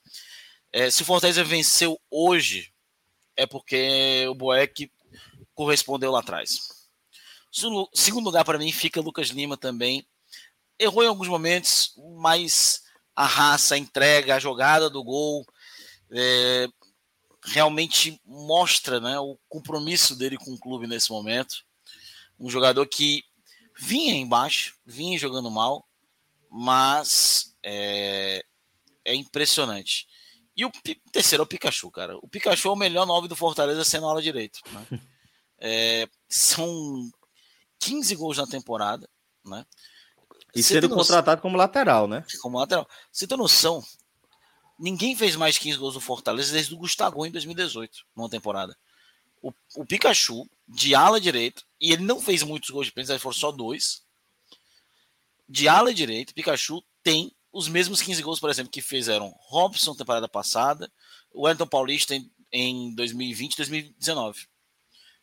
[0.71, 2.71] É, se o Fortaleza venceu hoje,
[3.35, 4.89] é porque o Boeck
[5.53, 6.59] correspondeu lá atrás.
[7.93, 10.05] Segundo lugar, para mim, fica Lucas Lima também
[10.81, 12.81] errou em alguns momentos, mas
[13.15, 15.45] a raça, a entrega, a jogada do gol
[16.11, 16.67] é,
[17.43, 21.55] realmente mostra né, o compromisso dele com o clube nesse momento.
[22.39, 23.23] Um jogador que
[23.77, 25.87] vinha embaixo, vinha jogando mal,
[26.49, 28.43] mas é,
[29.05, 30.07] é impressionante.
[30.55, 30.71] E o
[31.11, 32.17] terceiro é o Pikachu, cara.
[32.17, 34.59] O Pikachu é o melhor nove do Fortaleza sendo ala direito.
[34.71, 34.99] Né?
[35.63, 37.07] É, são
[37.77, 39.07] 15 gols na temporada,
[39.45, 39.63] né?
[40.55, 42.25] E sendo contratado como lateral, né?
[42.41, 42.89] Como lateral.
[43.11, 43.83] Você tem noção?
[44.81, 48.75] Ninguém fez mais 15 gols do Fortaleza desde o Gustavo em 2018, numa temporada.
[49.39, 53.35] O, o Pikachu, de ala direito, e ele não fez muitos gols de pênalti, foram
[53.35, 54.01] só dois.
[55.47, 60.27] De ala direito, Pikachu tem os mesmos 15 gols, por exemplo, que fizeram Robson temporada
[60.27, 60.91] passada,
[61.31, 64.47] o Wellington Paulista em, em 2020 2019.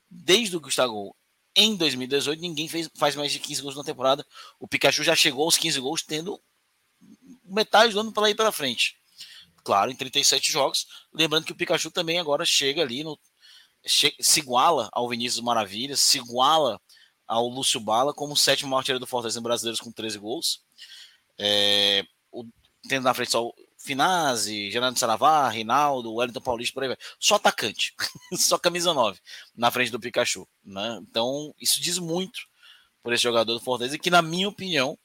[0.09, 1.17] Desde o Gustavo
[1.57, 4.25] em 2018, ninguém fez, faz mais de 15 gols na temporada.
[4.61, 6.41] O Pikachu já chegou aos 15 gols, tendo
[7.45, 8.98] metade do ano para ir para frente.
[9.69, 10.87] Claro, em 37 jogos.
[11.13, 13.19] Lembrando que o Pikachu também agora chega ali no.
[13.85, 16.81] se iguala ao Vinícius Maravilha, se iguala
[17.27, 20.63] ao Lúcio Bala como sétimo artilheiro do Fortaleza em brasileiros com 13 gols.
[21.39, 22.47] É, o,
[22.89, 26.99] tendo na frente só o Finazzi, Gerardo Saravá, Rinaldo, Wellington Paulista, por aí vai.
[27.21, 27.95] Só atacante,
[28.39, 29.21] só camisa 9
[29.55, 30.49] na frente do Pikachu.
[30.65, 30.99] Né?
[31.03, 32.41] Então, isso diz muito
[33.03, 34.99] por esse jogador do Fortaleza, que, na minha opinião,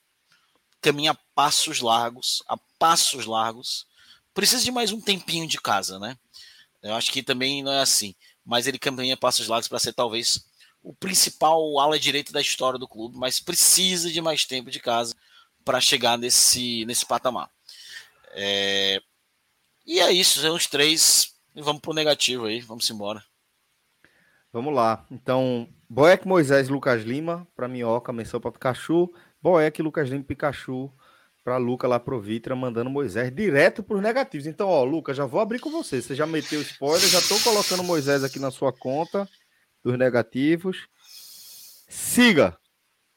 [0.80, 3.86] caminha a passos largos, a passos largos.
[4.34, 6.18] Precisa de mais um tempinho de casa, né?
[6.82, 8.16] Eu acho que também não é assim.
[8.46, 10.46] Mas ele caminha passos largos para ser talvez
[10.82, 15.16] o principal ala direita da história do clube, mas precisa de mais tempo de casa
[15.64, 17.50] para chegar nesse, nesse patamar.
[18.32, 19.02] É...
[19.86, 21.34] E é isso, são os três.
[21.56, 23.24] E vamos pro negativo aí, vamos embora.
[24.52, 25.06] Vamos lá.
[25.10, 29.14] Então, Boeck, Moisés, Lucas Lima, para Minhoca, menção para Pikachu.
[29.42, 30.92] Boeck, Lucas Lima, Pikachu,
[31.44, 34.48] para Luca lá pro Vitra, mandando Moisés direto para os negativos.
[34.48, 36.02] Então, ó, Lucas, já vou abrir com você.
[36.02, 39.28] Você já meteu spoiler, já estou colocando Moisés aqui na sua conta
[39.84, 40.88] dos negativos.
[41.88, 42.58] Siga.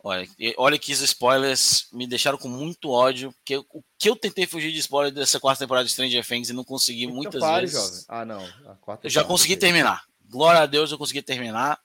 [0.03, 4.47] Olha, olha que os spoilers me deixaram com muito ódio, porque o que eu tentei
[4.47, 7.67] fugir de spoiler dessa quarta temporada de Stranger Things e não consegui então muitas pare,
[7.67, 7.81] vezes.
[7.81, 8.05] Jovem.
[8.09, 8.49] Ah, não.
[9.03, 10.05] eu já consegui terminar.
[10.29, 11.81] Glória a Deus, eu consegui terminar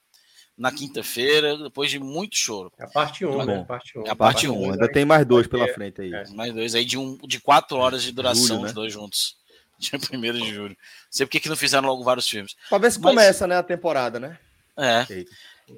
[0.56, 2.72] na quinta-feira, depois de muito choro.
[2.78, 3.64] É a parte 1, um, né?
[3.66, 4.02] Parte 1.
[4.02, 4.06] Um.
[4.06, 4.52] É a parte 1.
[4.52, 4.72] Um.
[4.72, 6.12] Ainda tem mais dois pela frente aí.
[6.12, 6.28] É.
[6.28, 8.66] Mais dois aí de, um, de quatro horas de duração, julho, né?
[8.66, 9.36] os dois juntos.
[9.78, 10.76] Dia 1 de julho.
[10.76, 10.76] Não
[11.10, 12.54] sei por que não fizeram logo vários filmes.
[12.68, 13.10] Pra ver se Mas...
[13.10, 14.38] começa, né, a temporada, né?
[14.78, 15.06] É.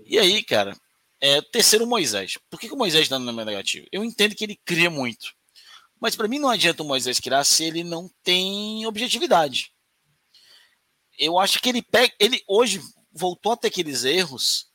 [0.05, 0.77] E aí, cara,
[1.21, 2.37] é, terceiro Moisés.
[2.51, 3.87] Por que, que o Moisés dando no negativo?
[3.91, 5.33] Eu entendo que ele cria muito.
[5.99, 9.73] Mas para mim não adianta o Moisés criar se ele não tem objetividade.
[11.19, 12.13] Eu acho que ele pega.
[12.21, 12.83] Ele hoje
[13.15, 14.67] voltou a ter aqueles erros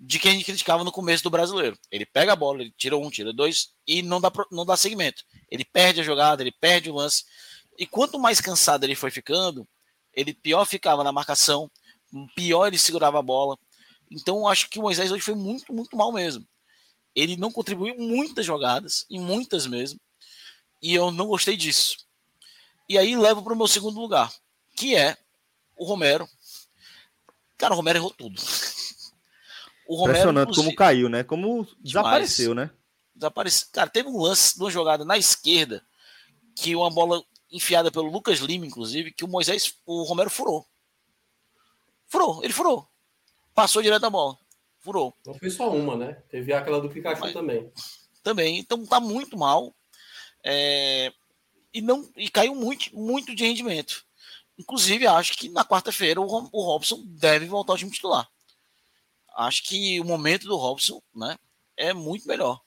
[0.00, 1.78] de que a gente criticava no começo do brasileiro.
[1.90, 5.22] Ele pega a bola, ele tira um, tira dois e não dá, não dá segmento.
[5.48, 7.24] Ele perde a jogada, ele perde o lance.
[7.78, 9.68] E quanto mais cansado ele foi ficando,
[10.12, 11.70] ele pior ficava na marcação,
[12.34, 13.56] pior ele segurava a bola.
[14.10, 16.46] Então acho que o Moisés hoje foi muito, muito mal mesmo.
[17.14, 20.00] Ele não contribuiu muitas jogadas, e muitas mesmo,
[20.82, 21.96] e eu não gostei disso.
[22.88, 24.32] E aí levo para o meu segundo lugar,
[24.76, 25.16] que é
[25.76, 26.28] o Romero.
[27.62, 28.34] Cara, o Romero errou tudo.
[29.84, 31.22] O Romero, Impressionante como caiu, né?
[31.24, 32.70] Como desapareceu, demais.
[32.70, 32.76] né?
[33.14, 33.68] Desapareceu.
[33.72, 35.84] Cara, teve um lance de uma jogada na esquerda
[36.56, 40.64] que uma bola enfiada pelo Lucas Lima, inclusive, que o Moisés, o Romero furou.
[42.06, 42.88] Furou, ele furou.
[43.54, 44.38] Passou direto a bola.
[44.78, 45.14] Furou.
[45.26, 46.22] Não foi só uma, né?
[46.30, 47.70] Teve aquela do Pikachu Mas, também.
[48.22, 48.58] Também.
[48.58, 49.74] Então tá muito mal.
[50.44, 51.12] É,
[51.74, 54.06] e não e caiu muito, muito de rendimento.
[54.58, 58.28] Inclusive, acho que na quarta-feira o, o Robson deve voltar ao time titular.
[59.34, 61.38] Acho que o momento do Robson né,
[61.76, 62.60] é muito melhor.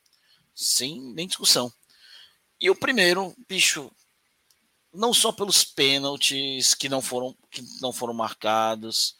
[0.53, 1.71] Sem nem discussão.
[2.59, 3.91] E o primeiro, bicho,
[4.93, 9.15] não só pelos pênaltis que não foram, que não foram marcados,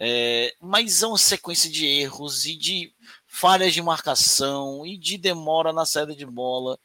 [0.00, 2.94] é, mas é uma sequência de erros e de
[3.26, 6.78] falhas de marcação e de demora na saída de bola.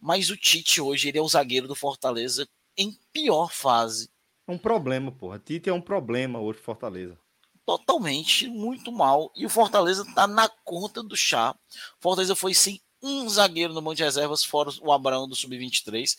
[0.00, 4.10] Mas o Tite hoje ele é o zagueiro do Fortaleza em pior fase.
[4.48, 5.38] Um problema, porra.
[5.38, 7.18] Tite é um problema hoje Fortaleza.
[7.64, 9.32] Totalmente, muito mal.
[9.34, 11.54] E o Fortaleza tá na conta do chá.
[11.98, 16.16] Fortaleza foi sem um zagueiro no monte de reservas, fora o Abraão do Sub-23.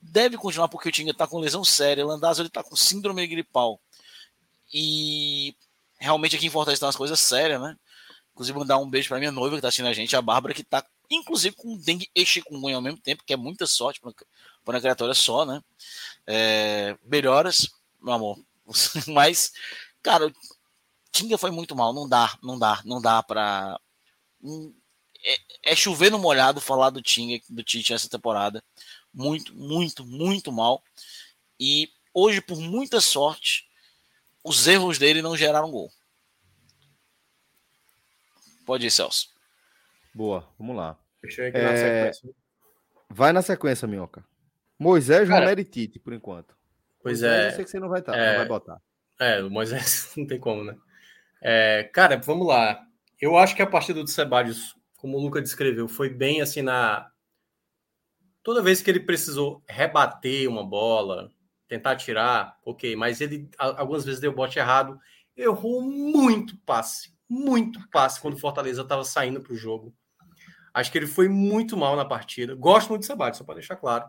[0.00, 2.04] Deve continuar porque o Tinga tá com lesão séria.
[2.04, 3.80] Landazzo ele tá com síndrome gripal.
[4.72, 5.54] E
[5.98, 7.76] realmente aqui em Fortaleza tem umas coisas sérias, né?
[8.32, 10.62] Inclusive, mandar um beijo para minha noiva que tá assistindo a gente, a Bárbara, que
[10.62, 14.00] tá, inclusive, com dengue e chikungunya ao mesmo tempo, que é muita sorte
[14.68, 15.64] para uma criatura só, né?
[16.26, 17.70] É, melhoras,
[18.02, 18.38] meu amor.
[19.08, 19.50] Mas,
[20.02, 20.32] cara, o
[21.10, 21.94] Tinga foi muito mal.
[21.94, 23.80] Não dá, não dá, não dá pra.
[25.24, 28.62] É, é chover no molhado falar do Tinga, do Tite essa temporada.
[29.12, 30.84] Muito, muito, muito mal.
[31.58, 33.66] E hoje, por muita sorte,
[34.44, 35.90] os erros dele não geraram gol.
[38.66, 39.30] Pode ir, Celso.
[40.12, 40.94] Boa, vamos lá.
[41.54, 42.10] É...
[43.08, 44.22] Vai na sequência, Minhoca.
[44.78, 46.56] Moisés, Cara, Romero e Tite, por enquanto.
[47.02, 47.46] Pois Moisés, é.
[47.48, 48.30] Eu sei que você não vai estar, é...
[48.30, 48.80] não vai botar.
[49.20, 50.76] É, o Moisés não tem como, né?
[51.42, 52.80] É, cara, vamos lá.
[53.20, 57.10] Eu acho que a partida do Sebadios, como o Luca descreveu, foi bem assim na.
[58.42, 61.30] Toda vez que ele precisou rebater uma bola,
[61.66, 64.98] tentar tirar, ok, mas ele algumas vezes deu bote errado,
[65.36, 69.94] errou muito passe, muito passe quando o Fortaleza estava saindo para o jogo.
[70.72, 72.54] Acho que ele foi muito mal na partida.
[72.54, 74.06] Gosto muito do Sebades, só para deixar claro.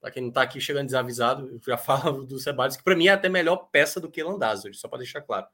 [0.00, 3.08] Para quem não está aqui chegando desavisado, eu já falo do Sebades, que para mim
[3.08, 5.46] é até melhor peça do que Landázuri, só para deixar claro.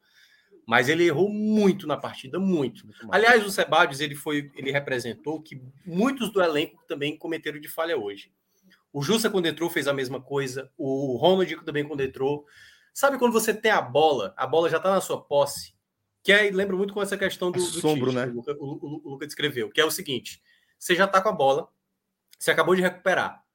[0.67, 2.85] Mas ele errou muito na partida, muito.
[2.87, 7.69] muito Aliás, o Sebades ele foi, ele representou que muitos do elenco também cometeram de
[7.69, 8.33] falha hoje.
[8.93, 10.71] O Jussa, quando entrou, fez a mesma coisa.
[10.77, 12.47] O Ronald também, quando entrou.
[12.93, 15.77] Sabe quando você tem a bola, a bola já está na sua posse?
[16.23, 18.27] Que aí lembra muito com essa questão do, do sombro, né?
[18.27, 20.43] O Luca, o, o, o Luca descreveu, que é o seguinte:
[20.79, 21.69] você já está com a bola,
[22.39, 23.46] você acabou de recuperar.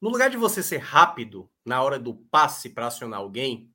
[0.00, 3.70] No lugar de você ser rápido na hora do passe para acionar alguém,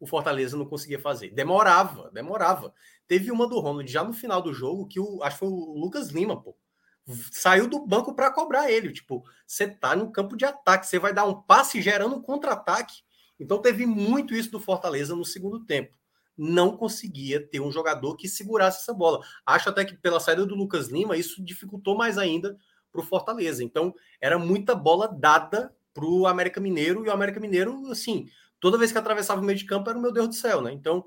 [0.00, 1.30] o Fortaleza não conseguia fazer.
[1.30, 2.72] Demorava, demorava.
[3.06, 5.78] Teve uma do Ronald já no final do jogo que o acho que foi o
[5.78, 6.56] Lucas Lima, pô.
[7.30, 8.92] Saiu do banco para cobrar ele.
[8.92, 13.02] Tipo, você tá no campo de ataque, você vai dar um passe gerando um contra-ataque.
[13.38, 15.94] Então teve muito isso do Fortaleza no segundo tempo.
[16.36, 19.20] Não conseguia ter um jogador que segurasse essa bola.
[19.44, 22.58] Acho até que pela saída do Lucas Lima, isso dificultou mais ainda
[22.90, 23.62] para o Fortaleza.
[23.62, 28.28] Então, era muita bola dada para o América Mineiro, e o América Mineiro, assim,
[28.60, 30.72] toda vez que atravessava o meio de campo, era o meu Deus do céu, né?
[30.72, 31.04] Então,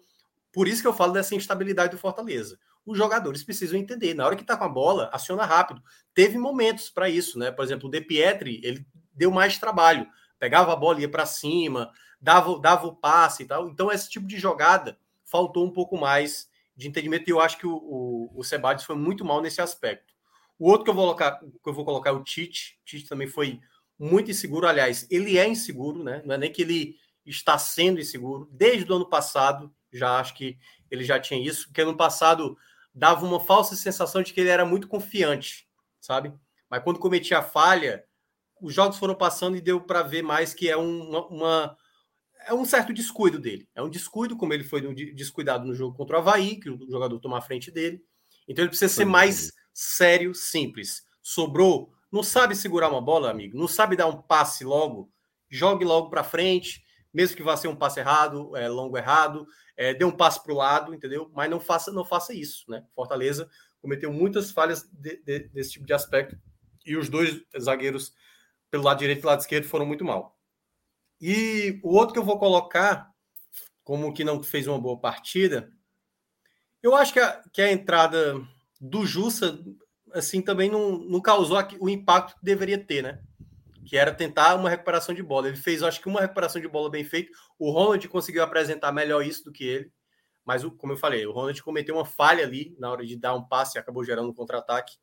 [0.52, 2.58] por isso que eu falo dessa instabilidade do Fortaleza.
[2.86, 4.16] Os jogadores precisam entender.
[4.16, 5.82] Na hora que tá com a bola, aciona rápido.
[6.14, 7.52] Teve momentos para isso, né?
[7.52, 10.08] Por exemplo, o De Pietri, ele deu mais trabalho.
[10.40, 13.70] Pegava a bola, ia para cima, dava, dava o passe e tal.
[13.70, 17.28] Então, esse tipo de jogada faltou um pouco mais de entendimento.
[17.28, 20.09] E eu acho que o, o, o Sebadios foi muito mal nesse aspecto.
[20.60, 22.78] O outro que eu vou colocar, que eu vou colocar é o Tite.
[22.84, 23.62] Tite também foi
[23.98, 24.68] muito inseguro.
[24.68, 26.22] Aliás, ele é inseguro, né?
[26.26, 28.50] Não é nem que ele está sendo inseguro.
[28.52, 30.58] Desde o ano passado, já acho que
[30.92, 32.58] ele já tinha isso, porque ano passado
[32.94, 35.68] dava uma falsa sensação de que ele era muito confiante,
[36.02, 36.34] sabe?
[36.70, 38.04] Mas quando cometia a falha,
[38.62, 41.78] os jogos foram passando e deu para ver mais que é uma, uma,
[42.46, 43.68] é um certo descuido dele.
[43.74, 44.82] É um descuido, como ele foi
[45.14, 48.04] descuidado no jogo contra o Havaí, que o jogador tomou a frente dele.
[48.48, 51.04] Então ele precisa ser mais sério, simples.
[51.22, 55.12] Sobrou, não sabe segurar uma bola, amigo, não sabe dar um passe logo,
[55.50, 56.84] jogue logo para frente,
[57.14, 60.54] mesmo que vá ser um passe errado, é, longo errado, é, dê um passe para
[60.54, 61.32] o lado, entendeu?
[61.34, 62.86] Mas não faça, não faça isso, né?
[62.96, 63.50] Fortaleza
[63.82, 66.38] cometeu muitas falhas de, de, desse tipo de aspecto
[66.86, 68.14] e os dois zagueiros
[68.70, 70.38] pelo lado direito e lado esquerdo foram muito mal.
[71.20, 73.10] E o outro que eu vou colocar
[73.84, 75.72] como que não fez uma boa partida,
[76.82, 78.36] eu acho que a, que a entrada
[78.80, 79.60] do Jussa
[80.14, 83.20] assim também não, não causou o impacto que deveria ter, né?
[83.90, 85.48] que era tentar uma recuperação de bola.
[85.48, 87.32] Ele fez, acho que, uma recuperação de bola bem feita.
[87.58, 89.92] O Ronald conseguiu apresentar melhor isso do que ele.
[90.46, 93.44] Mas, como eu falei, o Ronald cometeu uma falha ali na hora de dar um
[93.44, 94.96] passe e acabou gerando um contra-ataque.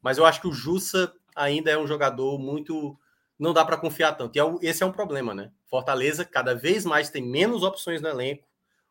[0.00, 2.98] Mas eu acho que o Jussa ainda é um jogador muito.
[3.38, 4.34] Não dá para confiar tanto.
[4.34, 5.52] E é esse é um problema, né?
[5.66, 8.48] Fortaleza cada vez mais tem menos opções no elenco.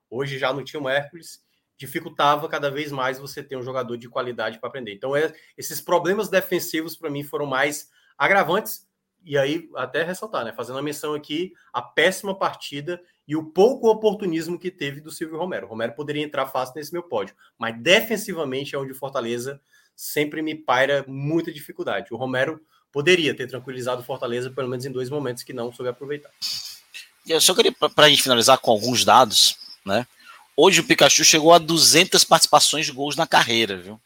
[0.07, 1.43] Hoje já não tinha o Hércules.
[1.81, 4.93] Dificultava cada vez mais você ter um jogador de qualidade para aprender.
[4.93, 8.87] Então, é, esses problemas defensivos, para mim, foram mais agravantes
[9.25, 13.89] e aí até ressaltar, né, fazendo a menção aqui a péssima partida e o pouco
[13.89, 15.65] oportunismo que teve do Silvio Romero.
[15.65, 19.59] O Romero poderia entrar fácil nesse meu pódio, mas defensivamente é onde Fortaleza
[19.95, 22.13] sempre me paira muita dificuldade.
[22.13, 22.61] O Romero
[22.91, 26.29] poderia ter tranquilizado o Fortaleza pelo menos em dois momentos que não soube aproveitar.
[27.27, 30.05] Eu só queria para a gente finalizar com alguns dados, né?
[30.55, 34.01] Hoje o Pikachu chegou a 200 participações de gols na carreira, viu?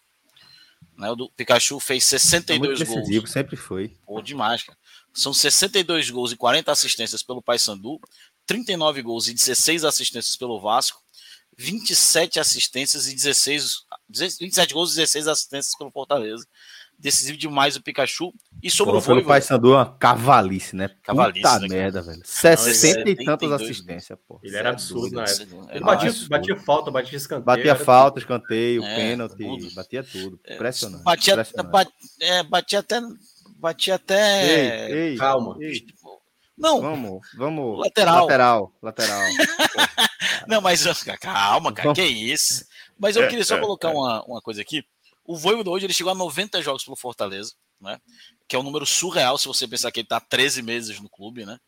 [0.98, 3.32] Né, o Pikachu fez 62 é muito gols.
[3.32, 3.98] sempre foi.
[4.06, 4.78] Pô, demais, cara.
[5.14, 8.00] São 62 gols e 40 assistências pelo Paysandu,
[8.46, 11.02] 39 gols e 16 assistências pelo Vasco,
[11.58, 16.46] 27 assistências e 16 27 gols e 16 assistências pelo Fortaleza.
[16.98, 18.34] Decisivo demais o Pikachu.
[18.64, 19.28] E sobre Pô, o Voivoda.
[19.28, 20.90] Paysandu é uma cavalice, né?
[21.04, 21.42] Cavalice.
[21.42, 21.68] Puta né?
[21.68, 22.22] merda, velho.
[22.24, 24.40] 60 Não, e tantas assistências, pô.
[24.44, 25.68] Ele era é absurdo na época.
[25.72, 27.46] Ele batia, batia falta, batia escanteio.
[27.46, 29.76] Batia falta, escanteio, é, pênalti, tudo.
[29.76, 30.40] batia tudo.
[30.46, 31.04] É, impressionante.
[31.04, 31.72] Batia, impressionante.
[31.72, 33.02] Batia, é, batia até
[33.58, 34.90] Batia até.
[34.90, 35.58] Ei, ei, Calma.
[35.60, 35.86] Ei.
[36.58, 36.82] Não.
[36.82, 37.80] Vamos, vamos.
[37.80, 38.22] Lateral.
[38.22, 39.22] Lateral, lateral.
[40.48, 40.86] não, mas
[41.20, 42.66] calma, cara, que isso.
[42.98, 44.86] Mas eu queria só colocar uma, uma coisa aqui.
[45.26, 48.00] O Voivoda hoje ele chegou a 90 jogos pelo Fortaleza, né?
[48.48, 51.46] Que é um número surreal se você pensar que ele está 13 meses no clube,
[51.46, 51.60] né?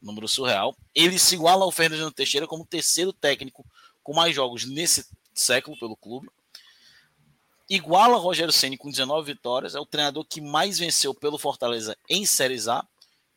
[0.00, 0.76] Número surreal.
[0.94, 3.64] Ele se iguala ao Fernando Teixeira como terceiro técnico
[4.02, 6.28] com mais jogos nesse século pelo clube
[7.68, 12.24] iguala Rogério Ceni com 19 vitórias, é o treinador que mais venceu pelo Fortaleza em
[12.24, 12.86] Séries A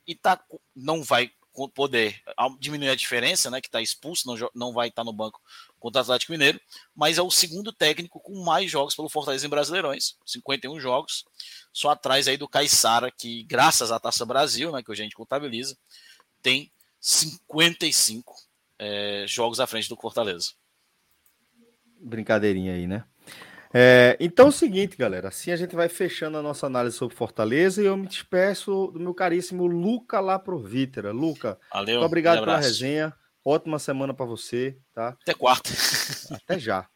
[0.08, 0.41] e tá,
[0.75, 1.32] não vai
[1.73, 2.21] poder
[2.59, 5.41] diminuir a diferença, né, que está expulso, não, não vai estar tá no banco
[5.80, 6.59] contra o Atlético Mineiro,
[6.95, 11.25] mas é o segundo técnico com mais jogos pelo Fortaleza em Brasileirões, 51 jogos,
[11.73, 15.77] só atrás aí do Caixara, que graças à Taça Brasil, né, que a gente contabiliza,
[16.41, 18.33] tem 55
[18.77, 20.51] é, jogos à frente do Fortaleza.
[21.99, 23.03] Brincadeirinha aí, né?
[23.74, 25.30] É, então é o seguinte, galera.
[25.30, 29.00] Assim a gente vai fechando a nossa análise sobre Fortaleza e eu me despeço do
[29.00, 31.11] meu caríssimo Luca Laprovítera.
[31.11, 33.14] Luca, Valeu, muito obrigado pela resenha.
[33.43, 35.09] Ótima semana para você, tá?
[35.22, 35.69] Até quarta.
[36.32, 36.88] Até já.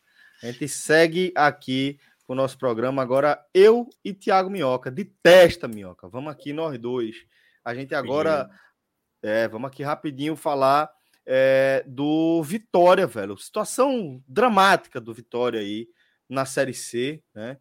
[0.44, 5.68] A gente segue aqui com o nosso programa agora eu e Tiago Minhoca, de testa
[5.68, 6.08] Minhoca.
[6.10, 7.26] Vamos aqui nós dois
[7.64, 8.50] A gente agora.
[9.24, 10.92] É, vamos aqui rapidinho falar
[11.26, 13.36] é, do Vitória, velho.
[13.38, 15.88] Situação dramática do Vitória aí
[16.30, 17.58] na Série C, né?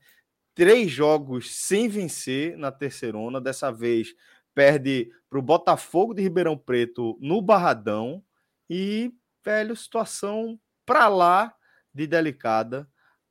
[0.55, 3.41] Três jogos sem vencer na terceirona.
[3.41, 4.15] Dessa vez
[4.55, 8.23] perde para o Botafogo de Ribeirão Preto no Barradão.
[8.71, 9.13] E,
[9.45, 11.55] velho, situação para lá
[11.93, 12.89] de delicada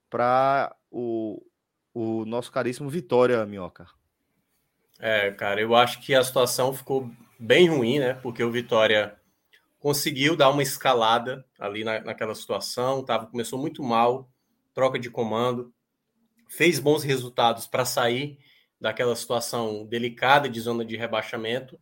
[0.10, 1.42] para o,
[1.94, 3.88] o nosso caríssimo Vitória, Minhoca.
[5.00, 8.14] É, cara, eu acho que a situação ficou bem ruim, né?
[8.14, 9.18] Porque o Vitória
[9.80, 14.30] conseguiu dar uma escalada ali na, naquela situação, tava, começou muito mal,
[14.74, 15.74] troca de comando,
[16.50, 18.38] fez bons resultados para sair
[18.80, 21.80] daquela situação delicada de zona de rebaixamento,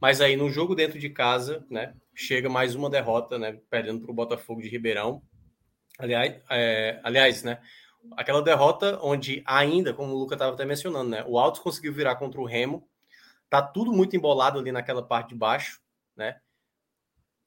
[0.00, 4.10] mas aí no jogo dentro de casa, né, chega mais uma derrota, né, perdendo para
[4.10, 5.22] o Botafogo de Ribeirão.
[5.98, 7.58] Aliás, é, aliás, né,
[8.16, 12.16] aquela derrota onde ainda, como o Luca estava até mencionando, né, o Altos conseguiu virar
[12.16, 12.86] contra o Remo,
[13.48, 15.80] tá tudo muito embolado ali naquela parte de baixo,
[16.16, 16.40] né?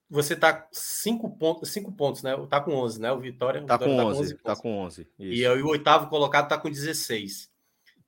[0.09, 2.35] Você tá cinco pontos, cinco pontos, né?
[2.49, 3.11] Tá com 11, né?
[3.11, 5.01] O Vitória, tá, Vitória com, tá 11, tá com 11.
[5.01, 5.11] Isso.
[5.19, 7.49] E aí, o oitavo colocado tá com 16.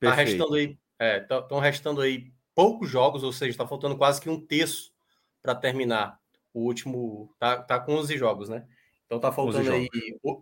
[0.00, 4.20] Tá restando aí, é, estão tá, restando aí poucos jogos, ou seja, tá faltando quase
[4.20, 4.92] que um terço
[5.40, 6.18] para terminar.
[6.52, 8.66] O último tá, tá com 11 jogos, né?
[9.06, 9.88] Então tá faltando aí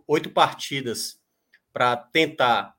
[0.07, 1.19] oito partidas
[1.71, 2.75] para tentar.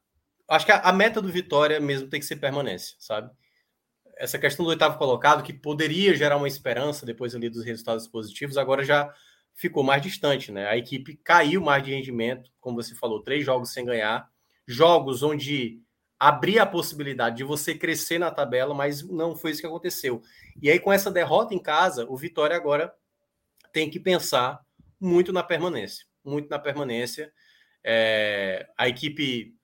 [0.49, 3.31] Acho que a, a meta do Vitória mesmo tem que ser permanência, sabe?
[4.23, 8.57] Essa questão do oitavo colocado, que poderia gerar uma esperança depois ali dos resultados positivos,
[8.57, 9.13] agora já
[9.53, 10.69] ficou mais distante, né?
[10.69, 14.31] A equipe caiu mais de rendimento, como você falou, três jogos sem ganhar,
[14.65, 15.81] jogos onde
[16.21, 20.23] abria a possibilidade de você crescer na tabela, mas não foi isso que aconteceu.
[20.63, 22.95] E aí, com essa derrota em casa, o Vitória agora
[23.73, 24.61] tem que pensar
[25.01, 27.33] muito na permanência, muito na permanência.
[27.83, 29.57] É, a equipe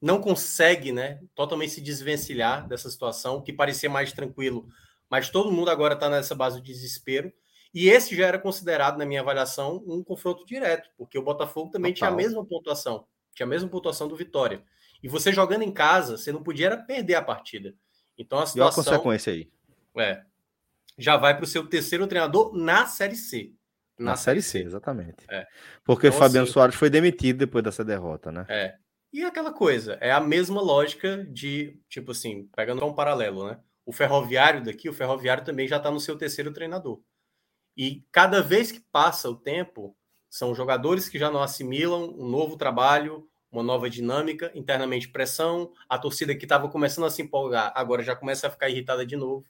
[0.00, 4.68] não consegue, né, totalmente se desvencilhar dessa situação, que parecia mais tranquilo,
[5.10, 7.32] mas todo mundo agora está nessa base de desespero.
[7.74, 11.92] E esse já era considerado, na minha avaliação, um confronto direto, porque o Botafogo também
[11.92, 12.08] Total.
[12.08, 14.62] tinha a mesma pontuação, tinha a mesma pontuação do Vitória.
[15.02, 17.74] E você jogando em casa, você não podia perder a partida.
[18.16, 18.82] Então a situação.
[18.82, 19.50] E a consequência aí.
[19.96, 20.22] É.
[20.96, 23.52] Já vai para o seu terceiro treinador na Série C.
[23.96, 25.24] Na, na Série C, C exatamente.
[25.30, 25.46] É.
[25.84, 28.44] Porque então, Fabiano assim, Soares foi demitido depois dessa derrota, né?
[28.48, 28.76] É.
[29.12, 33.58] E aquela coisa, é a mesma lógica de, tipo assim, pegando um paralelo, né?
[33.86, 37.00] O ferroviário daqui, o ferroviário também já está no seu terceiro treinador.
[37.74, 39.96] E cada vez que passa o tempo,
[40.28, 45.98] são jogadores que já não assimilam um novo trabalho, uma nova dinâmica, internamente pressão, a
[45.98, 49.46] torcida que estava começando a se empolgar, agora já começa a ficar irritada de novo,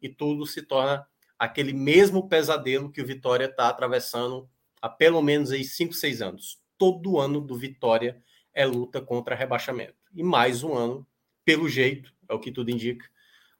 [0.00, 1.04] e tudo se torna
[1.36, 4.48] aquele mesmo pesadelo que o Vitória está atravessando
[4.80, 6.60] há pelo menos aí 5, 6 anos.
[6.78, 8.22] Todo ano do Vitória
[8.54, 9.94] é luta contra rebaixamento.
[10.14, 11.06] E mais um ano,
[11.44, 13.06] pelo jeito, é o que tudo indica,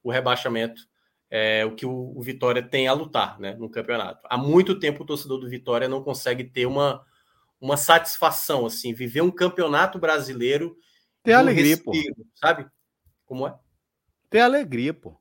[0.02, 0.88] o rebaixamento
[1.30, 4.26] é o que o, o Vitória tem a lutar né, no campeonato.
[4.28, 7.06] Há muito tempo o torcedor do Vitória não consegue ter uma,
[7.60, 10.76] uma satisfação, assim, viver um campeonato brasileiro.
[11.22, 12.26] Ter alegria, respiro, pô.
[12.34, 12.66] Sabe?
[13.24, 13.54] Como é?
[14.28, 15.16] Ter alegria, pô.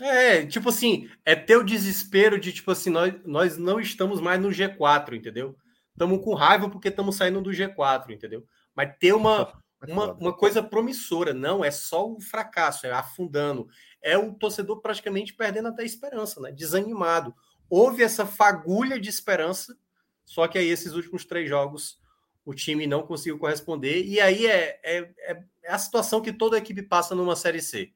[0.00, 4.40] É, tipo assim, é ter o desespero de, tipo assim, nós, nós não estamos mais
[4.40, 5.56] no G4, entendeu?
[5.92, 8.46] Estamos com raiva porque estamos saindo do G4, entendeu?
[8.78, 11.34] Mas ter uma, é uma, uma coisa promissora.
[11.34, 13.68] Não é só o fracasso, é afundando.
[14.00, 16.52] É o torcedor praticamente perdendo até a esperança, né?
[16.52, 17.34] Desanimado.
[17.68, 19.76] Houve essa fagulha de esperança,
[20.24, 21.98] só que aí esses últimos três jogos
[22.44, 24.06] o time não conseguiu corresponder.
[24.06, 27.92] E aí é, é, é, é a situação que toda equipe passa numa Série C.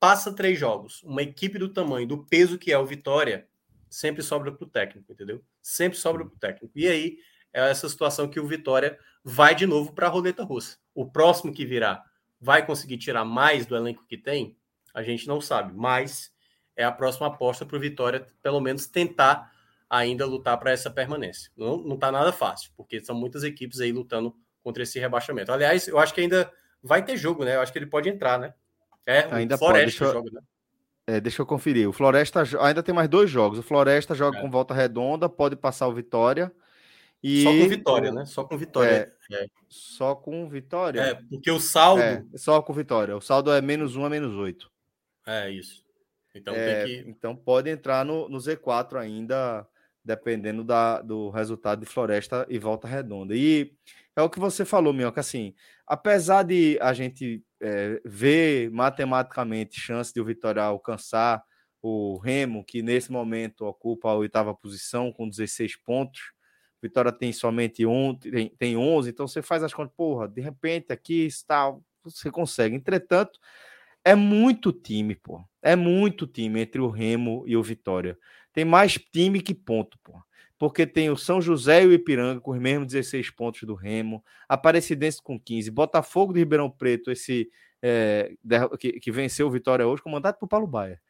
[0.00, 3.46] Passa três jogos, uma equipe do tamanho, do peso que é o Vitória,
[3.90, 5.44] sempre sobra para o técnico, entendeu?
[5.62, 6.72] Sempre sobra para o técnico.
[6.74, 7.18] E aí
[7.54, 10.76] é essa situação que o Vitória vai de novo para a roleta russa.
[10.94, 12.04] O próximo que virá
[12.40, 14.58] vai conseguir tirar mais do elenco que tem?
[14.92, 16.32] A gente não sabe, mas
[16.76, 19.52] é a próxima aposta para o Vitória, pelo menos tentar
[19.88, 21.50] ainda lutar para essa permanência.
[21.56, 25.52] Não, não tá nada fácil, porque são muitas equipes aí lutando contra esse rebaixamento.
[25.52, 26.50] Aliás, eu acho que ainda
[26.82, 27.54] vai ter jogo, né?
[27.54, 28.52] Eu acho que ele pode entrar, né?
[29.06, 30.16] É, ainda Floresta pode.
[30.16, 30.40] Joga, né?
[31.06, 31.88] é, deixa eu conferir.
[31.88, 33.58] O Floresta ainda tem mais dois jogos.
[33.58, 34.40] O Floresta joga é.
[34.40, 36.52] com volta redonda, pode passar o Vitória.
[37.26, 37.42] E...
[37.42, 38.24] Só com vitória, né?
[38.26, 39.16] Só com vitória.
[39.30, 39.46] É, é.
[39.66, 41.00] Só com vitória?
[41.00, 42.02] É, porque o saldo.
[42.02, 43.16] É, só com vitória.
[43.16, 44.70] O saldo é menos 1 a menos 8.
[45.26, 45.82] É isso.
[46.34, 47.04] Então, é, que...
[47.06, 49.66] então pode entrar no, no Z4 ainda,
[50.04, 53.34] dependendo da, do resultado de Floresta e Volta Redonda.
[53.34, 53.72] E
[54.14, 55.54] é o que você falou, Minhoca, assim,
[55.86, 61.42] apesar de a gente é, ver matematicamente chance de o Vitória alcançar
[61.80, 66.33] o Remo, que nesse momento ocupa a oitava posição com 16 pontos,
[66.84, 70.92] Vitória tem somente um, tem, tem 11, então você faz as contas, porra, de repente
[70.92, 72.76] aqui está, você consegue.
[72.76, 73.40] Entretanto,
[74.04, 75.42] é muito time, pô.
[75.62, 78.18] É muito time entre o Remo e o Vitória.
[78.52, 80.12] Tem mais time que ponto, pô.
[80.58, 84.22] Porque tem o São José e o Ipiranga com os mesmos 16 pontos do Remo,
[84.46, 87.50] Aparecidense com 15, Botafogo de Ribeirão Preto, esse
[87.82, 88.30] é,
[88.78, 91.00] que, que, venceu o Vitória hoje, comandado por Paulo Baia.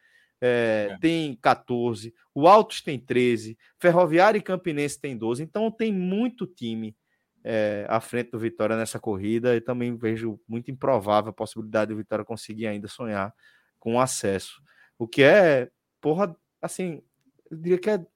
[0.46, 0.98] É, é.
[0.98, 6.94] Tem 14, o Altos tem 13, Ferroviário e Campinense tem 12, então tem muito time
[7.42, 11.96] é, à frente do Vitória nessa corrida e também vejo muito improvável a possibilidade do
[11.96, 13.34] Vitória conseguir ainda sonhar
[13.78, 14.62] com acesso.
[14.98, 17.02] O que é, porra, assim,
[17.50, 18.06] eu diria que é,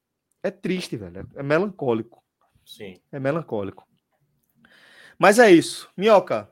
[0.43, 1.27] é triste, velho.
[1.35, 2.23] É, melancólico.
[2.63, 3.01] Sim.
[3.11, 3.87] É melancólico.
[5.17, 5.89] Mas é isso.
[5.97, 6.47] Minhoca,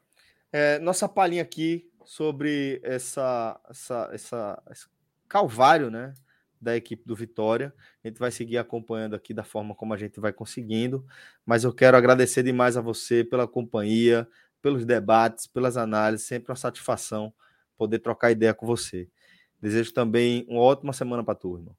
[0.52, 4.88] é, nossa palhinha aqui sobre essa, essa, essa, esse
[5.28, 6.14] calvário, né?
[6.60, 7.74] Da equipe do Vitória.
[8.04, 11.06] A gente vai seguir acompanhando aqui da forma como a gente vai conseguindo.
[11.46, 14.28] Mas eu quero agradecer demais a você pela companhia,
[14.62, 16.28] pelos debates, pelas análises.
[16.28, 17.34] Sempre uma satisfação
[17.78, 19.08] poder trocar ideia com você.
[19.60, 21.76] Desejo também uma ótima semana para a turma.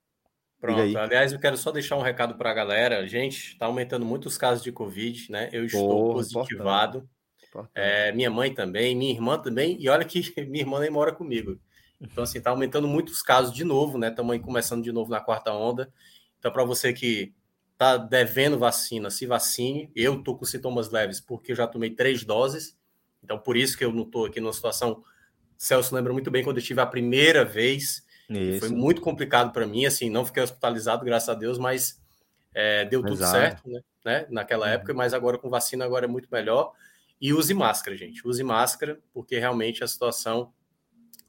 [0.61, 0.99] Pronto.
[0.99, 3.07] Aliás, eu quero só deixar um recado para a galera.
[3.07, 5.49] Gente, está aumentando muito os casos de Covid, né?
[5.53, 7.09] Eu estou Porra, positivado.
[7.75, 9.81] É, minha mãe também, minha irmã também.
[9.81, 11.59] E olha que minha irmã nem mora comigo.
[12.01, 14.09] Então, assim, está aumentando muito os casos de novo, né?
[14.09, 15.93] Estamos começando de novo na quarta onda.
[16.39, 17.35] Então, para você que
[17.73, 19.91] está devendo vacina, se vacine.
[19.95, 22.77] Eu estou com sintomas leves porque eu já tomei três doses.
[23.23, 25.03] Então, por isso que eu não estou aqui numa situação.
[25.57, 28.05] Celso lembra muito bem quando eu tive a primeira vez.
[28.59, 31.99] Foi muito complicado para mim, assim, não fiquei hospitalizado, graças a Deus, mas
[32.53, 33.33] é, deu tudo Exato.
[33.33, 34.73] certo, né, né, Naquela uhum.
[34.73, 36.73] época, mas agora com vacina agora é muito melhor.
[37.21, 38.27] E use máscara, gente.
[38.27, 40.53] Use máscara, porque realmente a situação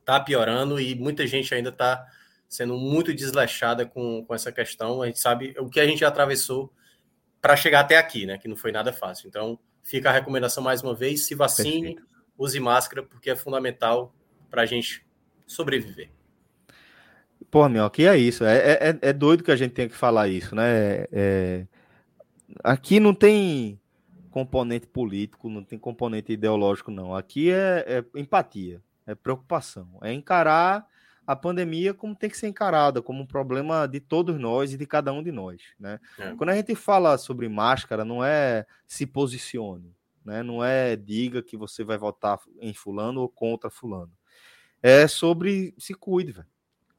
[0.10, 2.06] está piorando e muita gente ainda está
[2.48, 5.02] sendo muito desleixada com, com essa questão.
[5.02, 6.74] A gente sabe o que a gente atravessou
[7.40, 8.38] para chegar até aqui, né?
[8.38, 9.28] Que não foi nada fácil.
[9.28, 12.08] Então, fica a recomendação mais uma vez: se vacine, Perfeito.
[12.38, 14.14] use máscara, porque é fundamental
[14.50, 15.06] para a gente
[15.46, 16.10] sobreviver.
[17.52, 18.44] Pô, meu, que é isso.
[18.44, 21.06] É, é, é, é doido que a gente tenha que falar isso, né?
[21.12, 21.66] É...
[22.64, 23.80] Aqui não tem
[24.32, 27.16] componente político, não tem componente ideológico, não.
[27.16, 28.82] Aqui é, é empatia,
[29.12, 30.86] é preocupação, é encarar
[31.26, 34.86] a pandemia como tem que ser encarada, como um problema de todos nós e de
[34.86, 36.00] cada um de nós, né?
[36.18, 36.34] É.
[36.36, 40.42] Quando a gente fala sobre máscara, não é se posicione, né?
[40.42, 44.12] Não é diga que você vai votar em fulano ou contra fulano.
[44.82, 46.48] É sobre se cuide, velho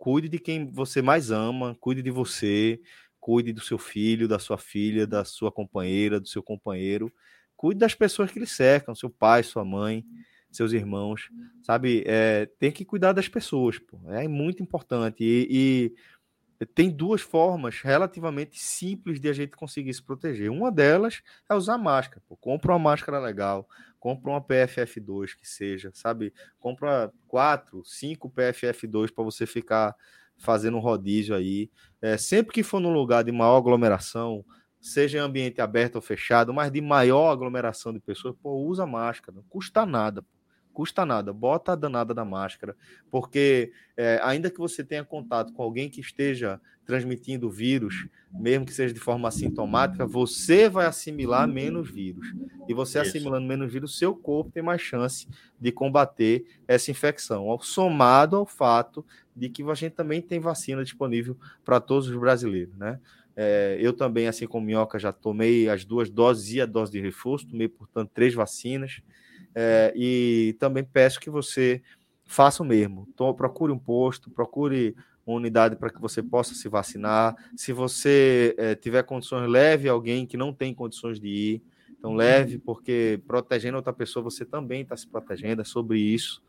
[0.00, 2.80] Cuide de quem você mais ama, cuide de você,
[3.20, 7.12] cuide do seu filho, da sua filha, da sua companheira, do seu companheiro.
[7.54, 10.02] Cuide das pessoas que lhe cercam, seu pai, sua mãe,
[10.50, 11.30] seus irmãos,
[11.62, 12.02] sabe?
[12.06, 13.98] É, tem que cuidar das pessoas, pô.
[14.08, 15.22] é muito importante.
[15.22, 15.94] E,
[16.60, 20.50] e, tem duas formas relativamente simples de a gente conseguir se proteger.
[20.50, 22.22] Uma delas é usar máscara.
[22.28, 22.36] Pô.
[22.36, 23.66] Compra uma máscara legal,
[23.98, 26.34] compra uma PFF2 que seja, sabe?
[26.58, 29.94] Compra quatro, cinco PFF2 para você ficar
[30.36, 31.70] fazendo um rodízio aí.
[32.02, 34.44] É, sempre que for num lugar de maior aglomeração,
[34.80, 39.36] seja em ambiente aberto ou fechado, mas de maior aglomeração de pessoas, pô, usa máscara,
[39.36, 40.22] não custa nada.
[40.22, 40.39] Pô
[40.80, 42.74] custa nada, bota a danada da máscara,
[43.10, 48.72] porque é, ainda que você tenha contato com alguém que esteja transmitindo vírus, mesmo que
[48.72, 52.34] seja de forma assintomática, você vai assimilar menos vírus.
[52.66, 53.10] E você Isso.
[53.10, 55.28] assimilando menos vírus, seu corpo tem mais chance
[55.60, 59.04] de combater essa infecção, somado ao fato
[59.36, 62.98] de que a gente também tem vacina disponível para todos os brasileiros, né?
[63.36, 67.00] É, eu também, assim como Minhoca, já tomei as duas doses e a dose de
[67.00, 69.02] reforço, tomei, portanto, três vacinas.
[69.54, 71.82] É, e também peço que você
[72.24, 73.06] faça o mesmo.
[73.12, 74.94] Então, procure um posto, procure
[75.26, 77.34] uma unidade para que você possa se vacinar.
[77.56, 81.62] Se você é, tiver condições, leve alguém que não tem condições de ir.
[81.98, 85.60] Então, leve, porque protegendo outra pessoa, você também está se protegendo.
[85.60, 86.42] É sobre isso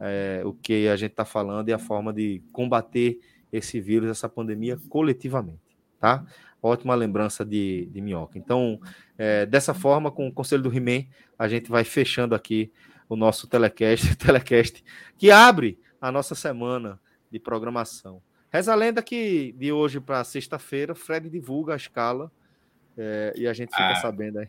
[0.00, 3.18] é, o que a gente está falando e a forma de combater
[3.52, 5.60] esse vírus, essa pandemia coletivamente,
[6.00, 6.24] tá?
[6.66, 8.38] Ótima lembrança de, de Minhoca.
[8.38, 8.80] Então,
[9.18, 11.04] é, dessa forma, com o conselho do He-Man,
[11.38, 12.72] a gente vai fechando aqui
[13.06, 14.82] o nosso telecast, telecast
[15.18, 16.98] que abre a nossa semana
[17.30, 18.22] de programação.
[18.50, 22.32] Reza a lenda que de hoje para sexta-feira, Fred divulga a escala
[22.96, 23.96] é, e a gente fica ah.
[23.96, 24.48] sabendo aí.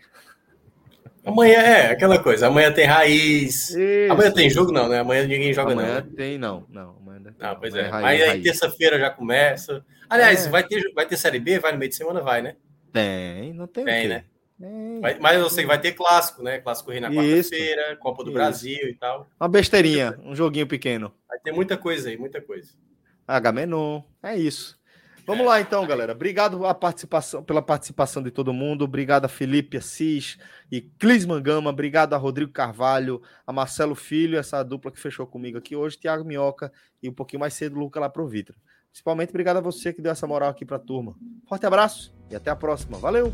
[1.25, 3.71] Amanhã é aquela coisa, amanhã tem raiz.
[3.71, 4.11] Isso.
[4.11, 4.99] Amanhã tem jogo, não, né?
[4.99, 5.97] Amanhã ninguém joga, amanhã não.
[5.97, 6.15] Amanhã né?
[6.15, 6.65] tem, não.
[6.69, 7.33] não amanhã tem.
[7.41, 7.91] Ah, pois amanhã é.
[7.91, 9.83] Raiz, Mas aí terça-feira já começa.
[10.09, 10.49] Aliás, é.
[10.49, 11.59] vai, ter, vai ter Série B?
[11.59, 12.21] Vai no meio de semana?
[12.21, 12.55] Vai, né?
[12.91, 13.85] Tem, não tem.
[13.85, 14.25] Tem, né?
[15.01, 16.59] Vai, mas eu sei que vai ter clássico, né?
[16.59, 18.33] Clássico Rio na quarta-feira, Copa do Isso.
[18.33, 19.27] Brasil e tal.
[19.39, 21.13] Uma besteirinha, um joguinho pequeno.
[21.27, 22.71] Vai ter muita coisa aí, muita coisa.
[23.27, 24.79] Agamenon, é isso.
[25.25, 25.47] Vamos é.
[25.49, 26.13] lá então, galera.
[26.13, 28.85] Obrigado participação, pela participação de todo mundo.
[28.85, 30.37] Obrigado a Felipe Assis
[30.71, 31.69] e Clisman Gama.
[31.69, 36.23] Obrigado a Rodrigo Carvalho, a Marcelo Filho, essa dupla que fechou comigo aqui hoje, Thiago
[36.23, 38.55] Minhoca e um pouquinho mais cedo, Luca lá pro Vitor.
[38.95, 41.17] Principalmente obrigado a você que deu essa moral aqui pra turma.
[41.49, 42.97] Forte abraço e até a próxima.
[42.97, 43.33] Valeu!